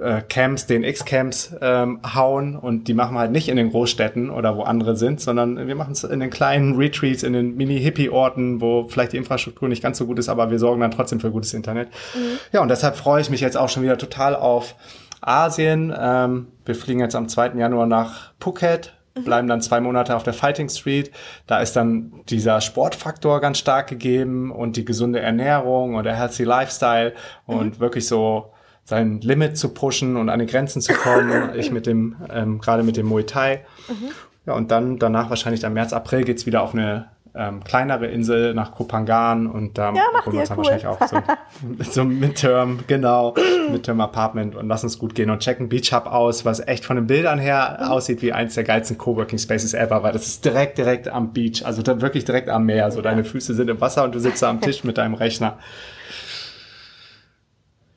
äh, 0.01 0.23
Camps, 0.23 0.67
den 0.67 0.85
X-Camps 0.85 1.57
ähm, 1.61 2.01
hauen 2.15 2.57
und 2.57 2.89
die 2.89 2.95
machen 2.95 3.15
wir 3.15 3.21
halt 3.21 3.33
nicht 3.33 3.49
in 3.49 3.57
den 3.57 3.71
Großstädten 3.71 4.31
oder 4.31 4.57
wo 4.57 4.63
andere 4.63 4.97
sind, 4.97 5.21
sondern 5.21 5.67
wir 5.67 5.75
machen 5.75 5.93
es 5.93 6.05
in 6.05 6.21
den 6.21 6.31
kleinen 6.31 6.77
Retreats, 6.77 7.23
in 7.23 7.33
den 7.33 7.57
Mini-Hippie-Orten, 7.57 8.61
wo 8.61 8.89
vielleicht 8.89 9.13
die 9.13 9.17
Infrastruktur 9.17 9.69
nicht 9.69 9.83
ganz 9.83 9.99
so 9.99 10.07
gut 10.07 10.19
ist, 10.19 10.29
aber 10.29 10.51
wir 10.51 10.59
sorgen 10.59 10.81
dann 10.81 10.91
trotzdem 10.91 11.21
für 11.21 11.31
gutes 11.31 11.55
Internet. 11.55 11.89
Mhm. 12.15 12.39
Ja, 12.53 12.61
und 12.61 12.69
deshalb 12.69 12.97
freue 12.97 13.21
ich 13.21 13.31
mich 13.31 13.41
jetzt 13.41 13.57
auch 13.57 13.69
schon 13.69 13.83
wieder 13.83 13.99
total 13.99 14.37
auf 14.37 14.77
Asien. 15.21 15.95
Ähm, 15.99 16.49
wir 16.65 16.75
fliegen 16.75 17.01
jetzt 17.01 17.17
am 17.17 17.29
2. 17.29 17.55
Januar 17.57 17.87
nach 17.87 18.33
Phuket 18.41 18.98
bleiben 19.25 19.49
dann 19.49 19.61
zwei 19.61 19.81
Monate 19.81 20.17
auf 20.17 20.23
der 20.23 20.33
Fighting 20.33 20.69
Street. 20.69 21.11
Da 21.47 21.61
ist 21.61 21.75
dann 21.77 22.13
dieser 22.29 22.61
Sportfaktor 22.61 23.41
ganz 23.41 23.59
stark 23.59 23.89
gegeben 23.89 24.51
und 24.51 24.77
die 24.77 24.85
gesunde 24.85 25.21
Ernährung 25.21 25.95
und 25.95 26.05
der 26.05 26.17
healthy 26.17 26.45
Lifestyle 26.45 27.15
und 27.47 27.77
mhm. 27.77 27.81
wirklich 27.81 28.07
so 28.07 28.53
sein 28.85 29.21
Limit 29.21 29.59
zu 29.59 29.69
pushen 29.75 30.17
und 30.17 30.31
an 30.31 30.39
die 30.39 30.47
Grenzen 30.47 30.81
zu 30.81 30.95
kommen. 30.95 31.51
ich 31.55 31.71
mit 31.71 31.87
dem, 31.87 32.17
ähm, 32.31 32.59
gerade 32.59 32.83
mit 32.83 32.97
dem 32.97 33.07
Muay 33.07 33.25
Thai. 33.25 33.65
Mhm. 33.89 34.09
Ja, 34.47 34.55
und 34.55 34.71
dann 34.71 34.99
danach 34.99 35.29
wahrscheinlich 35.29 35.61
dann 35.61 35.75
März, 35.75 35.93
April 35.93 36.25
geht's 36.25 36.47
wieder 36.47 36.63
auf 36.63 36.73
eine 36.73 37.11
ähm, 37.39 37.63
kleinere 37.63 38.07
Insel 38.07 38.53
nach 38.53 38.73
Kopangan 38.73 39.47
und 39.47 39.79
da 39.79 39.93
ja, 39.93 40.03
holen 40.27 40.33
wir 40.33 40.41
uns 40.41 40.49
dann 40.49 40.59
cool. 40.59 40.65
wahrscheinlich 40.65 40.87
auch 40.89 41.07
so, 41.07 41.19
so 41.91 42.05
Midterm, 42.05 42.81
genau, 42.89 43.35
Midterm 43.71 44.01
Apartment 44.01 44.57
und 44.57 44.69
lass 44.69 44.83
uns 44.83 44.99
gut 44.99 45.15
gehen 45.15 45.31
und 45.31 45.39
checken 45.39 45.69
Beach 45.69 45.93
Hub 45.93 46.07
aus, 46.07 46.45
was 46.45 46.59
echt 46.67 46.85
von 46.85 46.97
den 46.97 47.07
Bildern 47.07 47.39
her 47.39 47.79
mhm. 47.81 47.87
aussieht 47.87 48.23
wie 48.23 48.33
eins 48.33 48.55
der 48.55 48.65
geilsten 48.65 48.99
Coworking 48.99 49.39
Spaces 49.39 49.73
ever, 49.73 50.03
weil 50.03 50.13
das 50.13 50.27
ist 50.27 50.45
direkt, 50.45 50.79
direkt 50.79 51.09
am 51.09 51.33
Beach, 51.33 51.65
also 51.65 51.81
da 51.83 52.01
wirklich 52.01 52.25
direkt 52.25 52.49
am 52.49 52.67
Meer, 52.67 52.91
so 52.91 53.01
deine 53.01 53.23
Füße 53.23 53.55
sind 53.55 53.71
im 53.71 53.81
Wasser 53.81 54.03
und 54.05 54.15
du 54.15 54.19
sitzt 54.19 54.43
da 54.43 54.51
am 54.51 54.61
Tisch 54.61 54.83
mit 54.85 54.99
deinem 54.99 55.15
Rechner. 55.15 55.59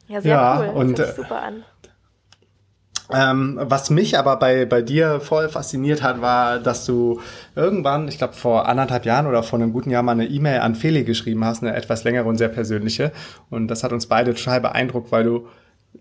Ja, 0.08 0.22
sehr 0.22 0.32
ja, 0.32 0.60
cool. 0.60 0.66
Das 0.66 0.76
und, 0.76 1.00
hört 1.00 1.08
sich 1.08 1.16
super 1.16 1.42
an. 1.42 1.64
Ähm, 3.14 3.60
was 3.62 3.90
mich 3.90 4.18
aber 4.18 4.38
bei, 4.38 4.66
bei 4.66 4.82
dir 4.82 5.20
voll 5.20 5.50
fasziniert 5.50 6.02
hat, 6.02 6.22
war, 6.22 6.60
dass 6.60 6.86
du 6.86 7.20
irgendwann, 7.56 8.08
ich 8.08 8.18
glaube 8.18 8.34
vor 8.34 8.68
anderthalb 8.68 9.06
Jahren 9.06 9.28
oder 9.28 9.44
vor 9.44 9.60
einem 9.60 9.74
guten 9.74 9.90
Jahr 9.90 10.04
mal 10.04 10.14
eine 10.14 10.28
E-Mail 10.28 10.60
an 10.60 10.76
Feli 10.76 11.04
geschrieben 11.04 11.44
hast, 11.46 11.64
eine 11.64 11.76
etwas 11.76 12.04
längere 12.04 12.26
und 12.26 12.38
sehr 12.38 12.50
persönliche. 12.50 13.12
Und 13.50 13.68
das 13.68 13.84
hat 13.84 13.92
uns 13.92 14.08
beide 14.08 14.34
total 14.34 14.62
beeindruckt, 14.62 15.12
weil 15.12 15.24
du 15.24 15.48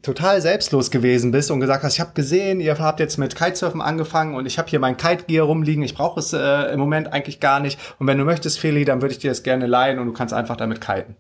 total 0.02 0.40
selbstlos 0.40 0.90
gewesen 0.90 1.32
bist 1.32 1.50
und 1.50 1.60
gesagt 1.60 1.82
hast, 1.82 1.94
ich 1.94 2.00
habe 2.00 2.12
gesehen, 2.14 2.60
ihr 2.60 2.78
habt 2.78 3.00
jetzt 3.00 3.18
mit 3.18 3.34
Kitesurfen 3.34 3.80
angefangen 3.80 4.34
und 4.34 4.46
ich 4.46 4.58
habe 4.58 4.68
hier 4.68 4.78
mein 4.78 4.96
Kite-Gear 4.96 5.46
rumliegen, 5.46 5.82
ich 5.82 5.94
brauche 5.94 6.20
es 6.20 6.32
äh, 6.32 6.72
im 6.72 6.78
Moment 6.78 7.12
eigentlich 7.12 7.40
gar 7.40 7.60
nicht. 7.60 7.78
Und 7.98 8.06
wenn 8.06 8.16
du 8.16 8.24
möchtest, 8.24 8.58
Feli, 8.60 8.84
dann 8.84 9.02
würde 9.02 9.12
ich 9.12 9.18
dir 9.18 9.30
das 9.30 9.42
gerne 9.42 9.66
leihen 9.66 9.98
und 9.98 10.06
du 10.06 10.12
kannst 10.12 10.32
einfach 10.32 10.56
damit 10.56 10.80
kiten. 10.80 11.16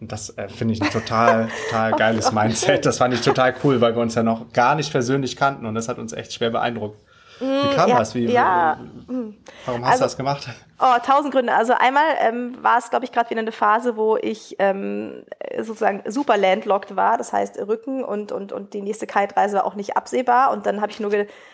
Und 0.00 0.10
das 0.10 0.30
äh, 0.38 0.48
finde 0.48 0.74
ich 0.74 0.82
ein 0.82 0.90
total, 0.90 1.48
total 1.66 1.92
geiles 1.92 2.32
Mindset. 2.32 2.86
Das 2.86 2.98
fand 2.98 3.12
ich 3.12 3.20
total 3.20 3.54
cool, 3.62 3.80
weil 3.80 3.94
wir 3.94 4.02
uns 4.02 4.14
ja 4.14 4.22
noch 4.22 4.52
gar 4.52 4.74
nicht 4.74 4.90
persönlich 4.90 5.36
kannten 5.36 5.66
und 5.66 5.74
das 5.74 5.88
hat 5.88 5.98
uns 5.98 6.12
echt 6.12 6.32
schwer 6.32 6.50
beeindruckt. 6.50 6.98
Wie 7.40 7.44
mm, 7.44 7.74
kam 7.74 7.88
ja, 7.88 7.98
das? 7.98 8.14
Wie, 8.14 8.26
ja. 8.26 8.78
warum 9.64 9.84
hast 9.84 9.92
also, 9.92 10.02
du 10.02 10.04
das 10.04 10.16
gemacht? 10.16 10.48
Oh, 10.78 10.96
tausend 11.04 11.32
Gründe. 11.32 11.54
Also 11.54 11.72
einmal 11.72 12.04
ähm, 12.20 12.56
war 12.62 12.78
es, 12.78 12.90
glaube 12.90 13.04
ich, 13.04 13.12
gerade 13.12 13.28
wieder 13.30 13.40
eine 13.40 13.52
Phase, 13.52 13.96
wo 13.96 14.16
ich 14.16 14.56
ähm, 14.58 15.24
sozusagen 15.58 16.02
super 16.06 16.36
landlocked 16.36 16.96
war. 16.96 17.18
Das 17.18 17.32
heißt, 17.32 17.58
Rücken 17.58 18.04
und, 18.04 18.30
und, 18.30 18.52
und 18.52 18.74
die 18.74 18.82
nächste 18.82 19.06
Kite-Reise 19.06 19.56
war 19.56 19.64
auch 19.64 19.74
nicht 19.74 19.96
absehbar. 19.96 20.52
Und 20.52 20.66
dann 20.66 20.80
habe 20.80 20.92
ich 20.92 21.00
nur, 21.00 21.10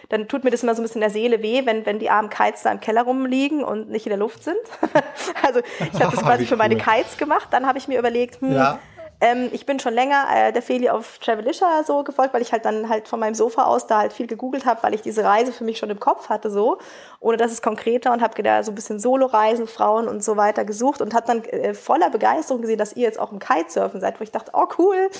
dann 0.09 0.29
tut 0.29 0.45
mir 0.45 0.51
das 0.51 0.63
immer 0.63 0.75
so 0.75 0.83
ein 0.83 0.85
bisschen 0.85 1.03
in 1.03 1.09
der 1.09 1.11
Seele 1.11 1.43
weh, 1.43 1.65
wenn, 1.65 1.87
wenn 1.87 1.99
die 1.99 2.11
armen 2.11 2.31
Kites 2.31 2.63
da 2.63 2.73
im 2.73 2.81
Keller 2.81 3.03
rumliegen 3.03 3.65
und 3.65 3.89
nicht 3.89 4.07
in 4.07 4.11
der 4.11 4.19
Luft 4.19 4.43
sind. 4.43 4.57
also 5.47 5.61
ich 5.81 6.03
habe 6.03 6.15
das 6.17 6.25
quasi 6.25 6.47
für 6.47 6.57
meine 6.57 6.77
Kites 6.77 7.17
gemacht. 7.17 7.49
Dann 7.51 7.67
habe 7.67 7.79
ich 7.79 7.89
mir 7.89 7.99
überlegt, 7.99 8.41
hm, 8.41 8.53
ja 8.53 8.79
ähm, 9.21 9.49
ich 9.53 9.65
bin 9.65 9.81
schon 9.81 9.95
länger 9.95 10.27
äh, 10.31 10.53
der 10.53 10.63
Feli 10.63 10.91
auf 10.91 11.19
Travelisha 11.19 11.85
so 11.85 12.05
gefolgt, 12.05 12.35
weil 12.35 12.43
ich 12.43 12.53
halt 12.53 12.65
dann 12.65 12.89
halt 12.89 13.09
von 13.09 13.19
meinem 13.19 13.35
Sofa 13.35 13.65
aus 13.65 13.87
da 13.87 13.99
halt 13.99 14.13
viel 14.13 14.27
gegoogelt 14.27 14.67
habe, 14.67 14.83
weil 14.83 14.95
ich 14.95 15.01
diese 15.01 15.25
Reise 15.25 15.53
für 15.53 15.65
mich 15.65 15.79
schon 15.79 15.89
im 15.89 15.99
Kopf 15.99 16.29
hatte 16.29 16.51
so, 16.51 16.79
ohne 17.21 17.39
dass 17.39 17.51
es 17.51 17.63
konkreter 17.63 18.13
und 18.13 18.21
habe 18.21 18.43
da 18.43 18.63
so 18.63 18.73
ein 18.73 18.75
bisschen 18.75 19.01
Solo-Reisen, 19.01 19.67
Frauen 19.67 20.07
und 20.09 20.23
so 20.23 20.37
weiter 20.37 20.65
gesucht 20.65 21.01
und 21.01 21.15
habe 21.15 21.27
dann 21.27 21.45
äh, 21.45 21.73
voller 21.73 22.11
Begeisterung 22.11 22.61
gesehen, 22.61 22.79
dass 22.79 22.95
ihr 22.95 23.05
jetzt 23.05 23.19
auch 23.19 23.33
im 23.33 23.39
Kitesurfen 23.39 24.01
seid, 24.01 24.21
wo 24.21 24.25
ich 24.25 24.33
dachte, 24.33 24.51
oh 24.55 24.67
cool, 24.79 25.11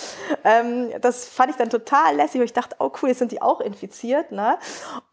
ähm, 0.45 0.91
das 1.01 1.27
fand 1.29 1.51
ich 1.51 1.57
dann 1.57 1.71
total 1.71 2.17
lässig, 2.17 2.41
wo 2.41 2.45
ich 2.45 2.53
dachte, 2.53 2.77
oh 2.79 2.91
cool, 3.01 3.09
jetzt 3.09 3.19
sind 3.19 3.33
die 3.33 3.41
auch 3.41 3.61
infiziert, 3.61 4.31
ne? 4.31 4.59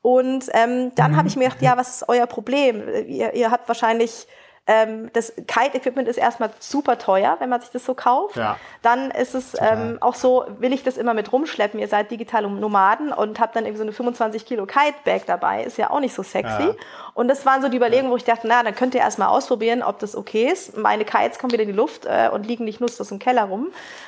Und 0.02 0.50
ähm, 0.52 0.94
dann 0.96 1.12
mhm. 1.12 1.18
habe 1.18 1.28
ich 1.30 1.38
mir 1.38 1.46
gedacht, 1.46 1.62
ja, 1.62 1.78
was 1.78 1.90
ist 1.90 2.10
euer 2.10 2.28
Problem? 2.28 2.84
Ihr, 3.08 3.34
ihr 3.34 3.52
habt 3.52 3.68
wahrscheinlich 3.70 4.28
ähm, 4.66 5.10
das 5.12 5.34
Kite-Equipment 5.36 6.08
ist 6.08 6.18
erstmal 6.18 6.50
super 6.60 6.98
teuer, 6.98 7.36
wenn 7.40 7.50
man 7.50 7.60
sich 7.60 7.72
das 7.72 7.84
so 7.84 7.94
kauft. 7.94 8.38
Ja. 8.38 8.58
Dann 8.82 9.12
ist 9.12 9.36
es 9.36 9.56
ähm, 9.60 9.98
auch 10.00 10.16
so, 10.16 10.46
will 10.60 10.72
ich 10.72 10.84
das 10.84 10.96
immer 10.96 11.14
mit 11.14 11.34
rumschleppen. 11.34 11.80
Ihr 11.82 11.90
seid 11.90 12.12
digitale 12.12 12.50
Nomaden 12.50 13.12
und 13.12 13.42
habt 13.42 13.58
dann 13.58 13.66
irgendwie 13.66 13.80
so 13.80 13.84
eine 13.84 13.92
25 13.92 14.46
Kilo 14.46 14.66
Kite-Bag 14.66 15.26
dabei. 15.26 15.64
Ist 15.64 15.78
ja 15.78 15.90
auch 15.90 16.00
nicht 16.00 16.14
so 16.14 16.24
sexy. 16.24 16.64
Ja. 16.64 16.76
Und 17.14 17.28
das 17.28 17.46
waren 17.46 17.62
so 17.62 17.70
die 17.70 17.78
Überlegungen, 17.78 18.12
wo 18.12 18.16
ich 18.16 18.24
dachte, 18.24 18.48
na, 18.48 18.64
dann 18.64 18.74
könnt 18.74 18.96
ihr 18.96 19.02
erstmal 19.02 19.28
ausprobieren, 19.28 19.84
ob 19.84 20.00
das 20.00 20.16
okay 20.16 20.50
ist. 20.52 20.76
Meine 20.78 21.06
Kites 21.06 21.38
kommen 21.38 21.52
wieder 21.54 21.62
in 21.62 21.70
die 21.70 21.76
Luft 21.76 22.06
äh, 22.06 22.30
und 22.32 22.48
liegen 22.48 22.66
nicht 22.66 22.82
nutzlos 22.82 23.12
im 23.12 23.20
Keller 23.20 23.44
rum. 23.44 23.68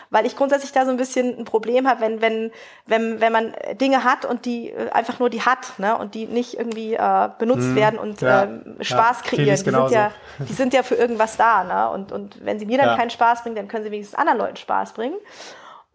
Weil 0.09 0.25
ich 0.25 0.35
grundsätzlich 0.35 0.71
da 0.71 0.85
so 0.85 0.91
ein 0.91 0.97
bisschen 0.97 1.37
ein 1.37 1.45
Problem 1.45 1.87
habe, 1.87 2.01
wenn, 2.01 2.21
wenn, 2.21 2.51
wenn, 2.87 3.21
wenn 3.21 3.31
man 3.31 3.53
Dinge 3.79 4.03
hat 4.03 4.25
und 4.25 4.45
die 4.45 4.69
äh, 4.69 4.89
einfach 4.89 5.19
nur 5.19 5.29
die 5.29 5.41
hat, 5.41 5.77
ne, 5.77 5.95
und 5.97 6.15
die 6.15 6.25
nicht 6.25 6.57
irgendwie 6.57 6.95
äh, 6.95 7.29
benutzt 7.37 7.67
hm, 7.67 7.75
werden 7.75 7.99
und 7.99 8.21
ja, 8.21 8.43
ähm, 8.43 8.77
Spaß 8.81 9.19
ja, 9.23 9.29
kreieren. 9.29 9.55
Die 9.55 9.71
sind, 9.71 9.91
ja, 9.91 10.11
die 10.39 10.53
sind 10.53 10.73
ja 10.73 10.81
für 10.81 10.95
irgendwas 10.95 11.37
da, 11.37 11.63
ne? 11.63 11.89
Und, 11.91 12.11
und 12.11 12.43
wenn 12.43 12.57
sie 12.59 12.65
mir 12.65 12.77
dann 12.77 12.87
ja. 12.87 12.95
keinen 12.95 13.11
Spaß 13.11 13.43
bringen, 13.43 13.55
dann 13.55 13.67
können 13.67 13.83
sie 13.83 13.91
wenigstens 13.91 14.17
anderen 14.17 14.39
Leuten 14.39 14.55
Spaß 14.55 14.93
bringen. 14.93 15.15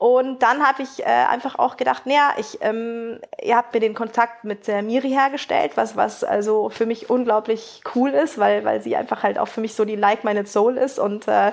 Und 0.00 0.42
dann 0.42 0.66
habe 0.66 0.82
ich 0.82 1.00
äh, 1.00 1.04
einfach 1.04 1.58
auch 1.58 1.76
gedacht, 1.76 2.06
naja, 2.06 2.32
ich, 2.38 2.56
ähm, 2.62 3.20
ihr 3.42 3.54
habt 3.54 3.74
mir 3.74 3.80
den 3.80 3.92
Kontakt 3.92 4.44
mit 4.44 4.66
der 4.66 4.80
Miri 4.80 5.10
hergestellt, 5.10 5.72
was, 5.74 5.94
was 5.94 6.24
also 6.24 6.70
für 6.70 6.86
mich 6.86 7.10
unglaublich 7.10 7.82
cool 7.94 8.08
ist, 8.08 8.38
weil, 8.38 8.64
weil 8.64 8.80
sie 8.80 8.96
einfach 8.96 9.22
halt 9.22 9.38
auch 9.38 9.48
für 9.48 9.60
mich 9.60 9.74
so 9.74 9.84
die 9.84 9.96
Like-Minded 9.96 10.48
Soul 10.48 10.78
ist. 10.78 10.98
Und 10.98 11.28
äh, 11.28 11.52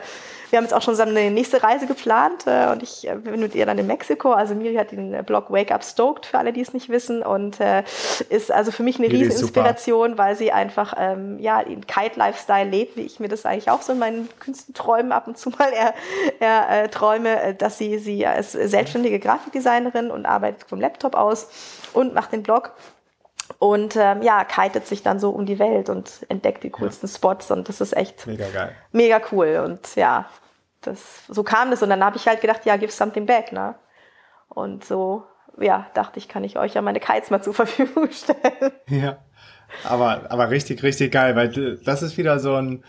wir 0.50 0.58
haben 0.58 0.66
jetzt 0.66 0.74
auch 0.74 0.82
schon 0.82 0.94
zusammen 0.94 1.16
eine 1.16 1.32
nächste 1.32 1.62
Reise 1.62 1.88
geplant 1.88 2.46
äh, 2.46 2.68
und 2.72 2.84
ich 2.84 3.08
äh, 3.08 3.16
bin 3.16 3.40
mit 3.40 3.56
ihr 3.56 3.66
dann 3.66 3.78
in 3.78 3.88
Mexiko. 3.88 4.32
Also 4.32 4.56
Miri 4.56 4.76
hat 4.76 4.92
den 4.92 5.24
Blog 5.26 5.52
Wake 5.52 5.72
Up 5.72 5.84
Stoked, 5.84 6.26
für 6.26 6.38
alle, 6.38 6.54
die 6.54 6.62
es 6.62 6.74
nicht 6.74 6.90
wissen. 6.90 7.22
Und 7.22 7.60
äh, 7.60 7.84
ist 8.30 8.52
also 8.52 8.72
für 8.72 8.84
mich 8.84 8.98
eine 8.98 9.08
Miri 9.08 9.24
Rieseninspiration, 9.24 10.18
weil 10.18 10.36
sie 10.36 10.52
einfach 10.52 10.94
ähm, 10.98 11.38
ja, 11.40 11.64
den 11.64 11.86
Kite-Lifestyle 11.86 12.70
lebt, 12.70 12.96
wie 12.98 13.02
ich 13.02 13.20
mir 13.20 13.28
das 13.28 13.46
eigentlich 13.46 13.70
auch 13.70 13.82
so 13.82 13.94
in 13.94 14.00
meinen 14.00 14.30
Künstlenträumen 14.40 15.12
ab 15.12 15.28
und 15.28 15.38
zu 15.38 15.50
mal 15.50 15.72
eher, 15.72 15.94
eher 16.40 16.84
äh, 16.84 16.88
träume, 16.90 17.42
äh, 17.42 17.54
dass 17.54 17.78
sie, 17.78 18.00
sie 18.00 18.24
ist 18.24 18.52
selbstständige 18.52 19.20
Grafikdesignerin 19.20 20.12
und 20.12 20.26
arbeitet 20.26 20.70
vom 20.70 20.80
Laptop 20.80 21.16
aus 21.16 21.48
und 21.94 22.14
macht 22.14 22.32
den 22.32 22.44
Blog 22.44 22.74
und 23.60 23.96
ähm, 23.96 24.22
ja, 24.22 24.44
kitet 24.44 24.88
sich 24.88 25.04
dann 25.04 25.20
so 25.20 25.30
um 25.32 25.46
die 25.46 25.60
Welt 25.60 25.90
und 25.90 26.26
entdeckt 26.30 26.64
die 26.64 26.70
coolsten 26.70 27.08
ja. 27.08 27.14
Spots 27.14 27.52
und 27.52 27.70
das 27.70 27.82
ist 27.82 27.96
echt 27.96 28.28
mega 28.28 28.48
geil. 28.50 28.76
Mega 28.92 29.22
cool 29.32 29.62
und 29.66 29.96
ja, 29.96 30.30
das 30.82 31.24
so 31.28 31.44
kam 31.44 31.72
das 31.72 31.82
und 31.82 31.90
dann 31.90 32.04
habe 32.04 32.18
ich 32.18 32.28
halt 32.28 32.42
gedacht, 32.42 32.66
ja, 32.66 32.78
give 32.78 32.92
something 32.92 33.26
back, 33.26 33.52
ne? 33.52 33.76
Und 34.50 34.86
so 34.86 35.24
ja, 35.60 35.88
dachte 35.94 36.20
ich, 36.20 36.28
kann 36.28 36.44
ich 36.44 36.58
euch 36.58 36.76
ja 36.76 36.82
meine 36.82 37.00
Kites 37.00 37.30
mal 37.30 37.42
zur 37.42 37.54
Verfügung 37.54 38.10
stellen. 38.12 38.72
Ja. 38.88 39.18
Aber 39.84 40.32
aber 40.32 40.50
richtig 40.50 40.82
richtig 40.84 41.12
geil, 41.12 41.36
weil 41.36 41.78
das 41.84 42.02
ist 42.02 42.18
wieder 42.18 42.40
so 42.40 42.56
ein 42.56 42.84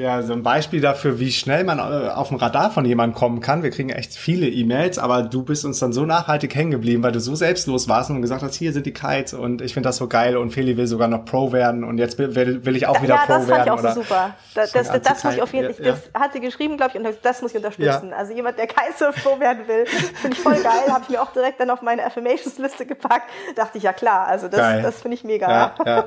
ja, 0.00 0.22
so 0.22 0.32
ein 0.32 0.42
Beispiel 0.42 0.80
dafür, 0.80 1.18
wie 1.18 1.30
schnell 1.30 1.64
man 1.64 1.78
äh, 1.78 2.08
auf 2.08 2.28
dem 2.28 2.38
Radar 2.38 2.70
von 2.70 2.84
jemandem 2.86 3.14
kommen 3.14 3.40
kann. 3.40 3.62
Wir 3.62 3.70
kriegen 3.70 3.90
echt 3.90 4.14
viele 4.14 4.48
E-Mails, 4.48 4.98
aber 4.98 5.22
du 5.22 5.42
bist 5.42 5.64
uns 5.64 5.78
dann 5.78 5.92
so 5.92 6.06
nachhaltig 6.06 6.54
hängen 6.54 6.70
geblieben, 6.70 7.02
weil 7.02 7.12
du 7.12 7.20
so 7.20 7.34
selbstlos 7.34 7.86
warst 7.88 8.08
und 8.08 8.22
gesagt 8.22 8.42
hast, 8.42 8.54
hier 8.54 8.72
sind 8.72 8.86
die 8.86 8.94
Kites 8.94 9.34
und 9.34 9.60
ich 9.60 9.74
finde 9.74 9.88
das 9.88 9.96
so 9.96 10.08
geil 10.08 10.38
und 10.38 10.52
Feli 10.52 10.76
will 10.78 10.86
sogar 10.86 11.08
noch 11.08 11.26
Pro 11.26 11.52
werden 11.52 11.84
und 11.84 11.98
jetzt 11.98 12.18
will, 12.18 12.64
will 12.64 12.76
ich 12.76 12.86
auch 12.86 13.02
wieder 13.02 13.16
ja, 13.16 13.26
Pro 13.26 13.46
werden. 13.46 13.48
Ja, 13.48 13.56
das 13.56 13.66
fand 13.66 13.66
ich 13.66 13.72
auch 13.72 13.94
so 13.94 14.00
super. 14.02 14.34
Das, 14.54 14.72
das, 14.72 14.88
das, 14.88 15.02
das 15.02 15.24
muss 15.24 15.34
ich 15.34 15.42
auf 15.42 15.52
jeden 15.52 15.74
Fall, 15.74 15.86
ja, 15.86 15.92
das 15.92 16.22
hat 16.22 16.32
sie 16.32 16.40
geschrieben, 16.40 16.78
glaube 16.78 16.92
ich, 16.94 17.04
und 17.04 17.18
das 17.22 17.42
muss 17.42 17.50
ich 17.50 17.58
unterstützen. 17.58 18.14
Also 18.14 18.32
jemand, 18.32 18.58
der 18.58 18.68
Kitesurf 18.68 19.22
Pro 19.22 19.38
werden 19.38 19.68
will, 19.68 19.84
finde 19.86 20.36
ich 20.36 20.42
voll 20.42 20.54
geil, 20.62 20.90
habe 20.90 21.02
ich 21.02 21.10
mir 21.10 21.20
auch 21.20 21.32
direkt 21.32 21.60
dann 21.60 21.68
auf 21.68 21.82
meine 21.82 22.06
Affirmations-Liste 22.06 22.86
gepackt. 22.86 23.28
Dachte 23.54 23.76
ich, 23.76 23.84
ja 23.84 23.92
klar, 23.92 24.26
also 24.26 24.48
das, 24.48 24.82
das 24.82 25.02
finde 25.02 25.16
ich 25.16 25.24
mega. 25.24 25.50
Ja, 25.50 25.74
ja. 25.84 26.04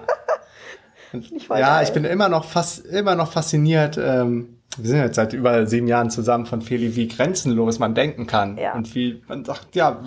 Ich 1.13 1.47
ja, 1.47 1.58
geil. 1.58 1.84
ich 1.84 1.93
bin 1.93 2.06
immer 2.06 2.30
noch 2.30 2.45
fast 2.45 2.86
immer 2.86 3.15
noch 3.15 3.32
fasziniert. 3.32 3.97
Ähm, 3.97 4.58
wir 4.78 4.89
sind 4.89 4.99
jetzt 4.99 5.15
seit 5.15 5.34
über 5.34 5.67
sieben 5.67 5.88
Jahren 5.88 6.10
zusammen 6.10 6.45
von 6.45 6.62
Feli, 6.62 6.95
wie 6.95 7.08
grenzenlos 7.08 7.78
man 7.78 7.93
denken 7.93 8.26
kann. 8.26 8.58
Ja. 8.58 8.73
Und 8.73 8.93
wie 8.95 9.21
man 9.28 9.45
sagt, 9.45 9.76
ja, 9.76 9.99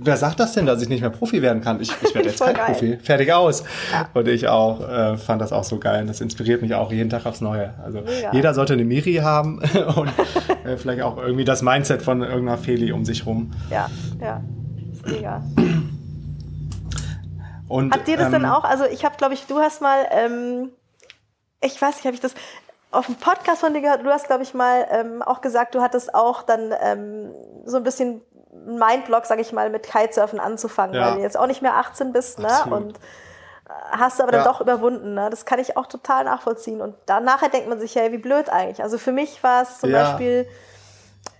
wer 0.00 0.16
sagt 0.16 0.40
das 0.40 0.54
denn, 0.54 0.66
dass 0.66 0.82
ich 0.82 0.88
nicht 0.88 1.02
mehr 1.02 1.10
Profi 1.10 1.40
werden 1.40 1.62
kann? 1.62 1.80
Ich, 1.80 1.92
ich 2.02 2.14
werde 2.14 2.28
jetzt 2.30 2.40
kein 2.40 2.54
geil. 2.54 2.66
Profi. 2.66 2.98
Fertig 3.00 3.32
aus. 3.32 3.62
Ja. 3.92 4.08
Und 4.14 4.26
ich 4.26 4.48
auch 4.48 4.80
äh, 4.88 5.16
fand 5.16 5.40
das 5.40 5.52
auch 5.52 5.64
so 5.64 5.78
geil. 5.78 6.04
Das 6.06 6.20
inspiriert 6.20 6.62
mich 6.62 6.74
auch 6.74 6.90
jeden 6.90 7.10
Tag 7.10 7.26
aufs 7.26 7.40
Neue. 7.40 7.74
Also 7.82 8.00
Mega. 8.00 8.32
jeder 8.32 8.54
sollte 8.54 8.72
eine 8.72 8.84
Miri 8.84 9.16
haben 9.16 9.58
und 9.96 10.10
äh, 10.64 10.76
vielleicht 10.76 11.02
auch 11.02 11.18
irgendwie 11.18 11.44
das 11.44 11.62
Mindset 11.62 12.02
von 12.02 12.22
irgendeiner 12.22 12.58
Feli 12.58 12.90
um 12.92 13.04
sich 13.04 13.24
rum. 13.24 13.52
Ja, 13.70 13.88
ja. 14.20 14.42
ist 14.92 15.06
mega. 15.06 15.42
Und, 17.68 17.92
Hat 17.94 18.06
dir 18.06 18.16
das 18.16 18.26
ähm, 18.26 18.32
dann 18.32 18.46
auch, 18.46 18.64
also 18.64 18.84
ich 18.84 19.04
habe, 19.04 19.16
glaube 19.16 19.34
ich, 19.34 19.46
du 19.46 19.58
hast 19.58 19.80
mal, 19.80 20.06
ähm, 20.10 20.70
ich 21.60 21.80
weiß 21.80 21.96
nicht, 21.96 22.04
habe 22.06 22.14
ich 22.14 22.20
das 22.20 22.34
auf 22.90 23.06
dem 23.06 23.16
Podcast 23.16 23.60
von 23.60 23.74
dir 23.74 23.82
gehört, 23.82 24.04
du 24.04 24.10
hast, 24.10 24.26
glaube 24.26 24.42
ich, 24.42 24.54
mal 24.54 24.86
ähm, 24.90 25.22
auch 25.22 25.40
gesagt, 25.40 25.74
du 25.74 25.82
hattest 25.82 26.14
auch 26.14 26.42
dann 26.42 26.74
ähm, 26.80 27.34
so 27.66 27.76
ein 27.76 27.82
bisschen 27.82 28.22
Mindblock, 28.66 29.26
sage 29.26 29.42
ich 29.42 29.52
mal, 29.52 29.68
mit 29.70 29.82
Kitesurfen 29.82 30.40
anzufangen, 30.40 30.94
ja. 30.94 31.06
weil 31.06 31.16
du 31.16 31.22
jetzt 31.22 31.38
auch 31.38 31.46
nicht 31.46 31.62
mehr 31.62 31.76
18 31.76 32.12
bist, 32.12 32.38
ne? 32.38 32.48
Absolut. 32.48 32.78
Und 32.78 32.96
äh, 32.96 33.70
hast 33.90 34.18
du 34.18 34.22
aber 34.22 34.32
dann 34.32 34.44
ja. 34.44 34.50
doch 34.50 34.60
überwunden, 34.60 35.14
ne? 35.14 35.28
Das 35.30 35.44
kann 35.44 35.58
ich 35.58 35.76
auch 35.76 35.86
total 35.86 36.24
nachvollziehen. 36.24 36.80
Und 36.80 36.94
dann 37.06 37.24
nachher 37.24 37.50
denkt 37.50 37.68
man 37.68 37.78
sich, 37.78 37.94
hey, 37.94 38.10
wie 38.12 38.18
blöd 38.18 38.48
eigentlich. 38.48 38.82
Also 38.82 38.96
für 38.96 39.12
mich 39.12 39.42
war 39.42 39.62
es 39.62 39.78
zum 39.78 39.90
ja. 39.90 40.04
Beispiel 40.04 40.48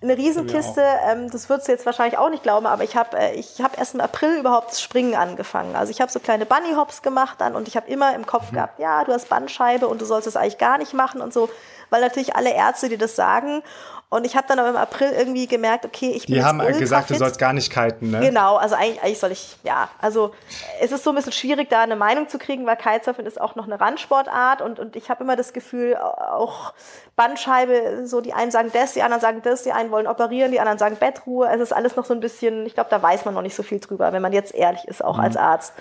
eine 0.01 0.17
Riesenkiste, 0.17 0.83
ähm, 1.09 1.29
das 1.31 1.49
würdest 1.49 1.67
du 1.67 1.73
jetzt 1.73 1.85
wahrscheinlich 1.85 2.19
auch 2.19 2.31
nicht 2.31 2.45
glauben, 2.45 2.67
aber 2.67 2.85
ich 2.85 2.97
habe 2.97 3.17
äh, 3.19 3.35
ich 3.35 3.61
hab 3.61 3.77
erst 3.77 3.95
im 3.95 4.01
April 4.01 4.39
überhaupt 4.39 4.71
das 4.71 4.81
Springen 4.81 5.15
angefangen. 5.15 5.75
Also 5.75 5.91
ich 5.91 6.01
habe 6.01 6.13
so 6.13 6.21
kleine 6.21 6.47
Bunny 6.47 6.75
Hops 6.75 7.03
gemacht 7.03 7.41
dann 7.41 7.57
und 7.57 7.67
ich 7.67 7.77
habe 7.77 7.89
immer 7.89 8.15
im 8.15 8.25
Kopf 8.25 8.51
mhm. 8.51 8.57
gehabt, 8.57 8.79
ja, 8.79 9.03
du 9.05 9.13
hast 9.13 9.29
Bandscheibe 9.29 9.89
und 9.89 10.01
du 10.01 10.05
sollst 10.05 10.29
es 10.29 10.37
eigentlich 10.37 10.59
gar 10.59 10.79
nicht 10.79 10.95
machen 10.95 11.21
und 11.21 11.33
so, 11.33 11.49
weil 11.91 12.01
natürlich 12.01 12.37
alle 12.37 12.55
Ärzte 12.55 12.89
dir 12.89 12.99
das 12.99 13.17
sagen. 13.17 13.63
Und 14.11 14.25
ich 14.25 14.37
habe 14.37 14.47
dann 14.49 14.59
aber 14.59 14.71
im 14.71 14.77
April 14.77 15.11
irgendwie 15.11 15.47
gemerkt, 15.47 15.85
okay, 15.85 16.13
ich 16.17 16.25
bin 16.25 16.37
Die 16.37 16.43
haben 16.43 16.59
gesagt, 16.79 17.11
du 17.11 17.15
sollst 17.15 17.39
gar 17.39 17.53
nicht 17.53 17.71
kiten, 17.71 18.11
ne? 18.11 18.21
Genau, 18.21 18.57
also 18.57 18.75
eigentlich, 18.75 19.03
eigentlich 19.03 19.19
soll 19.19 19.33
ich, 19.33 19.59
ja, 19.65 19.91
also 20.01 20.33
es 20.81 20.93
ist 20.93 21.05
so 21.05 21.11
ein 21.11 21.17
bisschen 21.17 21.33
schwierig, 21.33 21.69
da 21.69 21.83
eine 21.83 21.95
Meinung 21.95 22.27
zu 22.27 22.39
kriegen, 22.39 22.65
weil 22.65 22.77
Kitesurfen 22.77 23.27
ist 23.27 23.39
auch 23.39 23.55
noch 23.55 23.67
eine 23.67 23.79
Randsportart 23.79 24.63
und, 24.63 24.81
und 24.81 24.97
ich 24.97 25.11
habe 25.11 25.25
immer 25.25 25.37
das 25.37 25.53
Gefühl, 25.53 25.95
auch 25.99 26.73
Bandscheibe, 27.17 28.07
so 28.07 28.23
die 28.23 28.33
einen 28.33 28.51
sagen 28.51 28.71
das, 28.73 28.95
die 28.95 29.03
anderen 29.03 29.21
sagen 29.21 29.43
das, 29.43 29.65
die 29.65 29.73
einen 29.73 29.91
wollen 29.91 30.07
operieren, 30.07 30.53
die 30.53 30.61
anderen 30.61 30.79
sagen 30.79 30.97
Bettruhe. 30.99 31.47
Es 31.53 31.61
ist 31.61 31.73
alles 31.73 31.95
noch 31.97 32.07
so 32.07 32.15
ein 32.15 32.21
bisschen, 32.21 32.65
ich 32.65 32.73
glaube, 32.73 32.89
da 32.89 33.03
weiß 33.03 33.27
man 33.27 33.35
noch 33.35 33.43
nicht 33.43 33.57
so 33.57 33.63
viel 33.63 33.79
drüber, 33.79 34.15
wenn 34.15 34.23
man 34.23 34.33
jetzt 34.33 34.55
ehrlich 34.55 34.89
ist, 34.89 35.05
auch 35.05 35.19
mhm. 35.19 35.25
als 35.25 35.37
Arzt. 35.37 35.75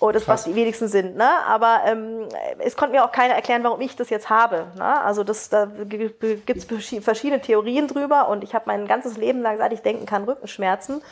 Oh, 0.00 0.12
das, 0.12 0.28
was 0.28 0.44
die 0.44 0.54
wenigsten 0.54 0.86
sind, 0.86 1.16
ne? 1.16 1.28
Aber 1.46 1.80
ähm, 1.84 2.28
es 2.58 2.76
konnte 2.76 2.94
mir 2.94 3.04
auch 3.04 3.10
keiner 3.10 3.34
erklären, 3.34 3.64
warum 3.64 3.80
ich 3.80 3.96
das 3.96 4.10
jetzt 4.10 4.30
habe. 4.30 4.68
Ne? 4.76 5.00
Also 5.00 5.24
das, 5.24 5.48
da 5.48 5.64
gibt 5.66 6.24
es 6.56 7.04
verschiedene 7.04 7.40
Theorien 7.40 7.88
drüber 7.88 8.28
und 8.28 8.44
ich 8.44 8.54
habe 8.54 8.66
mein 8.68 8.86
ganzes 8.86 9.16
Leben 9.16 9.42
lang, 9.42 9.58
seit 9.58 9.72
ich 9.72 9.82
denken 9.82 10.06
kann, 10.06 10.22
Rückenschmerzen 10.22 11.02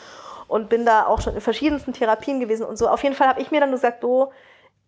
und 0.46 0.68
bin 0.68 0.86
da 0.86 1.06
auch 1.06 1.20
schon 1.20 1.34
in 1.34 1.40
verschiedensten 1.40 1.92
Therapien 1.92 2.38
gewesen 2.38 2.64
und 2.64 2.76
so. 2.76 2.88
Auf 2.88 3.02
jeden 3.02 3.16
Fall 3.16 3.28
habe 3.28 3.40
ich 3.40 3.50
mir 3.50 3.60
dann 3.60 3.72
gesagt, 3.72 4.04
oh, 4.04 4.32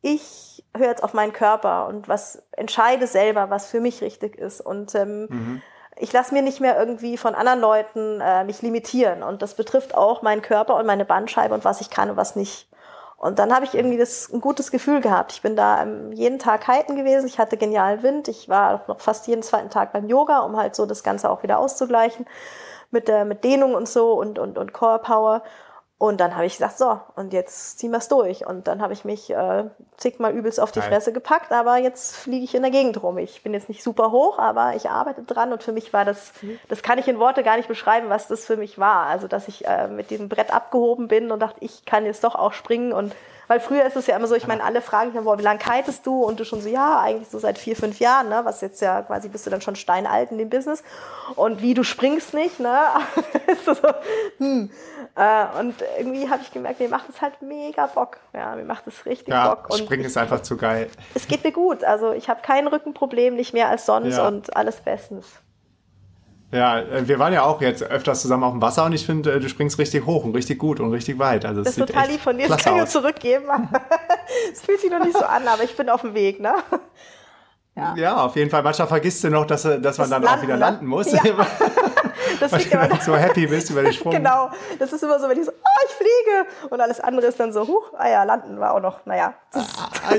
ich 0.01 0.65
höre 0.77 0.89
jetzt 0.89 1.03
auf 1.03 1.15
meinen 1.15 1.33
Körper 1.33 1.87
und 1.89 2.09
was 2.09 2.43
entscheide 2.53 3.07
selber, 3.07 3.51
was 3.51 3.67
für 3.67 3.81
mich 3.81 4.01
richtig 4.01 4.37
ist. 4.37 4.61
Und 4.61 4.95
ähm, 4.95 5.27
mhm. 5.29 5.63
ich 5.97 6.13
lasse 6.13 6.33
mir 6.33 6.43
nicht 6.43 6.61
mehr 6.61 6.79
irgendwie 6.79 7.17
von 7.17 7.35
anderen 7.35 7.61
Leuten 7.61 8.21
äh, 8.21 8.45
mich 8.45 8.63
limitieren. 8.63 9.23
Und 9.23 9.43
das 9.43 9.55
betrifft 9.55 9.97
auch 9.97 10.23
meinen 10.23 10.43
Körper 10.43 10.77
und 10.77 10.87
meine 10.87 11.05
Bandscheibe 11.05 11.55
und 11.55 11.65
was 11.65 11.81
ich 11.81 11.91
kann 11.91 12.11
und 12.11 12.17
was 12.17 12.37
nicht. 12.37 12.69
Und 13.19 13.41
dann 13.41 13.53
habe 13.53 13.65
ich 13.65 13.75
irgendwie 13.75 13.99
das, 13.99 14.31
ein 14.33 14.41
gutes 14.41 14.71
Gefühl 14.71 15.01
gehabt. 15.01 15.33
Ich 15.33 15.43
bin 15.43 15.57
da 15.57 15.83
ähm, 15.83 16.13
jeden 16.13 16.39
Tag 16.39 16.65
kiten 16.65 16.95
gewesen. 16.95 17.27
Ich 17.27 17.41
hatte 17.41 17.57
genialen 17.57 18.03
Wind. 18.05 18.29
Ich 18.29 18.49
war 18.49 18.85
noch 18.87 19.01
fast 19.01 19.27
jeden 19.27 19.43
zweiten 19.43 19.71
Tag 19.71 19.93
beim 19.93 20.07
Yoga, 20.07 20.39
um 20.41 20.57
halt 20.57 20.77
so 20.77 20.87
das 20.87 21.03
Ganze 21.03 21.29
auch 21.29 21.43
wieder 21.43 21.59
auszugleichen 21.59 22.27
mit 22.91 23.09
der 23.09 23.25
mit 23.25 23.45
Dehnung 23.45 23.75
und 23.75 23.89
so 23.89 24.13
und 24.13 24.39
und 24.39 24.57
und 24.57 24.73
Core 24.73 25.01
Power. 25.01 25.43
Und 26.01 26.21
dann 26.21 26.37
habe 26.37 26.47
ich 26.47 26.53
gesagt, 26.53 26.79
so, 26.79 27.01
und 27.17 27.33
jetzt 27.33 27.81
ziehen 27.81 27.91
wir 27.91 27.99
es 27.99 28.07
durch. 28.07 28.47
Und 28.47 28.69
dann 28.69 28.81
habe 28.81 28.93
ich 28.93 29.05
mich 29.05 29.31
äh, 29.31 29.65
zigmal 29.97 30.33
übelst 30.33 30.61
auf 30.61 30.71
die 30.71 30.79
Geil. 30.79 30.91
Fresse 30.91 31.13
gepackt, 31.13 31.51
aber 31.51 31.77
jetzt 31.77 32.15
fliege 32.15 32.45
ich 32.45 32.55
in 32.55 32.63
der 32.63 32.71
Gegend 32.71 33.03
rum. 33.03 33.19
Ich 33.19 33.43
bin 33.43 33.53
jetzt 33.53 33.69
nicht 33.69 33.83
super 33.83 34.13
hoch, 34.13 34.39
aber 34.39 34.77
ich 34.77 34.89
arbeite 34.89 35.25
dran 35.25 35.53
und 35.53 35.65
für 35.65 35.73
mich 35.73 35.93
war 35.93 36.05
das, 36.05 36.33
mhm. 36.41 36.57
das 36.69 36.83
kann 36.83 36.99
ich 36.99 37.09
in 37.09 37.19
Worte 37.19 37.43
gar 37.43 37.57
nicht 37.57 37.67
beschreiben, 37.67 38.11
was 38.11 38.29
das 38.29 38.47
für 38.47 38.57
mich 38.57 38.79
war. 38.79 39.07
Also, 39.07 39.27
dass 39.27 39.49
ich 39.49 39.67
äh, 39.67 39.89
mit 39.89 40.11
diesem 40.11 40.29
Brett 40.29 40.55
abgehoben 40.55 41.09
bin 41.09 41.33
und 41.33 41.41
dachte, 41.41 41.59
ich 41.65 41.85
kann 41.85 42.07
jetzt 42.07 42.23
doch 42.23 42.37
auch 42.37 42.53
springen 42.53 42.93
und 42.93 43.13
weil 43.49 43.61
früher 43.61 43.85
ist 43.85 43.97
es 43.97 44.07
ja 44.07 44.17
immer 44.17 44.27
so, 44.27 44.35
ich 44.35 44.47
meine, 44.47 44.63
alle 44.63 44.83
fragen 44.83 45.13
mich, 45.13 45.25
wie 45.25 45.43
lange 45.43 45.59
kitest 45.59 46.07
du? 46.07 46.23
Und 46.23 46.39
du 46.39 46.45
schon 46.45 46.61
so, 46.61 46.69
ja, 46.69 47.01
eigentlich 47.01 47.29
so 47.29 47.39
seit 47.39 47.59
vier, 47.59 47.75
fünf 47.75 47.99
Jahren, 47.99 48.29
ne? 48.29 48.43
Was 48.45 48.61
jetzt 48.61 48.81
ja 48.81 49.03
quasi 49.03 49.29
bist 49.29 49.47
du 49.47 49.51
dann 49.51 49.61
schon 49.61 49.75
steinalt 49.75 50.31
in 50.31 50.39
dem 50.39 50.51
Business. 50.51 50.85
Und 51.35 51.63
wie 51.63 51.75
du 51.75 51.83
springst 51.83 52.35
nicht, 52.35 52.61
ne? 52.61 52.79
ist 53.47 53.65
so, 53.65 53.75
hm. 54.39 54.71
Äh, 55.17 55.59
und 55.59 55.75
irgendwie 55.99 56.29
habe 56.29 56.43
ich 56.43 56.53
gemerkt, 56.53 56.79
mir 56.79 56.89
macht 56.89 57.09
es 57.09 57.21
halt 57.21 57.41
mega 57.41 57.87
Bock. 57.87 58.19
Ja, 58.35 58.55
mir 58.55 58.65
macht 58.65 58.87
es 58.87 59.07
richtig 59.07 59.29
ja, 59.29 59.55
Bock. 59.55 59.71
Und 59.71 59.79
Springen 59.79 60.05
ist 60.05 60.17
einfach 60.17 60.43
zu 60.43 60.57
geil. 60.57 60.91
Es 61.15 61.27
geht 61.27 61.43
mir 61.43 61.53
gut. 61.53 61.83
Also 61.83 62.13
ich 62.13 62.29
habe 62.29 62.43
kein 62.43 62.69
Rückenproblem, 62.69 63.35
nicht 63.35 63.55
mehr 63.55 63.69
als 63.69 63.87
sonst 63.87 64.17
ja. 64.17 64.29
und 64.29 64.55
alles 64.57 64.77
bestens. 64.77 65.27
Ja, 66.51 66.81
äh, 66.81 67.07
wir 67.07 67.19
waren 67.19 67.33
ja 67.33 67.43
auch 67.43 67.61
jetzt 67.61 67.83
öfters 67.83 68.23
zusammen 68.23 68.45
auf 68.45 68.53
dem 68.53 68.63
Wasser 68.63 68.85
und 68.87 68.95
ich 68.95 69.05
finde, 69.05 69.33
äh, 69.33 69.41
du 69.41 69.49
springst 69.49 69.79
richtig 69.79 70.07
hoch 70.07 70.25
und 70.25 70.35
richtig 70.35 70.59
gut 70.59 70.81
und 70.81 70.91
richtig 70.93 71.19
weit. 71.19 71.45
Also 71.45 71.63
das 71.63 71.77
ist 71.77 71.87
total 71.87 72.09
lieb 72.09 72.21
von 72.21 72.39
dir, 72.39 72.49
das 72.49 72.65
kann 72.65 72.75
ich 72.75 72.79
nur 72.79 72.89
zurückgeben. 72.89 73.47
Es 74.53 74.61
fühlt 74.61 74.81
sich 74.81 74.91
noch 74.91 75.03
nicht 75.03 75.17
so 75.17 75.25
an, 75.25 75.49
aber 75.49 75.65
ich 75.65 75.75
bin 75.75 75.89
auf 75.89 76.03
dem 76.03 76.13
Weg, 76.13 76.39
ne? 76.39 76.55
Ja. 77.75 77.95
ja, 77.97 78.17
auf 78.17 78.37
jeden 78.37 78.51
Fall. 78.51 78.63
Manchmal 78.63 78.89
vergisst 78.89 79.25
du 79.25 79.31
noch, 79.31 79.47
dass, 79.47 79.63
dass 79.63 79.81
das 79.81 79.99
man 79.99 80.11
dann 80.11 80.23
landen, 80.23 80.39
auch 80.39 80.43
wieder 80.43 80.55
ne? 80.55 80.61
landen 80.61 80.87
muss. 80.87 81.11
Ja. 81.11 81.23
das 82.41 82.53
liegt 82.53 82.75
du 82.75 82.97
so 83.01 83.17
happy 83.17 83.47
bist 83.47 83.71
über 83.71 83.83
den 83.83 83.93
Sprung. 83.95 84.13
Genau. 84.13 84.51
Das 84.79 84.93
ist 84.93 85.03
immer 85.03 85.19
so, 85.19 85.29
wenn 85.29 85.39
ich 85.39 85.47
so, 85.47 85.53
oh, 85.53 85.87
ich 85.87 85.95
fliege. 85.95 86.47
Und 86.71 86.81
alles 86.81 87.01
andere 87.01 87.27
ist 87.27 87.41
dann 87.41 87.53
so, 87.53 87.67
huch, 87.67 87.93
ah 87.97 88.09
ja, 88.09 88.25
landen 88.25 88.61
war 88.61 88.75
auch 88.75 88.81
noch, 88.81 89.07
naja. 89.07 89.33
Ah, 89.55 90.15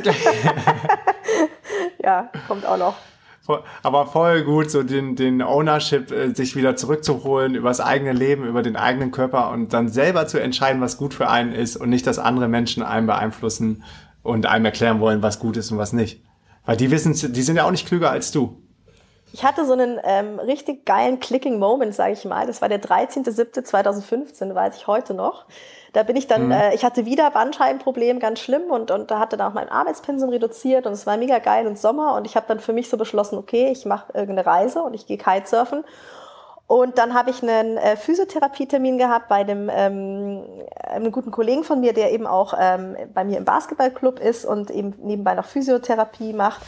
ja, 2.03 2.29
kommt 2.47 2.65
auch 2.65 2.77
noch 2.77 2.95
aber 3.83 4.07
voll 4.07 4.43
gut, 4.43 4.71
so 4.71 4.83
den, 4.83 5.15
den 5.15 5.41
Ownership 5.41 6.11
äh, 6.11 6.33
sich 6.33 6.55
wieder 6.55 6.75
zurückzuholen 6.75 7.55
über 7.55 7.69
das 7.69 7.81
eigene 7.81 8.13
Leben, 8.13 8.45
über 8.45 8.61
den 8.61 8.75
eigenen 8.75 9.11
Körper 9.11 9.51
und 9.51 9.73
dann 9.73 9.89
selber 9.89 10.27
zu 10.27 10.41
entscheiden, 10.41 10.81
was 10.81 10.97
gut 10.97 11.13
für 11.13 11.29
einen 11.29 11.53
ist 11.53 11.75
und 11.75 11.89
nicht, 11.89 12.07
dass 12.07 12.19
andere 12.19 12.47
Menschen 12.47 12.83
einen 12.83 13.07
beeinflussen 13.07 13.83
und 14.23 14.45
einem 14.45 14.65
erklären 14.65 14.99
wollen, 14.99 15.21
was 15.21 15.39
gut 15.39 15.57
ist 15.57 15.71
und 15.71 15.77
was 15.77 15.93
nicht. 15.93 16.23
Weil 16.65 16.77
die 16.77 16.91
wissen, 16.91 17.13
die 17.33 17.41
sind 17.41 17.55
ja 17.55 17.65
auch 17.65 17.71
nicht 17.71 17.87
klüger 17.87 18.11
als 18.11 18.31
du. 18.31 18.61
Ich 19.31 19.43
hatte 19.43 19.65
so 19.65 19.73
einen 19.73 19.99
ähm, 20.03 20.39
richtig 20.39 20.85
geilen 20.85 21.19
Clicking 21.19 21.59
Moment, 21.59 21.93
sage 21.93 22.13
ich 22.13 22.25
mal. 22.25 22.47
Das 22.47 22.61
war 22.61 22.69
der 22.69 22.81
13.07.2015, 22.81 24.53
weiß 24.55 24.77
ich 24.77 24.87
heute 24.87 25.13
noch. 25.13 25.45
Da 25.93 26.03
bin 26.03 26.15
ich 26.15 26.27
dann, 26.27 26.47
mhm. 26.47 26.51
äh, 26.51 26.73
ich 26.75 26.83
hatte 26.83 27.05
wieder 27.05 27.29
Bandscheibenproblem, 27.31 28.19
ganz 28.19 28.39
schlimm 28.39 28.71
und, 28.71 28.91
und 28.91 29.11
da 29.11 29.19
hatte 29.19 29.37
dann 29.37 29.51
auch 29.51 29.53
mein 29.53 29.69
Arbeitspensum 29.69 30.29
reduziert 30.29 30.85
und 30.85 30.93
es 30.93 31.05
war 31.05 31.17
mega 31.17 31.39
geil 31.39 31.67
und 31.67 31.79
Sommer 31.79 32.15
und 32.15 32.25
ich 32.25 32.35
habe 32.35 32.45
dann 32.47 32.59
für 32.59 32.73
mich 32.73 32.89
so 32.89 32.97
beschlossen, 32.97 33.37
okay, 33.37 33.69
ich 33.71 33.85
mache 33.85 34.13
irgendeine 34.13 34.45
Reise 34.45 34.81
und 34.81 34.93
ich 34.93 35.05
gehe 35.05 35.17
Kitesurfen. 35.17 35.83
Und 36.67 36.99
dann 36.99 37.15
habe 37.15 37.31
ich 37.31 37.41
einen 37.41 37.77
äh, 37.77 37.97
Physiotherapietermin 37.97 38.99
gehabt 38.99 39.27
bei 39.27 39.43
dem, 39.43 39.71
ähm, 39.73 40.43
einem 40.83 41.11
guten 41.11 41.31
Kollegen 41.31 41.63
von 41.63 41.79
mir, 41.79 41.93
der 41.93 42.11
eben 42.11 42.27
auch 42.27 42.53
ähm, 42.59 42.95
bei 43.11 43.23
mir 43.23 43.39
im 43.39 43.45
Basketballclub 43.45 44.19
ist 44.19 44.45
und 44.45 44.69
eben 44.69 44.93
nebenbei 45.01 45.33
noch 45.33 45.45
Physiotherapie 45.45 46.31
macht. 46.33 46.61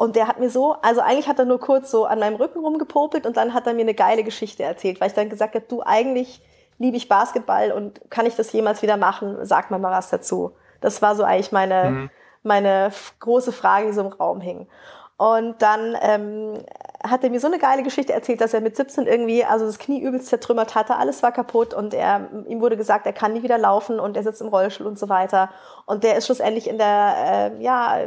Und 0.00 0.16
der 0.16 0.28
hat 0.28 0.40
mir 0.40 0.48
so, 0.48 0.76
also 0.80 1.02
eigentlich 1.02 1.28
hat 1.28 1.38
er 1.38 1.44
nur 1.44 1.60
kurz 1.60 1.90
so 1.90 2.06
an 2.06 2.20
meinem 2.20 2.36
Rücken 2.36 2.60
rumgepopelt 2.60 3.26
und 3.26 3.36
dann 3.36 3.52
hat 3.52 3.66
er 3.66 3.74
mir 3.74 3.82
eine 3.82 3.92
geile 3.92 4.24
Geschichte 4.24 4.62
erzählt, 4.62 4.98
weil 4.98 5.08
ich 5.08 5.14
dann 5.14 5.28
gesagt 5.28 5.54
habe, 5.54 5.66
du 5.68 5.82
eigentlich 5.84 6.40
liebe 6.78 6.96
ich 6.96 7.06
Basketball 7.06 7.70
und 7.70 8.00
kann 8.08 8.24
ich 8.24 8.34
das 8.34 8.50
jemals 8.50 8.80
wieder 8.80 8.96
machen? 8.96 9.36
Sag 9.42 9.70
mir 9.70 9.78
mal 9.78 9.92
was 9.92 10.08
dazu. 10.08 10.52
Das 10.80 11.02
war 11.02 11.16
so 11.16 11.22
eigentlich 11.22 11.52
meine, 11.52 11.90
mhm. 11.90 12.10
meine 12.42 12.90
große 13.18 13.52
Frage, 13.52 13.88
die 13.88 13.92
so 13.92 14.00
im 14.00 14.06
Raum 14.06 14.40
hing. 14.40 14.68
Und 15.18 15.60
dann 15.60 15.94
ähm, 16.00 16.54
hat 17.04 17.22
er 17.22 17.28
mir 17.28 17.40
so 17.40 17.48
eine 17.48 17.58
geile 17.58 17.82
Geschichte 17.82 18.14
erzählt, 18.14 18.40
dass 18.40 18.54
er 18.54 18.62
mit 18.62 18.76
17 18.76 19.06
irgendwie, 19.06 19.44
also 19.44 19.66
das 19.66 19.78
Knie 19.78 20.00
übelst 20.00 20.28
zertrümmert 20.28 20.74
hatte, 20.74 20.96
alles 20.96 21.22
war 21.22 21.30
kaputt 21.30 21.74
und 21.74 21.92
er, 21.92 22.30
ihm 22.48 22.62
wurde 22.62 22.78
gesagt, 22.78 23.04
er 23.04 23.12
kann 23.12 23.34
nie 23.34 23.42
wieder 23.42 23.58
laufen 23.58 24.00
und 24.00 24.16
er 24.16 24.22
sitzt 24.22 24.40
im 24.40 24.48
Rollstuhl 24.48 24.86
und 24.86 24.98
so 24.98 25.10
weiter. 25.10 25.50
Und 25.90 26.04
der 26.04 26.16
ist 26.16 26.26
schlussendlich 26.26 26.68
in 26.68 26.78
der 26.78 27.50
äh, 27.58 27.62
ja, 27.62 27.98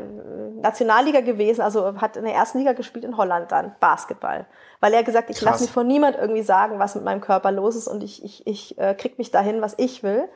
Nationalliga 0.62 1.20
gewesen, 1.20 1.60
also 1.60 2.00
hat 2.00 2.16
in 2.16 2.24
der 2.24 2.34
ersten 2.34 2.60
Liga 2.60 2.72
gespielt 2.72 3.04
in 3.04 3.18
Holland 3.18 3.52
dann, 3.52 3.76
Basketball. 3.82 4.46
Weil 4.80 4.94
er 4.94 5.04
gesagt, 5.04 5.30
ich 5.30 5.42
lasse 5.42 5.64
mich 5.64 5.72
von 5.72 5.86
niemand 5.86 6.16
irgendwie 6.16 6.44
sagen, 6.44 6.80
was 6.80 6.96
mit 6.96 7.04
meinem 7.04 7.20
Körper 7.20 7.52
los 7.52 7.76
ist 7.76 7.90
und 7.90 8.02
ich, 8.02 8.24
ich, 8.24 8.48
ich 8.48 8.78
äh, 8.78 8.94
krieg 8.94 9.18
mich 9.18 9.32
dahin, 9.32 9.62
was 9.62 9.74
ich 9.78 10.02
will. 10.02 10.30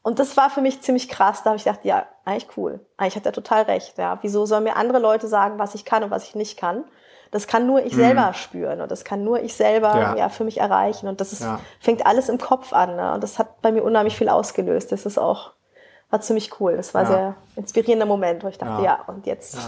Und 0.00 0.18
das 0.18 0.38
war 0.38 0.48
für 0.48 0.62
mich 0.62 0.80
ziemlich 0.80 1.10
krass. 1.10 1.42
Da 1.42 1.50
habe 1.50 1.58
ich 1.58 1.64
gedacht, 1.64 1.84
ja, 1.84 2.06
eigentlich 2.24 2.56
cool. 2.56 2.80
Eigentlich 2.96 3.16
hat 3.16 3.26
er 3.26 3.32
total 3.32 3.64
recht. 3.64 3.98
Ja. 3.98 4.18
Wieso 4.22 4.46
sollen 4.46 4.64
mir 4.64 4.76
andere 4.76 4.98
Leute 4.98 5.28
sagen, 5.28 5.58
was 5.58 5.74
ich 5.74 5.84
kann 5.84 6.02
und 6.02 6.10
was 6.10 6.24
ich 6.24 6.34
nicht 6.34 6.58
kann? 6.58 6.84
Das 7.30 7.46
kann 7.46 7.66
nur 7.66 7.84
ich 7.84 7.92
mhm. 7.92 7.98
selber 7.98 8.32
spüren 8.32 8.80
und 8.80 8.90
das 8.90 9.04
kann 9.04 9.24
nur 9.24 9.42
ich 9.42 9.54
selber 9.54 9.94
ja. 9.94 10.16
ja 10.16 10.28
für 10.30 10.44
mich 10.44 10.58
erreichen. 10.58 11.06
Und 11.06 11.20
das 11.20 11.34
ist, 11.34 11.42
ja. 11.42 11.60
fängt 11.80 12.06
alles 12.06 12.30
im 12.30 12.38
Kopf 12.38 12.72
an. 12.72 12.96
Ne? 12.96 13.12
Und 13.12 13.22
das 13.22 13.38
hat 13.38 13.60
bei 13.60 13.72
mir 13.72 13.82
unheimlich 13.82 14.16
viel 14.16 14.30
ausgelöst. 14.30 14.90
Das 14.90 15.04
ist 15.04 15.18
auch, 15.18 15.52
war 16.10 16.20
ziemlich 16.20 16.60
cool. 16.60 16.76
Das 16.76 16.94
war 16.94 17.02
ja. 17.02 17.08
sehr 17.08 17.34
inspirierender 17.56 18.06
Moment, 18.06 18.42
wo 18.44 18.48
ich 18.48 18.58
dachte, 18.58 18.82
ja, 18.82 19.02
und 19.06 19.26
jetzt. 19.26 19.58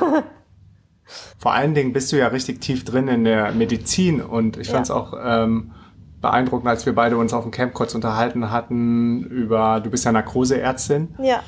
Vor 1.38 1.53
allen 1.53 1.74
Dingen 1.74 1.93
bist 1.93 2.12
du 2.12 2.18
ja 2.18 2.28
richtig 2.28 2.61
tief 2.61 2.84
drin 2.84 3.09
in 3.09 3.24
der 3.24 3.51
Medizin 3.53 4.20
und 4.22 4.57
ich 4.57 4.70
fand 4.70 4.84
es 4.84 4.91
auch 4.93 5.12
ähm, 5.20 5.72
beeindruckend, 6.20 6.68
als 6.68 6.86
wir 6.86 6.95
beide 6.95 7.16
uns 7.16 7.32
auf 7.32 7.43
dem 7.43 7.51
Camp 7.51 7.74
kurz 7.74 7.95
unterhalten 7.95 8.51
hatten 8.51 9.24
über, 9.24 9.80
du 9.80 9.91
bist 9.91 10.05
ja 10.05 10.12
Narkoseärztin. 10.12 11.14
Ja 11.18 11.43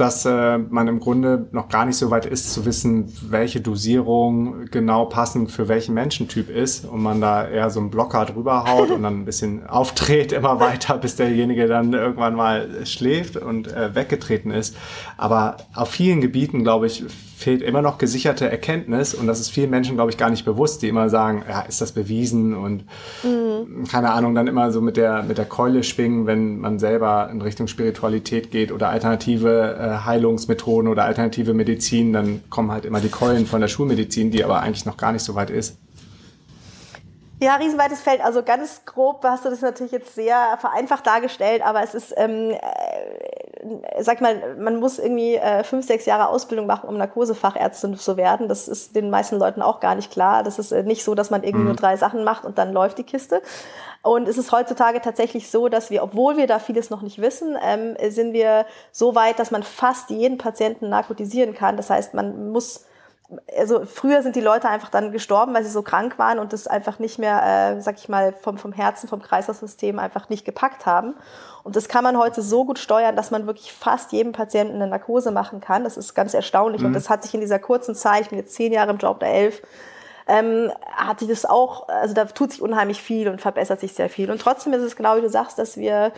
dass 0.00 0.24
äh, 0.24 0.56
man 0.56 0.88
im 0.88 0.98
Grunde 0.98 1.48
noch 1.52 1.68
gar 1.68 1.84
nicht 1.84 1.96
so 1.96 2.10
weit 2.10 2.24
ist 2.24 2.54
zu 2.54 2.64
wissen, 2.64 3.12
welche 3.28 3.60
Dosierung 3.60 4.64
genau 4.70 5.04
passend 5.04 5.50
für 5.50 5.68
welchen 5.68 5.94
Menschentyp 5.94 6.48
ist 6.48 6.86
und 6.86 7.02
man 7.02 7.20
da 7.20 7.46
eher 7.46 7.68
so 7.68 7.80
einen 7.80 7.90
Blocker 7.90 8.24
drüber 8.24 8.64
haut 8.64 8.90
und 8.90 9.02
dann 9.02 9.20
ein 9.20 9.24
bisschen 9.26 9.66
aufdreht 9.68 10.32
immer 10.32 10.58
weiter, 10.58 10.96
bis 10.96 11.16
derjenige 11.16 11.66
dann 11.66 11.92
irgendwann 11.92 12.34
mal 12.34 12.86
schläft 12.86 13.36
und 13.36 13.68
äh, 13.68 13.94
weggetreten 13.94 14.50
ist. 14.50 14.74
Aber 15.18 15.58
auf 15.74 15.90
vielen 15.90 16.22
Gebieten, 16.22 16.62
glaube 16.62 16.86
ich, 16.86 17.04
fehlt 17.40 17.62
immer 17.62 17.80
noch 17.80 17.96
gesicherte 17.96 18.50
Erkenntnis 18.50 19.14
und 19.14 19.26
das 19.26 19.40
ist 19.40 19.48
vielen 19.48 19.70
Menschen, 19.70 19.96
glaube 19.96 20.10
ich, 20.10 20.18
gar 20.18 20.28
nicht 20.28 20.44
bewusst, 20.44 20.82
die 20.82 20.88
immer 20.88 21.08
sagen, 21.08 21.42
ja, 21.48 21.62
ist 21.62 21.80
das 21.80 21.92
bewiesen 21.92 22.54
und 22.54 22.84
mhm. 23.24 23.84
keine 23.90 24.12
Ahnung, 24.12 24.34
dann 24.34 24.46
immer 24.46 24.70
so 24.70 24.82
mit 24.82 24.98
der, 24.98 25.22
mit 25.22 25.38
der 25.38 25.46
Keule 25.46 25.82
schwingen, 25.82 26.26
wenn 26.26 26.58
man 26.58 26.78
selber 26.78 27.30
in 27.32 27.40
Richtung 27.40 27.66
Spiritualität 27.66 28.50
geht 28.50 28.72
oder 28.72 28.90
alternative 28.90 29.76
äh, 29.80 29.89
Heilungsmethoden 30.04 30.88
oder 30.88 31.04
alternative 31.04 31.54
Medizin, 31.54 32.12
dann 32.12 32.42
kommen 32.50 32.70
halt 32.70 32.84
immer 32.84 33.00
die 33.00 33.08
Keulen 33.08 33.46
von 33.46 33.60
der 33.60 33.68
Schulmedizin, 33.68 34.30
die 34.30 34.44
aber 34.44 34.60
eigentlich 34.60 34.86
noch 34.86 34.96
gar 34.96 35.12
nicht 35.12 35.22
so 35.22 35.34
weit 35.34 35.50
ist. 35.50 35.76
Ja, 37.42 37.54
riesenweites 37.54 38.02
Feld. 38.02 38.20
Also 38.22 38.42
ganz 38.42 38.84
grob 38.84 39.24
hast 39.24 39.46
du 39.46 39.48
das 39.50 39.62
natürlich 39.62 39.92
jetzt 39.92 40.14
sehr 40.14 40.58
vereinfacht 40.60 41.06
dargestellt, 41.06 41.62
aber 41.64 41.82
es 41.82 41.94
ist, 41.94 42.12
ähm, 42.18 42.50
äh, 42.50 44.02
sag 44.02 44.20
mal, 44.20 44.56
man 44.58 44.78
muss 44.78 44.98
irgendwie 44.98 45.36
äh, 45.36 45.64
fünf, 45.64 45.86
sechs 45.86 46.04
Jahre 46.04 46.28
Ausbildung 46.28 46.66
machen, 46.66 46.86
um 46.86 46.98
Narkosefachärztin 46.98 47.96
zu 47.96 48.18
werden. 48.18 48.46
Das 48.46 48.68
ist 48.68 48.94
den 48.94 49.08
meisten 49.08 49.38
Leuten 49.38 49.62
auch 49.62 49.80
gar 49.80 49.94
nicht 49.94 50.12
klar. 50.12 50.42
Das 50.42 50.58
ist 50.58 50.70
äh, 50.70 50.82
nicht 50.82 51.02
so, 51.02 51.14
dass 51.14 51.30
man 51.30 51.42
irgendwie 51.42 51.60
mhm. 51.60 51.68
nur 51.68 51.76
drei 51.76 51.96
Sachen 51.96 52.24
macht 52.24 52.44
und 52.44 52.58
dann 52.58 52.74
läuft 52.74 52.98
die 52.98 53.04
Kiste. 53.04 53.40
Und 54.02 54.28
es 54.28 54.38
ist 54.38 54.50
heutzutage 54.50 55.00
tatsächlich 55.00 55.50
so, 55.50 55.68
dass 55.68 55.90
wir, 55.90 56.02
obwohl 56.02 56.36
wir 56.36 56.46
da 56.46 56.58
vieles 56.58 56.88
noch 56.88 57.02
nicht 57.02 57.20
wissen, 57.20 57.56
ähm, 57.62 57.96
sind 58.08 58.32
wir 58.32 58.64
so 58.92 59.14
weit, 59.14 59.38
dass 59.38 59.50
man 59.50 59.62
fast 59.62 60.10
jeden 60.10 60.38
Patienten 60.38 60.88
narkotisieren 60.88 61.54
kann. 61.54 61.76
Das 61.76 61.90
heißt, 61.90 62.14
man 62.14 62.50
muss 62.50 62.86
also 63.56 63.84
früher 63.84 64.22
sind 64.22 64.36
die 64.36 64.40
Leute 64.40 64.68
einfach 64.68 64.88
dann 64.88 65.12
gestorben, 65.12 65.54
weil 65.54 65.62
sie 65.62 65.70
so 65.70 65.82
krank 65.82 66.18
waren 66.18 66.38
und 66.38 66.52
das 66.52 66.66
einfach 66.66 66.98
nicht 66.98 67.18
mehr, 67.18 67.76
äh, 67.76 67.80
sag 67.80 67.98
ich 67.98 68.08
mal, 68.08 68.32
vom, 68.32 68.58
vom 68.58 68.72
Herzen, 68.72 69.08
vom 69.08 69.22
Kreislaufsystem 69.22 69.98
einfach 69.98 70.28
nicht 70.28 70.44
gepackt 70.44 70.86
haben. 70.86 71.14
Und 71.62 71.76
das 71.76 71.88
kann 71.88 72.02
man 72.02 72.18
heute 72.18 72.42
so 72.42 72.64
gut 72.64 72.78
steuern, 72.78 73.16
dass 73.16 73.30
man 73.30 73.46
wirklich 73.46 73.72
fast 73.72 74.12
jedem 74.12 74.32
Patienten 74.32 74.76
eine 74.76 74.88
Narkose 74.88 75.30
machen 75.30 75.60
kann. 75.60 75.84
Das 75.84 75.96
ist 75.96 76.14
ganz 76.14 76.34
erstaunlich. 76.34 76.80
Mhm. 76.80 76.88
Und 76.88 76.92
das 76.94 77.08
hat 77.08 77.22
sich 77.22 77.34
in 77.34 77.40
dieser 77.40 77.58
kurzen 77.58 77.94
Zeit, 77.94 78.22
ich 78.22 78.30
bin 78.30 78.38
jetzt 78.38 78.54
zehn 78.54 78.72
Jahre 78.72 78.90
im 78.90 78.98
Job, 78.98 79.20
der 79.20 79.32
elf, 79.32 79.62
ähm, 80.30 80.72
hat 80.94 81.18
sich 81.18 81.28
das 81.28 81.44
auch, 81.44 81.88
also 81.88 82.14
da 82.14 82.24
tut 82.24 82.52
sich 82.52 82.62
unheimlich 82.62 83.02
viel 83.02 83.28
und 83.28 83.40
verbessert 83.40 83.80
sich 83.80 83.92
sehr 83.92 84.08
viel. 84.08 84.30
Und 84.30 84.40
trotzdem 84.40 84.72
ist 84.72 84.82
es 84.82 84.94
genau 84.94 85.16
wie 85.16 85.20
du 85.20 85.28
sagst, 85.28 85.58
dass 85.58 85.76
wir 85.76 86.12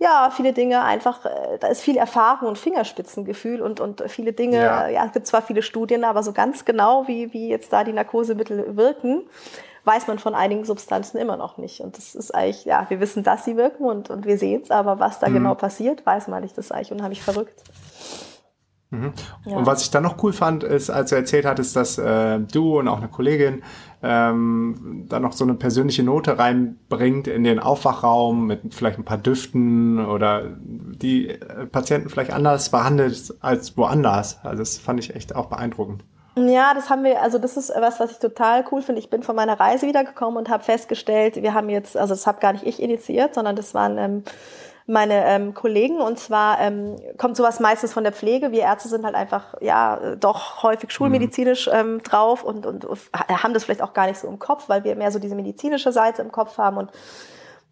ja, 0.00 0.30
viele 0.34 0.52
Dinge 0.52 0.82
einfach, 0.82 1.24
äh, 1.24 1.58
da 1.60 1.68
ist 1.68 1.80
viel 1.80 1.96
Erfahrung 1.96 2.48
und 2.48 2.58
Fingerspitzengefühl 2.58 3.62
und, 3.62 3.80
und 3.80 4.02
viele 4.08 4.32
Dinge, 4.32 4.56
ja. 4.56 4.88
ja, 4.88 5.06
es 5.06 5.12
gibt 5.12 5.26
zwar 5.26 5.40
viele 5.40 5.62
Studien, 5.62 6.04
aber 6.04 6.22
so 6.24 6.32
ganz 6.32 6.64
genau, 6.64 7.06
wie, 7.06 7.32
wie 7.32 7.48
jetzt 7.48 7.72
da 7.72 7.84
die 7.84 7.92
Narkosemittel 7.92 8.76
wirken, 8.76 9.22
weiß 9.84 10.08
man 10.08 10.18
von 10.18 10.34
einigen 10.34 10.64
Substanzen 10.64 11.18
immer 11.18 11.36
noch 11.36 11.58
nicht. 11.58 11.80
Und 11.80 11.96
das 11.96 12.16
ist 12.16 12.34
eigentlich, 12.34 12.64
ja, 12.64 12.86
wir 12.88 12.98
wissen, 12.98 13.22
dass 13.22 13.44
sie 13.44 13.56
wirken 13.56 13.84
und, 13.84 14.10
und 14.10 14.26
wir 14.26 14.36
sehen 14.36 14.62
es, 14.62 14.70
aber 14.70 14.98
was 14.98 15.20
da 15.20 15.28
mhm. 15.28 15.34
genau 15.34 15.54
passiert, 15.54 16.04
weiß 16.04 16.26
man 16.26 16.42
nicht. 16.42 16.58
Das 16.58 16.66
ist 16.66 16.72
eigentlich 16.72 16.92
unheimlich 16.92 17.22
verrückt. 17.22 17.62
Mhm. 18.94 19.12
Ja. 19.44 19.56
Und 19.56 19.66
was 19.66 19.82
ich 19.82 19.90
dann 19.90 20.02
noch 20.02 20.22
cool 20.22 20.32
fand, 20.32 20.64
ist, 20.64 20.90
als 20.90 21.10
du 21.10 21.16
erzählt 21.16 21.44
hattest, 21.44 21.76
dass 21.76 21.98
äh, 21.98 22.40
du 22.40 22.78
und 22.78 22.88
auch 22.88 22.98
eine 22.98 23.08
Kollegin 23.08 23.62
ähm, 24.02 25.06
da 25.08 25.18
noch 25.18 25.32
so 25.32 25.44
eine 25.44 25.54
persönliche 25.54 26.02
Note 26.02 26.38
reinbringt 26.38 27.26
in 27.26 27.42
den 27.42 27.58
Aufwachraum 27.58 28.46
mit 28.46 28.74
vielleicht 28.74 28.98
ein 28.98 29.04
paar 29.04 29.18
Düften 29.18 30.04
oder 30.04 30.42
die 30.58 31.30
äh, 31.30 31.66
Patienten 31.66 32.10
vielleicht 32.10 32.32
anders 32.32 32.68
behandelt 32.68 33.34
als 33.40 33.76
woanders. 33.76 34.38
Also 34.44 34.58
das 34.58 34.78
fand 34.78 35.00
ich 35.00 35.14
echt 35.14 35.34
auch 35.34 35.46
beeindruckend. 35.46 36.04
Ja, 36.36 36.74
das 36.74 36.90
haben 36.90 37.04
wir, 37.04 37.22
also 37.22 37.38
das 37.38 37.56
ist 37.56 37.72
was, 37.78 38.00
was 38.00 38.10
ich 38.10 38.18
total 38.18 38.64
cool 38.72 38.82
finde. 38.82 39.00
Ich 39.00 39.08
bin 39.08 39.22
von 39.22 39.36
meiner 39.36 39.58
Reise 39.58 39.86
wiedergekommen 39.86 40.36
und 40.36 40.48
habe 40.48 40.64
festgestellt, 40.64 41.40
wir 41.40 41.54
haben 41.54 41.68
jetzt, 41.68 41.96
also 41.96 42.12
das 42.12 42.26
habe 42.26 42.40
gar 42.40 42.52
nicht 42.52 42.66
ich 42.66 42.82
initiiert, 42.82 43.34
sondern 43.34 43.54
das 43.54 43.72
waren 43.72 43.98
ähm, 43.98 44.24
meine 44.86 45.24
ähm, 45.24 45.54
Kollegen. 45.54 46.00
Und 46.00 46.18
zwar 46.18 46.60
ähm, 46.60 46.96
kommt 47.16 47.36
sowas 47.36 47.60
meistens 47.60 47.92
von 47.92 48.04
der 48.04 48.12
Pflege. 48.12 48.52
Wir 48.52 48.62
Ärzte 48.62 48.88
sind 48.88 49.04
halt 49.04 49.14
einfach, 49.14 49.54
ja, 49.60 50.16
doch 50.16 50.62
häufig 50.62 50.90
schulmedizinisch 50.90 51.70
ähm, 51.72 52.02
drauf 52.02 52.44
und, 52.44 52.66
und 52.66 52.86
haben 53.28 53.54
das 53.54 53.64
vielleicht 53.64 53.82
auch 53.82 53.94
gar 53.94 54.06
nicht 54.06 54.18
so 54.18 54.28
im 54.28 54.38
Kopf, 54.38 54.68
weil 54.68 54.84
wir 54.84 54.94
mehr 54.96 55.10
so 55.10 55.18
diese 55.18 55.34
medizinische 55.34 55.92
Seite 55.92 56.22
im 56.22 56.32
Kopf 56.32 56.58
haben 56.58 56.76
und 56.76 56.90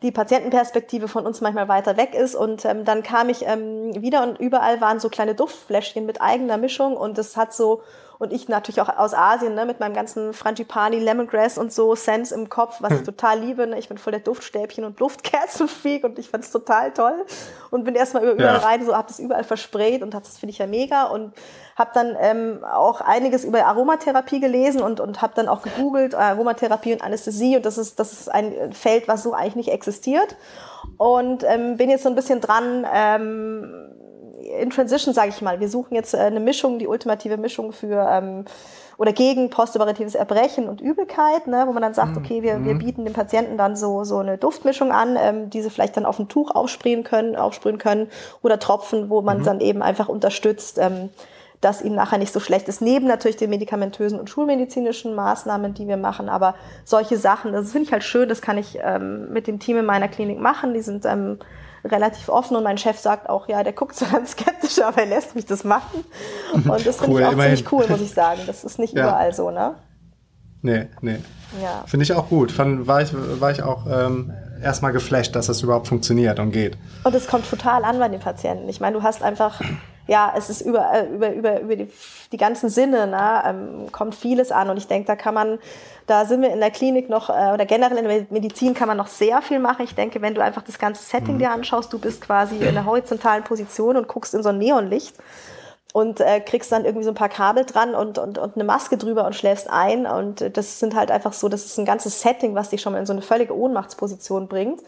die 0.02 0.10
Patientenperspektive 0.10 1.06
von 1.06 1.26
uns 1.26 1.40
manchmal 1.40 1.68
weiter 1.68 1.96
weg 1.96 2.14
ist. 2.14 2.34
Und 2.34 2.64
ähm, 2.64 2.84
dann 2.84 3.02
kam 3.02 3.28
ich 3.28 3.46
ähm, 3.46 4.02
wieder 4.02 4.22
und 4.22 4.40
überall 4.40 4.80
waren 4.80 4.98
so 4.98 5.08
kleine 5.08 5.34
Duftfläschchen 5.34 6.06
mit 6.06 6.20
eigener 6.20 6.56
Mischung 6.56 6.96
und 6.96 7.18
das 7.18 7.36
hat 7.36 7.54
so 7.54 7.82
und 8.22 8.32
ich 8.32 8.48
natürlich 8.48 8.80
auch 8.80 8.98
aus 8.98 9.14
Asien, 9.14 9.56
ne, 9.56 9.66
mit 9.66 9.80
meinem 9.80 9.94
ganzen 9.94 10.32
Frangipani, 10.32 11.00
Lemongrass 11.00 11.58
und 11.58 11.72
so 11.72 11.96
Sense 11.96 12.32
im 12.32 12.48
Kopf, 12.48 12.76
was 12.78 12.92
ich 12.92 12.98
hm. 12.98 13.04
total 13.04 13.40
liebe. 13.40 13.66
Ne? 13.66 13.80
Ich 13.80 13.88
bin 13.88 13.98
voll 13.98 14.12
der 14.12 14.20
Duftstäbchen 14.20 14.84
und 14.84 15.00
Duftkerzenfreak 15.00 16.04
und 16.04 16.20
ich 16.20 16.28
fand 16.28 16.44
es 16.44 16.52
total 16.52 16.92
toll. 16.92 17.26
Und 17.72 17.82
bin 17.82 17.96
erstmal 17.96 18.22
überall 18.22 18.54
ja. 18.54 18.58
rein, 18.58 18.86
so 18.86 18.96
hab 18.96 19.08
das 19.08 19.18
überall 19.18 19.42
versprayt 19.42 20.04
und 20.04 20.14
das 20.14 20.38
finde 20.38 20.52
ich 20.52 20.58
ja 20.58 20.68
mega. 20.68 21.06
Und 21.06 21.34
habe 21.74 21.90
dann 21.94 22.16
ähm, 22.20 22.64
auch 22.64 23.00
einiges 23.00 23.44
über 23.44 23.66
Aromatherapie 23.66 24.38
gelesen 24.38 24.82
und, 24.82 25.00
und 25.00 25.20
habe 25.20 25.32
dann 25.34 25.48
auch 25.48 25.62
gegoogelt, 25.62 26.14
Aromatherapie 26.14 26.92
und 26.92 27.02
Anästhesie. 27.02 27.56
Und 27.56 27.66
das 27.66 27.76
ist, 27.76 27.98
das 27.98 28.12
ist 28.12 28.28
ein 28.30 28.72
Feld, 28.72 29.08
was 29.08 29.24
so 29.24 29.34
eigentlich 29.34 29.56
nicht 29.56 29.70
existiert. 29.70 30.36
Und 30.96 31.42
ähm, 31.42 31.76
bin 31.76 31.90
jetzt 31.90 32.04
so 32.04 32.08
ein 32.08 32.14
bisschen 32.14 32.40
dran, 32.40 32.86
ähm, 32.94 33.92
in 34.48 34.70
Transition, 34.70 35.14
sage 35.14 35.30
ich 35.30 35.42
mal. 35.42 35.60
Wir 35.60 35.68
suchen 35.68 35.94
jetzt 35.94 36.14
äh, 36.14 36.18
eine 36.18 36.40
Mischung, 36.40 36.78
die 36.78 36.86
ultimative 36.86 37.36
Mischung 37.36 37.72
für 37.72 38.08
ähm, 38.10 38.44
oder 38.98 39.12
gegen 39.12 39.50
postoperatives 39.50 40.14
Erbrechen 40.14 40.68
und 40.68 40.80
Übelkeit, 40.80 41.46
ne, 41.46 41.64
wo 41.66 41.72
man 41.72 41.82
dann 41.82 41.94
sagt, 41.94 42.12
mhm. 42.12 42.18
okay, 42.18 42.42
wir, 42.42 42.64
wir 42.64 42.74
mhm. 42.74 42.78
bieten 42.78 43.04
dem 43.04 43.14
Patienten 43.14 43.56
dann 43.56 43.74
so, 43.74 44.04
so 44.04 44.18
eine 44.18 44.38
Duftmischung 44.38 44.92
an, 44.92 45.16
ähm, 45.18 45.50
die 45.50 45.62
sie 45.62 45.70
vielleicht 45.70 45.96
dann 45.96 46.06
auf 46.06 46.18
ein 46.18 46.28
Tuch 46.28 46.50
aufsprühen 46.50 47.02
können, 47.02 47.34
aufsprühen 47.34 47.78
können 47.78 48.08
oder 48.42 48.58
Tropfen, 48.58 49.10
wo 49.10 49.22
man 49.22 49.38
mhm. 49.38 49.44
dann 49.44 49.60
eben 49.60 49.82
einfach 49.82 50.08
unterstützt, 50.08 50.78
ähm, 50.78 51.10
dass 51.60 51.80
ihnen 51.80 51.94
nachher 51.94 52.18
nicht 52.18 52.32
so 52.32 52.40
schlecht 52.40 52.68
ist. 52.68 52.82
Neben 52.82 53.06
natürlich 53.06 53.36
den 53.36 53.50
medikamentösen 53.50 54.18
und 54.18 54.28
schulmedizinischen 54.28 55.14
Maßnahmen, 55.14 55.74
die 55.74 55.86
wir 55.86 55.96
machen, 55.96 56.28
aber 56.28 56.54
solche 56.84 57.16
Sachen, 57.16 57.52
das 57.52 57.72
finde 57.72 57.86
ich 57.86 57.92
halt 57.92 58.04
schön, 58.04 58.28
das 58.28 58.42
kann 58.42 58.58
ich 58.58 58.78
ähm, 58.82 59.32
mit 59.32 59.46
dem 59.46 59.58
Team 59.58 59.78
in 59.78 59.86
meiner 59.86 60.08
Klinik 60.08 60.40
machen. 60.40 60.74
Die 60.74 60.82
sind 60.82 61.06
ähm, 61.06 61.38
relativ 61.84 62.28
offen 62.28 62.56
und 62.56 62.62
mein 62.64 62.78
Chef 62.78 62.98
sagt 62.98 63.28
auch, 63.28 63.48
ja, 63.48 63.62
der 63.62 63.72
guckt 63.72 63.96
so 63.96 64.06
ganz 64.06 64.32
skeptisch, 64.32 64.78
aber 64.84 64.98
er 64.98 65.06
lässt 65.06 65.34
mich 65.34 65.46
das 65.46 65.64
machen. 65.64 66.04
Und 66.54 66.68
das 66.86 66.96
finde 66.98 67.12
Cool, 67.12 67.20
ich 67.20 67.26
auch 67.26 67.32
immerhin. 67.32 67.56
ziemlich 67.56 67.72
cool, 67.72 67.86
muss 67.88 68.00
ich 68.00 68.12
sagen. 68.12 68.40
Das 68.46 68.64
ist 68.64 68.78
nicht 68.78 68.94
Ja. 68.94 69.04
überall 69.08 69.32
so, 69.34 69.50
ne? 69.50 69.74
Nee, 70.62 70.86
nee. 71.00 71.18
Ja. 71.60 71.82
Finde 71.86 72.04
ich 72.04 72.12
auch 72.12 72.28
gut. 72.28 72.52
Fand, 72.52 72.86
war, 72.86 73.02
ich, 73.02 73.10
war 73.40 73.50
ich 73.50 73.62
auch 73.62 73.84
ähm, 73.90 74.32
erstmal 74.62 74.92
geflasht, 74.92 75.34
dass 75.34 75.46
das 75.48 75.60
überhaupt 75.62 75.88
funktioniert 75.88 76.38
und 76.38 76.52
geht. 76.52 76.78
Und 77.02 77.14
es 77.16 77.26
kommt 77.26 77.50
total 77.50 77.84
an 77.84 77.98
bei 77.98 78.08
den 78.08 78.20
Patienten. 78.20 78.68
Ich 78.68 78.80
meine, 78.80 78.96
du 78.96 79.02
hast 79.02 79.22
einfach, 79.24 79.60
ja, 80.06 80.32
es 80.36 80.50
ist 80.50 80.62
über, 80.62 80.92
äh, 80.92 81.06
über, 81.06 81.32
über, 81.32 81.60
über 81.60 81.76
die, 81.76 81.88
die 82.32 82.36
ganzen 82.36 82.68
Sinne, 82.68 83.06
ne, 83.06 83.42
ähm, 83.46 83.92
kommt 83.92 84.14
vieles 84.14 84.50
an. 84.50 84.68
Und 84.70 84.76
ich 84.76 84.88
denke, 84.88 85.06
da 85.06 85.16
kann 85.16 85.34
man, 85.34 85.58
da 86.06 86.24
sind 86.24 86.42
wir 86.42 86.50
in 86.52 86.60
der 86.60 86.70
Klinik 86.70 87.08
noch, 87.08 87.30
äh, 87.30 87.52
oder 87.52 87.66
generell 87.66 87.98
in 87.98 88.08
der 88.08 88.26
Medizin 88.30 88.74
kann 88.74 88.88
man 88.88 88.96
noch 88.96 89.06
sehr 89.06 89.42
viel 89.42 89.58
machen. 89.58 89.84
Ich 89.84 89.94
denke, 89.94 90.20
wenn 90.20 90.34
du 90.34 90.42
einfach 90.42 90.62
das 90.62 90.78
ganze 90.78 91.02
Setting 91.04 91.38
dir 91.38 91.50
anschaust, 91.50 91.92
du 91.92 91.98
bist 91.98 92.20
quasi 92.20 92.56
in 92.56 92.68
einer 92.68 92.84
horizontalen 92.84 93.44
Position 93.44 93.96
und 93.96 94.08
guckst 94.08 94.34
in 94.34 94.42
so 94.42 94.48
ein 94.48 94.58
Neonlicht 94.58 95.14
und 95.92 96.20
äh, 96.20 96.40
kriegst 96.40 96.72
dann 96.72 96.84
irgendwie 96.84 97.04
so 97.04 97.10
ein 97.10 97.14
paar 97.14 97.28
Kabel 97.28 97.66
dran 97.66 97.94
und, 97.94 98.18
und, 98.18 98.38
und 98.38 98.54
eine 98.54 98.64
Maske 98.64 98.96
drüber 98.96 99.26
und 99.26 99.34
schläfst 99.34 99.68
ein. 99.68 100.06
Und 100.06 100.40
äh, 100.40 100.50
das 100.50 100.78
sind 100.78 100.96
halt 100.96 101.10
einfach 101.10 101.34
so, 101.34 101.48
das 101.48 101.66
ist 101.66 101.78
ein 101.78 101.84
ganzes 101.84 102.22
Setting, 102.22 102.54
was 102.54 102.70
dich 102.70 102.80
schon 102.80 102.94
mal 102.94 102.98
in 102.98 103.06
so 103.06 103.12
eine 103.12 103.22
völlige 103.22 103.56
Ohnmachtsposition 103.56 104.48
bringt. 104.48 104.80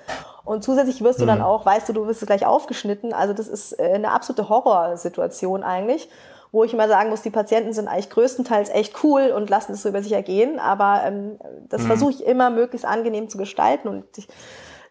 Und 0.44 0.64
zusätzlich 0.64 1.02
wirst 1.02 1.20
du 1.20 1.26
dann 1.26 1.42
auch, 1.42 1.66
weißt 1.66 1.88
du, 1.88 1.92
du 1.92 2.06
wirst 2.06 2.26
gleich 2.26 2.46
aufgeschnitten. 2.46 3.12
Also 3.12 3.34
das 3.34 3.48
ist 3.48 3.78
äh, 3.78 3.92
eine 3.92 4.12
absolute 4.12 4.48
Horrorsituation 4.48 5.62
eigentlich, 5.62 6.08
wo 6.52 6.64
ich 6.64 6.72
immer 6.72 6.88
sagen 6.88 7.10
muss, 7.10 7.20
die 7.20 7.30
Patienten 7.30 7.74
sind 7.74 7.86
eigentlich 7.86 8.10
größtenteils 8.10 8.70
echt 8.70 9.04
cool 9.04 9.32
und 9.36 9.50
lassen 9.50 9.72
es 9.72 9.82
so 9.82 9.90
über 9.90 10.02
sich 10.02 10.12
ergehen. 10.12 10.58
Aber 10.58 11.02
ähm, 11.04 11.38
das 11.68 11.84
versuche 11.84 12.12
ich 12.12 12.24
immer 12.24 12.48
möglichst 12.48 12.86
angenehm 12.86 13.28
zu 13.28 13.36
gestalten. 13.36 13.88
Und 13.88 14.04
ich, 14.16 14.26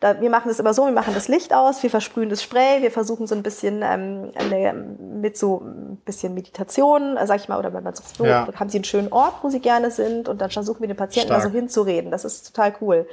da, 0.04 0.20
wir 0.20 0.30
machen 0.30 0.49
das 0.49 0.60
immer 0.60 0.74
so, 0.74 0.86
wir 0.86 0.91
machen 0.91 1.14
das 1.14 1.28
Licht 1.30 1.54
aus, 1.54 1.82
wir 1.82 1.89
versprühen 1.89 2.30
das 2.30 2.43
Spray, 2.43 2.82
wir 2.82 2.91
versuchen 2.91 3.26
so 3.26 3.36
ein 3.36 3.41
bisschen 3.43 3.82
ähm, 3.84 4.32
eine, 4.36 4.74
mit 4.74 5.38
so 5.38 5.62
ein 5.62 5.97
bisschen 6.06 6.34
Meditation, 6.34 7.16
äh, 7.16 7.26
sag 7.26 7.39
ich 7.39 7.47
mal, 7.47 7.58
oder 7.58 7.74
wenn 7.74 7.84
man 7.84 7.93
so, 7.95 8.26
Ja. 8.26 8.47
haben 8.60 8.70
sie 8.70 8.78
einen 8.80 8.84
schönen 8.84 9.12
Ort, 9.14 9.36
wo 9.41 9.49
sie 9.49 9.60
gerne 9.62 9.91
sind 9.91 10.28
und 10.28 10.41
dann 10.41 10.51
versuchen 10.51 10.82
wir 10.82 10.88
den 10.88 10.97
Patienten 10.97 11.30
da 11.30 11.36
so 11.36 11.41
Stark. 11.41 11.54
hinzureden. 11.56 12.12
Das 12.12 12.26
ist 12.26 12.54
total 12.54 12.74
cool. 12.82 13.08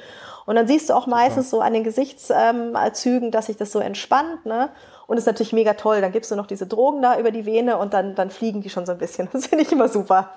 Und 0.46 0.56
dann 0.56 0.66
siehst 0.66 0.90
du 0.90 0.94
auch 0.94 1.06
meistens 1.06 1.48
so 1.50 1.60
an 1.60 1.72
den 1.74 1.84
Gesichtszügen, 1.84 3.24
ähm, 3.24 3.30
dass 3.30 3.46
sich 3.46 3.56
das 3.56 3.70
so 3.70 3.78
entspannt, 3.78 4.44
ne? 4.46 4.70
Und 5.06 5.16
ist 5.16 5.26
natürlich 5.26 5.52
mega 5.52 5.74
toll. 5.74 6.00
Dann 6.00 6.12
gibst 6.12 6.30
du 6.30 6.36
noch 6.36 6.46
diese 6.46 6.66
Drogen 6.66 7.02
da 7.02 7.18
über 7.18 7.30
die 7.30 7.46
Vene 7.46 7.76
und 7.78 7.94
dann, 7.94 8.14
dann 8.16 8.30
fliegen 8.30 8.60
die 8.62 8.70
schon 8.70 8.86
so 8.86 8.92
ein 8.92 8.98
bisschen. 8.98 9.28
Das 9.32 9.46
finde 9.46 9.64
ich 9.64 9.70
immer 9.72 9.88
super. 9.88 10.30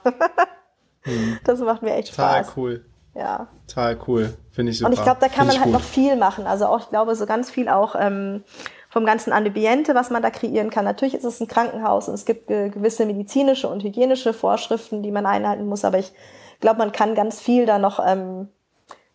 Das 1.43 1.59
macht 1.59 1.81
mir 1.81 1.93
echt 1.95 2.15
Total 2.15 2.43
Spaß. 2.43 2.53
cool. 2.57 2.85
Ja. 3.15 3.47
Total 3.67 3.97
cool. 4.07 4.33
Finde 4.51 4.71
ich 4.71 4.79
super. 4.79 4.87
Und 4.89 4.93
ich 4.97 5.03
glaube, 5.03 5.19
da 5.19 5.27
kann 5.27 5.47
Find 5.47 5.53
man 5.53 5.57
halt 5.59 5.65
gut. 5.65 5.73
noch 5.73 5.87
viel 5.87 6.15
machen. 6.15 6.47
Also 6.47 6.65
auch, 6.65 6.79
ich 6.79 6.89
glaube, 6.89 7.15
so 7.15 7.25
ganz 7.25 7.51
viel 7.51 7.69
auch 7.69 7.95
ähm, 7.97 8.43
vom 8.89 9.05
ganzen 9.05 9.31
Ambiente, 9.33 9.93
was 9.95 10.09
man 10.09 10.21
da 10.23 10.29
kreieren 10.31 10.69
kann. 10.69 10.85
Natürlich 10.85 11.13
ist 11.13 11.23
es 11.23 11.39
ein 11.39 11.47
Krankenhaus 11.47 12.07
und 12.09 12.15
es 12.15 12.25
gibt 12.25 12.49
äh, 12.49 12.69
gewisse 12.69 13.05
medizinische 13.05 13.67
und 13.67 13.83
hygienische 13.83 14.33
Vorschriften, 14.33 15.03
die 15.03 15.11
man 15.11 15.25
einhalten 15.25 15.67
muss. 15.67 15.85
Aber 15.85 15.99
ich 15.99 16.11
glaube, 16.59 16.79
man 16.79 16.91
kann 16.91 17.13
ganz 17.15 17.39
viel 17.39 17.65
da 17.65 17.77
noch, 17.79 17.99
ähm, 18.05 18.49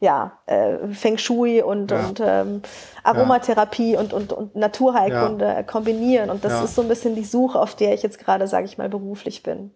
ja, 0.00 0.38
äh, 0.46 0.88
Feng 0.92 1.18
Shui 1.18 1.60
und, 1.60 1.90
Ja. 1.90 2.06
und 2.06 2.20
ähm, 2.24 2.62
Aromatherapie 3.02 3.96
und, 3.96 4.12
und, 4.12 4.32
und 4.32 4.54
Naturheilkunde 4.54 5.44
äh, 5.56 5.64
kombinieren. 5.64 6.30
Und 6.30 6.44
das 6.44 6.52
Ja. 6.52 6.62
ist 6.64 6.76
so 6.76 6.82
ein 6.82 6.88
bisschen 6.88 7.16
die 7.16 7.24
Suche, 7.24 7.58
auf 7.60 7.74
der 7.74 7.94
ich 7.94 8.02
jetzt 8.04 8.20
gerade, 8.20 8.46
sage 8.46 8.66
ich 8.66 8.78
mal, 8.78 8.88
beruflich 8.88 9.42
bin. 9.42 9.72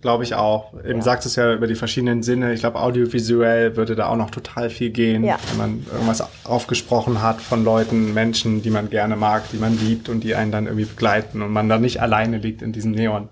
Glaube 0.00 0.24
ich 0.24 0.34
auch. 0.34 0.72
Eben 0.82 1.02
sagt 1.02 1.26
es 1.26 1.36
ja 1.36 1.52
über 1.52 1.66
die 1.66 1.74
verschiedenen 1.74 2.22
Sinne. 2.22 2.54
Ich 2.54 2.60
glaube, 2.60 2.80
audiovisuell 2.80 3.76
würde 3.76 3.94
da 3.94 4.08
auch 4.08 4.16
noch 4.16 4.30
total 4.30 4.70
viel 4.70 4.88
gehen, 4.90 5.24
Ja. 5.24 5.36
wenn 5.50 5.58
man 5.58 5.86
irgendwas 5.92 6.24
aufgesprochen 6.44 7.20
hat 7.22 7.42
von 7.42 7.64
Leuten, 7.64 8.14
Menschen, 8.14 8.62
die 8.62 8.70
man 8.70 8.88
gerne 8.88 9.16
mag, 9.16 9.42
die 9.52 9.58
man 9.58 9.76
liebt 9.78 10.08
und 10.08 10.20
die 10.20 10.34
einen 10.34 10.52
dann 10.52 10.64
irgendwie 10.64 10.86
begleiten 10.86 11.42
und 11.42 11.52
man 11.52 11.68
dann 11.68 11.82
nicht 11.82 12.00
alleine 12.00 12.38
liegt 12.38 12.62
in 12.62 12.72
diesem 12.72 12.92
neon 12.92 13.28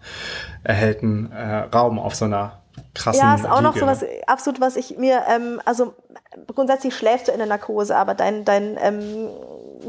erhellten 0.62 1.32
äh, 1.32 1.56
Raum 1.74 1.98
auf 1.98 2.14
so 2.14 2.26
einer 2.26 2.58
krassen 2.94 3.22
Ja, 3.22 3.34
ist 3.34 3.46
auch 3.48 3.60
noch 3.62 3.74
Liege, 3.74 3.86
so 3.86 3.90
was, 3.90 4.02
ne? 4.02 4.08
absolut, 4.26 4.60
was 4.60 4.76
ich 4.76 4.98
mir, 4.98 5.22
ähm, 5.28 5.60
also 5.64 5.94
grundsätzlich 6.54 6.94
schläfst 6.94 7.28
du 7.28 7.32
in 7.32 7.38
der 7.38 7.46
Narkose, 7.46 7.96
aber 7.96 8.14
dein, 8.14 8.44
dein 8.44 8.76
ähm, 8.80 9.28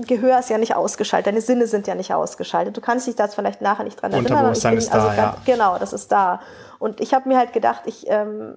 Gehör 0.07 0.39
ist 0.39 0.49
ja 0.49 0.57
nicht 0.57 0.75
ausgeschaltet, 0.75 1.27
deine 1.27 1.41
Sinne 1.41 1.67
sind 1.67 1.87
ja 1.87 1.95
nicht 1.95 2.13
ausgeschaltet. 2.13 2.77
Du 2.77 2.81
kannst 2.81 3.07
dich 3.07 3.15
da 3.15 3.27
vielleicht 3.27 3.61
nachher 3.61 3.83
nicht 3.83 4.01
dran 4.01 4.11
erinnern. 4.13 4.31
aber 4.31 4.51
ich 4.51 4.63
Unterbewusstsein 4.63 4.71
bin 4.71 4.77
ist 4.79 4.89
da, 4.93 4.93
also 4.93 5.07
ganz- 5.07 5.17
ja. 5.47 5.53
Genau, 5.53 5.77
das 5.77 5.93
ist 5.93 6.11
da. 6.11 6.39
Und 6.79 7.01
ich 7.01 7.13
habe 7.13 7.27
mir 7.27 7.37
halt 7.37 7.51
gedacht, 7.53 7.81
ich, 7.85 8.05
ähm, 8.09 8.55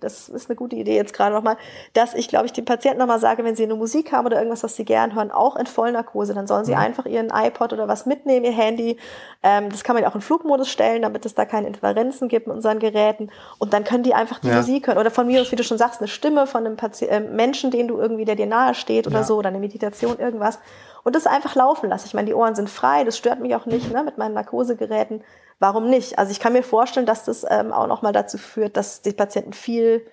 das 0.00 0.28
ist 0.28 0.48
eine 0.48 0.56
gute 0.56 0.74
Idee 0.76 0.96
jetzt 0.96 1.12
gerade 1.12 1.34
nochmal, 1.34 1.56
dass 1.92 2.14
ich, 2.14 2.28
glaube 2.28 2.46
ich, 2.46 2.52
den 2.52 2.64
Patienten 2.64 2.98
nochmal 2.98 3.18
sage, 3.20 3.44
wenn 3.44 3.54
sie 3.54 3.64
eine 3.64 3.74
Musik 3.74 4.10
haben 4.12 4.26
oder 4.26 4.38
irgendwas, 4.38 4.62
was 4.64 4.74
sie 4.74 4.84
gern 4.86 5.14
hören, 5.14 5.30
auch 5.30 5.54
in 5.56 5.66
Vollnarkose, 5.66 6.32
dann 6.34 6.46
sollen 6.46 6.64
sie 6.64 6.72
Mhm. 6.72 6.78
einfach 6.78 7.04
ihren 7.06 7.28
iPod 7.30 7.72
oder 7.74 7.86
was 7.86 8.06
mitnehmen, 8.06 8.44
ihr 8.46 8.52
Handy. 8.52 8.96
Ähm, 9.42 9.68
das 9.70 9.84
kann 9.84 9.94
man 9.94 10.02
ja 10.02 10.08
auch 10.10 10.14
in 10.14 10.20
Flugmodus 10.22 10.68
stellen, 10.70 11.02
damit 11.02 11.26
es 11.26 11.34
da 11.34 11.44
keine 11.44 11.66
Interferenzen 11.66 12.28
gibt 12.28 12.46
mit 12.46 12.56
unseren 12.56 12.78
Geräten. 12.78 13.30
Und 13.58 13.72
dann 13.72 13.84
können 13.84 14.02
die 14.02 14.14
einfach 14.14 14.38
die 14.38 14.48
Ja. 14.48 14.56
Musik 14.56 14.86
hören. 14.86 14.98
Oder 14.98 15.10
von 15.10 15.26
mir 15.26 15.40
aus, 15.42 15.52
wie 15.52 15.56
du 15.56 15.62
schon 15.62 15.78
sagst, 15.78 16.00
eine 16.00 16.08
Stimme 16.08 16.46
von 16.46 16.64
einem 16.64 16.76
Pati 16.76 17.04
äh, 17.06 17.20
Menschen, 17.20 17.70
den 17.70 17.86
du 17.88 17.98
irgendwie, 17.98 18.24
der 18.24 18.36
dir 18.36 18.46
nahe 18.46 18.74
steht 18.74 19.06
oder 19.06 19.18
Ja. 19.18 19.24
so, 19.24 19.36
oder 19.36 19.48
eine 19.48 19.58
Meditation, 19.58 20.18
irgendwas. 20.18 20.58
Und 21.04 21.14
das 21.14 21.26
einfach 21.26 21.54
laufen 21.54 21.88
lassen. 21.90 22.06
Ich 22.06 22.14
meine, 22.14 22.26
die 22.26 22.34
Ohren 22.34 22.54
sind 22.54 22.68
frei, 22.70 23.04
das 23.04 23.16
stört 23.16 23.40
mich 23.40 23.54
auch 23.54 23.66
nicht 23.66 23.90
ne, 23.92 24.02
mit 24.02 24.16
meinen 24.18 24.34
Narkosegeräten. 24.34 25.22
Warum 25.60 25.88
nicht? 25.90 26.18
Also 26.18 26.30
ich 26.30 26.40
kann 26.40 26.52
mir 26.52 26.62
vorstellen, 26.62 27.06
dass 27.06 27.24
das 27.24 27.44
ähm, 27.48 27.72
auch 27.72 27.86
nochmal 27.88 28.12
dazu 28.12 28.38
führt, 28.38 28.76
dass 28.76 29.02
die 29.02 29.12
Patienten 29.12 29.52
viel 29.52 30.06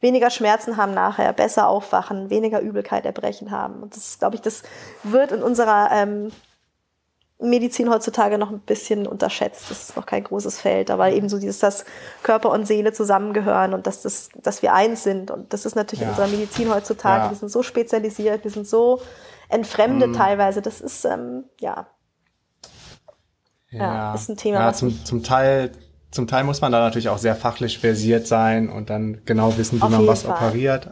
weniger 0.00 0.30
Schmerzen 0.30 0.76
haben 0.76 0.94
nachher, 0.94 1.32
besser 1.32 1.68
aufwachen, 1.68 2.30
weniger 2.30 2.60
Übelkeit, 2.60 3.04
Erbrechen 3.06 3.50
haben. 3.50 3.82
Und 3.82 3.96
das, 3.96 4.18
glaube 4.18 4.34
ich, 4.36 4.40
das 4.42 4.62
wird 5.04 5.32
in 5.32 5.42
unserer 5.42 5.90
ähm, 5.92 6.30
Medizin 7.40 7.90
heutzutage 7.90 8.38
noch 8.38 8.50
ein 8.50 8.60
bisschen 8.60 9.06
unterschätzt. 9.08 9.70
Das 9.70 9.82
ist 9.88 9.96
noch 9.96 10.06
kein 10.06 10.22
großes 10.22 10.60
Feld, 10.60 10.90
aber 10.92 11.10
eben 11.10 11.28
so 11.28 11.38
dieses, 11.40 11.58
dass 11.58 11.84
Körper 12.22 12.50
und 12.50 12.66
Seele 12.66 12.92
zusammengehören 12.92 13.74
und 13.74 13.86
dass, 13.88 14.02
das, 14.02 14.28
dass 14.36 14.62
wir 14.62 14.72
eins 14.72 15.02
sind. 15.02 15.30
Und 15.32 15.52
das 15.52 15.66
ist 15.66 15.74
natürlich 15.74 16.02
in 16.02 16.08
Ja. 16.08 16.10
unserer 16.14 16.28
Medizin 16.28 16.72
heutzutage. 16.72 17.24
Ja. 17.24 17.30
Wir 17.30 17.36
sind 17.36 17.48
so 17.48 17.64
spezialisiert, 17.64 18.44
wir 18.44 18.50
sind 18.52 18.66
so 18.68 19.00
entfremdet 19.48 20.10
Mhm. 20.10 20.14
teilweise. 20.16 20.62
Das 20.62 20.80
ist, 20.80 21.04
ähm, 21.04 21.44
ja, 21.60 21.86
Ja, 23.72 24.14
ist 24.14 24.28
ein 24.28 24.36
Thema, 24.36 24.58
Ja, 24.60 24.72
zum, 24.72 25.04
zum 25.04 25.22
Teil, 25.22 25.70
zum 26.10 26.26
Teil 26.26 26.44
muss 26.44 26.60
man 26.60 26.72
da 26.72 26.80
natürlich 26.80 27.08
auch 27.08 27.18
sehr 27.18 27.34
fachlich 27.34 27.78
versiert 27.78 28.26
sein 28.26 28.68
und 28.68 28.90
dann 28.90 29.18
genau 29.24 29.56
wissen, 29.56 29.78
wie 29.78 29.84
Auf 29.84 29.90
man 29.90 30.06
was 30.06 30.22
Fall. 30.22 30.32
operiert. 30.36 30.90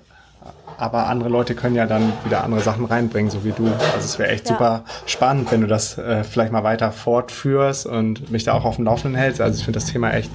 Aber 0.79 1.09
andere 1.09 1.29
Leute 1.29 1.55
können 1.55 1.75
ja 1.77 1.85
dann 1.85 2.11
wieder 2.25 2.43
andere 2.43 2.63
Sachen 2.63 2.87
reinbringen, 2.87 3.31
so 3.31 3.45
wie 3.45 3.53
du. 3.53 3.67
Also 3.67 3.99
es 3.99 4.19
wäre 4.19 4.31
echt 4.31 4.49
Ja. 4.49 4.55
super 4.57 4.85
spannend, 5.05 5.53
wenn 5.53 5.61
du 5.61 5.67
das 5.67 5.99
äh, 5.99 6.25
vielleicht 6.25 6.53
mal 6.53 6.65
weiter 6.65 6.91
fortführst 6.91 7.85
und 7.85 8.31
mich 8.31 8.45
da 8.45 8.55
auch 8.55 8.65
auf 8.65 8.77
dem 8.77 8.87
Laufenden 8.87 9.21
hältst. 9.21 9.43
Also 9.43 9.59
ich 9.59 9.65
finde 9.65 9.79
das 9.79 9.91
Thema 9.91 10.11
echt 10.13 10.31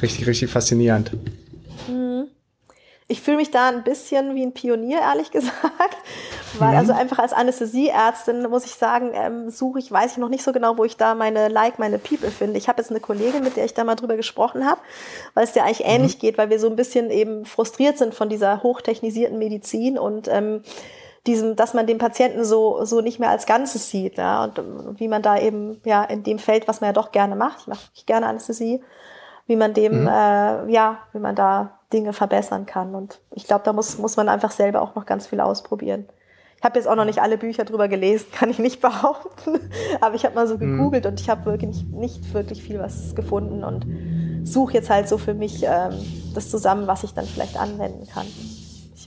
richtig, 0.00 0.26
richtig 0.26 0.50
faszinierend. 0.50 1.10
Ich 3.06 3.20
fühle 3.20 3.36
mich 3.36 3.50
da 3.50 3.68
ein 3.68 3.84
bisschen 3.84 4.34
wie 4.34 4.42
ein 4.42 4.54
Pionier, 4.54 5.00
ehrlich 5.00 5.30
gesagt. 5.30 5.52
Weil 6.58 6.72
Mhm. 6.72 6.78
also 6.78 6.92
einfach 6.92 7.18
als 7.18 7.32
Anästhesieärztin 7.32 8.42
muss 8.48 8.64
ich 8.64 8.74
sagen, 8.74 9.10
ähm, 9.14 9.50
suche 9.50 9.78
ich, 9.78 9.90
weiß 9.90 10.12
ich 10.12 10.18
noch 10.18 10.28
nicht 10.28 10.42
so 10.44 10.52
genau, 10.52 10.76
wo 10.78 10.84
ich 10.84 10.96
da 10.96 11.14
meine 11.14 11.48
Like, 11.48 11.78
meine 11.78 11.98
People 11.98 12.30
finde. 12.30 12.58
Ich 12.58 12.68
habe 12.68 12.80
jetzt 12.80 12.90
eine 12.90 13.00
Kollegin, 13.00 13.42
mit 13.42 13.56
der 13.56 13.64
ich 13.64 13.74
da 13.74 13.84
mal 13.84 13.94
drüber 13.96 14.16
gesprochen 14.16 14.66
habe, 14.66 14.80
weil 15.34 15.44
es 15.44 15.52
dir 15.52 15.64
eigentlich 15.64 15.80
Mhm. 15.80 15.86
ähnlich 15.94 16.18
geht, 16.18 16.38
weil 16.38 16.50
wir 16.50 16.58
so 16.60 16.68
ein 16.68 16.76
bisschen 16.76 17.10
eben 17.10 17.44
frustriert 17.44 17.98
sind 17.98 18.14
von 18.14 18.28
dieser 18.28 18.62
hochtechnisierten 18.62 19.38
Medizin 19.38 19.98
und 19.98 20.28
ähm, 20.28 20.62
diesem, 21.26 21.56
dass 21.56 21.72
man 21.72 21.86
den 21.86 21.98
Patienten 21.98 22.44
so, 22.44 22.84
so 22.84 23.00
nicht 23.00 23.18
mehr 23.18 23.30
als 23.30 23.46
Ganzes 23.46 23.88
sieht, 23.88 24.18
ja, 24.18 24.44
und 24.44 24.60
wie 25.00 25.08
man 25.08 25.22
da 25.22 25.38
eben, 25.38 25.80
ja, 25.84 26.04
in 26.04 26.22
dem 26.22 26.38
Feld, 26.38 26.68
was 26.68 26.80
man 26.82 26.88
ja 26.88 26.92
doch 26.92 27.12
gerne 27.12 27.34
macht, 27.34 27.60
ich 27.60 27.66
mache 27.66 27.80
gerne 28.04 28.26
Anästhesie, 28.26 28.82
wie 29.46 29.56
man 29.56 29.72
dem, 29.72 30.06
äh, 30.06 30.70
ja, 30.70 30.98
wie 31.12 31.18
man 31.18 31.34
da 31.34 31.78
Dinge 31.92 32.12
verbessern 32.12 32.66
kann. 32.66 32.94
Und 32.94 33.20
ich 33.30 33.46
glaube, 33.46 33.64
da 33.64 33.72
muss, 33.72 33.96
muss 33.98 34.16
man 34.16 34.28
einfach 34.28 34.50
selber 34.50 34.82
auch 34.82 34.94
noch 34.94 35.06
ganz 35.06 35.26
viel 35.26 35.40
ausprobieren. 35.40 36.06
Ich 36.64 36.66
habe 36.66 36.78
jetzt 36.78 36.88
auch 36.88 36.96
noch 36.96 37.04
nicht 37.04 37.20
alle 37.20 37.36
Bücher 37.36 37.66
drüber 37.66 37.88
gelesen, 37.88 38.24
kann 38.32 38.48
ich 38.48 38.58
nicht 38.58 38.80
behaupten. 38.80 39.60
Aber 40.00 40.14
ich 40.14 40.24
habe 40.24 40.34
mal 40.34 40.46
so 40.46 40.56
gegoogelt 40.56 41.04
und 41.04 41.20
ich 41.20 41.28
habe 41.28 41.44
wirklich 41.44 41.84
nicht 41.92 42.32
wirklich 42.32 42.62
viel 42.62 42.78
was 42.78 43.14
gefunden 43.14 43.62
und 43.62 43.84
suche 44.46 44.72
jetzt 44.72 44.88
halt 44.88 45.06
so 45.06 45.18
für 45.18 45.34
mich 45.34 45.62
ähm, 45.62 45.92
das 46.34 46.48
zusammen, 46.48 46.86
was 46.86 47.04
ich 47.04 47.12
dann 47.12 47.26
vielleicht 47.26 47.58
anwenden 47.58 48.06
kann. 48.06 48.24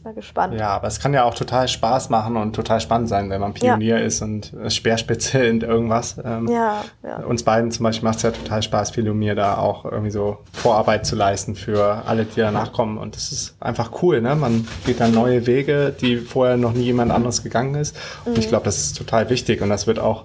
Mal 0.08 0.14
gespannt. 0.14 0.54
Ja, 0.58 0.70
aber 0.70 0.88
es 0.88 1.02
kann 1.02 1.14
ja 1.14 1.26
auch 1.26 1.34
total 1.34 1.68
Spaß 1.68 2.08
machen 2.10 2.38
und 2.38 2.56
total 2.56 2.80
spannend 2.80 3.10
sein, 3.10 3.30
wenn 3.30 3.42
man 3.42 3.54
Pionier 3.54 4.02
ist 4.02 4.22
und 4.22 4.54
äh, 4.54 4.70
Speerspitze 4.70 5.40
in 5.46 5.60
irgendwas. 5.60 6.16
Ähm, 6.24 6.48
Ja, 6.48 6.86
ja. 7.04 7.18
Uns 7.26 7.44
beiden 7.44 7.72
zum 7.72 7.84
Beispiel 7.84 8.06
macht 8.08 8.16
es 8.16 8.22
ja 8.24 8.32
total 8.32 8.62
Spaß, 8.64 8.94
Pionier 8.94 9.36
da 9.36 9.58
auch 9.58 9.84
irgendwie 9.84 10.12
so 10.12 10.38
Vorarbeit 10.54 11.06
zu 11.06 11.18
leisten 11.18 11.56
für 11.58 12.04
alle, 12.06 12.24
die 12.24 12.40
danach 12.40 12.72
kommen. 12.72 12.98
Und 12.98 13.18
das 13.18 13.34
ist 13.34 13.58
einfach 13.60 14.02
cool, 14.02 14.22
ne? 14.22 14.34
Man 14.36 14.66
geht 14.86 15.02
dann 15.02 15.14
neue 15.14 15.46
Wege, 15.46 15.94
die 16.00 16.16
vorher 16.16 16.56
noch 16.56 16.72
nie 16.72 16.84
jemand 16.84 17.12
anderes 17.12 17.44
gegangen 17.44 17.76
ist. 17.76 17.94
Und 18.24 18.36
Mhm. 18.36 18.40
ich 18.40 18.48
glaube, 18.48 18.64
das 18.64 18.78
ist 18.78 18.98
total 18.98 19.30
wichtig 19.30 19.62
und 19.62 19.70
das 19.70 19.88
wird 19.88 20.00
auch 20.00 20.24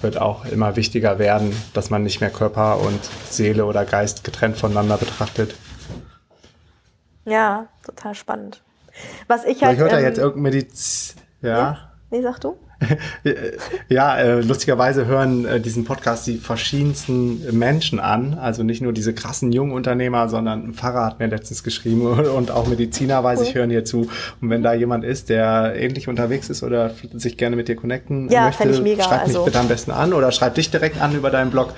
wird 0.00 0.18
auch 0.18 0.46
immer 0.46 0.74
wichtiger 0.76 1.18
werden, 1.18 1.54
dass 1.74 1.90
man 1.90 2.02
nicht 2.02 2.22
mehr 2.22 2.30
Körper 2.30 2.78
und 2.80 3.00
Seele 3.28 3.66
oder 3.66 3.84
Geist 3.84 4.24
getrennt 4.24 4.56
voneinander 4.56 4.96
betrachtet. 4.96 5.54
Ja, 7.26 7.66
total 7.84 8.14
spannend. 8.14 8.62
Was 9.26 9.44
ich 9.44 9.62
halt. 9.62 9.74
Ich 9.74 9.80
höre 9.80 9.88
da 9.88 9.98
ähm, 9.98 10.04
jetzt 10.04 10.18
irgendein 10.18 10.42
Mediz... 10.42 11.14
Ja. 11.42 11.48
ja. 11.48 11.78
Nee, 12.10 12.22
sag 12.22 12.40
du. 12.40 12.56
ja, 13.88 14.16
äh, 14.18 14.40
lustigerweise 14.40 15.06
hören 15.06 15.44
äh, 15.44 15.60
diesen 15.60 15.84
Podcast 15.84 16.26
die 16.26 16.36
verschiedensten 16.38 17.58
Menschen 17.58 17.98
an. 17.98 18.34
Also 18.34 18.62
nicht 18.62 18.80
nur 18.80 18.92
diese 18.92 19.12
krassen 19.14 19.50
jungen 19.52 19.72
Unternehmer, 19.72 20.28
sondern 20.28 20.68
ein 20.68 20.74
Pfarrer 20.74 21.04
hat 21.04 21.18
mir 21.18 21.26
letztens 21.26 21.64
geschrieben 21.64 22.06
und 22.36 22.50
auch 22.50 22.66
Mediziner, 22.66 23.22
weiß 23.24 23.40
Cool. 23.40 23.46
ich, 23.46 23.54
hören 23.54 23.70
hier 23.70 23.84
zu. 23.84 24.08
Und 24.40 24.50
wenn 24.50 24.62
da 24.62 24.74
jemand 24.74 25.04
ist, 25.04 25.28
der 25.28 25.74
ähnlich 25.76 26.08
unterwegs 26.08 26.50
ist 26.50 26.62
oder 26.62 26.92
sich 27.14 27.36
gerne 27.36 27.56
mit 27.56 27.68
dir 27.68 27.76
connecten 27.76 28.28
Ja, 28.30 28.46
möchte, 28.46 28.68
ich 28.68 28.80
mega, 28.80 29.02
schreib 29.02 29.26
mich 29.26 29.34
also- 29.36 29.44
bitte 29.44 29.58
am 29.58 29.68
besten 29.68 29.90
an 29.90 30.12
oder 30.12 30.30
schreib 30.32 30.54
dich 30.54 30.70
direkt 30.70 31.00
an 31.00 31.14
über 31.14 31.30
deinen 31.30 31.50
Blog. 31.50 31.74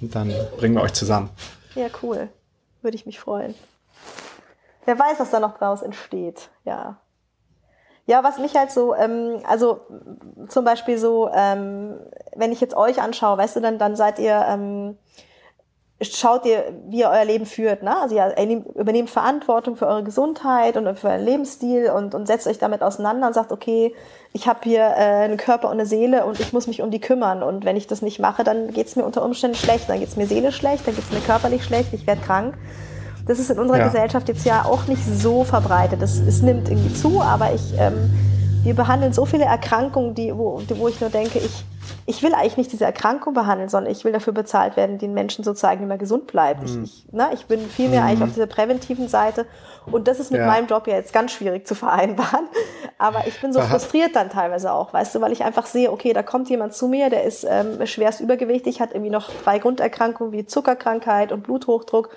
Und 0.00 0.14
dann 0.14 0.32
bringen 0.56 0.74
wir 0.74 0.82
euch 0.82 0.94
zusammen. 0.94 1.30
Ja, 1.74 1.86
cool. 2.02 2.28
Würde 2.80 2.96
ich 2.96 3.06
mich 3.06 3.20
freuen. 3.20 3.54
Wer 4.84 4.98
weiß, 4.98 5.20
was 5.20 5.30
da 5.30 5.40
noch 5.40 5.58
draus 5.58 5.82
entsteht. 5.82 6.50
Ja. 6.64 6.96
Ja, 8.06 8.24
was 8.24 8.38
mich 8.38 8.56
halt 8.56 8.72
so, 8.72 8.94
ähm, 8.96 9.40
also 9.48 9.80
zum 10.48 10.64
Beispiel 10.64 10.98
so, 10.98 11.30
ähm, 11.32 12.00
wenn 12.34 12.50
ich 12.50 12.60
jetzt 12.60 12.76
euch 12.76 13.00
anschaue, 13.00 13.38
weißt 13.38 13.56
du, 13.56 13.60
dann, 13.60 13.78
dann 13.78 13.94
seid 13.94 14.18
ihr, 14.18 14.44
ähm, 14.48 14.98
schaut 16.00 16.44
ihr, 16.44 16.64
wie 16.88 16.98
ihr 16.98 17.10
euer 17.10 17.24
Leben 17.24 17.46
führt. 17.46 17.84
Ne? 17.84 17.96
Also 17.96 18.16
ihr 18.16 18.34
nehmt- 18.44 18.66
übernehmt 18.74 19.08
Verantwortung 19.08 19.76
für 19.76 19.86
eure 19.86 20.02
Gesundheit 20.02 20.76
und 20.76 20.92
für 20.98 21.10
euren 21.10 21.24
Lebensstil 21.24 21.90
und, 21.90 22.16
und 22.16 22.26
setzt 22.26 22.48
euch 22.48 22.58
damit 22.58 22.82
auseinander 22.82 23.28
und 23.28 23.34
sagt, 23.34 23.52
okay, 23.52 23.94
ich 24.32 24.48
habe 24.48 24.58
hier 24.64 24.80
äh, 24.82 25.24
einen 25.24 25.36
Körper 25.36 25.68
und 25.68 25.74
eine 25.74 25.86
Seele 25.86 26.26
und 26.26 26.40
ich 26.40 26.52
muss 26.52 26.66
mich 26.66 26.82
um 26.82 26.90
die 26.90 27.00
kümmern. 27.00 27.44
Und 27.44 27.64
wenn 27.64 27.76
ich 27.76 27.86
das 27.86 28.02
nicht 28.02 28.18
mache, 28.18 28.42
dann 28.42 28.72
geht 28.72 28.88
es 28.88 28.96
mir 28.96 29.04
unter 29.04 29.24
Umständen 29.24 29.56
schlecht. 29.56 29.88
Dann 29.88 30.00
geht 30.00 30.08
es 30.08 30.16
mir 30.16 30.26
seelisch 30.26 30.56
schlecht, 30.56 30.88
dann 30.88 30.96
geht 30.96 31.04
es 31.04 31.12
mir 31.12 31.20
körperlich 31.20 31.62
schlecht, 31.62 31.92
ich 31.92 32.04
werde 32.04 32.20
krank. 32.22 32.56
Das 33.26 33.38
ist 33.38 33.50
in 33.50 33.58
unserer 33.58 33.78
Ja. 33.78 33.84
Gesellschaft 33.86 34.28
jetzt 34.28 34.44
ja 34.44 34.64
auch 34.64 34.86
nicht 34.86 35.04
so 35.04 35.44
verbreitet. 35.44 36.02
Es, 36.02 36.20
es 36.20 36.42
nimmt 36.42 36.68
irgendwie 36.68 36.92
zu, 36.94 37.22
aber 37.22 37.52
ich, 37.52 37.74
ähm, 37.78 38.10
wir 38.64 38.74
behandeln 38.74 39.12
so 39.12 39.24
viele 39.24 39.44
Erkrankungen, 39.44 40.14
die, 40.14 40.36
wo, 40.36 40.60
die, 40.60 40.78
wo 40.78 40.88
ich 40.88 41.00
nur 41.00 41.10
denke, 41.10 41.38
ich, 41.38 41.64
ich 42.06 42.22
will 42.22 42.34
eigentlich 42.34 42.56
nicht 42.56 42.72
diese 42.72 42.84
Erkrankung 42.84 43.34
behandeln, 43.34 43.68
sondern 43.68 43.92
ich 43.92 44.04
will 44.04 44.12
dafür 44.12 44.32
bezahlt 44.32 44.76
werden, 44.76 44.98
den 44.98 45.14
Menschen 45.14 45.44
so 45.44 45.52
zeigen, 45.52 45.82
wie 45.82 45.86
man 45.88 45.98
gesund 45.98 46.26
bleibt. 46.28 46.62
Ich, 46.64 46.80
ich, 46.82 47.06
na, 47.12 47.32
ich 47.32 47.46
bin 47.46 47.60
viel 47.68 47.88
mehr 47.88 48.04
eigentlich 48.04 48.22
auf 48.22 48.32
dieser 48.34 48.46
präventiven 48.46 49.08
Seite. 49.08 49.46
Und 49.90 50.06
das 50.08 50.20
ist 50.20 50.30
mit 50.30 50.40
Ja. 50.40 50.46
meinem 50.46 50.66
Job 50.68 50.86
ja 50.86 50.94
jetzt 50.94 51.12
ganz 51.12 51.32
schwierig 51.32 51.66
zu 51.66 51.74
vereinbaren. 51.76 52.46
Aber 52.98 53.26
ich 53.26 53.40
bin 53.40 53.52
so 53.52 53.58
Aha. 53.60 53.68
frustriert 53.68 54.14
dann 54.14 54.30
teilweise 54.30 54.72
auch, 54.72 54.92
weißt 54.92 55.14
du, 55.14 55.20
weil 55.20 55.32
ich 55.32 55.42
einfach 55.44 55.66
sehe, 55.66 55.90
okay, 55.90 56.12
da 56.12 56.22
kommt 56.22 56.48
jemand 56.50 56.74
zu 56.74 56.86
mir, 56.86 57.10
der 57.10 57.24
ist 57.24 57.44
ähm, 57.48 57.84
schwerst 57.86 58.20
übergewichtig, 58.20 58.80
hat 58.80 58.90
irgendwie 58.92 59.10
noch 59.10 59.28
drei 59.42 59.58
Grunderkrankungen 59.58 60.32
wie 60.32 60.46
Zuckerkrankheit 60.46 61.32
und 61.32 61.42
Bluthochdruck. 61.42 62.10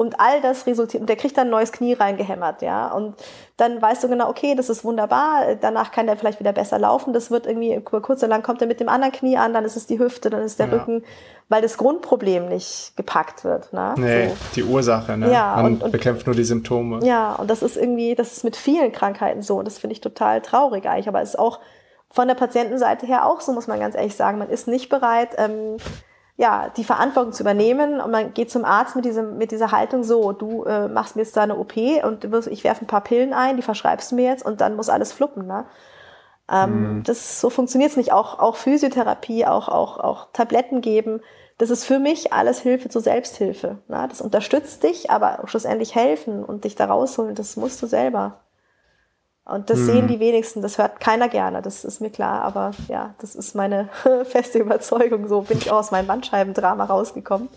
Und 0.00 0.18
all 0.18 0.40
das 0.40 0.66
resultiert, 0.66 1.02
und 1.02 1.08
der 1.10 1.16
kriegt 1.16 1.36
dann 1.36 1.48
ein 1.48 1.50
neues 1.50 1.72
Knie 1.72 1.92
reingehämmert, 1.92 2.62
ja. 2.62 2.90
Und 2.90 3.16
dann 3.58 3.82
weißt 3.82 4.02
du 4.02 4.08
genau, 4.08 4.30
okay, 4.30 4.54
das 4.54 4.70
ist 4.70 4.82
wunderbar, 4.82 5.56
danach 5.60 5.92
kann 5.92 6.06
der 6.06 6.16
vielleicht 6.16 6.40
wieder 6.40 6.54
besser 6.54 6.78
laufen. 6.78 7.12
Das 7.12 7.30
wird 7.30 7.46
irgendwie, 7.46 7.78
kurz 7.82 8.20
oder 8.22 8.28
lang 8.28 8.42
kommt 8.42 8.62
er 8.62 8.66
mit 8.66 8.80
dem 8.80 8.88
anderen 8.88 9.12
Knie 9.12 9.36
an, 9.36 9.52
dann 9.52 9.66
ist 9.66 9.76
es 9.76 9.86
die 9.86 9.98
Hüfte, 9.98 10.30
dann 10.30 10.40
ist 10.40 10.58
der 10.58 10.68
Ja. 10.68 10.72
Rücken, 10.72 11.04
weil 11.50 11.60
das 11.60 11.76
Grundproblem 11.76 12.48
nicht 12.48 12.94
gepackt 12.96 13.44
wird. 13.44 13.74
Ne? 13.74 13.92
Nee, 13.98 14.28
So. 14.28 14.34
die 14.54 14.64
Ursache, 14.64 15.18
ne? 15.18 15.30
Ja, 15.30 15.56
Man 15.56 15.66
und- 15.66 15.82
und- 15.82 15.90
bekämpft 15.92 16.24
nur 16.24 16.34
die 16.34 16.44
Symptome. 16.44 17.00
Ja, 17.04 17.34
und 17.34 17.50
das 17.50 17.62
ist 17.62 17.76
irgendwie, 17.76 18.14
das 18.14 18.32
ist 18.32 18.42
mit 18.42 18.56
vielen 18.56 18.92
Krankheiten 18.92 19.42
so. 19.42 19.58
Und 19.58 19.66
das 19.66 19.76
finde 19.78 19.92
ich 19.92 20.00
total 20.00 20.40
traurig 20.40 20.86
eigentlich. 20.88 21.08
Aber 21.08 21.20
es 21.20 21.30
ist 21.30 21.38
auch 21.38 21.60
von 22.10 22.26
der 22.26 22.36
Patientenseite 22.36 23.04
her 23.04 23.26
auch 23.26 23.42
so, 23.42 23.52
muss 23.52 23.66
man 23.66 23.78
ganz 23.78 23.94
ehrlich 23.94 24.16
sagen. 24.16 24.38
Man 24.38 24.48
ist 24.48 24.66
nicht 24.66 24.88
bereit, 24.88 25.30
ähm, 25.36 25.76
ja, 26.40 26.70
die 26.74 26.84
Verantwortung 26.84 27.34
zu 27.34 27.42
übernehmen. 27.42 28.00
Und 28.00 28.10
man 28.10 28.32
geht 28.32 28.50
zum 28.50 28.64
Arzt 28.64 28.96
mit, 28.96 29.04
diesem, 29.04 29.36
mit 29.36 29.50
dieser 29.50 29.72
Haltung 29.72 30.02
so, 30.02 30.32
du 30.32 30.64
äh, 30.64 30.88
machst 30.88 31.14
mir 31.14 31.20
jetzt 31.20 31.36
da 31.36 31.42
eine 31.42 31.58
OP 31.58 31.76
und 32.02 32.24
du 32.24 32.30
wirst, 32.32 32.48
ich 32.48 32.64
werfe 32.64 32.82
ein 32.82 32.86
paar 32.86 33.02
Pillen 33.02 33.34
ein, 33.34 33.56
die 33.56 33.62
verschreibst 33.62 34.10
du 34.10 34.14
mir 34.14 34.24
jetzt 34.24 34.42
und 34.46 34.62
dann 34.62 34.74
muss 34.74 34.88
alles 34.88 35.12
fluppen. 35.12 35.46
Ne? 35.46 35.66
Ähm, 36.50 37.02
das, 37.04 37.42
so 37.42 37.50
funktioniert 37.50 37.90
es 37.90 37.98
nicht. 37.98 38.12
Auch, 38.12 38.38
auch 38.38 38.56
Physiotherapie, 38.56 39.44
auch, 39.44 39.68
auch, 39.68 39.98
auch 39.98 40.28
Tabletten 40.32 40.80
geben. 40.80 41.20
Das 41.58 41.68
ist 41.68 41.84
für 41.84 41.98
mich 41.98 42.32
alles 42.32 42.60
Hilfe 42.60 42.88
zur 42.88 43.02
Selbsthilfe. 43.02 43.76
Ne? 43.88 44.06
Das 44.08 44.22
unterstützt 44.22 44.82
dich, 44.82 45.10
aber 45.10 45.40
schlussendlich 45.44 45.94
helfen 45.94 46.42
und 46.42 46.64
dich 46.64 46.74
da 46.74 46.86
rausholen, 46.86 47.34
das 47.34 47.56
musst 47.56 47.82
du 47.82 47.86
selber. 47.86 48.40
Und 49.50 49.68
das 49.68 49.80
sehen 49.80 50.06
die 50.06 50.20
wenigsten, 50.20 50.62
das 50.62 50.78
hört 50.78 51.00
keiner 51.00 51.28
gerne, 51.28 51.60
das 51.60 51.84
ist 51.84 52.00
mir 52.00 52.10
klar, 52.10 52.42
aber 52.42 52.70
ja, 52.88 53.14
das 53.18 53.34
ist 53.34 53.56
meine 53.56 53.88
feste 54.24 54.58
Überzeugung. 54.58 55.26
So 55.26 55.42
bin 55.42 55.58
ich 55.58 55.70
auch 55.72 55.78
aus 55.78 55.90
meinem 55.90 56.06
Bandscheibendrama 56.06 56.84
rausgekommen. 56.84 57.48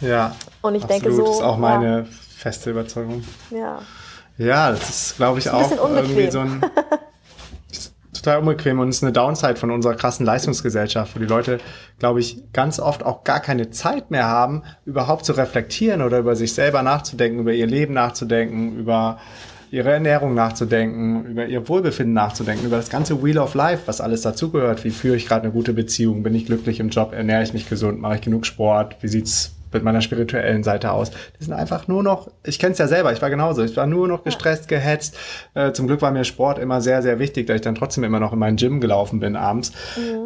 Ja. 0.00 0.34
Und 0.60 0.74
ich 0.74 0.82
absolut. 0.82 1.04
denke 1.04 1.16
so, 1.16 1.26
Das 1.26 1.36
ist 1.36 1.42
auch 1.42 1.54
ja. 1.54 1.60
meine 1.60 2.04
feste 2.04 2.70
Überzeugung. 2.70 3.22
Ja. 3.50 3.78
Ja, 4.38 4.70
das 4.70 4.88
ist, 4.88 5.16
glaube 5.16 5.38
ich, 5.38 5.46
Ist 5.46 5.52
auch 5.52 5.90
irgendwie 5.90 6.30
so 6.30 6.40
ein. 6.40 6.62
ist 7.72 7.94
total 8.12 8.38
unbequem 8.38 8.78
und 8.78 8.88
ist 8.88 9.02
eine 9.02 9.12
Downside 9.12 9.56
von 9.56 9.70
unserer 9.70 9.94
krassen 9.94 10.24
Leistungsgesellschaft, 10.24 11.14
wo 11.14 11.20
die 11.20 11.26
Leute, 11.26 11.58
glaube 11.98 12.20
ich, 12.20 12.52
ganz 12.52 12.80
oft 12.80 13.04
auch 13.04 13.24
gar 13.24 13.40
keine 13.40 13.70
Zeit 13.70 14.10
mehr 14.10 14.26
haben, 14.26 14.62
überhaupt 14.84 15.24
zu 15.24 15.32
reflektieren 15.32 16.02
oder 16.02 16.18
über 16.18 16.36
sich 16.36 16.54
selber 16.54 16.82
nachzudenken, 16.82 17.40
über 17.40 17.52
ihr 17.52 17.66
Leben 17.66 17.94
nachzudenken, 17.94 18.76
über 18.76 19.18
ihre 19.70 19.90
Ernährung 19.90 20.34
nachzudenken, 20.34 21.24
über 21.26 21.46
ihr 21.46 21.68
Wohlbefinden 21.68 22.14
nachzudenken, 22.14 22.66
über 22.66 22.76
das 22.76 22.90
ganze 22.90 23.22
Wheel 23.22 23.38
of 23.38 23.54
Life, 23.54 23.82
was 23.86 24.00
alles 24.00 24.22
dazugehört. 24.22 24.84
Wie 24.84 24.90
führe 24.90 25.16
ich 25.16 25.26
gerade 25.26 25.44
eine 25.44 25.52
gute 25.52 25.72
Beziehung? 25.72 26.22
Bin 26.22 26.34
ich 26.34 26.46
glücklich 26.46 26.80
im 26.80 26.88
Job? 26.88 27.12
Ernähre 27.12 27.42
ich 27.42 27.52
mich 27.52 27.68
gesund? 27.68 28.00
Mache 28.00 28.16
ich 28.16 28.20
genug 28.20 28.46
Sport? 28.46 28.96
Wie 29.00 29.08
sieht's 29.08 29.54
mit 29.72 29.82
meiner 29.82 30.00
spirituellen 30.00 30.62
Seite 30.64 30.92
aus? 30.92 31.10
Die 31.10 31.44
sind 31.44 31.52
einfach 31.52 31.88
nur 31.88 32.02
noch, 32.02 32.30
ich 32.44 32.58
kenne 32.58 32.72
es 32.72 32.78
ja 32.78 32.88
selber, 32.88 33.12
ich 33.12 33.20
war 33.20 33.30
genauso, 33.30 33.62
ich 33.62 33.76
war 33.76 33.86
nur 33.86 34.08
noch 34.08 34.24
gestresst, 34.24 34.68
gehetzt. 34.68 35.18
Äh, 35.54 35.72
zum 35.72 35.86
Glück 35.86 36.00
war 36.00 36.10
mir 36.10 36.24
Sport 36.24 36.58
immer 36.58 36.80
sehr, 36.80 37.02
sehr 37.02 37.18
wichtig, 37.18 37.46
da 37.46 37.54
ich 37.54 37.60
dann 37.60 37.74
trotzdem 37.74 38.04
immer 38.04 38.20
noch 38.20 38.32
in 38.32 38.38
mein 38.38 38.56
Gym 38.56 38.80
gelaufen 38.80 39.20
bin 39.20 39.36
abends. 39.36 39.72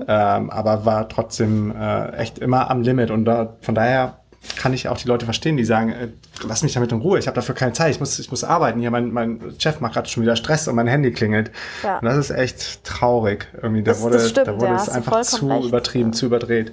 Ähm, 0.07 0.51
aber 0.51 0.85
war 0.85 1.09
trotzdem 1.09 1.75
äh, 1.75 2.13
echt 2.17 2.39
immer 2.39 2.71
am 2.71 2.83
Limit 2.83 3.11
und 3.11 3.25
da, 3.25 3.57
von 3.61 3.75
daher 3.75 4.22
kann 4.57 4.73
ich 4.73 4.89
auch 4.89 4.99
die 4.99 5.09
Leute 5.09 5.25
verstehen, 5.25 5.57
die 5.57 5.65
sagen, 5.65 5.91
äh, 5.93 6.09
lass 6.47 6.63
mich 6.63 6.73
damit 6.73 6.91
in 6.93 7.01
Ruhe, 7.01 7.19
ich 7.19 7.27
habe 7.27 7.35
dafür 7.35 7.55
keine 7.55 7.73
Zeit, 7.73 7.93
ich 7.93 8.01
muss, 8.01 8.19
ich 8.19 8.31
muss 8.31 8.43
arbeiten. 8.45 8.81
Hier, 8.81 8.91
mein, 8.91 9.13
mein 9.13 9.55
Chef 9.59 9.81
macht 9.81 9.95
gerade 9.95 10.09
schon 10.09 10.23
wieder 10.23 10.37
Stress 10.37 10.67
und 10.69 10.75
mein 10.75 10.89
Handy 10.89 11.13
klingelt. 11.13 11.51
Ja. 11.83 11.99
Und 11.99 12.05
das 12.07 12.17
ist 12.17 12.31
echt 12.31 12.83
traurig. 12.85 13.47
Irgendwie, 13.63 13.83
da 13.83 13.93
Das- 13.93 14.01
wurde, 14.03 14.15
das 14.19 14.31
stimmt, 14.31 14.49
da 14.49 14.55
wurde 14.55 14.67
ja, 14.67 14.77
es 14.77 14.89
einfach 14.89 15.21
zu 15.23 15.47
recht, 15.49 15.67
übertrieben, 15.67 16.11
ja. 16.11 16.13
zu 16.13 16.27
überdreht. 16.27 16.73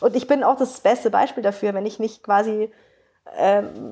Und 0.00 0.16
ich 0.16 0.26
bin 0.26 0.42
auch 0.42 0.56
das 0.56 0.80
beste 0.80 1.10
Beispiel 1.10 1.42
dafür, 1.42 1.74
wenn 1.74 1.86
ich 1.86 1.98
nicht 1.98 2.22
quasi 2.22 2.70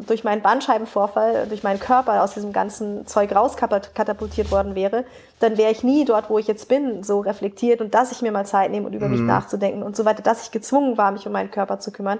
durch 0.06 0.24
meinen 0.24 0.42
Bandscheibenvorfall, 0.42 1.46
durch 1.46 1.62
meinen 1.62 1.78
Körper 1.78 2.22
aus 2.22 2.34
diesem 2.34 2.52
ganzen 2.52 3.06
Zeug 3.06 3.34
rauskatapultiert 3.34 4.50
worden 4.50 4.74
wäre, 4.74 5.04
dann 5.38 5.56
wäre 5.56 5.70
ich 5.70 5.84
nie 5.84 6.04
dort, 6.04 6.28
wo 6.28 6.38
ich 6.38 6.48
jetzt 6.48 6.68
bin, 6.68 7.02
so 7.02 7.20
reflektiert 7.20 7.80
und 7.80 7.94
dass 7.94 8.10
ich 8.10 8.20
mir 8.20 8.32
mal 8.32 8.46
Zeit 8.46 8.70
nehme 8.70 8.86
und 8.86 8.94
über 8.94 9.08
mich 9.08 9.20
nachzudenken 9.20 9.82
und 9.82 9.96
so 9.96 10.04
weiter, 10.04 10.22
dass 10.22 10.42
ich 10.42 10.50
gezwungen 10.50 10.98
war, 10.98 11.12
mich 11.12 11.26
um 11.26 11.32
meinen 11.32 11.50
Körper 11.50 11.78
zu 11.78 11.92
kümmern. 11.92 12.18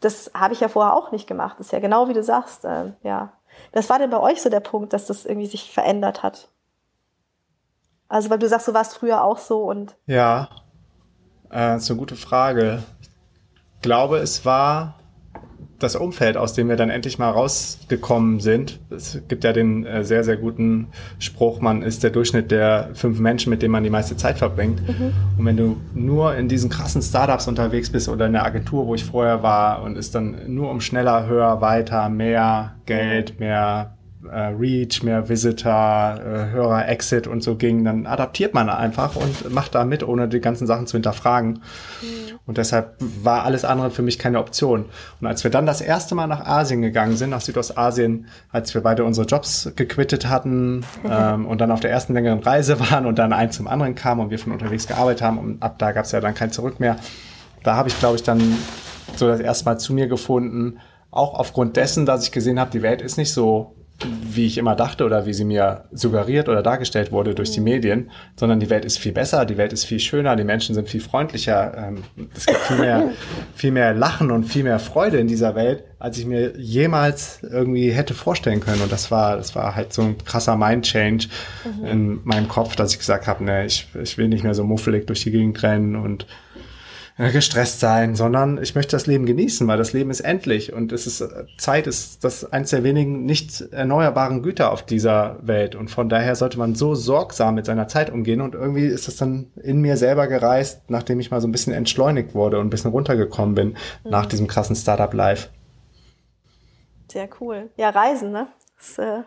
Das 0.00 0.30
habe 0.34 0.54
ich 0.54 0.60
ja 0.60 0.68
vorher 0.68 0.94
auch 0.94 1.12
nicht 1.12 1.26
gemacht. 1.26 1.56
Das 1.58 1.66
ist 1.66 1.72
ja 1.72 1.80
genau 1.80 2.08
wie 2.08 2.14
du 2.14 2.22
sagst. 2.22 2.64
Äh, 2.64 2.92
ja. 3.02 3.32
Was 3.72 3.88
war 3.88 3.98
denn 3.98 4.10
bei 4.10 4.20
euch 4.20 4.42
so 4.42 4.50
der 4.50 4.60
Punkt, 4.60 4.92
dass 4.92 5.06
das 5.06 5.24
irgendwie 5.24 5.46
sich 5.46 5.72
verändert 5.72 6.22
hat? 6.22 6.48
Also, 8.08 8.30
weil 8.30 8.38
du 8.38 8.48
sagst, 8.48 8.68
du 8.68 8.74
warst 8.74 8.96
früher 8.96 9.22
auch 9.22 9.38
so 9.38 9.62
und 9.64 9.96
Ja, 10.06 10.48
äh, 11.50 11.76
ist 11.76 11.90
eine 11.90 11.98
gute 11.98 12.16
Frage. 12.16 12.82
Ich 13.76 13.80
glaube, 13.82 14.18
es 14.18 14.44
war 14.44 14.94
das 15.78 15.96
Umfeld, 15.96 16.36
aus 16.36 16.54
dem 16.54 16.68
wir 16.68 16.76
dann 16.76 16.90
endlich 16.90 17.18
mal 17.18 17.30
rausgekommen 17.30 18.40
sind. 18.40 18.80
Es 18.90 19.20
gibt 19.28 19.44
ja 19.44 19.52
den 19.52 19.84
äh, 19.84 20.04
sehr, 20.04 20.24
sehr 20.24 20.36
guten 20.36 20.88
Spruch, 21.18 21.60
man 21.60 21.82
ist 21.82 22.02
der 22.02 22.10
Durchschnitt 22.10 22.50
der 22.50 22.90
fünf 22.94 23.18
Menschen, 23.18 23.50
mit 23.50 23.62
denen 23.62 23.72
man 23.72 23.84
die 23.84 23.90
meiste 23.90 24.16
Zeit 24.16 24.38
verbringt. 24.38 24.80
Und 25.38 25.44
wenn 25.44 25.56
du 25.56 25.76
nur 25.94 26.34
in 26.36 26.48
diesen 26.48 26.70
krassen 26.70 27.02
Startups 27.02 27.48
unterwegs 27.48 27.90
bist 27.90 28.08
oder 28.08 28.26
in 28.26 28.32
der 28.32 28.44
Agentur, 28.44 28.86
wo 28.86 28.94
ich 28.94 29.04
vorher 29.04 29.42
war, 29.42 29.82
und 29.82 29.96
es 29.96 30.10
dann 30.10 30.36
nur 30.54 30.70
um 30.70 30.80
schneller, 30.80 31.26
höher, 31.26 31.60
weiter, 31.60 32.08
mehr 32.08 32.74
Geld, 32.86 33.40
mehr 33.40 33.93
äh, 34.30 34.46
Reach, 34.58 35.02
mehr 35.02 35.28
Visitor, 35.28 36.18
äh, 36.18 36.50
höherer 36.50 36.88
Exit 36.88 37.26
und 37.26 37.42
so 37.42 37.56
ging, 37.56 37.84
dann 37.84 38.06
adaptiert 38.06 38.54
man 38.54 38.68
einfach 38.68 39.16
und 39.16 39.52
macht 39.52 39.74
da 39.74 39.84
mit, 39.84 40.06
ohne 40.06 40.28
die 40.28 40.40
ganzen 40.40 40.66
Sachen 40.66 40.86
zu 40.86 40.96
hinterfragen. 40.96 41.60
Und 42.46 42.58
deshalb 42.58 42.96
war 42.98 43.44
alles 43.44 43.64
andere 43.64 43.90
für 43.90 44.02
mich 44.02 44.18
keine 44.18 44.38
Option. 44.38 44.86
Und 45.20 45.26
als 45.26 45.44
wir 45.44 45.50
dann 45.50 45.66
das 45.66 45.80
erste 45.80 46.14
Mal 46.14 46.26
nach 46.26 46.44
Asien 46.44 46.82
gegangen 46.82 47.16
sind, 47.16 47.30
nach 47.30 47.40
Südostasien, 47.40 48.26
als 48.50 48.74
wir 48.74 48.82
beide 48.82 49.04
unsere 49.04 49.26
Jobs 49.26 49.72
gequittet 49.76 50.28
hatten 50.28 50.84
ähm, 51.08 51.46
und 51.46 51.60
dann 51.60 51.70
auf 51.70 51.80
der 51.80 51.90
ersten 51.90 52.12
längeren 52.12 52.40
Reise 52.40 52.78
waren 52.80 53.06
und 53.06 53.18
dann 53.18 53.32
eins 53.32 53.56
zum 53.56 53.66
anderen 53.66 53.94
kam 53.94 54.20
und 54.20 54.30
wir 54.30 54.38
von 54.38 54.52
unterwegs 54.52 54.86
gearbeitet 54.86 55.22
haben 55.22 55.38
und 55.38 55.62
ab 55.62 55.78
da 55.78 55.92
gab 55.92 56.04
es 56.04 56.12
ja 56.12 56.20
dann 56.20 56.34
kein 56.34 56.50
Zurück 56.50 56.80
mehr, 56.80 56.96
da 57.62 57.76
habe 57.76 57.88
ich, 57.88 57.98
glaube 57.98 58.16
ich, 58.16 58.22
dann 58.22 58.40
so 59.16 59.26
das 59.26 59.40
erste 59.40 59.64
Mal 59.64 59.78
zu 59.78 59.94
mir 59.94 60.06
gefunden, 60.06 60.78
auch 61.10 61.34
aufgrund 61.34 61.76
dessen, 61.76 62.06
dass 62.06 62.24
ich 62.24 62.32
gesehen 62.32 62.60
habe, 62.60 62.70
die 62.70 62.82
Welt 62.82 63.00
ist 63.00 63.16
nicht 63.16 63.32
so 63.32 63.74
wie 64.02 64.46
ich 64.46 64.58
immer 64.58 64.74
dachte 64.74 65.04
oder 65.04 65.24
wie 65.24 65.32
sie 65.32 65.44
mir 65.44 65.84
suggeriert 65.92 66.48
oder 66.48 66.62
dargestellt 66.62 67.12
wurde 67.12 67.34
durch 67.34 67.52
die 67.52 67.60
mhm. 67.60 67.64
Medien, 67.64 68.10
sondern 68.36 68.58
die 68.58 68.68
Welt 68.68 68.84
ist 68.84 68.98
viel 68.98 69.12
besser, 69.12 69.44
die 69.44 69.56
Welt 69.56 69.72
ist 69.72 69.84
viel 69.84 70.00
schöner, 70.00 70.36
die 70.36 70.44
Menschen 70.44 70.74
sind 70.74 70.88
viel 70.88 71.00
freundlicher, 71.00 71.72
ähm, 71.76 72.02
es 72.36 72.46
gibt 72.46 72.58
viel 72.58 72.78
mehr, 72.78 73.10
viel 73.54 73.70
mehr 73.70 73.94
Lachen 73.94 74.30
und 74.30 74.44
viel 74.44 74.64
mehr 74.64 74.78
Freude 74.78 75.18
in 75.18 75.28
dieser 75.28 75.54
Welt, 75.54 75.84
als 75.98 76.18
ich 76.18 76.26
mir 76.26 76.58
jemals 76.58 77.40
irgendwie 77.42 77.92
hätte 77.92 78.14
vorstellen 78.14 78.60
können. 78.60 78.82
Und 78.82 78.90
das 78.90 79.10
war, 79.10 79.36
das 79.36 79.54
war 79.54 79.74
halt 79.74 79.92
so 79.92 80.02
ein 80.02 80.18
krasser 80.24 80.56
Mind-Change 80.56 81.28
mhm. 81.64 81.86
in 81.86 82.20
meinem 82.24 82.48
Kopf, 82.48 82.76
dass 82.76 82.92
ich 82.92 82.98
gesagt 82.98 83.26
habe, 83.26 83.44
ne, 83.44 83.64
ich, 83.64 83.88
ich 84.02 84.18
will 84.18 84.28
nicht 84.28 84.42
mehr 84.42 84.54
so 84.54 84.64
muffelig 84.64 85.06
durch 85.06 85.22
die 85.22 85.30
Gegend 85.30 85.62
rennen 85.62 85.96
und 85.96 86.26
gestresst 87.16 87.78
sein, 87.78 88.16
sondern 88.16 88.60
ich 88.60 88.74
möchte 88.74 88.96
das 88.96 89.06
Leben 89.06 89.24
genießen, 89.24 89.68
weil 89.68 89.78
das 89.78 89.92
Leben 89.92 90.10
ist 90.10 90.20
endlich 90.20 90.72
und 90.72 90.90
es 90.90 91.06
ist 91.06 91.24
Zeit 91.58 91.86
ist 91.86 92.24
das 92.24 92.52
eines 92.52 92.70
der 92.70 92.82
wenigen 92.82 93.24
nicht 93.24 93.60
erneuerbaren 93.60 94.42
Güter 94.42 94.72
auf 94.72 94.84
dieser 94.84 95.36
Welt 95.42 95.76
und 95.76 95.92
von 95.92 96.08
daher 96.08 96.34
sollte 96.34 96.58
man 96.58 96.74
so 96.74 96.96
sorgsam 96.96 97.54
mit 97.54 97.66
seiner 97.66 97.86
Zeit 97.86 98.10
umgehen 98.10 98.40
und 98.40 98.54
irgendwie 98.54 98.86
ist 98.86 99.06
das 99.06 99.16
dann 99.16 99.46
in 99.62 99.80
mir 99.80 99.96
selber 99.96 100.26
gereist, 100.26 100.90
nachdem 100.90 101.20
ich 101.20 101.30
mal 101.30 101.40
so 101.40 101.46
ein 101.46 101.52
bisschen 101.52 101.72
entschleunigt 101.72 102.34
wurde 102.34 102.58
und 102.58 102.66
ein 102.66 102.70
bisschen 102.70 102.90
runtergekommen 102.90 103.54
bin 103.54 103.68
mhm. 103.68 104.10
nach 104.10 104.26
diesem 104.26 104.48
krassen 104.48 104.74
Startup 104.74 105.12
Life. 105.14 105.50
Sehr 107.12 107.28
cool. 107.40 107.70
Ja, 107.76 107.90
Reisen, 107.90 108.32
ne? 108.32 108.48
Das, 108.76 108.98
äh, 108.98 109.22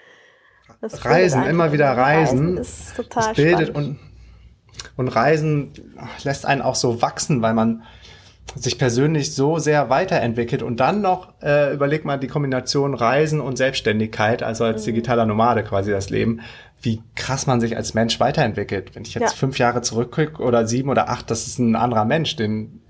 das 0.80 1.04
reisen, 1.04 1.44
immer 1.44 1.72
wieder 1.72 1.94
reisen. 1.94 2.56
reisen 2.56 2.56
ist 2.56 2.96
total 2.96 3.28
das 3.28 3.36
bildet 3.36 3.68
spannend. 3.68 3.98
und 4.00 4.07
und 4.98 5.08
Reisen 5.08 5.72
lässt 6.24 6.44
einen 6.44 6.60
auch 6.60 6.74
so 6.74 7.00
wachsen, 7.00 7.40
weil 7.40 7.54
man 7.54 7.84
sich 8.54 8.78
persönlich 8.78 9.34
so 9.34 9.58
sehr 9.58 9.90
weiterentwickelt 9.90 10.62
und 10.62 10.80
dann 10.80 11.00
noch 11.00 11.32
äh, 11.42 11.72
überleg 11.72 12.04
mal 12.04 12.18
die 12.18 12.26
Kombination 12.26 12.94
Reisen 12.94 13.40
und 13.40 13.56
Selbstständigkeit, 13.56 14.42
also 14.42 14.64
als 14.64 14.82
mhm. 14.82 14.86
digitaler 14.86 15.24
Nomade 15.24 15.62
quasi 15.62 15.90
das 15.90 16.10
Leben, 16.10 16.40
wie 16.82 17.00
krass 17.14 17.46
man 17.46 17.60
sich 17.60 17.76
als 17.76 17.94
Mensch 17.94 18.18
weiterentwickelt. 18.20 18.94
Wenn 18.94 19.02
ich 19.02 19.14
jetzt 19.14 19.32
ja. 19.32 19.36
fünf 19.36 19.58
Jahre 19.58 19.82
zurückgucke 19.82 20.42
oder 20.42 20.66
sieben 20.66 20.90
oder 20.90 21.08
acht, 21.08 21.30
das 21.30 21.46
ist 21.46 21.58
ein 21.58 21.76
anderer 21.76 22.04
Mensch, 22.04 22.36
den. 22.36 22.80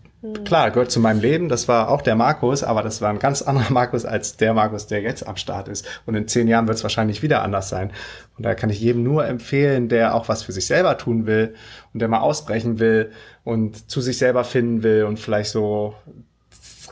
Klar, 0.44 0.72
gehört 0.72 0.90
zu 0.90 0.98
meinem 0.98 1.20
Leben. 1.20 1.48
Das 1.48 1.68
war 1.68 1.88
auch 1.90 2.02
der 2.02 2.16
Markus, 2.16 2.64
aber 2.64 2.82
das 2.82 3.00
war 3.00 3.10
ein 3.10 3.20
ganz 3.20 3.40
anderer 3.42 3.70
Markus 3.72 4.04
als 4.04 4.36
der 4.36 4.52
Markus, 4.52 4.88
der 4.88 5.00
jetzt 5.00 5.26
am 5.26 5.36
Start 5.36 5.68
ist. 5.68 5.86
Und 6.06 6.16
in 6.16 6.26
zehn 6.26 6.48
Jahren 6.48 6.66
wird 6.66 6.76
es 6.76 6.82
wahrscheinlich 6.82 7.22
wieder 7.22 7.42
anders 7.42 7.68
sein. 7.68 7.92
Und 8.36 8.44
da 8.44 8.54
kann 8.54 8.68
ich 8.70 8.80
jedem 8.80 9.04
nur 9.04 9.26
empfehlen, 9.26 9.88
der 9.88 10.14
auch 10.14 10.28
was 10.28 10.42
für 10.42 10.52
sich 10.52 10.66
selber 10.66 10.98
tun 10.98 11.26
will 11.26 11.54
und 11.92 12.00
der 12.00 12.08
mal 12.08 12.20
ausbrechen 12.20 12.80
will 12.80 13.12
und 13.44 13.90
zu 13.90 14.00
sich 14.00 14.18
selber 14.18 14.42
finden 14.42 14.82
will 14.82 15.04
und 15.04 15.20
vielleicht 15.20 15.50
so 15.50 15.94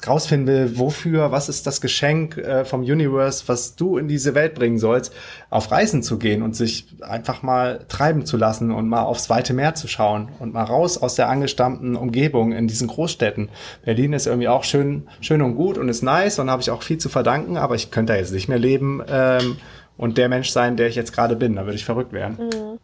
rausfinden 0.08 0.46
will, 0.46 0.78
wofür, 0.78 1.32
was 1.32 1.48
ist 1.48 1.66
das 1.66 1.80
Geschenk 1.80 2.36
äh, 2.36 2.64
vom 2.64 2.82
Universe, 2.82 3.44
was 3.46 3.76
du 3.76 3.98
in 3.98 4.08
diese 4.08 4.34
Welt 4.34 4.54
bringen 4.54 4.78
sollst, 4.78 5.12
auf 5.50 5.70
Reisen 5.70 6.02
zu 6.02 6.18
gehen 6.18 6.42
und 6.42 6.56
sich 6.56 6.86
einfach 7.02 7.42
mal 7.42 7.84
treiben 7.88 8.26
zu 8.26 8.36
lassen 8.36 8.70
und 8.70 8.88
mal 8.88 9.02
aufs 9.02 9.30
weite 9.30 9.54
Meer 9.54 9.74
zu 9.74 9.88
schauen 9.88 10.28
und 10.38 10.52
mal 10.52 10.64
raus 10.64 10.98
aus 10.98 11.14
der 11.14 11.28
angestammten 11.28 11.96
Umgebung 11.96 12.52
in 12.52 12.68
diesen 12.68 12.88
Großstädten. 12.88 13.48
Berlin 13.84 14.12
ist 14.12 14.26
irgendwie 14.26 14.48
auch 14.48 14.64
schön, 14.64 15.08
schön 15.20 15.42
und 15.42 15.54
gut 15.56 15.78
und 15.78 15.88
ist 15.88 16.02
nice 16.02 16.38
und 16.38 16.50
habe 16.50 16.62
ich 16.62 16.70
auch 16.70 16.82
viel 16.82 16.98
zu 16.98 17.08
verdanken, 17.08 17.56
aber 17.56 17.74
ich 17.74 17.90
könnte 17.90 18.12
da 18.12 18.18
jetzt 18.18 18.32
nicht 18.32 18.48
mehr 18.48 18.58
leben 18.58 19.02
ähm, 19.08 19.56
und 19.96 20.18
der 20.18 20.28
Mensch 20.28 20.50
sein, 20.50 20.76
der 20.76 20.88
ich 20.88 20.94
jetzt 20.94 21.12
gerade 21.12 21.36
bin. 21.36 21.56
Da 21.56 21.64
würde 21.64 21.76
ich 21.76 21.84
verrückt 21.84 22.12
werden. 22.12 22.36
Mhm. 22.38 22.78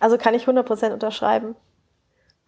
Also 0.00 0.18
kann 0.18 0.34
ich 0.34 0.46
100% 0.46 0.92
unterschreiben. 0.92 1.54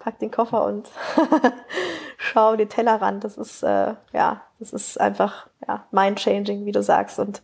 Pack 0.00 0.18
den 0.18 0.32
Koffer 0.32 0.64
und 0.66 0.88
schau 2.34 2.56
den 2.56 2.68
Tellerrand. 2.68 3.24
Das 3.24 3.38
ist, 3.38 3.62
äh, 3.62 3.94
ja, 4.12 4.42
das 4.58 4.72
ist 4.72 5.00
einfach, 5.00 5.46
ja, 5.66 5.86
mind-changing, 5.92 6.66
wie 6.66 6.72
du 6.72 6.82
sagst. 6.82 7.18
Und 7.18 7.42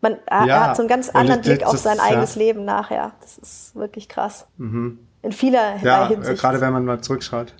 man 0.00 0.18
ja, 0.28 0.46
er 0.46 0.66
hat 0.68 0.76
so 0.76 0.82
einen 0.82 0.88
ganz 0.88 1.08
anderen 1.10 1.40
Blick 1.40 1.64
auf 1.64 1.78
sein 1.78 2.00
eigenes 2.00 2.34
ja. 2.34 2.40
Leben 2.40 2.64
nachher. 2.64 3.12
Das 3.20 3.38
ist 3.38 3.74
wirklich 3.76 4.08
krass. 4.08 4.46
Mhm. 4.58 4.98
In 5.22 5.32
vieler 5.32 5.76
ja, 5.82 6.08
Hinsicht. 6.08 6.40
Gerade 6.40 6.60
wenn 6.60 6.72
man 6.72 6.84
mal 6.84 7.00
zurückschaut 7.00 7.54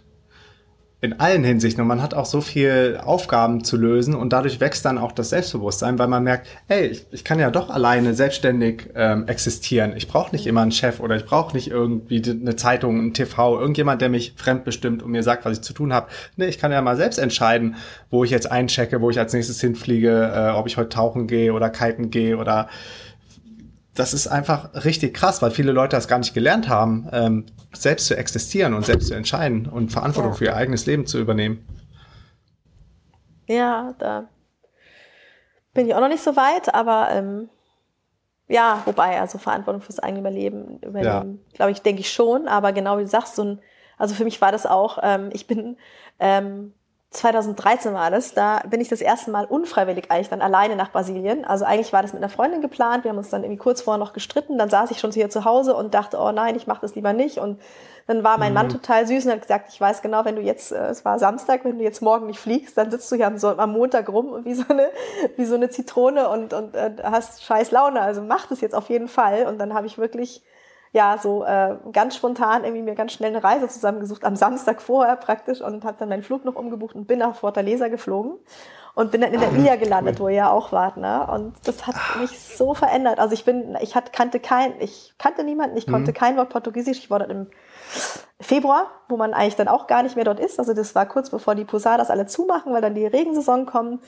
in 1.03 1.19
allen 1.19 1.43
Hinsichten 1.43 1.83
und 1.83 1.89
man 1.89 2.01
hat 2.01 2.15
auch 2.15 2.27
so 2.27 2.41
viel 2.41 2.97
Aufgaben 3.03 3.65
zu 3.65 3.77
lösen 3.77 4.15
und 4.15 4.33
dadurch 4.33 4.61
wächst 4.61 4.85
dann 4.85 4.99
auch 4.99 5.11
das 5.11 5.31
Selbstbewusstsein, 5.31 5.99
weil 5.99 6.07
man 6.07 6.23
merkt, 6.23 6.47
hey, 6.69 6.87
ich, 6.87 7.07
ich 7.11 7.25
kann 7.25 7.41
ja 7.41 7.51
doch 7.51 7.71
alleine 7.71 8.15
selbstständig 8.15 8.91
ähm, 8.95 9.27
existieren. 9.27 9.95
Ich 9.97 10.07
brauche 10.07 10.31
nicht 10.31 10.47
immer 10.47 10.63
einen 10.63 10.71
Chef 10.71 11.01
oder 11.01 11.17
ich 11.17 11.25
brauche 11.25 11.57
nicht 11.57 11.69
irgendwie 11.69 12.23
eine 12.31 12.55
Zeitung, 12.55 13.05
ein 13.05 13.15
TV, 13.15 13.59
irgendjemand, 13.59 14.01
der 14.01 14.11
mich 14.11 14.35
fremdbestimmt 14.37 15.03
und 15.03 15.11
mir 15.11 15.25
sagt, 15.25 15.45
was 15.45 15.59
ich 15.59 15.63
zu 15.63 15.73
tun 15.73 15.93
habe. 15.93 16.07
Nee, 16.37 16.47
ich 16.47 16.59
kann 16.59 16.71
ja 16.71 16.81
mal 16.81 16.97
selbst 16.97 17.19
entscheiden, 17.19 17.75
wo 18.09 18.23
ich 18.23 18.31
jetzt 18.31 18.53
einchecke, 18.53 19.01
wo 19.01 19.11
ich 19.11 19.19
als 19.19 19.33
nächstes 19.33 19.61
hinfliege, 19.61 20.33
äh, 20.33 20.51
ob 20.51 20.69
ich 20.69 20.77
heute 20.77 20.91
tauchen 20.91 21.27
gehe 21.27 21.53
oder 21.53 21.69
kiten 21.69 22.11
gehe 22.11 22.37
oder 22.37 22.69
das 23.95 24.15
ist 24.15 24.27
einfach 24.27 24.85
richtig 24.85 25.15
krass, 25.15 25.43
weil 25.43 25.51
viele 25.51 25.73
Leute 25.73 25.97
das 25.97 26.09
gar 26.09 26.19
nicht 26.19 26.35
gelernt 26.35 26.69
haben, 26.69 27.09
ähm, 27.13 27.47
selbst 27.73 28.07
zu 28.07 28.17
existieren 28.17 28.75
und 28.75 28.87
selbst 28.87 29.09
zu 29.09 29.15
entscheiden 29.15 29.67
und 29.67 29.93
Verantwortung 29.93 30.33
ja. 30.33 30.39
für 30.39 30.45
ihr 30.47 30.57
eigenes 30.57 30.87
Leben 30.87 31.07
zu 31.07 31.19
übernehmen. 31.19 31.67
Ja, 33.47 33.95
da 33.99 34.29
bin 35.75 35.87
ich 35.87 35.95
auch 35.95 36.01
noch 36.01 36.09
nicht 36.09 36.23
so 36.23 36.37
weit, 36.37 36.75
aber 36.75 37.09
ähm, 37.11 37.51
ja, 38.49 38.83
wobei, 38.87 39.21
also 39.21 39.39
Verantwortung 39.39 39.83
fürs 39.83 39.99
eigene 39.99 40.21
Überleben, 40.21 40.79
Überleben 40.79 41.41
ja. 41.43 41.55
glaube 41.55 41.73
ich, 41.73 41.83
denke 41.83 42.01
ich 42.01 42.13
schon, 42.13 42.49
aber 42.49 42.73
genau 42.73 42.99
wie 42.99 43.03
du 43.03 43.09
sagst, 43.09 43.37
so 43.37 43.45
ein, 43.45 43.61
also 43.99 44.15
für 44.15 44.25
mich 44.25 44.41
war 44.41 44.53
das 44.53 44.67
auch, 44.67 44.99
ähm, 45.03 45.31
ich 45.33 45.47
bin 45.47 45.77
ähm, 46.19 46.73
2013 47.13 47.93
war 47.93 48.11
das, 48.11 48.33
da 48.33 48.63
bin 48.67 48.81
ich 48.81 48.89
das 48.89 49.03
erste 49.03 49.31
Mal 49.31 49.45
unfreiwillig 49.45 50.11
eigentlich 50.11 50.31
dann 50.31 50.41
alleine 50.41 50.77
nach 50.77 50.91
Brasilien. 50.93 51.45
Also 51.45 51.67
eigentlich 51.67 51.93
war 51.93 52.01
das 52.01 52.15
mit 52.15 52.23
einer 52.23 52.31
Freundin 52.31 52.63
geplant, 52.63 53.05
wir 53.05 53.11
haben 53.11 53.19
uns 53.19 53.29
dann 53.29 53.45
irgendwie 53.45 53.59
kurz 53.59 53.83
vorher 53.83 53.99
noch 53.99 54.15
gestritten, 54.15 54.57
dann 54.57 54.71
saß 54.71 54.91
ich 54.91 54.99
schon 54.99 55.13
hier 55.13 55.29
zu 55.29 55.45
Hause 55.45 55.75
und 55.75 55.93
dachte, 55.93 56.19
oh 56.19 56.33
nein, 56.33 56.57
ich 56.57 56.67
mache 56.67 56.81
das 56.81 56.95
lieber 56.95 57.13
nicht 57.13 57.39
und 57.39 57.61
dann 58.07 58.25
war 58.25 58.39
mein 58.39 58.53
mhm. 58.53 58.55
Mann 58.55 58.69
total 58.69 59.07
süß 59.07 59.27
und 59.27 59.33
hat 59.33 59.43
gesagt, 59.43 59.69
ich 59.71 59.81
weiß 59.81 60.03
genau, 60.03 60.25
wenn 60.25 60.37
du 60.37 60.43
jetzt, 60.43 60.73
äh, 60.73 60.87
es 60.87 61.05
war 61.05 61.19
Samstag, 61.19 61.65
wenn 61.65 61.79
du 61.79 61.85
jetzt 61.85 62.03
morgen 62.03 62.27
nicht 62.27 62.41
fliegst, 62.41 62.77
dann 62.77 62.91
sitzt 62.91 63.11
du 63.13 63.17
hier 63.17 63.27
am, 63.27 63.37
am 63.45 63.73
Montag 63.73 64.09
rum 64.09 64.45
wie 64.45 64.55
so 64.55 64.65
eine, 64.69 64.89
wie 65.37 65.45
so 65.45 65.55
eine 65.55 65.71
Zitrone 65.71 66.29
und, 66.29 66.53
und 66.53 66.75
äh, 66.75 66.93
hast 67.03 67.45
scheiß 67.45 67.71
Laune. 67.71 68.01
Also 68.01 68.23
mach 68.23 68.47
das 68.47 68.61
jetzt 68.61 68.75
auf 68.75 68.89
jeden 68.89 69.09
Fall. 69.09 69.47
Und 69.47 69.59
dann 69.59 69.75
habe 69.75 69.87
ich 69.87 69.99
wirklich 69.99 70.43
ja, 70.93 71.17
so 71.19 71.45
äh, 71.45 71.77
ganz 71.93 72.17
spontan 72.17 72.65
irgendwie 72.65 72.83
mir 72.83 72.95
ganz 72.95 73.13
schnell 73.13 73.31
eine 73.31 73.43
Reise 73.43 73.67
zusammengesucht, 73.69 74.25
am 74.25 74.37
Samstag 74.37 74.83
vorher 74.83 75.17
praktisch 75.17 75.63
und 75.63 75.85
habe 75.85 75.97
dann 75.99 76.11
meinen 76.11 76.23
Flug 76.23 76.45
noch 76.45 76.55
umgebucht 76.55 76.95
und 76.95 77.07
bin 77.07 77.19
nach 77.19 77.35
Fortaleza 77.35 77.89
geflogen 77.89 78.35
und 78.95 79.11
bin 79.11 79.23
dann 79.23 79.33
in 79.33 79.41
der 79.41 79.55
Villa 79.55 79.77
gelandet, 79.77 80.17
cool. 80.17 80.27
wo 80.27 80.29
ihr 80.29 80.37
ja 80.37 80.51
auch 80.51 80.71
wart, 80.71 80.99
ne? 80.99 81.27
Und 81.33 81.55
das 81.65 81.87
hat 81.87 81.95
mich 82.21 82.39
so 82.39 82.75
verändert. 82.75 83.19
Also 83.19 83.33
ich 83.33 83.45
bin, 83.45 83.77
ich 83.81 83.95
hat, 83.95 84.13
kannte 84.13 84.39
kein, 84.39 84.75
ich 84.81 85.15
kannte 85.17 85.45
niemanden, 85.45 85.79
ich 85.79 85.87
konnte 85.87 86.11
mhm. 86.11 86.15
kein 86.15 86.37
Wort 86.37 86.51
Portugiesisch. 86.51 86.99
Ich 86.99 87.11
war 87.11 87.19
dort 87.19 87.31
im 87.31 87.47
Februar, 88.39 88.91
wo 89.09 89.17
man 89.17 89.33
eigentlich 89.33 89.57
dann 89.57 89.69
auch 89.69 89.87
gar 89.87 90.03
nicht 90.03 90.17
mehr 90.17 90.27
dort 90.27 90.41
ist. 90.41 90.59
Also 90.59 90.75
das 90.75 90.95
war 90.95 91.07
kurz 91.07 91.31
bevor 91.31 91.55
die 91.55 91.65
Posadas 91.65 92.11
alle 92.11 92.27
zumachen, 92.27 92.75
weil 92.75 92.83
dann 92.83 92.95
die 92.95 93.07
Regensaison 93.07 93.65
kommt. 93.65 94.03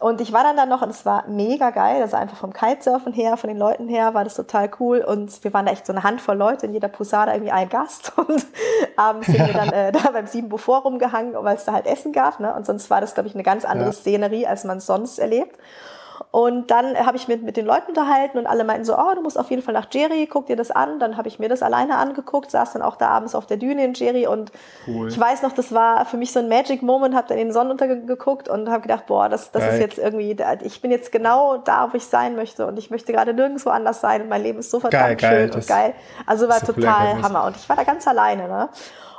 Und 0.00 0.20
ich 0.20 0.32
war 0.32 0.42
dann 0.42 0.56
da 0.56 0.66
noch 0.66 0.82
und 0.82 0.90
es 0.90 1.06
war 1.06 1.26
mega 1.28 1.70
geil. 1.70 2.02
Also 2.02 2.16
einfach 2.16 2.36
vom 2.36 2.52
Kitesurfen 2.52 3.12
her, 3.12 3.36
von 3.36 3.48
den 3.48 3.58
Leuten 3.58 3.88
her 3.88 4.12
war 4.12 4.24
das 4.24 4.34
total 4.34 4.70
cool. 4.80 4.98
Und 4.98 5.42
wir 5.44 5.52
waren 5.54 5.66
da 5.66 5.72
echt 5.72 5.86
so 5.86 5.92
eine 5.92 6.02
Handvoll 6.02 6.36
Leute, 6.36 6.66
in 6.66 6.72
jeder 6.72 6.88
Posada 6.88 7.32
irgendwie 7.32 7.52
ein 7.52 7.68
Gast. 7.68 8.12
Und 8.18 8.44
abends 8.96 9.26
sind 9.26 9.46
wir 9.46 9.52
dann 9.52 9.70
äh, 9.70 9.92
da 9.92 10.10
beim 10.10 10.26
Sieben 10.26 10.48
Beaufort 10.48 10.84
rumgehangen, 10.84 11.34
weil 11.34 11.56
es 11.56 11.64
da 11.64 11.72
halt 11.72 11.86
Essen 11.86 12.12
gab. 12.12 12.40
Ne? 12.40 12.52
Und 12.54 12.66
sonst 12.66 12.90
war 12.90 13.00
das, 13.00 13.14
glaube 13.14 13.28
ich, 13.28 13.34
eine 13.34 13.44
ganz 13.44 13.64
andere 13.64 13.90
ja. 13.90 13.92
Szenerie, 13.92 14.46
als 14.46 14.64
man 14.64 14.78
es 14.78 14.86
sonst 14.86 15.18
erlebt. 15.18 15.56
Und 16.30 16.70
dann 16.70 16.96
habe 16.96 17.16
ich 17.16 17.28
mit, 17.28 17.42
mit 17.42 17.56
den 17.56 17.66
Leuten 17.66 17.88
unterhalten 17.88 18.38
und 18.38 18.46
alle 18.46 18.64
meinten 18.64 18.84
so, 18.84 18.96
oh, 18.96 19.14
du 19.14 19.22
musst 19.22 19.38
auf 19.38 19.50
jeden 19.50 19.62
Fall 19.62 19.74
nach 19.74 19.86
Jerry, 19.90 20.26
guck 20.26 20.46
dir 20.46 20.56
das 20.56 20.70
an. 20.70 20.98
Dann 20.98 21.16
habe 21.16 21.28
ich 21.28 21.38
mir 21.38 21.48
das 21.48 21.62
alleine 21.62 21.96
angeguckt, 21.96 22.50
saß 22.50 22.72
dann 22.72 22.82
auch 22.82 22.96
da 22.96 23.08
abends 23.08 23.34
auf 23.34 23.46
der 23.46 23.56
Düne 23.56 23.84
in 23.84 23.94
Jerry 23.94 24.26
und 24.26 24.52
cool. 24.86 25.08
ich 25.08 25.18
weiß 25.18 25.42
noch, 25.42 25.52
das 25.52 25.72
war 25.72 26.04
für 26.06 26.16
mich 26.16 26.32
so 26.32 26.40
ein 26.40 26.48
Magic 26.48 26.82
Moment, 26.82 27.14
habe 27.14 27.28
dann 27.28 27.38
in 27.38 27.48
den 27.48 27.52
Sonnenuntergang 27.52 28.06
geguckt 28.06 28.48
und 28.48 28.68
habe 28.68 28.82
gedacht, 28.82 29.06
boah, 29.06 29.28
das, 29.28 29.50
das 29.52 29.74
ist 29.74 29.80
jetzt 29.80 29.98
irgendwie, 29.98 30.36
ich 30.62 30.82
bin 30.82 30.90
jetzt 30.90 31.12
genau 31.12 31.58
da, 31.58 31.92
wo 31.92 31.96
ich 31.96 32.06
sein 32.06 32.36
möchte 32.36 32.66
und 32.66 32.78
ich 32.78 32.90
möchte 32.90 33.12
gerade 33.12 33.34
nirgendwo 33.34 33.70
anders 33.70 34.00
sein 34.00 34.22
und 34.22 34.28
mein 34.28 34.42
Leben 34.42 34.58
ist 34.58 34.70
so 34.70 34.80
verdammt 34.80 35.18
geil, 35.18 35.30
schön 35.30 35.48
geil, 35.48 35.54
und 35.54 35.66
geil. 35.66 35.94
Also 36.26 36.48
war 36.48 36.60
total 36.60 37.22
Hammer 37.22 37.44
und 37.46 37.56
ich 37.56 37.68
war 37.68 37.76
da 37.76 37.84
ganz 37.84 38.06
alleine. 38.06 38.48
Ne? 38.48 38.68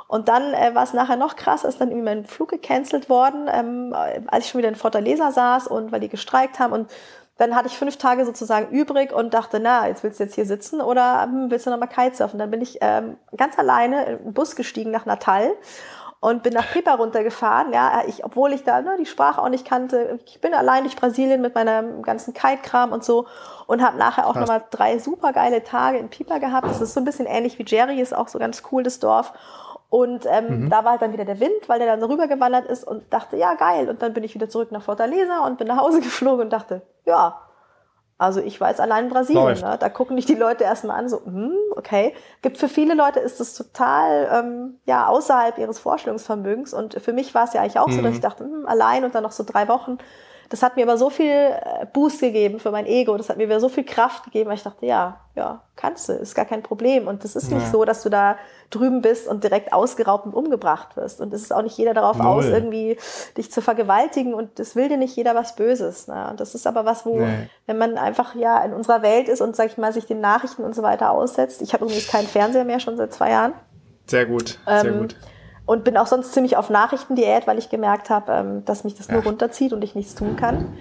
Und 0.08 0.28
dann 0.28 0.54
äh, 0.54 0.74
war 0.74 0.84
es 0.84 0.92
nachher 0.92 1.16
noch 1.16 1.36
krass, 1.36 1.64
ist 1.64 1.80
dann 1.80 1.88
irgendwie 1.88 2.04
mein 2.04 2.24
Flug 2.26 2.50
gecancelt 2.50 3.08
worden, 3.08 3.48
ähm, 3.52 3.94
als 4.28 4.44
ich 4.44 4.50
schon 4.50 4.58
wieder 4.58 4.68
in 4.68 4.76
Fortaleza 4.76 5.32
saß 5.32 5.66
und 5.66 5.90
weil 5.90 6.00
die 6.00 6.08
gestreikt 6.08 6.58
haben. 6.58 6.72
Und 6.72 6.90
dann 7.38 7.54
hatte 7.54 7.66
ich 7.68 7.76
fünf 7.76 7.96
Tage 7.96 8.24
sozusagen 8.24 8.70
übrig 8.70 9.12
und 9.12 9.34
dachte, 9.34 9.60
na, 9.60 9.88
jetzt 9.88 10.02
willst 10.02 10.20
du 10.20 10.24
jetzt 10.24 10.34
hier 10.34 10.46
sitzen 10.46 10.80
oder 10.80 11.22
hm, 11.22 11.50
willst 11.50 11.66
du 11.66 11.70
nochmal 11.70 11.88
Kitesurfen? 11.88 12.38
Dann 12.38 12.50
bin 12.50 12.62
ich 12.62 12.78
ähm, 12.80 13.16
ganz 13.36 13.58
alleine 13.58 14.04
in 14.06 14.32
Bus 14.32 14.56
gestiegen 14.56 14.90
nach 14.90 15.06
Natal 15.06 15.50
und 16.20 16.42
bin 16.42 16.54
nach 16.54 16.72
Pipa 16.72 16.94
runtergefahren. 16.94 17.72
Ja, 17.74 18.02
ich, 18.06 18.24
obwohl 18.24 18.52
ich 18.52 18.64
da 18.64 18.80
ne, 18.80 18.96
die 18.98 19.06
Sprache 19.06 19.42
auch 19.42 19.50
nicht 19.50 19.66
kannte. 19.66 20.18
Ich 20.24 20.40
bin 20.40 20.54
allein 20.54 20.84
durch 20.84 20.96
Brasilien 20.96 21.42
mit 21.42 21.54
meinem 21.54 22.02
ganzen 22.02 22.32
Kite-Kram 22.32 22.92
und 22.92 23.04
so 23.04 23.26
und 23.66 23.82
habe 23.82 23.98
nachher 23.98 24.26
auch 24.26 24.34
nochmal 24.34 24.64
drei 24.70 24.98
super 24.98 25.32
geile 25.32 25.62
Tage 25.62 25.98
in 25.98 26.08
Pipa 26.08 26.38
gehabt. 26.38 26.68
Das 26.68 26.80
ist 26.80 26.94
so 26.94 27.00
ein 27.00 27.04
bisschen 27.04 27.26
ähnlich 27.26 27.58
wie 27.58 27.64
Jerry, 27.66 28.00
ist 28.00 28.16
auch 28.16 28.28
so 28.28 28.38
ganz 28.38 28.62
cool, 28.72 28.82
das 28.82 28.98
Dorf. 28.98 29.32
Und 29.88 30.26
ähm, 30.26 30.64
mhm. 30.64 30.70
da 30.70 30.84
war 30.84 30.92
halt 30.92 31.02
dann 31.02 31.12
wieder 31.12 31.24
der 31.24 31.38
Wind, 31.38 31.68
weil 31.68 31.78
der 31.78 31.96
dann 31.96 32.02
rübergewandert 32.02 32.66
ist 32.66 32.84
und 32.84 33.12
dachte, 33.12 33.36
ja, 33.36 33.54
geil. 33.54 33.88
Und 33.88 34.02
dann 34.02 34.14
bin 34.14 34.24
ich 34.24 34.34
wieder 34.34 34.48
zurück 34.48 34.72
nach 34.72 34.82
Fortaleza 34.82 35.46
und 35.46 35.58
bin 35.58 35.68
nach 35.68 35.78
Hause 35.78 36.00
geflogen 36.02 36.46
und 36.46 36.52
dachte, 36.52 36.82
ja, 37.04 37.40
Also 38.18 38.40
ich 38.40 38.60
weiß 38.60 38.80
allein 38.80 39.04
in 39.04 39.10
Brasilien, 39.10 39.60
ne? 39.60 39.76
da 39.78 39.88
gucken 39.88 40.16
dich 40.16 40.26
die 40.26 40.34
Leute 40.34 40.64
erstmal 40.64 40.98
an, 40.98 41.08
so, 41.08 41.24
hm, 41.24 41.54
okay. 41.76 42.14
Gibt 42.42 42.58
für 42.58 42.68
viele 42.68 42.94
Leute 42.94 43.20
ist 43.20 43.38
das 43.38 43.54
total 43.54 44.28
ähm, 44.32 44.80
ja 44.86 45.06
außerhalb 45.06 45.58
ihres 45.58 45.78
Vorstellungsvermögens. 45.78 46.74
Und 46.74 46.94
für 46.94 47.12
mich 47.12 47.34
war 47.34 47.44
es 47.44 47.52
ja 47.52 47.60
eigentlich 47.60 47.78
auch 47.78 47.88
mhm. 47.88 47.92
so, 47.92 48.02
dass 48.02 48.14
ich 48.14 48.20
dachte, 48.20 48.44
hm, 48.44 48.66
allein 48.66 49.04
und 49.04 49.14
dann 49.14 49.22
noch 49.22 49.32
so 49.32 49.44
drei 49.44 49.68
Wochen 49.68 49.98
das 50.48 50.62
hat 50.62 50.76
mir 50.76 50.84
aber 50.84 50.96
so 50.96 51.10
viel 51.10 51.26
äh, 51.26 51.86
Boost 51.92 52.20
gegeben 52.20 52.60
für 52.60 52.70
mein 52.70 52.86
Ego, 52.86 53.16
das 53.16 53.28
hat 53.28 53.36
mir 53.36 53.46
wieder 53.46 53.60
so 53.60 53.68
viel 53.68 53.84
Kraft 53.84 54.24
gegeben, 54.24 54.48
weil 54.48 54.56
ich 54.56 54.62
dachte, 54.62 54.86
ja, 54.86 55.20
ja, 55.34 55.62
kannst 55.76 56.08
du, 56.08 56.14
ist 56.14 56.34
gar 56.34 56.46
kein 56.46 56.62
Problem. 56.62 57.08
Und 57.08 57.24
das 57.24 57.36
ist 57.36 57.50
nicht 57.50 57.66
so, 57.70 57.84
dass 57.84 58.02
du 58.02 58.08
da 58.08 58.36
drüben 58.70 59.02
bist 59.02 59.28
und 59.28 59.44
direkt 59.44 59.72
ausgeraubt 59.72 60.24
und 60.24 60.32
umgebracht 60.32 60.96
wirst. 60.96 61.20
Und 61.20 61.34
es 61.34 61.42
ist 61.42 61.52
auch 61.52 61.62
nicht 61.62 61.76
jeder 61.76 61.92
darauf 61.92 62.16
Null. 62.16 62.26
aus, 62.26 62.44
irgendwie 62.46 62.96
dich 63.36 63.52
zu 63.52 63.60
vergewaltigen 63.60 64.32
und 64.32 64.58
es 64.58 64.76
will 64.76 64.88
dir 64.88 64.96
nicht 64.96 65.14
jeder 65.14 65.34
was 65.34 65.54
Böses. 65.54 66.08
Ne? 66.08 66.28
Und 66.30 66.40
das 66.40 66.54
ist 66.54 66.66
aber 66.66 66.86
was, 66.86 67.04
wo, 67.04 67.18
nee. 67.18 67.50
wenn 67.66 67.76
man 67.76 67.98
einfach 67.98 68.34
ja 68.34 68.64
in 68.64 68.72
unserer 68.72 69.02
Welt 69.02 69.28
ist 69.28 69.42
und, 69.42 69.54
sag 69.54 69.66
ich 69.66 69.76
mal, 69.76 69.92
sich 69.92 70.06
den 70.06 70.20
Nachrichten 70.20 70.64
und 70.64 70.74
so 70.74 70.82
weiter 70.82 71.10
aussetzt. 71.10 71.60
Ich 71.60 71.74
habe 71.74 71.84
übrigens 71.84 72.08
keinen 72.08 72.28
Fernseher 72.28 72.64
mehr 72.64 72.80
schon 72.80 72.96
seit 72.96 73.12
zwei 73.12 73.30
Jahren. 73.30 73.52
Sehr 74.06 74.24
gut, 74.24 74.58
sehr 74.64 74.84
ähm, 74.86 75.00
gut 75.00 75.16
und 75.66 75.84
bin 75.84 75.96
auch 75.96 76.06
sonst 76.06 76.32
ziemlich 76.32 76.56
auf 76.56 76.70
Nachrichtendiät, 76.70 77.46
weil 77.46 77.58
ich 77.58 77.68
gemerkt 77.68 78.08
habe, 78.08 78.32
ähm, 78.32 78.64
dass 78.64 78.84
mich 78.84 78.94
das 78.94 79.08
ja. 79.08 79.14
nur 79.14 79.24
runterzieht 79.24 79.72
und 79.72 79.82
ich 79.82 79.94
nichts 79.94 80.14
tun 80.14 80.36
kann. 80.36 80.76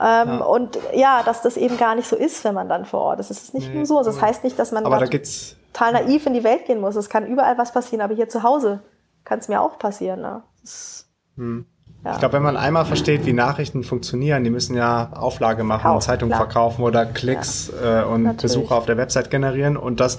Ähm, 0.00 0.28
ja. 0.28 0.38
Und 0.38 0.78
ja, 0.94 1.22
dass 1.22 1.42
das 1.42 1.56
eben 1.56 1.76
gar 1.76 1.94
nicht 1.94 2.08
so 2.08 2.16
ist, 2.16 2.44
wenn 2.44 2.54
man 2.54 2.68
dann 2.68 2.84
vor 2.84 3.00
Ort 3.00 3.20
ist. 3.20 3.30
Es 3.30 3.42
ist 3.42 3.54
nicht 3.54 3.68
nee, 3.68 3.76
nur 3.76 3.86
so. 3.86 4.02
Das 4.02 4.20
heißt 4.20 4.42
nicht, 4.42 4.58
dass 4.58 4.72
man 4.72 4.84
da 4.84 4.98
total 4.98 5.92
naiv 5.92 6.26
in 6.26 6.34
die 6.34 6.44
Welt 6.44 6.66
gehen 6.66 6.80
muss. 6.80 6.96
Es 6.96 7.08
kann 7.08 7.26
überall 7.26 7.56
was 7.58 7.72
passieren, 7.72 8.02
aber 8.02 8.14
hier 8.14 8.28
zu 8.28 8.42
Hause 8.42 8.80
kann 9.24 9.38
es 9.38 9.48
mir 9.48 9.60
auch 9.60 9.78
passieren. 9.78 10.20
Ne? 10.20 10.42
Das, 10.62 11.06
hm. 11.36 11.66
ja. 12.04 12.12
Ich 12.12 12.18
glaube, 12.18 12.34
wenn 12.34 12.42
man 12.42 12.56
einmal 12.56 12.84
versteht, 12.84 13.24
wie 13.26 13.32
Nachrichten 13.32 13.84
funktionieren, 13.84 14.42
die 14.42 14.50
müssen 14.50 14.76
ja 14.76 15.10
Auflage 15.12 15.62
machen, 15.62 15.82
Verkauf, 15.82 16.04
Zeitungen 16.04 16.34
verkaufen 16.34 16.82
oder 16.82 17.06
Klicks 17.06 17.68
äh, 17.68 18.02
und 18.02 18.24
Natürlich. 18.24 18.42
Besucher 18.42 18.76
auf 18.76 18.86
der 18.86 18.96
Website 18.96 19.30
generieren 19.30 19.76
und 19.76 20.00
das 20.00 20.18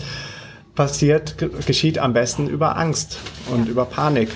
passiert, 0.76 1.36
geschieht 1.66 2.00
am 2.00 2.14
besten 2.14 2.48
über 2.48 2.78
Angst 2.78 3.20
und 3.52 3.68
über 3.70 3.86
Panik, 3.86 4.30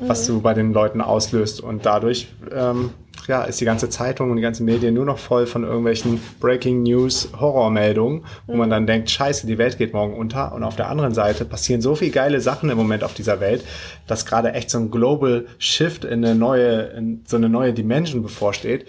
was 0.00 0.26
du 0.26 0.40
bei 0.40 0.54
den 0.54 0.72
Leuten 0.72 1.00
auslöst. 1.00 1.60
Und 1.60 1.84
dadurch 1.84 2.28
ähm, 2.54 2.90
ja, 3.26 3.42
ist 3.42 3.60
die 3.60 3.64
ganze 3.64 3.88
Zeitung 3.88 4.30
und 4.30 4.36
die 4.36 4.42
ganzen 4.42 4.64
Medien 4.64 4.94
nur 4.94 5.04
noch 5.04 5.18
voll 5.18 5.46
von 5.46 5.62
irgendwelchen 5.64 6.20
Breaking 6.40 6.82
News 6.82 7.30
Horrormeldungen, 7.38 8.24
wo 8.46 8.54
man 8.54 8.70
dann 8.70 8.86
denkt, 8.86 9.10
scheiße, 9.10 9.46
die 9.46 9.58
Welt 9.58 9.78
geht 9.78 9.92
morgen 9.92 10.14
unter. 10.14 10.52
Und 10.52 10.64
auf 10.64 10.76
der 10.76 10.88
anderen 10.88 11.14
Seite 11.14 11.44
passieren 11.44 11.80
so 11.80 11.94
viele 11.94 12.10
geile 12.10 12.40
Sachen 12.40 12.70
im 12.70 12.76
Moment 12.76 13.04
auf 13.04 13.14
dieser 13.14 13.40
Welt, 13.40 13.64
dass 14.06 14.26
gerade 14.26 14.52
echt 14.52 14.70
so 14.70 14.78
ein 14.78 14.90
Global 14.90 15.46
Shift 15.58 16.04
in 16.04 16.24
eine 16.24 16.34
neue, 16.34 16.82
in 16.96 17.22
so 17.26 17.36
eine 17.36 17.48
neue 17.48 17.72
Dimension 17.72 18.22
bevorsteht 18.22 18.86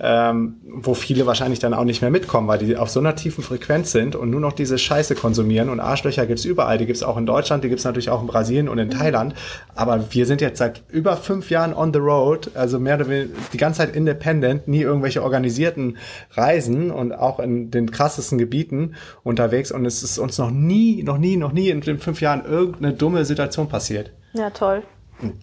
ähm, 0.00 0.56
wo 0.66 0.94
viele 0.94 1.24
wahrscheinlich 1.24 1.60
dann 1.60 1.72
auch 1.72 1.84
nicht 1.84 2.02
mehr 2.02 2.10
mitkommen, 2.10 2.48
weil 2.48 2.58
die 2.58 2.76
auf 2.76 2.90
so 2.90 2.98
einer 2.98 3.14
tiefen 3.14 3.44
Frequenz 3.44 3.92
sind 3.92 4.16
und 4.16 4.28
nur 4.28 4.40
noch 4.40 4.52
diese 4.52 4.76
Scheiße 4.76 5.14
konsumieren. 5.14 5.68
Und 5.68 5.78
Arschlöcher 5.78 6.26
gibt's 6.26 6.44
überall. 6.44 6.78
Die 6.78 6.86
gibt's 6.86 7.04
auch 7.04 7.16
in 7.16 7.26
Deutschland, 7.26 7.62
die 7.62 7.68
gibt's 7.68 7.84
natürlich 7.84 8.10
auch 8.10 8.20
in 8.20 8.26
Brasilien 8.26 8.68
und 8.68 8.78
in 8.78 8.88
mhm. 8.88 8.92
Thailand. 8.92 9.34
Aber 9.76 10.12
wir 10.12 10.26
sind 10.26 10.40
jetzt 10.40 10.58
seit 10.58 10.82
über 10.88 11.16
fünf 11.16 11.48
Jahren 11.48 11.74
on 11.74 11.92
the 11.92 12.00
road, 12.00 12.50
also 12.54 12.80
mehr 12.80 12.96
oder 12.96 13.08
weniger 13.08 13.34
die 13.52 13.56
ganze 13.56 13.78
Zeit 13.78 13.94
independent, 13.94 14.66
nie 14.66 14.80
irgendwelche 14.80 15.22
organisierten 15.22 15.96
Reisen 16.32 16.90
und 16.90 17.12
auch 17.12 17.38
in 17.38 17.70
den 17.70 17.90
krassesten 17.90 18.38
Gebieten 18.38 18.96
unterwegs. 19.22 19.70
Und 19.70 19.86
es 19.86 20.02
ist 20.02 20.18
uns 20.18 20.38
noch 20.38 20.50
nie, 20.50 21.04
noch 21.04 21.18
nie, 21.18 21.36
noch 21.36 21.52
nie 21.52 21.68
in 21.68 21.80
den 21.80 21.98
fünf 21.98 22.20
Jahren 22.20 22.44
irgendeine 22.44 22.94
dumme 22.94 23.24
Situation 23.24 23.68
passiert. 23.68 24.12
Ja, 24.32 24.50
toll. 24.50 24.82
Und, 25.22 25.34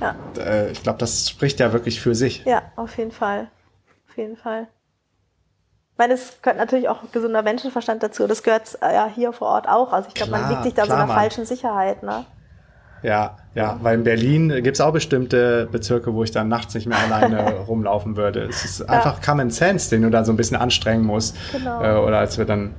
ja. 0.00 0.16
Äh, 0.36 0.72
ich 0.72 0.82
glaube, 0.82 0.98
das 0.98 1.30
spricht 1.30 1.60
ja 1.60 1.72
wirklich 1.72 2.00
für 2.00 2.16
sich. 2.16 2.44
Ja, 2.44 2.62
auf 2.74 2.98
jeden 2.98 3.12
Fall 3.12 3.48
auf 4.12 4.18
jeden 4.18 4.36
Fall. 4.36 4.68
Ich 5.92 5.98
meine, 5.98 6.14
es 6.14 6.40
gehört 6.42 6.58
natürlich 6.58 6.88
auch 6.88 6.98
gesunder 7.12 7.42
Menschenverstand 7.42 8.02
dazu. 8.02 8.26
Das 8.26 8.42
gehört 8.42 8.78
äh, 8.80 8.94
ja 8.94 9.10
hier 9.12 9.32
vor 9.32 9.48
Ort 9.48 9.68
auch. 9.68 9.92
Also 9.92 10.08
ich 10.08 10.14
glaube, 10.14 10.32
man 10.32 10.48
liegt 10.50 10.64
sich 10.64 10.74
da 10.74 10.82
klar, 10.82 10.96
so 10.96 11.02
einer 11.02 11.06
Mann. 11.06 11.16
falschen 11.16 11.44
Sicherheit, 11.44 12.02
ne? 12.02 12.24
Ja, 13.02 13.36
ja, 13.54 13.78
weil 13.82 13.98
in 13.98 14.04
Berlin 14.04 14.48
gibt 14.62 14.76
es 14.76 14.80
auch 14.80 14.92
bestimmte 14.92 15.68
Bezirke, 15.70 16.14
wo 16.14 16.22
ich 16.22 16.30
dann 16.30 16.48
nachts 16.48 16.74
nicht 16.74 16.86
mehr 16.86 16.98
alleine 17.10 17.60
rumlaufen 17.66 18.16
würde. 18.16 18.42
Es 18.42 18.64
ist 18.64 18.88
einfach 18.88 19.18
ja. 19.18 19.24
Common 19.24 19.50
Sense, 19.50 19.90
den 19.90 20.02
du 20.02 20.10
da 20.10 20.24
so 20.24 20.32
ein 20.32 20.36
bisschen 20.36 20.56
anstrengen 20.56 21.04
musst. 21.04 21.36
Genau. 21.52 21.82
Äh, 21.82 21.96
oder 21.96 22.18
als 22.18 22.38
wir 22.38 22.44
dann 22.44 22.74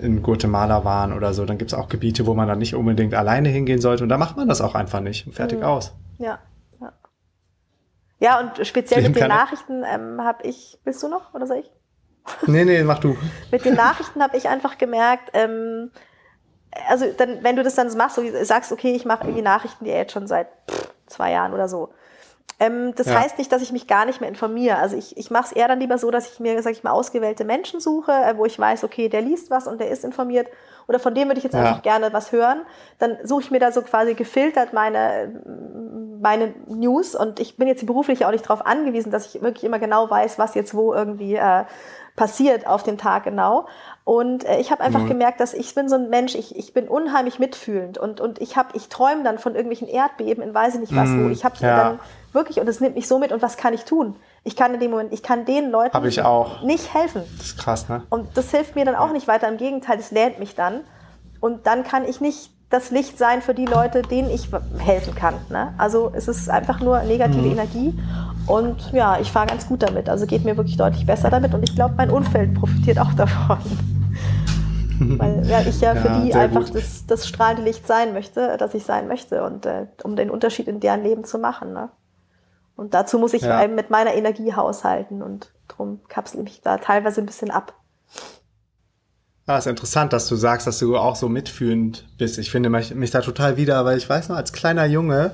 in 0.00 0.22
Guatemala 0.22 0.84
waren 0.84 1.12
oder 1.12 1.32
so, 1.32 1.44
dann 1.44 1.58
gibt 1.58 1.72
es 1.72 1.78
auch 1.78 1.88
Gebiete, 1.88 2.26
wo 2.26 2.34
man 2.34 2.48
dann 2.48 2.58
nicht 2.58 2.74
unbedingt 2.74 3.14
alleine 3.14 3.48
hingehen 3.48 3.80
sollte 3.80 4.02
und 4.02 4.08
da 4.08 4.18
macht 4.18 4.36
man 4.36 4.48
das 4.48 4.60
auch 4.60 4.74
einfach 4.74 5.00
nicht. 5.00 5.32
Fertig 5.32 5.58
mhm. 5.58 5.64
aus. 5.64 5.94
Ja, 6.18 6.38
ja, 8.18 8.40
und 8.40 8.66
speziell 8.66 9.02
mit 9.02 9.16
den 9.16 9.28
Nachrichten 9.28 9.84
ähm, 9.84 10.22
habe 10.22 10.44
ich, 10.44 10.78
bist 10.84 11.02
du 11.02 11.08
noch 11.08 11.34
oder 11.34 11.46
soll 11.46 11.58
ich? 11.58 11.70
Nee, 12.46 12.64
nee, 12.64 12.82
mach 12.82 12.98
du. 12.98 13.16
mit 13.52 13.64
den 13.64 13.74
Nachrichten 13.74 14.20
habe 14.20 14.36
ich 14.36 14.48
einfach 14.48 14.78
gemerkt, 14.78 15.30
ähm, 15.32 15.92
also 16.88 17.06
dann, 17.16 17.42
wenn 17.42 17.56
du 17.56 17.62
das 17.62 17.74
dann 17.76 17.94
machst, 17.96 18.16
so 18.16 18.22
sagst, 18.42 18.72
okay, 18.72 18.94
ich 18.94 19.04
mache 19.04 19.24
irgendwie 19.24 19.42
Nachrichten, 19.42 19.84
die 19.84 19.90
jetzt 19.90 20.12
schon 20.12 20.26
seit 20.26 20.48
pff, 20.68 20.92
zwei 21.06 21.32
Jahren 21.32 21.54
oder 21.54 21.68
so. 21.68 21.90
Ähm, 22.58 22.94
das 22.94 23.06
ja. 23.06 23.20
heißt 23.20 23.38
nicht, 23.38 23.52
dass 23.52 23.62
ich 23.62 23.72
mich 23.72 23.86
gar 23.86 24.06
nicht 24.06 24.20
mehr 24.20 24.30
informiere. 24.30 24.76
Also 24.76 24.96
ich, 24.96 25.16
ich 25.16 25.30
mache 25.30 25.46
es 25.46 25.52
eher 25.52 25.68
dann 25.68 25.80
lieber 25.80 25.98
so, 25.98 26.10
dass 26.10 26.32
ich 26.32 26.40
mir, 26.40 26.60
sag 26.62 26.72
ich 26.72 26.82
mal, 26.82 26.92
ausgewählte 26.92 27.44
Menschen 27.44 27.80
suche, 27.80 28.12
äh, 28.12 28.36
wo 28.36 28.46
ich 28.46 28.58
weiß, 28.58 28.82
okay, 28.84 29.08
der 29.08 29.20
liest 29.20 29.50
was 29.50 29.66
und 29.66 29.80
der 29.80 29.90
ist 29.90 30.04
informiert 30.04 30.48
oder 30.88 30.98
von 30.98 31.14
dem 31.14 31.28
würde 31.28 31.38
ich 31.38 31.44
jetzt 31.44 31.54
ja. 31.54 31.60
einfach 31.60 31.82
gerne 31.82 32.12
was 32.12 32.32
hören. 32.32 32.62
Dann 32.98 33.16
suche 33.24 33.42
ich 33.42 33.50
mir 33.50 33.58
da 33.58 33.72
so 33.72 33.82
quasi 33.82 34.14
gefiltert 34.14 34.72
meine, 34.72 35.40
meine 36.20 36.54
News 36.66 37.14
und 37.14 37.40
ich 37.40 37.56
bin 37.56 37.68
jetzt 37.68 37.86
beruflich 37.86 38.24
auch 38.24 38.30
nicht 38.30 38.44
darauf 38.44 38.66
angewiesen, 38.66 39.10
dass 39.10 39.34
ich 39.34 39.42
wirklich 39.42 39.64
immer 39.64 39.78
genau 39.78 40.08
weiß, 40.08 40.38
was 40.38 40.54
jetzt 40.54 40.74
wo 40.74 40.94
irgendwie 40.94 41.34
äh, 41.34 41.64
passiert 42.16 42.66
auf 42.66 42.82
den 42.82 42.98
Tag 42.98 43.24
genau. 43.24 43.66
Und 44.04 44.44
äh, 44.44 44.58
ich 44.58 44.70
habe 44.70 44.82
einfach 44.82 45.02
mhm. 45.02 45.08
gemerkt, 45.08 45.40
dass 45.40 45.52
ich 45.52 45.74
bin 45.74 45.88
so 45.88 45.96
ein 45.96 46.08
Mensch, 46.08 46.34
ich, 46.34 46.56
ich 46.56 46.72
bin 46.72 46.88
unheimlich 46.88 47.38
mitfühlend 47.38 47.98
und, 47.98 48.20
und 48.20 48.40
ich 48.40 48.56
habe, 48.56 48.70
ich 48.74 48.88
träume 48.88 49.22
dann 49.22 49.38
von 49.38 49.54
irgendwelchen 49.54 49.88
Erdbeben 49.88 50.42
in 50.42 50.54
weiß 50.54 50.74
ich 50.74 50.80
nicht 50.80 50.96
was, 50.96 51.08
mhm. 51.08 51.26
wo 51.26 51.30
ich 51.30 51.44
habe 51.44 51.56
ja. 51.60 51.76
dann 51.76 52.00
wirklich, 52.32 52.60
und 52.60 52.68
es 52.68 52.80
nimmt 52.80 52.94
mich 52.94 53.08
so 53.08 53.18
mit 53.18 53.32
und 53.32 53.42
was 53.42 53.56
kann 53.56 53.74
ich 53.74 53.84
tun? 53.84 54.16
Ich 54.46 54.54
kann 54.54 54.72
in 54.72 54.78
dem 54.78 54.92
Moment, 54.92 55.12
ich 55.12 55.24
kann 55.24 55.44
den 55.44 55.70
Leuten 55.70 56.00
nicht 56.64 56.94
helfen. 56.94 57.22
Das 57.36 57.46
ist 57.46 57.58
krass, 57.58 57.88
ne? 57.88 58.02
Und 58.10 58.28
das 58.36 58.52
hilft 58.52 58.76
mir 58.76 58.84
dann 58.84 58.94
auch 58.94 59.12
nicht 59.12 59.26
weiter. 59.26 59.48
Im 59.48 59.56
Gegenteil, 59.56 59.98
es 59.98 60.12
lähmt 60.12 60.38
mich 60.38 60.54
dann. 60.54 60.82
Und 61.40 61.66
dann 61.66 61.82
kann 61.82 62.04
ich 62.04 62.20
nicht 62.20 62.52
das 62.70 62.90
Licht 62.90 63.18
sein 63.18 63.42
für 63.42 63.54
die 63.54 63.66
Leute, 63.66 64.02
denen 64.02 64.30
ich 64.30 64.48
helfen 64.78 65.14
kann. 65.14 65.34
Ne? 65.50 65.74
Also 65.78 66.12
es 66.14 66.28
ist 66.28 66.48
einfach 66.48 66.80
nur 66.80 67.02
negative 67.02 67.42
mhm. 67.42 67.52
Energie. 67.52 67.98
Und 68.46 68.92
ja, 68.92 69.18
ich 69.18 69.32
fahre 69.32 69.46
ganz 69.46 69.66
gut 69.66 69.82
damit. 69.82 70.08
Also 70.08 70.26
geht 70.26 70.44
mir 70.44 70.56
wirklich 70.56 70.76
deutlich 70.76 71.06
besser 71.06 71.30
damit. 71.30 71.52
Und 71.52 71.68
ich 71.68 71.74
glaube, 71.74 71.94
mein 71.96 72.10
Umfeld 72.10 72.54
profitiert 72.54 72.98
auch 72.98 73.12
davon. 73.16 73.58
Weil 74.98 75.46
ja, 75.46 75.60
ich 75.60 75.80
ja, 75.80 75.94
ja 75.94 76.00
für 76.00 76.20
die 76.20 76.34
einfach 76.34 76.68
das, 76.70 77.04
das, 77.06 77.28
strahlende 77.28 77.62
Licht 77.62 77.86
sein 77.86 78.12
möchte, 78.12 78.56
das 78.58 78.74
ich 78.74 78.84
sein 78.84 79.08
möchte. 79.08 79.42
Und 79.44 79.66
äh, 79.66 79.86
um 80.04 80.16
den 80.16 80.30
Unterschied 80.30 80.68
in 80.68 80.80
deren 80.80 81.02
Leben 81.02 81.24
zu 81.24 81.38
machen. 81.38 81.72
Ne? 81.72 81.88
Und 82.76 82.94
dazu 82.94 83.18
muss 83.18 83.32
ich 83.32 83.42
ja. 83.42 83.66
mit 83.68 83.90
meiner 83.90 84.14
Energie 84.14 84.52
haushalten 84.54 85.22
und 85.22 85.52
darum 85.66 86.00
kapsel 86.08 86.40
ich 86.40 86.44
mich 86.44 86.60
da 86.60 86.76
teilweise 86.76 87.22
ein 87.22 87.26
bisschen 87.26 87.50
ab. 87.50 87.74
Ah, 89.46 89.58
ist 89.58 89.66
interessant, 89.66 90.12
dass 90.12 90.26
du 90.26 90.36
sagst, 90.36 90.66
dass 90.66 90.78
du 90.78 90.96
auch 90.96 91.16
so 91.16 91.28
mitfühlend 91.28 92.06
bist. 92.18 92.36
Ich 92.38 92.50
finde 92.50 92.68
mich, 92.68 92.94
mich 92.94 93.12
da 93.12 93.20
total 93.20 93.56
wieder, 93.56 93.84
weil 93.84 93.96
ich 93.96 94.08
weiß 94.08 94.28
noch, 94.28 94.36
als 94.36 94.52
kleiner 94.52 94.84
Junge 94.86 95.32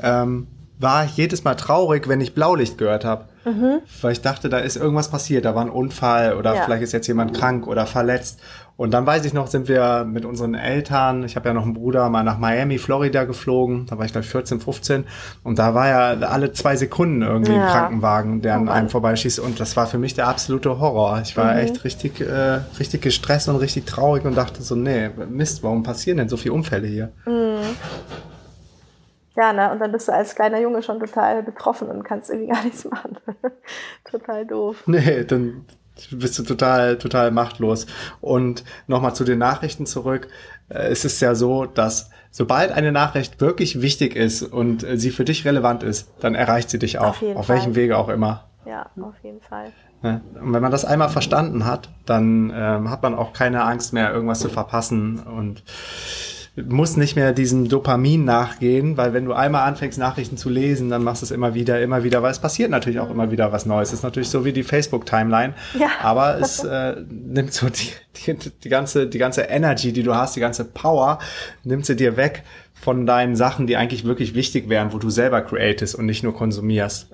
ähm, 0.00 0.46
war 0.78 1.04
ich 1.04 1.16
jedes 1.16 1.44
Mal 1.44 1.54
traurig, 1.54 2.08
wenn 2.08 2.20
ich 2.20 2.34
Blaulicht 2.34 2.78
gehört 2.78 3.04
habe. 3.04 3.26
Mhm. 3.44 3.80
Weil 4.00 4.12
ich 4.12 4.20
dachte, 4.20 4.48
da 4.48 4.58
ist 4.58 4.76
irgendwas 4.76 5.10
passiert, 5.10 5.44
da 5.44 5.54
war 5.54 5.62
ein 5.62 5.70
Unfall 5.70 6.34
oder 6.34 6.54
ja. 6.54 6.62
vielleicht 6.62 6.82
ist 6.82 6.92
jetzt 6.92 7.06
jemand 7.06 7.36
krank 7.36 7.66
oder 7.66 7.86
verletzt. 7.86 8.40
Und 8.76 8.92
dann 8.92 9.06
weiß 9.06 9.24
ich 9.24 9.32
noch, 9.32 9.48
sind 9.48 9.66
wir 9.66 10.04
mit 10.04 10.24
unseren 10.24 10.54
Eltern, 10.54 11.24
ich 11.24 11.34
habe 11.34 11.48
ja 11.48 11.52
noch 11.52 11.64
einen 11.64 11.74
Bruder, 11.74 12.08
mal 12.10 12.22
nach 12.22 12.38
Miami, 12.38 12.78
Florida 12.78 13.24
geflogen. 13.24 13.86
Da 13.86 13.98
war 13.98 14.04
ich 14.04 14.12
glaube 14.12 14.26
14, 14.26 14.60
15. 14.60 15.04
Und 15.42 15.58
da 15.58 15.74
war 15.74 15.88
ja 15.88 16.28
alle 16.28 16.52
zwei 16.52 16.76
Sekunden 16.76 17.22
irgendwie 17.22 17.54
ja. 17.54 17.64
ein 17.64 17.72
Krankenwagen, 17.72 18.40
der 18.40 18.54
an 18.54 18.68
oh 18.68 18.70
einem 18.70 18.88
vorbeischießt. 18.88 19.40
Und 19.40 19.58
das 19.58 19.76
war 19.76 19.88
für 19.88 19.98
mich 19.98 20.14
der 20.14 20.28
absolute 20.28 20.78
Horror. 20.78 21.20
Ich 21.24 21.36
war 21.36 21.54
mhm. 21.54 21.58
echt 21.58 21.82
richtig, 21.82 22.20
äh, 22.20 22.60
richtig 22.78 23.02
gestresst 23.02 23.48
und 23.48 23.56
richtig 23.56 23.84
traurig 23.84 24.24
und 24.24 24.36
dachte 24.36 24.62
so, 24.62 24.76
nee, 24.76 25.10
Mist, 25.28 25.64
warum 25.64 25.82
passieren 25.82 26.18
denn 26.18 26.28
so 26.28 26.36
viele 26.36 26.54
Unfälle 26.54 26.86
hier? 26.86 27.10
Mhm. 27.26 27.56
Ja, 29.38 29.52
ne? 29.52 29.70
Und 29.70 29.78
dann 29.78 29.92
bist 29.92 30.08
du 30.08 30.12
als 30.12 30.34
kleiner 30.34 30.60
Junge 30.60 30.82
schon 30.82 30.98
total 30.98 31.44
betroffen 31.44 31.88
und 31.88 32.02
kannst 32.02 32.28
irgendwie 32.28 32.48
gar 32.52 32.64
nichts 32.64 32.84
machen. 32.84 33.16
total 34.10 34.44
doof. 34.44 34.82
Nee, 34.86 35.24
dann 35.24 35.64
bist 36.10 36.38
du 36.38 36.42
total, 36.42 36.98
total 36.98 37.30
machtlos. 37.30 37.86
Und 38.20 38.64
nochmal 38.88 39.14
zu 39.14 39.22
den 39.22 39.38
Nachrichten 39.38 39.86
zurück. 39.86 40.26
Äh, 40.68 40.88
es 40.88 41.04
ist 41.04 41.20
ja 41.20 41.36
so, 41.36 41.66
dass 41.66 42.10
sobald 42.32 42.72
eine 42.72 42.90
Nachricht 42.90 43.40
wirklich 43.40 43.80
wichtig 43.80 44.16
ist 44.16 44.42
und 44.42 44.82
äh, 44.82 44.98
sie 44.98 45.10
für 45.10 45.24
dich 45.24 45.44
relevant 45.44 45.84
ist, 45.84 46.10
dann 46.18 46.34
erreicht 46.34 46.68
sie 46.68 46.80
dich 46.80 46.98
auch. 46.98 47.22
Auf, 47.22 47.36
auf 47.36 47.48
welchem 47.48 47.76
Wege 47.76 47.96
auch 47.96 48.08
immer. 48.08 48.48
Ja, 48.66 48.90
auf 49.00 49.14
jeden 49.22 49.40
Fall. 49.40 49.72
Und 50.02 50.52
wenn 50.52 50.62
man 50.62 50.70
das 50.70 50.84
einmal 50.84 51.08
verstanden 51.08 51.64
hat, 51.64 51.90
dann 52.06 52.52
ähm, 52.54 52.90
hat 52.90 53.02
man 53.02 53.14
auch 53.14 53.32
keine 53.32 53.62
Angst 53.62 53.92
mehr, 53.92 54.12
irgendwas 54.12 54.40
zu 54.40 54.48
verpassen. 54.48 55.20
Und 55.20 55.62
musst 56.66 56.96
nicht 56.96 57.16
mehr 57.16 57.32
diesem 57.32 57.68
Dopamin 57.68 58.24
nachgehen, 58.24 58.96
weil 58.96 59.12
wenn 59.12 59.24
du 59.24 59.32
einmal 59.32 59.66
anfängst, 59.68 59.98
Nachrichten 59.98 60.36
zu 60.36 60.48
lesen, 60.48 60.88
dann 60.90 61.04
machst 61.04 61.22
du 61.22 61.26
es 61.26 61.30
immer 61.30 61.54
wieder, 61.54 61.80
immer 61.82 62.04
wieder, 62.04 62.22
weil 62.22 62.30
es 62.30 62.38
passiert 62.38 62.70
natürlich 62.70 63.00
auch 63.00 63.10
immer 63.10 63.30
wieder 63.30 63.52
was 63.52 63.66
Neues. 63.66 63.88
Es 63.88 63.94
ist 63.94 64.02
natürlich 64.02 64.28
so 64.30 64.44
wie 64.44 64.52
die 64.52 64.62
Facebook-Timeline, 64.62 65.54
Ja. 65.78 65.88
aber 66.02 66.38
es 66.40 66.64
äh, 66.64 66.96
nimmt 67.08 67.52
so 67.52 67.68
die, 67.68 67.90
die, 68.26 68.36
die, 68.64 68.68
ganze, 68.68 69.06
die 69.06 69.18
ganze 69.18 69.42
Energy, 69.42 69.92
die 69.92 70.02
du 70.02 70.14
hast, 70.14 70.36
die 70.36 70.40
ganze 70.40 70.64
Power, 70.64 71.18
nimmt 71.64 71.86
sie 71.86 71.96
dir 71.96 72.16
weg 72.16 72.42
von 72.74 73.06
deinen 73.06 73.34
Sachen, 73.36 73.66
die 73.66 73.76
eigentlich 73.76 74.04
wirklich 74.04 74.34
wichtig 74.34 74.68
wären, 74.68 74.92
wo 74.92 74.98
du 74.98 75.10
selber 75.10 75.40
createst 75.42 75.94
und 75.96 76.06
nicht 76.06 76.22
nur 76.22 76.34
konsumierst. 76.34 77.08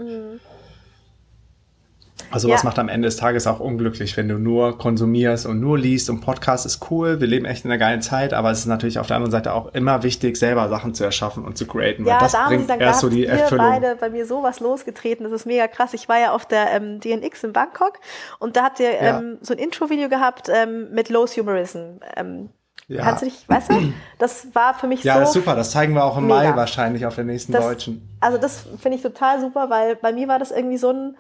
Also 2.34 2.48
was 2.50 2.62
Ja. 2.62 2.68
macht 2.68 2.78
am 2.78 2.88
Ende 2.88 3.06
des 3.06 3.16
Tages 3.16 3.46
auch 3.46 3.60
unglücklich, 3.60 4.16
wenn 4.16 4.28
du 4.28 4.38
nur 4.38 4.76
konsumierst 4.76 5.46
und 5.46 5.60
nur 5.60 5.78
liest 5.78 6.10
und 6.10 6.20
Podcast 6.20 6.66
ist 6.66 6.90
cool, 6.90 7.20
wir 7.20 7.26
leben 7.26 7.46
echt 7.46 7.64
in 7.64 7.70
einer 7.70 7.78
geilen 7.78 8.02
Zeit, 8.02 8.34
aber 8.34 8.50
es 8.50 8.58
ist 8.58 8.66
natürlich 8.66 8.98
auf 8.98 9.06
der 9.06 9.16
anderen 9.16 9.30
Seite 9.30 9.54
auch 9.54 9.72
immer 9.74 10.02
wichtig, 10.02 10.36
selber 10.36 10.68
Sachen 10.68 10.92
zu 10.94 11.04
erschaffen 11.04 11.44
und 11.44 11.56
zu 11.56 11.66
createn, 11.66 12.04
Ja, 12.04 12.18
das 12.18 12.32
da 12.32 12.44
haben 12.44 12.50
sie 12.50 12.56
bringt 12.66 12.70
da 12.70 12.74
erst 12.84 13.00
so 13.00 13.08
die 13.08 13.24
Erfüllung. 13.26 13.66
beide 13.66 13.96
bei 13.96 14.10
mir 14.10 14.26
sowas 14.26 14.60
losgetreten. 14.60 15.24
Das 15.24 15.32
ist 15.32 15.46
mega 15.46 15.66
krass. 15.68 15.94
Ich 15.94 16.08
war 16.08 16.18
ja 16.18 16.32
auf 16.32 16.44
der 16.46 16.72
ähm, 16.72 17.00
DNX 17.00 17.44
in 17.44 17.52
Bangkok 17.52 17.94
und 18.38 18.56
da 18.56 18.64
habt 18.64 18.80
ihr 18.80 18.92
Ja. 18.92 19.18
ähm, 19.20 19.38
so 19.40 19.54
ein 19.54 19.58
Intro-Video 19.58 20.08
gehabt 20.08 20.48
ähm, 20.52 20.90
mit 20.92 21.08
Low 21.08 21.26
Humorism. 21.26 22.00
Ähm, 22.16 22.48
Ja. 22.86 23.02
Kannst 23.02 23.22
du 23.22 23.26
dich, 23.26 23.48
weißt 23.48 23.70
du, 23.70 23.92
das 24.18 24.48
war 24.52 24.74
für 24.74 24.86
mich 24.86 25.02
Ja, 25.04 25.14
so 25.16 25.22
ist 25.22 25.32
super, 25.32 25.56
das 25.56 25.70
zeigen 25.70 25.94
wir 25.94 26.04
auch 26.04 26.18
im 26.18 26.26
Mega. 26.26 26.50
Mai 26.50 26.56
wahrscheinlich 26.56 27.06
auf 27.06 27.14
der 27.14 27.24
nächsten 27.24 27.52
Das- 27.52 27.64
Deutschen. 27.64 28.06
Also 28.20 28.36
das 28.36 28.66
finde 28.82 28.96
ich 28.98 29.02
total 29.02 29.40
super, 29.40 29.70
weil 29.70 29.96
bei 29.96 30.12
mir 30.12 30.28
war 30.28 30.38
das 30.38 30.50
irgendwie 30.50 30.76
so 30.76 30.90
ein, 30.90 31.16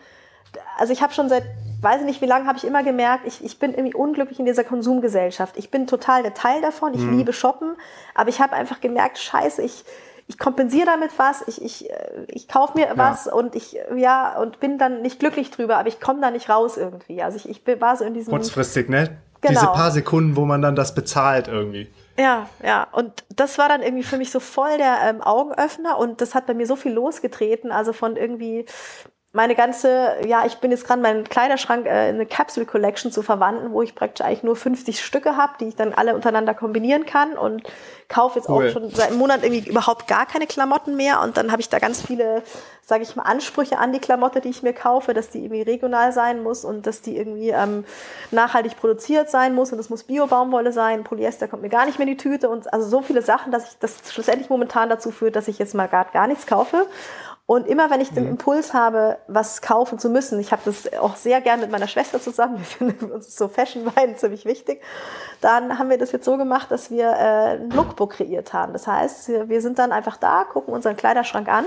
also 0.78 0.92
ich 0.92 1.02
habe 1.02 1.12
schon 1.12 1.28
seit, 1.28 1.44
weiß 1.80 2.00
ich 2.00 2.06
nicht 2.06 2.20
wie 2.20 2.26
lange, 2.26 2.46
habe 2.46 2.58
ich 2.58 2.64
immer 2.64 2.82
gemerkt, 2.82 3.26
ich, 3.26 3.44
ich 3.44 3.58
bin 3.58 3.72
irgendwie 3.72 3.94
unglücklich 3.94 4.38
in 4.38 4.46
dieser 4.46 4.64
Konsumgesellschaft. 4.64 5.56
Ich 5.56 5.70
bin 5.70 5.86
total 5.86 6.22
der 6.22 6.34
Teil 6.34 6.60
davon, 6.60 6.94
ich 6.94 7.00
Mhm. 7.00 7.18
liebe 7.18 7.32
Shoppen, 7.32 7.76
aber 8.14 8.30
ich 8.30 8.40
habe 8.40 8.54
einfach 8.54 8.80
gemerkt, 8.80 9.18
scheiße, 9.18 9.62
ich, 9.62 9.84
ich 10.26 10.38
kompensiere 10.38 10.86
damit 10.86 11.10
was, 11.18 11.46
ich, 11.46 11.62
ich, 11.62 11.90
äh, 11.90 12.24
ich 12.28 12.48
kaufe 12.48 12.78
mir 12.78 12.88
was 12.94 13.26
und 13.26 13.54
ich, 13.54 13.76
ja, 13.94 14.38
und 14.38 14.60
bin 14.60 14.78
dann 14.78 15.02
nicht 15.02 15.20
glücklich 15.20 15.50
drüber, 15.50 15.76
aber 15.76 15.88
ich 15.88 16.00
komme 16.00 16.20
da 16.20 16.30
nicht 16.30 16.48
raus 16.48 16.76
irgendwie. 16.76 17.22
Also 17.22 17.36
ich, 17.36 17.48
ich 17.48 17.80
war 17.80 17.96
so 17.96 18.04
in 18.04 18.14
diesem... 18.14 18.32
Kurzfristig, 18.32 18.88
ne? 18.88 19.18
Genau. 19.42 19.60
Diese 19.60 19.66
paar 19.72 19.90
Sekunden, 19.90 20.36
wo 20.36 20.46
man 20.46 20.62
dann 20.62 20.74
das 20.74 20.94
bezahlt 20.94 21.48
irgendwie. 21.48 21.90
Ja, 22.18 22.48
ja. 22.64 22.86
Und 22.92 23.24
das 23.28 23.58
war 23.58 23.68
dann 23.68 23.82
irgendwie 23.82 24.04
für 24.04 24.16
mich 24.16 24.30
so 24.30 24.40
voll 24.40 24.78
der 24.78 24.98
ähm, 25.06 25.20
Augenöffner 25.20 25.98
und 25.98 26.20
das 26.20 26.34
hat 26.34 26.46
bei 26.46 26.54
mir 26.54 26.66
so 26.66 26.76
viel 26.76 26.92
losgetreten. 26.92 27.70
Also 27.70 27.92
von 27.92 28.16
irgendwie 28.16 28.64
meine 29.34 29.56
ganze, 29.56 30.14
ja, 30.24 30.46
ich 30.46 30.58
bin 30.58 30.70
jetzt 30.70 30.86
gerade 30.86 31.02
meinen 31.02 31.24
Kleiderschrank 31.24 31.86
äh, 31.86 32.08
in 32.08 32.14
eine 32.14 32.24
Capsule 32.24 32.66
Collection 32.66 33.10
zu 33.10 33.20
verwandeln, 33.20 33.72
wo 33.72 33.82
ich 33.82 33.96
praktisch 33.96 34.24
eigentlich 34.24 34.44
nur 34.44 34.54
50 34.54 35.04
Stücke 35.04 35.36
habe, 35.36 35.54
die 35.58 35.66
ich 35.66 35.74
dann 35.74 35.92
alle 35.92 36.14
untereinander 36.14 36.54
kombinieren 36.54 37.04
kann 37.04 37.36
und 37.36 37.64
kaufe 38.08 38.38
jetzt 38.38 38.48
Cool. 38.48 38.68
auch 38.68 38.72
schon 38.72 38.90
seit 38.90 39.08
einem 39.08 39.18
Monat 39.18 39.42
irgendwie 39.42 39.68
überhaupt 39.68 40.06
gar 40.06 40.24
keine 40.24 40.46
Klamotten 40.46 40.94
mehr 40.94 41.20
und 41.20 41.36
dann 41.36 41.50
habe 41.50 41.60
ich 41.60 41.68
da 41.68 41.80
ganz 41.80 42.00
viele, 42.00 42.42
sage 42.80 43.02
ich 43.02 43.16
mal, 43.16 43.24
Ansprüche 43.24 43.78
an 43.78 43.92
die 43.92 43.98
Klamotte, 43.98 44.40
die 44.40 44.50
ich 44.50 44.62
mir 44.62 44.72
kaufe, 44.72 45.14
dass 45.14 45.30
die 45.30 45.40
irgendwie 45.40 45.62
regional 45.62 46.12
sein 46.12 46.40
muss 46.40 46.64
und 46.64 46.86
dass 46.86 47.02
die 47.02 47.16
irgendwie 47.16 47.50
ähm, 47.50 47.84
nachhaltig 48.30 48.76
produziert 48.76 49.30
sein 49.30 49.52
muss 49.52 49.72
und 49.72 49.78
das 49.78 49.90
muss 49.90 50.04
Bio-Baumwolle 50.04 50.70
sein, 50.70 51.02
Polyester 51.02 51.48
kommt 51.48 51.62
mir 51.62 51.70
gar 51.70 51.86
nicht 51.86 51.98
mehr 51.98 52.06
in 52.06 52.16
die 52.16 52.22
Tüte 52.22 52.48
und 52.48 52.72
also 52.72 52.88
so 52.88 53.02
viele 53.02 53.20
Sachen, 53.20 53.50
dass 53.50 53.72
ich 53.72 53.78
das 53.80 53.96
schlussendlich 54.12 54.48
momentan 54.48 54.88
dazu 54.88 55.10
führt, 55.10 55.34
dass 55.34 55.48
ich 55.48 55.58
jetzt 55.58 55.74
mal 55.74 55.88
gar, 55.88 56.04
gar 56.04 56.28
nichts 56.28 56.46
kaufe. 56.46 56.86
Und 57.46 57.66
immer 57.66 57.90
wenn 57.90 58.00
ich 58.00 58.10
den 58.10 58.26
Impuls 58.26 58.72
habe, 58.72 59.18
was 59.26 59.60
kaufen 59.60 59.98
zu 59.98 60.08
müssen, 60.08 60.40
ich 60.40 60.50
habe 60.50 60.62
das 60.64 60.90
auch 60.94 61.14
sehr 61.14 61.42
gern 61.42 61.60
mit 61.60 61.70
meiner 61.70 61.88
Schwester 61.88 62.18
zusammen, 62.18 62.56
wir 62.58 62.64
finden 62.64 63.12
uns 63.12 63.36
so 63.36 63.48
Fashion-Wein 63.48 64.16
ziemlich 64.16 64.46
wichtig, 64.46 64.82
dann 65.42 65.78
haben 65.78 65.90
wir 65.90 65.98
das 65.98 66.12
jetzt 66.12 66.24
so 66.24 66.38
gemacht, 66.38 66.70
dass 66.70 66.90
wir 66.90 67.04
äh, 67.04 67.56
ein 67.56 67.70
Lookbook 67.70 68.12
kreiert 68.12 68.54
haben. 68.54 68.72
Das 68.72 68.86
heißt, 68.86 69.28
wir, 69.48 69.60
sind 69.60 69.78
dann 69.78 69.92
einfach 69.92 70.16
da, 70.16 70.44
gucken 70.44 70.72
unseren 70.72 70.96
Kleiderschrank 70.96 71.48
an 71.48 71.66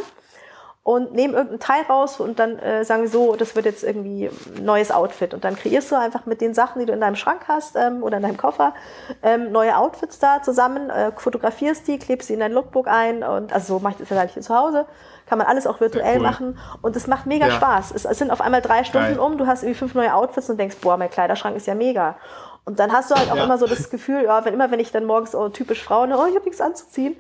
und 0.81 1.13
nehmen 1.13 1.33
irgendeinen 1.33 1.59
Teil 1.59 1.83
raus 1.83 2.19
und 2.19 2.39
dann 2.39 2.57
äh, 2.59 2.83
sagen 2.83 3.03
wir 3.03 3.09
so, 3.09 3.35
das 3.35 3.55
wird 3.55 3.65
jetzt 3.65 3.83
irgendwie 3.83 4.31
ein 4.55 4.63
neues 4.63 4.89
Outfit. 4.89 5.33
Und 5.33 5.43
dann 5.43 5.57
kreierst 5.57 5.91
du 5.91 5.95
einfach 5.95 6.25
mit 6.25 6.39
den 6.41 6.53
Sachen, 6.53 6.79
die 6.79 6.85
du 6.85 6.93
in 6.93 7.01
deinem 7.01 7.17
Schrank 7.17 7.41
hast 7.47 7.75
ähm, 7.75 8.01
oder 8.03 8.17
in 8.17 8.23
deinem 8.23 8.37
Koffer, 8.37 8.73
ähm, 9.21 9.51
neue 9.51 9.77
Outfits 9.77 10.17
da 10.17 10.41
zusammen, 10.41 10.89
äh, 10.89 11.11
fotografierst 11.11 11.87
die, 11.87 11.99
klebst 11.99 12.29
sie 12.29 12.35
in 12.35 12.39
dein 12.39 12.53
Lookbook 12.53 12.87
ein 12.87 13.21
und 13.21 13.53
also 13.53 13.75
so 13.75 13.79
mache 13.79 13.95
ich 14.01 14.07
das 14.07 14.09
ja 14.09 14.23
hier 14.23 14.41
zu 14.41 14.55
Hause. 14.55 14.87
Kann 15.27 15.37
man 15.37 15.47
alles 15.47 15.67
auch 15.67 15.79
virtuell 15.81 16.17
cool. 16.17 16.23
machen 16.23 16.59
und 16.81 16.95
es 16.95 17.07
macht 17.07 17.25
mega 17.25 17.47
Ja. 17.47 17.53
Spaß. 17.53 17.91
Es, 17.91 18.05
es 18.05 18.17
sind 18.17 18.31
auf 18.31 18.39
einmal 18.41 18.61
drei 18.61 18.83
Stunden 18.83 19.15
Geil. 19.15 19.19
um, 19.19 19.37
du 19.37 19.45
hast 19.45 19.63
irgendwie 19.63 19.77
fünf 19.79 19.93
neue 19.93 20.13
Outfits 20.13 20.49
und 20.49 20.57
denkst, 20.57 20.77
boah, 20.81 20.97
mein 20.97 21.09
Kleiderschrank 21.09 21.55
ist 21.57 21.67
ja 21.67 21.75
mega. 21.75 22.15
Und 22.65 22.79
dann 22.79 22.91
hast 22.91 23.11
du 23.11 23.15
halt 23.15 23.29
auch 23.31 23.35
Ja. 23.35 23.43
immer 23.43 23.57
so 23.57 23.67
das 23.67 23.89
Gefühl, 23.89 24.23
ja, 24.23 24.43
wenn 24.45 24.53
immer 24.53 24.71
wenn 24.71 24.79
ich 24.79 24.91
dann 24.91 25.05
morgens 25.05 25.35
oh, 25.35 25.49
typisch 25.49 25.83
Frauen, 25.83 26.11
oh, 26.13 26.25
ich 26.27 26.35
habe 26.35 26.45
nichts 26.45 26.61
anzuziehen, 26.61 27.15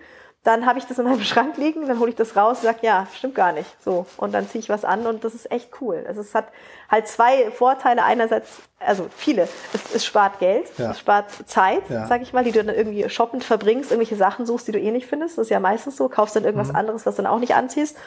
dann 0.47 0.65
habe 0.65 0.79
ich 0.79 0.85
das 0.85 0.97
in 0.97 1.03
meinem 1.05 1.21
Schrank 1.23 1.57
liegen, 1.57 1.85
dann 1.87 1.99
hole 1.99 2.09
ich 2.09 2.15
das 2.15 2.35
raus 2.37 2.59
und 2.59 2.63
sage, 2.63 2.79
ja, 2.81 3.05
stimmt 3.13 3.35
gar 3.35 3.51
nicht. 3.51 3.69
So. 3.83 4.05
Und 4.15 4.33
dann 4.33 4.47
ziehe 4.47 4.61
ich 4.61 4.69
was 4.69 4.85
an 4.85 5.05
und 5.05 5.23
das 5.25 5.35
ist 5.35 5.51
echt 5.51 5.69
cool. 5.81 6.05
Also 6.07 6.21
es 6.21 6.33
hat 6.33 6.47
halt 6.89 7.07
zwei 7.07 7.51
Vorteile. 7.51 8.03
Einerseits, 8.03 8.59
also 8.79 9.07
viele, 9.15 9.43
es, 9.73 9.93
es 9.95 10.05
spart 10.05 10.39
Geld, 10.39 10.65
Ja. 10.77 10.91
es 10.91 10.99
spart 10.99 11.25
Zeit, 11.47 11.81
Ja. 11.89 12.07
sag 12.07 12.21
ich 12.21 12.31
mal, 12.31 12.43
die 12.45 12.51
du 12.53 12.63
dann 12.63 12.73
irgendwie 12.73 13.09
shoppend 13.09 13.43
verbringst, 13.43 13.91
irgendwelche 13.91 14.15
Sachen 14.15 14.45
suchst, 14.45 14.67
die 14.67 14.71
du 14.71 14.79
eh 14.79 14.91
nicht 14.91 15.07
findest. 15.07 15.37
Das 15.37 15.43
ist 15.47 15.49
ja 15.51 15.59
meistens 15.59 15.97
so, 15.97 16.07
kaufst 16.07 16.35
dann 16.37 16.45
irgendwas 16.45 16.69
Mhm. 16.69 16.75
anderes, 16.77 17.05
was 17.05 17.17
du 17.17 17.23
dann 17.23 17.31
auch 17.31 17.39
nicht 17.39 17.53
anziehst. 17.53 17.97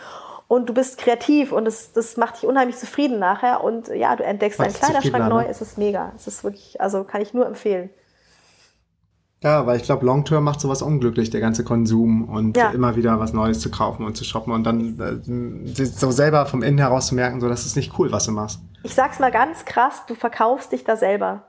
Und 0.49 0.69
du 0.69 0.75
bist 0.75 0.99
kreativ 0.99 1.53
und 1.53 1.65
das, 1.67 1.93
das 1.93 2.17
macht 2.17 2.37
dich 2.43 2.49
unheimlich 2.49 2.77
zufrieden 2.77 3.19
nachher. 3.21 3.63
Und 3.63 3.87
ja, 3.89 4.17
du 4.17 4.25
entdeckst 4.25 4.59
Macht 4.59 4.71
deinen 4.71 4.81
Kleiderschrank 4.93 5.29
neu. 5.29 5.43
ne? 5.43 5.49
Es 5.49 5.61
ist 5.61 5.79
mega. 5.79 6.11
Es 6.17 6.27
ist 6.27 6.43
wirklich, 6.43 6.81
also 6.81 7.05
kann 7.05 7.21
ich 7.21 7.33
nur 7.35 7.47
empfehlen. 7.47 7.91
Ja, 9.43 9.67
weil 9.67 9.79
ich 9.79 9.85
glaube, 9.85 10.05
Long-Term 10.05 10.45
macht 10.45 10.61
sowas 10.61 10.83
unglücklich, 10.83 11.31
der 11.31 11.41
ganze 11.41 11.65
Konsum 11.65 12.29
und 12.29 12.57
Ja. 12.59 12.71
immer 12.71 12.95
wieder 12.97 13.19
was 13.19 13.33
Neues 13.33 13.61
zu 13.61 13.71
kaufen 13.71 14.05
und 14.05 14.15
zu 14.17 14.25
shoppen 14.25 14.53
und 14.53 14.65
dann 14.65 15.01
äh, 15.01 15.85
so 15.85 16.11
selber 16.11 16.45
vom 16.45 16.63
Innen 16.63 16.79
heraus 16.79 17.07
zu 17.07 17.15
merken, 17.15 17.41
so 17.41 17.49
das 17.49 17.65
ist 17.65 17.75
nicht 17.75 17.99
cool, 17.99 18.13
was 18.13 18.27
du 18.27 18.33
machst. 18.33 18.61
Ich 18.83 18.95
sag's 18.95 19.19
mal 19.19 19.31
ganz 19.31 19.65
krass, 19.65 20.05
du 20.07 20.15
verkaufst 20.15 20.73
dich 20.73 20.85
da 20.85 20.97
selber. 20.97 21.45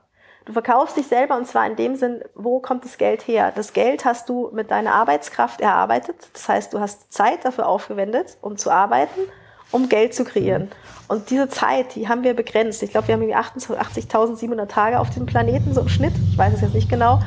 Du 0.46 0.52
verkaufst 0.54 0.96
dich 0.96 1.06
selber 1.06 1.36
und 1.36 1.46
zwar 1.46 1.66
in 1.66 1.76
dem 1.76 1.94
Sinn, 1.94 2.20
wo 2.34 2.60
kommt 2.60 2.84
das 2.84 2.98
Geld 2.98 3.28
her? 3.28 3.52
Das 3.54 3.74
Geld 3.74 4.04
hast 4.04 4.28
du 4.28 4.50
mit 4.52 4.70
deiner 4.70 4.94
Arbeitskraft 4.94 5.60
erarbeitet. 5.60 6.16
Das 6.32 6.48
heißt, 6.48 6.72
du 6.72 6.80
hast 6.80 7.12
Zeit 7.12 7.44
dafür 7.44 7.68
aufgewendet, 7.68 8.38
um 8.40 8.56
zu 8.56 8.70
arbeiten, 8.70 9.20
um 9.72 9.88
Geld 9.88 10.14
zu 10.14 10.24
kreieren. 10.24 10.70
Und 11.08 11.28
diese 11.28 11.48
Zeit, 11.48 11.94
die 11.94 12.08
haben 12.08 12.22
wir 12.22 12.32
begrenzt. 12.34 12.82
Ich 12.82 12.90
glaube, 12.90 13.08
wir 13.08 13.14
haben 13.14 13.22
irgendwie 13.22 13.36
80.700 13.36 14.66
Tage 14.66 14.98
auf 14.98 15.10
diesem 15.10 15.26
Planeten, 15.26 15.74
so 15.74 15.82
im 15.82 15.88
Schnitt. 15.88 16.14
Ich 16.30 16.38
weiß 16.38 16.54
es 16.54 16.60
jetzt 16.62 16.74
nicht 16.74 16.88
genau. 16.88 17.20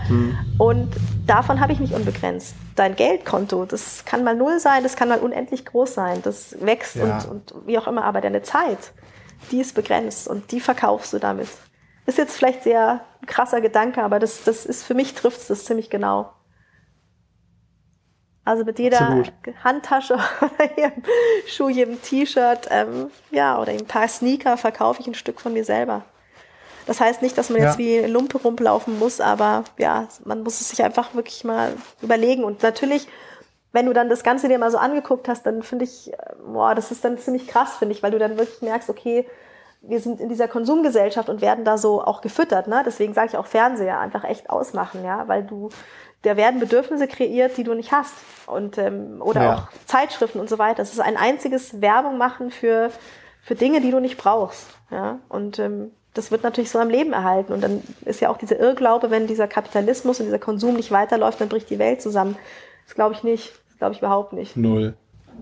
Und 0.58 0.90
davon 1.28 1.60
habe 1.60 1.74
ich 1.74 1.80
nicht 1.80 1.94
unbegrenzt. 1.94 2.56
Dein 2.76 2.96
Geldkonto, 2.96 3.66
das 3.66 4.04
kann 4.06 4.24
mal 4.24 4.36
null 4.36 4.60
sein, 4.60 4.82
das 4.82 4.96
kann 4.96 5.10
mal 5.10 5.20
unendlich 5.20 5.66
groß 5.66 5.94
sein. 5.94 6.22
Das 6.24 6.56
wächst 6.62 6.96
Ja. 6.96 7.20
und, 7.30 7.52
und 7.52 7.68
wie 7.68 7.78
auch 7.78 7.88
immer. 7.88 8.06
Aber 8.06 8.22
deine 8.22 8.42
Zeit, 8.42 8.80
die 9.52 9.60
ist 9.60 9.76
begrenzt 9.76 10.28
und 10.28 10.52
die 10.52 10.62
verkaufst 10.62 11.14
du 11.14 11.20
damit. 11.20 11.50
Ist 12.08 12.18
jetzt 12.18 12.36
vielleicht 12.38 12.64
sehr 12.64 13.02
krasser 13.28 13.62
Gedanke, 13.62 14.02
aber 14.04 14.20
das, 14.20 14.44
das 14.44 14.66
ist 14.66 14.84
für 14.84 14.94
mich 14.96 15.14
trifft 15.14 15.42
es 15.42 15.48
das 15.48 15.66
ziemlich 15.66 15.90
genau. 15.92 16.32
Also 18.46 18.64
mit 18.64 18.78
jeder 18.80 19.00
Absolut. 19.02 19.34
Handtasche 19.64 20.14
oder 20.42 20.78
jedem 20.78 21.04
Schuh, 21.48 21.70
jedem 21.70 22.02
T-Shirt, 22.02 22.68
ähm, 22.70 23.10
ja, 23.32 23.60
oder 23.60 23.72
ein 23.72 23.86
paar 23.86 24.08
Sneaker 24.08 24.56
verkaufe 24.58 25.02
ich 25.02 25.08
ein 25.08 25.16
Stück 25.16 25.42
von 25.42 25.54
mir 25.54 25.64
selber. 25.66 26.04
Das 26.86 27.02
heißt 27.02 27.24
nicht, 27.24 27.36
dass 27.38 27.50
man 27.50 27.60
Ja. 27.62 27.70
jetzt 27.70 27.80
wie 27.80 28.00
Lumpe 28.02 28.38
rumlaufen 28.38 29.00
muss, 29.00 29.20
aber 29.20 29.64
ja, 29.80 30.08
man 30.24 30.44
muss 30.44 30.62
es 30.62 30.70
sich 30.70 30.84
einfach 30.84 31.16
wirklich 31.16 31.44
mal 31.44 31.74
überlegen. 32.04 32.44
Und 32.44 32.62
natürlich, 32.62 33.08
wenn 33.72 33.88
du 33.88 33.94
dann 33.94 34.10
das 34.10 34.24
Ganze 34.24 34.48
dir 34.48 34.60
mal 34.60 34.70
so 34.70 34.78
angeguckt 34.78 35.28
hast, 35.28 35.48
dann 35.48 35.64
finde 35.64 35.86
ich, 35.86 36.14
äh, 36.14 36.18
boah, 36.46 36.76
das 36.76 36.92
ist 36.92 37.04
dann 37.04 37.18
ziemlich 37.18 37.48
krass, 37.48 37.78
finde 37.78 37.96
ich, 37.96 38.04
weil 38.04 38.12
du 38.12 38.20
dann 38.20 38.38
wirklich 38.38 38.62
merkst, 38.62 38.90
okay, 38.92 39.28
wir 39.82 40.00
sind 40.00 40.20
in 40.20 40.30
dieser 40.30 40.48
Konsumgesellschaft 40.48 41.30
und 41.30 41.42
werden 41.42 41.66
da 41.66 41.78
so 41.78 42.04
auch 42.04 42.22
gefüttert. 42.22 42.68
Ne? 42.68 42.84
Deswegen 42.86 43.14
sage 43.16 43.30
ich 43.30 43.38
auch 43.38 43.46
Fernseher 43.48 44.00
einfach 44.00 44.24
echt 44.24 44.50
ausmachen, 44.50 45.04
ja, 45.04 45.28
weil 45.28 45.44
du, 45.44 45.70
da 46.26 46.38
werden 46.38 46.60
Bedürfnisse 46.60 47.08
kreiert, 47.08 47.58
die 47.58 47.64
du 47.64 47.74
nicht 47.74 47.92
hast. 47.92 48.14
Und, 48.48 48.78
ähm, 48.78 49.22
oder 49.22 49.42
Ja. 49.44 49.56
auch 49.56 49.68
Zeitschriften 49.86 50.40
und 50.40 50.50
so 50.50 50.58
weiter. 50.60 50.82
Es 50.84 50.92
ist 50.94 51.00
ein 51.00 51.18
einziges 51.18 51.82
Werbung 51.82 52.18
machen 52.18 52.52
für, 52.52 52.92
für 53.42 53.56
Dinge, 53.56 53.82
die 53.82 53.92
du 53.92 54.00
nicht 54.00 54.18
brauchst. 54.18 54.68
Ja? 54.92 55.20
Und 55.30 55.60
ähm, 55.60 55.92
das 56.14 56.32
wird 56.32 56.44
natürlich 56.44 56.70
so 56.72 56.80
am 56.80 56.90
Leben 56.90 57.12
erhalten. 57.14 57.54
Und 57.54 57.62
dann 57.62 57.82
ist 58.06 58.22
ja 58.22 58.30
auch 58.30 58.38
dieser 58.38 58.60
Irrglaube, 58.60 59.10
wenn 59.12 59.28
dieser 59.28 59.48
Kapitalismus 59.48 60.20
und 60.20 60.28
dieser 60.28 60.40
Konsum 60.40 60.76
nicht 60.76 60.92
weiterläuft, 60.92 61.42
dann 61.42 61.50
bricht 61.50 61.70
die 61.70 61.80
Welt 61.80 62.02
zusammen. 62.02 62.38
Das 62.86 62.96
glaube 62.96 63.14
ich 63.16 63.24
nicht. 63.24 63.54
Das 63.70 63.78
glaube 63.80 63.94
ich 63.94 64.00
überhaupt 64.00 64.32
nicht. 64.34 64.56
Null. 64.56 64.94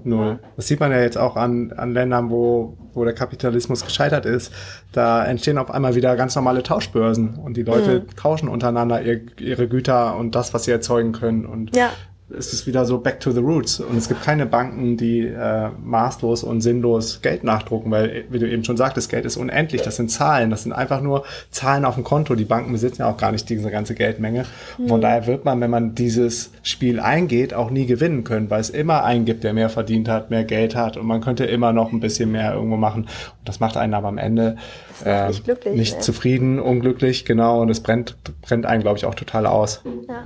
Null. 0.03 0.39
Das 0.55 0.67
sieht 0.67 0.79
man 0.79 0.91
ja 0.91 0.99
jetzt 0.99 1.17
auch 1.17 1.35
an, 1.35 1.71
an 1.71 1.93
Ländern, 1.93 2.29
wo, 2.29 2.77
wo 2.93 3.03
der 3.05 3.13
Kapitalismus 3.13 3.85
gescheitert 3.85 4.25
ist. 4.25 4.51
Da 4.91 5.25
entstehen 5.25 5.57
auf 5.57 5.71
einmal 5.71 5.95
wieder 5.95 6.15
ganz 6.15 6.35
normale 6.35 6.63
Tauschbörsen 6.63 7.35
und 7.35 7.57
die 7.57 7.63
Leute 7.63 8.05
tauschen 8.15 8.49
untereinander 8.49 9.01
ihr, 9.01 9.21
ihre 9.39 9.67
Güter 9.67 10.17
und 10.17 10.35
das, 10.35 10.53
was 10.53 10.65
sie 10.65 10.71
erzeugen 10.71 11.13
können. 11.13 11.45
Und 11.45 11.75
Ja. 11.75 11.89
Ist 12.29 12.53
es 12.53 12.65
wieder 12.65 12.85
so 12.85 12.99
back 12.99 13.19
to 13.19 13.31
the 13.31 13.39
roots. 13.39 13.79
Und 13.79 13.97
es 13.97 14.07
gibt 14.07 14.23
keine 14.23 14.45
Banken, 14.45 14.97
die 14.97 15.21
äh, 15.21 15.69
maßlos 15.83 16.43
und 16.43 16.61
sinnlos 16.61 17.21
Geld 17.21 17.43
nachdrucken, 17.43 17.91
weil, 17.91 18.25
wie 18.29 18.39
du 18.39 18.49
eben 18.49 18.63
schon 18.63 18.77
sagtest, 18.77 19.09
Geld 19.09 19.25
ist 19.25 19.37
unendlich. 19.37 19.81
Das 19.81 19.97
sind 19.97 20.09
Zahlen. 20.09 20.49
Das 20.49 20.63
sind 20.63 20.73
einfach 20.73 21.01
nur 21.01 21.25
Zahlen 21.51 21.85
auf 21.85 21.95
dem 21.95 22.03
Konto. 22.03 22.35
Die 22.35 22.45
Banken 22.45 22.71
besitzen 22.71 23.01
ja 23.01 23.09
auch 23.09 23.17
gar 23.17 23.31
nicht 23.31 23.49
diese 23.49 23.69
ganze 23.69 23.93
Geldmenge. 23.93 24.45
Mhm. 24.77 24.87
Von 24.87 25.01
daher 25.01 25.27
wird 25.27 25.45
man, 25.45 25.61
wenn 25.61 25.69
man 25.69 25.95
dieses 25.95 26.51
Spiel 26.63 26.99
eingeht, 26.99 27.53
auch 27.53 27.69
nie 27.69 27.85
gewinnen 27.85 28.23
können, 28.23 28.49
weil 28.49 28.61
es 28.61 28.69
immer 28.69 29.03
einen 29.03 29.25
gibt, 29.25 29.43
der 29.43 29.53
mehr 29.53 29.69
verdient 29.69 30.07
hat, 30.07 30.29
mehr 30.29 30.43
Geld 30.43 30.75
hat 30.75 30.97
und 30.97 31.05
man 31.05 31.21
könnte 31.21 31.45
immer 31.45 31.73
noch 31.73 31.91
ein 31.91 31.99
bisschen 31.99 32.31
mehr 32.31 32.53
irgendwo 32.53 32.77
machen. 32.77 33.03
Und 33.03 33.47
das 33.47 33.59
macht 33.59 33.77
einen 33.77 33.93
aber 33.93 34.07
am 34.07 34.17
Ende 34.17 34.57
äh, 35.05 35.27
nicht, 35.27 35.47
nicht 35.73 35.95
ne? 35.95 36.01
zufrieden, 36.01 36.59
unglücklich, 36.59 37.25
genau. 37.25 37.61
Und 37.61 37.69
es 37.69 37.81
brennt, 37.81 38.15
brennt 38.41 38.65
einen, 38.65 38.81
glaube 38.81 38.97
ich, 38.97 39.05
auch 39.05 39.15
total 39.15 39.45
aus. 39.45 39.81
Ja 40.07 40.23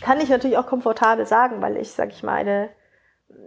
kann 0.00 0.20
ich 0.20 0.28
natürlich 0.28 0.58
auch 0.58 0.66
komfortabel 0.66 1.26
sagen, 1.26 1.60
weil 1.60 1.76
ich, 1.76 1.92
sag 1.92 2.10
ich 2.10 2.22
mal, 2.22 2.34
eine, 2.34 2.68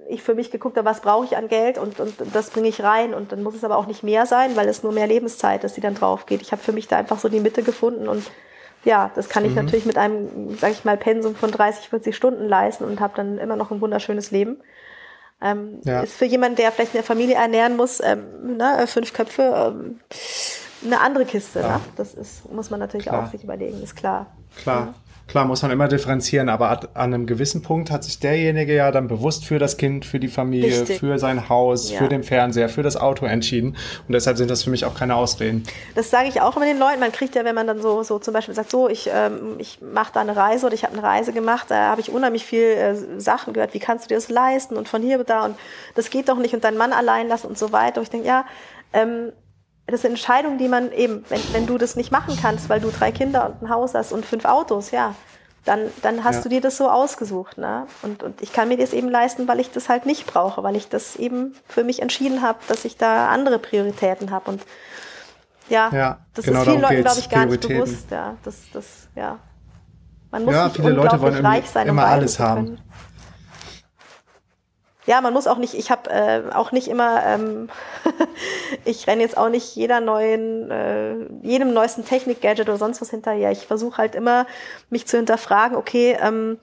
ich 0.08 0.24
für 0.24 0.36
mich 0.36 0.52
geguckt 0.52 0.78
habe, 0.78 0.90
was 0.90 1.02
brauche 1.02 1.26
ich 1.26 1.38
an 1.38 1.48
Geld 1.48 1.78
und, 1.78 2.00
und, 2.00 2.16
das 2.34 2.50
bringe 2.50 2.68
ich 2.68 2.84
rein 2.84 3.14
und 3.14 3.32
dann 3.32 3.44
muss 3.44 3.56
es 3.56 3.64
aber 3.64 3.78
auch 3.78 3.88
nicht 3.88 4.04
mehr 4.04 4.26
sein, 4.26 4.56
weil 4.56 4.68
es 4.68 4.84
nur 4.84 4.92
mehr 4.92 5.08
Lebenszeit 5.08 5.64
ist, 5.64 5.78
die 5.78 5.82
dann 5.82 5.96
drauf 5.96 6.26
geht. 6.26 6.42
Ich 6.42 6.52
habe 6.52 6.62
für 6.62 6.72
mich 6.72 6.88
da 6.88 6.98
einfach 6.98 7.20
so 7.20 7.30
die 7.30 7.40
Mitte 7.40 7.64
gefunden 7.64 8.08
und 8.08 8.24
ja, 8.86 9.12
das 9.16 9.28
kann 9.28 9.44
ich 9.44 9.52
mhm. 9.52 9.64
natürlich 9.64 9.86
mit 9.86 9.98
einem, 9.98 10.58
sag 10.58 10.72
ich 10.72 10.86
mal, 10.86 10.98
Pensum 10.98 11.36
von 11.36 11.52
30, 11.52 11.90
40 11.90 12.16
Stunden 12.16 12.48
leisten 12.48 12.86
und 12.86 13.00
habe 13.00 13.14
dann 13.16 13.38
immer 13.38 13.56
noch 13.56 13.72
ein 13.72 13.82
wunderschönes 13.82 14.32
Leben. 14.32 14.58
Ähm, 15.42 15.82
ja. 15.84 16.02
Ist 16.02 16.16
für 16.16 16.26
jemanden, 16.26 16.58
der 16.58 16.72
vielleicht 16.72 16.94
eine 16.94 17.04
Familie 17.04 17.36
ernähren 17.36 17.78
muss, 17.78 18.02
ähm, 18.02 18.58
ne, 18.58 18.86
fünf 18.88 19.14
Köpfe, 19.14 19.74
ähm, 19.74 20.00
eine 20.86 21.00
andere 21.00 21.26
Kiste. 21.26 21.60
Ja. 21.62 21.78
Ne? 21.78 21.82
Das 21.96 22.14
ist, 22.14 22.52
muss 22.52 22.70
man 22.70 22.80
natürlich 22.80 23.08
klar. 23.08 23.24
auch 23.24 23.32
sich 23.32 23.44
überlegen, 23.44 23.82
ist 23.82 23.96
klar. 23.96 24.28
Klar. 24.62 24.94
Klar, 25.30 25.46
muss 25.46 25.62
man 25.62 25.70
immer 25.70 25.88
differenzieren, 25.88 26.50
aber 26.50 26.72
an 26.72 27.14
einem 27.14 27.28
gewissen 27.28 27.62
Punkt 27.62 27.92
hat 27.92 28.04
sich 28.04 28.20
derjenige 28.20 28.74
ja 28.74 28.90
dann 28.90 29.08
bewusst 29.08 29.46
für 29.46 29.60
das 29.60 29.78
Kind, 29.78 30.04
für 30.04 30.20
die 30.20 30.28
Familie, 30.28 30.82
Richtig. 30.82 31.00
für 31.00 31.20
sein 31.20 31.50
Haus, 31.50 31.92
ja. 31.92 32.00
für 32.00 32.08
den 32.08 32.24
Fernseher, 32.24 32.68
für 32.68 32.82
das 32.82 32.98
Auto 32.98 33.28
entschieden. 33.28 33.78
Und 34.08 34.14
deshalb 34.14 34.38
sind 34.38 34.50
das 34.50 34.64
für 34.64 34.72
mich 34.72 34.86
auch 34.86 34.96
keine 34.96 35.14
Ausreden. 35.14 35.66
Das 35.94 36.10
sage 36.10 36.30
ich 36.30 36.42
auch 36.42 36.56
immer 36.56 36.66
den 36.66 36.80
Leuten. 36.80 37.00
Man 37.00 37.12
kriegt 37.12 37.36
ja, 37.36 37.46
wenn 37.46 37.54
man 37.54 37.68
dann 37.68 37.80
so, 37.80 38.02
so 38.02 38.18
zum 38.18 38.34
Beispiel 38.34 38.56
sagt, 38.56 38.72
so, 38.72 38.90
ich, 38.90 39.08
ähm, 39.14 39.58
ich 39.60 39.80
mache 39.82 40.12
da 40.14 40.22
eine 40.22 40.36
Reise 40.36 40.66
oder 40.66 40.74
ich 40.74 40.84
habe 40.84 40.94
eine 40.94 41.04
Reise 41.04 41.32
gemacht, 41.32 41.68
da 41.70 41.90
habe 41.90 42.02
ich 42.02 42.12
unheimlich 42.12 42.44
viel 42.44 42.64
äh, 42.64 42.96
Sachen 43.20 43.54
gehört. 43.54 43.76
Wie 43.76 43.80
kannst 43.80 44.06
du 44.06 44.08
dir 44.08 44.16
das 44.16 44.30
leisten? 44.30 44.78
Und 44.78 44.88
von 44.88 45.04
hier 45.04 45.24
da 45.24 45.46
und 45.46 45.56
das 45.94 46.10
geht 46.10 46.28
doch 46.28 46.38
nicht 46.38 46.56
und 46.56 46.64
deinen 46.64 46.78
Mann 46.78 46.92
allein 46.92 47.28
lassen 47.28 47.46
und 47.46 47.58
so 47.58 47.72
weiter. 47.72 48.00
Und 48.00 48.06
ich 48.06 48.10
denke, 48.10 48.28
ja, 48.28 48.46
ähm, 48.94 49.32
das 49.92 50.02
sind 50.02 50.12
Entscheidungen, 50.12 50.58
die 50.58 50.68
man 50.68 50.92
eben, 50.92 51.24
wenn, 51.30 51.42
wenn 51.52 51.66
du 51.66 51.78
das 51.78 51.96
nicht 51.96 52.12
machen 52.12 52.38
kannst, 52.42 52.70
weil 52.70 52.80
du 52.80 52.90
drei 52.92 53.12
Kinder 53.12 53.46
und 53.46 53.64
ein 53.64 53.70
Haus 53.70 53.94
hast 53.94 54.12
und 54.12 54.26
fünf 54.26 54.46
Autos, 54.46 54.92
ja, 54.92 55.16
dann, 55.66 55.82
dann 56.02 56.24
hast 56.24 56.38
ja. 56.38 56.42
du 56.44 56.50
dir 56.50 56.62
das 56.62 56.78
so 56.78 56.90
ausgesucht. 56.90 57.58
Ne? 57.58 57.86
Und, 58.02 58.24
und 58.24 58.42
ich 58.42 58.54
kann 58.54 58.68
mir 58.68 58.78
das 58.78 58.94
eben 58.94 59.10
leisten, 59.10 59.48
weil 59.48 59.60
ich 59.60 59.72
das 59.72 59.90
halt 59.90 60.06
nicht 60.06 60.26
brauche, 60.26 60.64
weil 60.64 60.76
ich 60.76 60.90
das 60.90 61.16
eben 61.16 61.56
für 61.68 61.84
mich 61.84 62.02
entschieden 62.02 62.42
habe, 62.42 62.60
dass 62.68 62.86
ich 62.86 62.98
da 62.98 63.30
andere 63.30 63.60
Prioritäten 63.60 64.32
habe. 64.32 64.52
Und 64.52 64.64
ja, 65.70 65.90
ja 65.94 66.18
das 66.34 66.46
genau 66.46 66.62
ist 66.62 66.70
vielen 66.70 66.82
Leuten, 66.82 67.02
glaube 67.02 67.20
ich, 67.20 67.30
gar 67.30 67.46
nicht 67.46 67.68
bewusst. 67.68 68.12
Ja, 68.12 68.36
das, 68.44 68.56
das, 68.74 68.86
ja. 69.16 69.40
Man 70.32 70.46
muss 70.46 70.54
ja, 70.54 70.66
nicht 70.66 70.76
viele 70.76 70.92
Leute 70.92 71.20
wollen 71.22 71.46
reich 71.46 71.70
sein, 71.70 71.88
immer 71.88 72.04
um 72.04 72.10
alles 72.10 72.40
haben 72.40 72.80
ja, 75.10 75.22
man 75.22 75.34
muss 75.34 75.48
auch 75.48 75.58
nicht, 75.58 75.74
ich 75.74 75.90
habe 75.90 76.08
äh, 76.12 76.44
auch 76.54 76.72
nicht 76.72 76.88
immer, 76.88 77.26
ähm, 77.26 77.68
ich 78.86 79.08
renne 79.08 79.24
jetzt 79.24 79.38
auch 79.38 79.50
nicht 79.50 79.76
jeder 79.76 80.02
neuen, 80.02 80.70
äh, 80.70 81.16
jedem 81.42 81.74
neuesten 81.74 82.06
Technik-Gadget 82.06 82.70
oder 82.70 82.78
sonst 82.78 83.02
was 83.02 83.10
hinterher. 83.10 83.50
Ich 83.50 83.66
versuche 83.66 83.98
halt 83.98 84.14
immer, 84.14 84.46
mich 84.92 85.08
zu 85.08 85.18
hinterfragen, 85.18 85.76
okay, 85.76 86.16
ähm, 86.22 86.60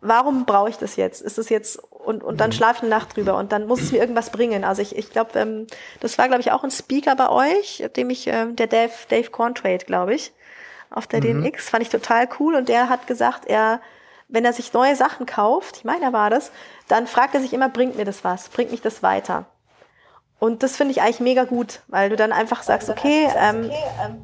warum 0.00 0.46
brauche 0.46 0.70
ich 0.70 0.78
das 0.78 0.96
jetzt? 0.96 1.20
Ist 1.20 1.36
es 1.36 1.50
jetzt 1.50 1.78
und, 1.90 2.24
und 2.24 2.40
dann 2.40 2.48
mhm. 2.48 2.54
schlafe 2.54 2.76
ich 2.76 2.82
eine 2.84 2.90
Nacht 2.90 3.14
drüber 3.14 3.36
und 3.36 3.52
dann 3.52 3.66
muss 3.66 3.82
es 3.82 3.92
mir 3.92 3.98
irgendwas 3.98 4.30
bringen. 4.30 4.64
Also 4.64 4.80
ich, 4.80 4.96
ich 4.96 5.10
glaube, 5.10 5.38
ähm, 5.38 5.66
das 6.00 6.16
war, 6.16 6.26
glaube 6.28 6.40
ich, 6.40 6.52
auch 6.52 6.64
ein 6.64 6.70
Speaker 6.70 7.16
bei 7.16 7.28
euch, 7.28 7.84
dem 7.96 8.08
ich, 8.08 8.28
äh, 8.28 8.50
der 8.50 8.68
Dave, 8.68 8.92
Dave 9.10 9.28
Corntrade, 9.28 9.84
glaube 9.84 10.14
ich, 10.14 10.32
auf 10.88 11.06
der 11.06 11.22
mhm. 11.22 11.42
DNX, 11.42 11.68
fand 11.68 11.82
ich 11.82 11.90
total 11.90 12.30
cool 12.40 12.54
und 12.54 12.70
der 12.70 12.88
hat 12.88 13.06
gesagt, 13.06 13.44
er 13.44 13.82
wenn 14.28 14.44
er 14.44 14.52
sich 14.52 14.72
neue 14.72 14.94
Sachen 14.94 15.26
kauft, 15.26 15.78
ich 15.78 15.84
meine, 15.84 16.04
er 16.04 16.12
war 16.12 16.30
das, 16.30 16.52
dann 16.86 17.06
fragt 17.06 17.34
er 17.34 17.40
sich 17.40 17.52
immer, 17.52 17.68
bringt 17.68 17.96
mir 17.96 18.04
das 18.04 18.24
was? 18.24 18.48
Bringt 18.48 18.70
mich 18.70 18.82
das 18.82 19.02
weiter? 19.02 19.46
Und 20.38 20.62
das 20.62 20.76
finde 20.76 20.92
ich 20.92 21.02
eigentlich 21.02 21.20
mega 21.20 21.44
gut, 21.44 21.80
weil 21.88 22.10
du 22.10 22.16
dann 22.16 22.32
einfach 22.32 22.62
sagst, 22.62 22.88
okay, 22.90 23.28
ähm, 23.36 23.70
ähm, 24.04 24.22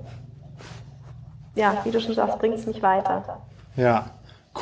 ja, 1.55 1.79
wie 1.85 1.91
du 1.91 2.01
schon 2.01 2.15
sagst, 2.15 2.39
bringt 2.39 2.55
es 2.55 2.67
mich 2.67 2.83
weiter. 2.83 3.43
Ja, 3.77 4.11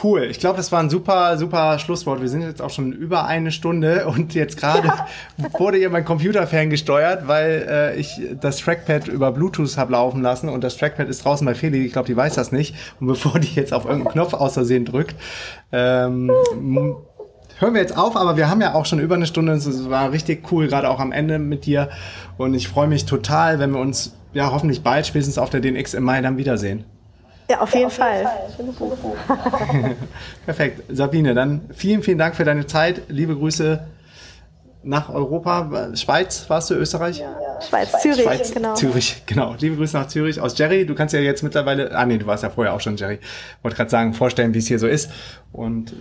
Cool. 0.03 0.25
Ich 0.25 0.39
glaube, 0.39 0.57
das 0.57 0.73
war 0.73 0.81
ein 0.81 0.89
super, 0.89 1.37
super 1.37 1.79
Schlusswort. 1.79 2.23
Wir 2.23 2.29
sind 2.29 2.41
jetzt 2.41 2.63
auch 2.63 2.71
schon 2.71 2.93
über 2.93 3.27
eine 3.27 3.53
Stunde 3.53 4.07
und 4.07 4.35
jetzt 4.35 4.57
gerade 4.57 4.89
ja. 4.89 5.07
wurde 5.59 5.77
hier 5.77 5.91
mein 5.91 6.05
Computer 6.05 6.47
ferngesteuert, 6.47 7.29
weil 7.29 7.67
äh, 7.69 7.97
ich 8.01 8.21
das 8.41 8.57
Trackpad 8.59 9.09
über 9.09 9.33
Bluetooth 9.33 9.77
habe 9.77 9.93
laufen 9.93 10.23
lassen 10.23 10.49
und 10.49 10.65
das 10.65 10.79
Trackpad 10.79 11.09
ist 11.09 11.25
draußen 11.25 11.45
bei 11.45 11.55
Feli. 11.55 11.85
Ich 11.85 11.93
glaube, 11.93 12.07
die 12.07 12.17
weiß 12.17 12.35
das 12.35 12.53
nicht. 12.53 12.75
Und 13.01 13.09
bevor 13.09 13.39
die 13.39 13.55
jetzt 13.55 13.75
auf 13.75 13.85
irgendeinen 13.85 14.13
Knopf 14.13 14.33
aus 14.33 14.55
Versehen 14.55 14.87
drückt, 14.87 15.15
ähm, 15.73 16.33
hören 17.59 17.75
wir 17.75 17.81
jetzt 17.81 17.97
auf, 17.97 18.17
aber 18.17 18.39
wir 18.39 18.49
haben 18.49 18.63
ja 18.63 18.75
auch 18.75 18.87
schon 18.87 18.99
über 18.99 19.15
eine 19.15 19.27
Stunde. 19.27 19.53
Es 19.53 19.91
war 19.91 20.11
richtig 20.11 20.51
cool, 20.51 20.69
gerade 20.69 20.89
auch 20.89 21.01
am 21.01 21.13
Ende 21.13 21.39
mit 21.39 21.67
dir. 21.67 21.91
Und 22.39 22.55
ich 22.55 22.67
freue 22.67 22.89
mich 22.89 23.05
total, 23.05 23.59
wenn 23.59 23.73
wir 23.73 23.81
uns 23.81 24.17
ja 24.33 24.51
hoffentlich 24.53 24.83
bald, 24.83 25.07
spätestens 25.07 25.37
auf 25.37 25.51
der 25.51 25.61
DNX 25.61 25.93
im 25.93 26.05
Mai 26.05 26.23
dann 26.23 26.39
wiedersehen. 26.39 26.85
Ja, 27.53 27.61
auf 27.61 27.75
jeden, 27.75 27.91
ja, 27.91 28.31
auf 28.49 28.59
jeden 28.59 28.73
Fall. 28.73 28.97
Fall. 29.27 29.97
Perfekt. 30.47 30.85
Sabine, 30.89 31.35
dann 31.35 31.69
vielen, 31.75 32.03
vielen 32.03 32.17
Dank 32.17 32.35
für 32.35 32.45
deine 32.45 32.67
Zeit. 32.67 33.03
Liebe 33.09 33.37
Grüße 33.37 33.87
nach 34.83 35.13
Europa. 35.13 35.95
Schweiz 35.95 36.49
warst 36.49 36.71
du, 36.71 36.75
Österreich? 36.75 37.19
Ja, 37.19 37.37
Schweiz, 37.61 37.91
Schweiz, 37.91 38.03
Zürich, 38.03 38.23
Schweiz, 38.23 38.55
genau. 38.55 38.75
Zürich, 38.75 39.23
genau. 39.27 39.55
Liebe 39.59 39.77
Grüße 39.77 39.95
nach 39.99 40.09
Zürich 40.09 40.41
aus 40.41 40.57
Jerry. 40.57 40.87
Du 40.87 40.95
kannst 40.95 41.13
ja 41.13 41.21
jetzt 41.21 41.43
mittlerweile, 41.43 41.95
ah 41.95 42.07
nee, 42.07 42.17
du 42.17 42.27
warst 42.27 42.43
ja 42.43 42.49
vorher 42.49 42.73
auch 42.73 42.81
schon 42.81 42.97
Jerry. 42.97 43.21
Wollte 43.61 43.77
gerade 43.77 43.91
sagen, 43.91 44.15
vorstellen, 44.15 44.55
wie 44.55 44.59
es 44.59 44.67
hier 44.67 44.79
so 44.79 44.87
ist. 44.87 45.11
Und 45.53 45.95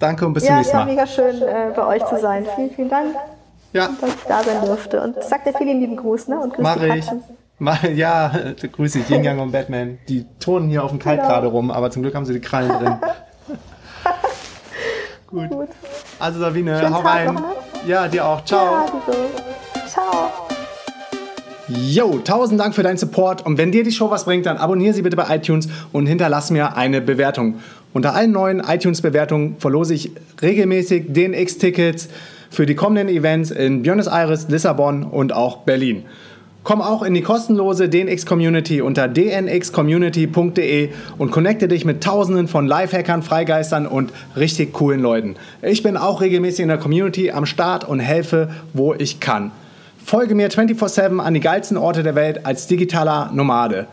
danke 0.00 0.26
und 0.26 0.32
bis 0.32 0.42
ja, 0.42 0.48
zum 0.48 0.56
nächsten 0.56 0.76
Mal. 0.78 0.88
Ja, 0.88 0.92
mega 0.94 1.06
schön, 1.06 1.42
äh, 1.42 1.72
bei 1.76 1.86
euch 1.86 2.04
zu 2.06 2.18
sein. 2.18 2.44
Vielen, 2.56 2.70
vielen 2.72 2.90
Dank, 2.90 3.14
ja. 3.72 3.88
dass 4.00 4.10
ich 4.10 4.22
da 4.26 4.42
sein 4.42 4.64
durfte. 4.66 5.00
Und 5.00 5.22
sag 5.22 5.44
dir 5.44 5.54
vielen 5.56 5.78
lieben 5.78 5.96
Gruß, 5.96 6.26
ne? 6.26 6.40
Und 6.40 6.54
grüß 6.54 6.62
Mach 6.64 6.82
ich. 6.82 7.06
Mal, 7.58 7.78
ja, 7.94 8.30
grüße 8.70 8.98
ich 8.98 9.10
Yin 9.10 9.24
Yang 9.24 9.38
und 9.38 9.52
Batman. 9.52 9.98
Die 10.08 10.26
turnen 10.38 10.68
hier 10.68 10.84
auf 10.84 10.90
dem 10.90 10.98
Kalt 10.98 11.20
genau. 11.20 11.30
gerade 11.30 11.46
rum, 11.46 11.70
aber 11.70 11.90
zum 11.90 12.02
Glück 12.02 12.14
haben 12.14 12.26
sie 12.26 12.34
die 12.34 12.40
Krallen 12.40 12.68
drin. 12.68 12.96
Gut. 15.26 15.50
Gut. 15.50 15.68
Also 16.18 16.38
Sabine, 16.38 16.78
Schönen 16.78 16.94
hau 16.94 17.02
Tag 17.02 17.14
rein. 17.14 17.34
Noch, 17.34 17.40
ne? 17.40 17.46
Ja, 17.86 18.08
dir 18.08 18.26
auch. 18.26 18.44
Ciao. 18.44 18.74
Ja, 18.74 18.86
Ciao. 19.86 20.30
Yo, 21.68 22.18
tausend 22.18 22.60
Dank 22.60 22.74
für 22.74 22.82
deinen 22.82 22.98
Support 22.98 23.44
und 23.44 23.58
wenn 23.58 23.72
dir 23.72 23.82
die 23.82 23.90
Show 23.90 24.10
was 24.10 24.24
bringt, 24.24 24.46
dann 24.46 24.58
abonniere 24.58 24.94
sie 24.94 25.02
bitte 25.02 25.16
bei 25.16 25.34
iTunes 25.34 25.68
und 25.92 26.06
hinterlass 26.06 26.50
mir 26.50 26.76
eine 26.76 27.00
Bewertung. 27.00 27.56
Unter 27.92 28.14
allen 28.14 28.32
neuen 28.32 28.60
iTunes-Bewertungen 28.60 29.56
verlose 29.58 29.94
ich 29.94 30.12
regelmäßig 30.42 31.12
DNX-Tickets 31.12 32.08
für 32.50 32.66
die 32.66 32.74
kommenden 32.74 33.08
Events 33.08 33.50
in 33.50 33.82
Buenos 33.82 34.06
Aires, 34.06 34.48
Lissabon 34.48 35.04
und 35.04 35.32
auch 35.32 35.64
Berlin. 35.64 36.04
Komm 36.66 36.82
auch 36.82 37.04
in 37.04 37.14
die 37.14 37.22
kostenlose 37.22 37.88
DNX 37.88 38.26
Community 38.26 38.82
unter 38.82 39.06
dnxcommunity.de 39.06 40.88
und 41.16 41.30
connecte 41.30 41.68
dich 41.68 41.84
mit 41.84 42.02
tausenden 42.02 42.48
von 42.48 42.66
Lifehackern, 42.66 43.22
Freigeistern 43.22 43.86
und 43.86 44.12
richtig 44.36 44.72
coolen 44.72 45.00
Leuten. 45.00 45.36
Ich 45.62 45.84
bin 45.84 45.96
auch 45.96 46.20
regelmäßig 46.20 46.64
in 46.64 46.68
der 46.68 46.78
Community 46.78 47.30
am 47.30 47.46
Start 47.46 47.84
und 47.84 48.00
helfe, 48.00 48.50
wo 48.72 48.94
ich 48.94 49.20
kann. 49.20 49.52
Folge 50.04 50.34
mir 50.34 50.50
24/7 50.50 51.20
an 51.20 51.34
die 51.34 51.40
geilsten 51.40 51.76
Orte 51.76 52.02
der 52.02 52.16
Welt 52.16 52.44
als 52.44 52.66
digitaler 52.66 53.30
Nomade. 53.32 53.86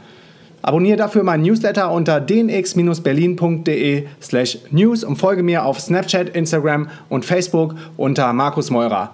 Abonniere 0.64 0.98
dafür 0.98 1.22
meinen 1.22 1.44
Newsletter 1.44 1.92
unter 1.92 2.20
dnx-berlin.de 2.22 4.08
slash 4.20 4.58
news 4.72 5.04
und 5.04 5.18
folge 5.18 5.44
mir 5.44 5.64
auf 5.64 5.80
Snapchat, 5.80 6.30
Instagram 6.30 6.90
und 7.08 7.24
Facebook 7.24 7.76
unter 7.98 8.34
Markus 8.34 8.72
Meurer. 8.72 9.14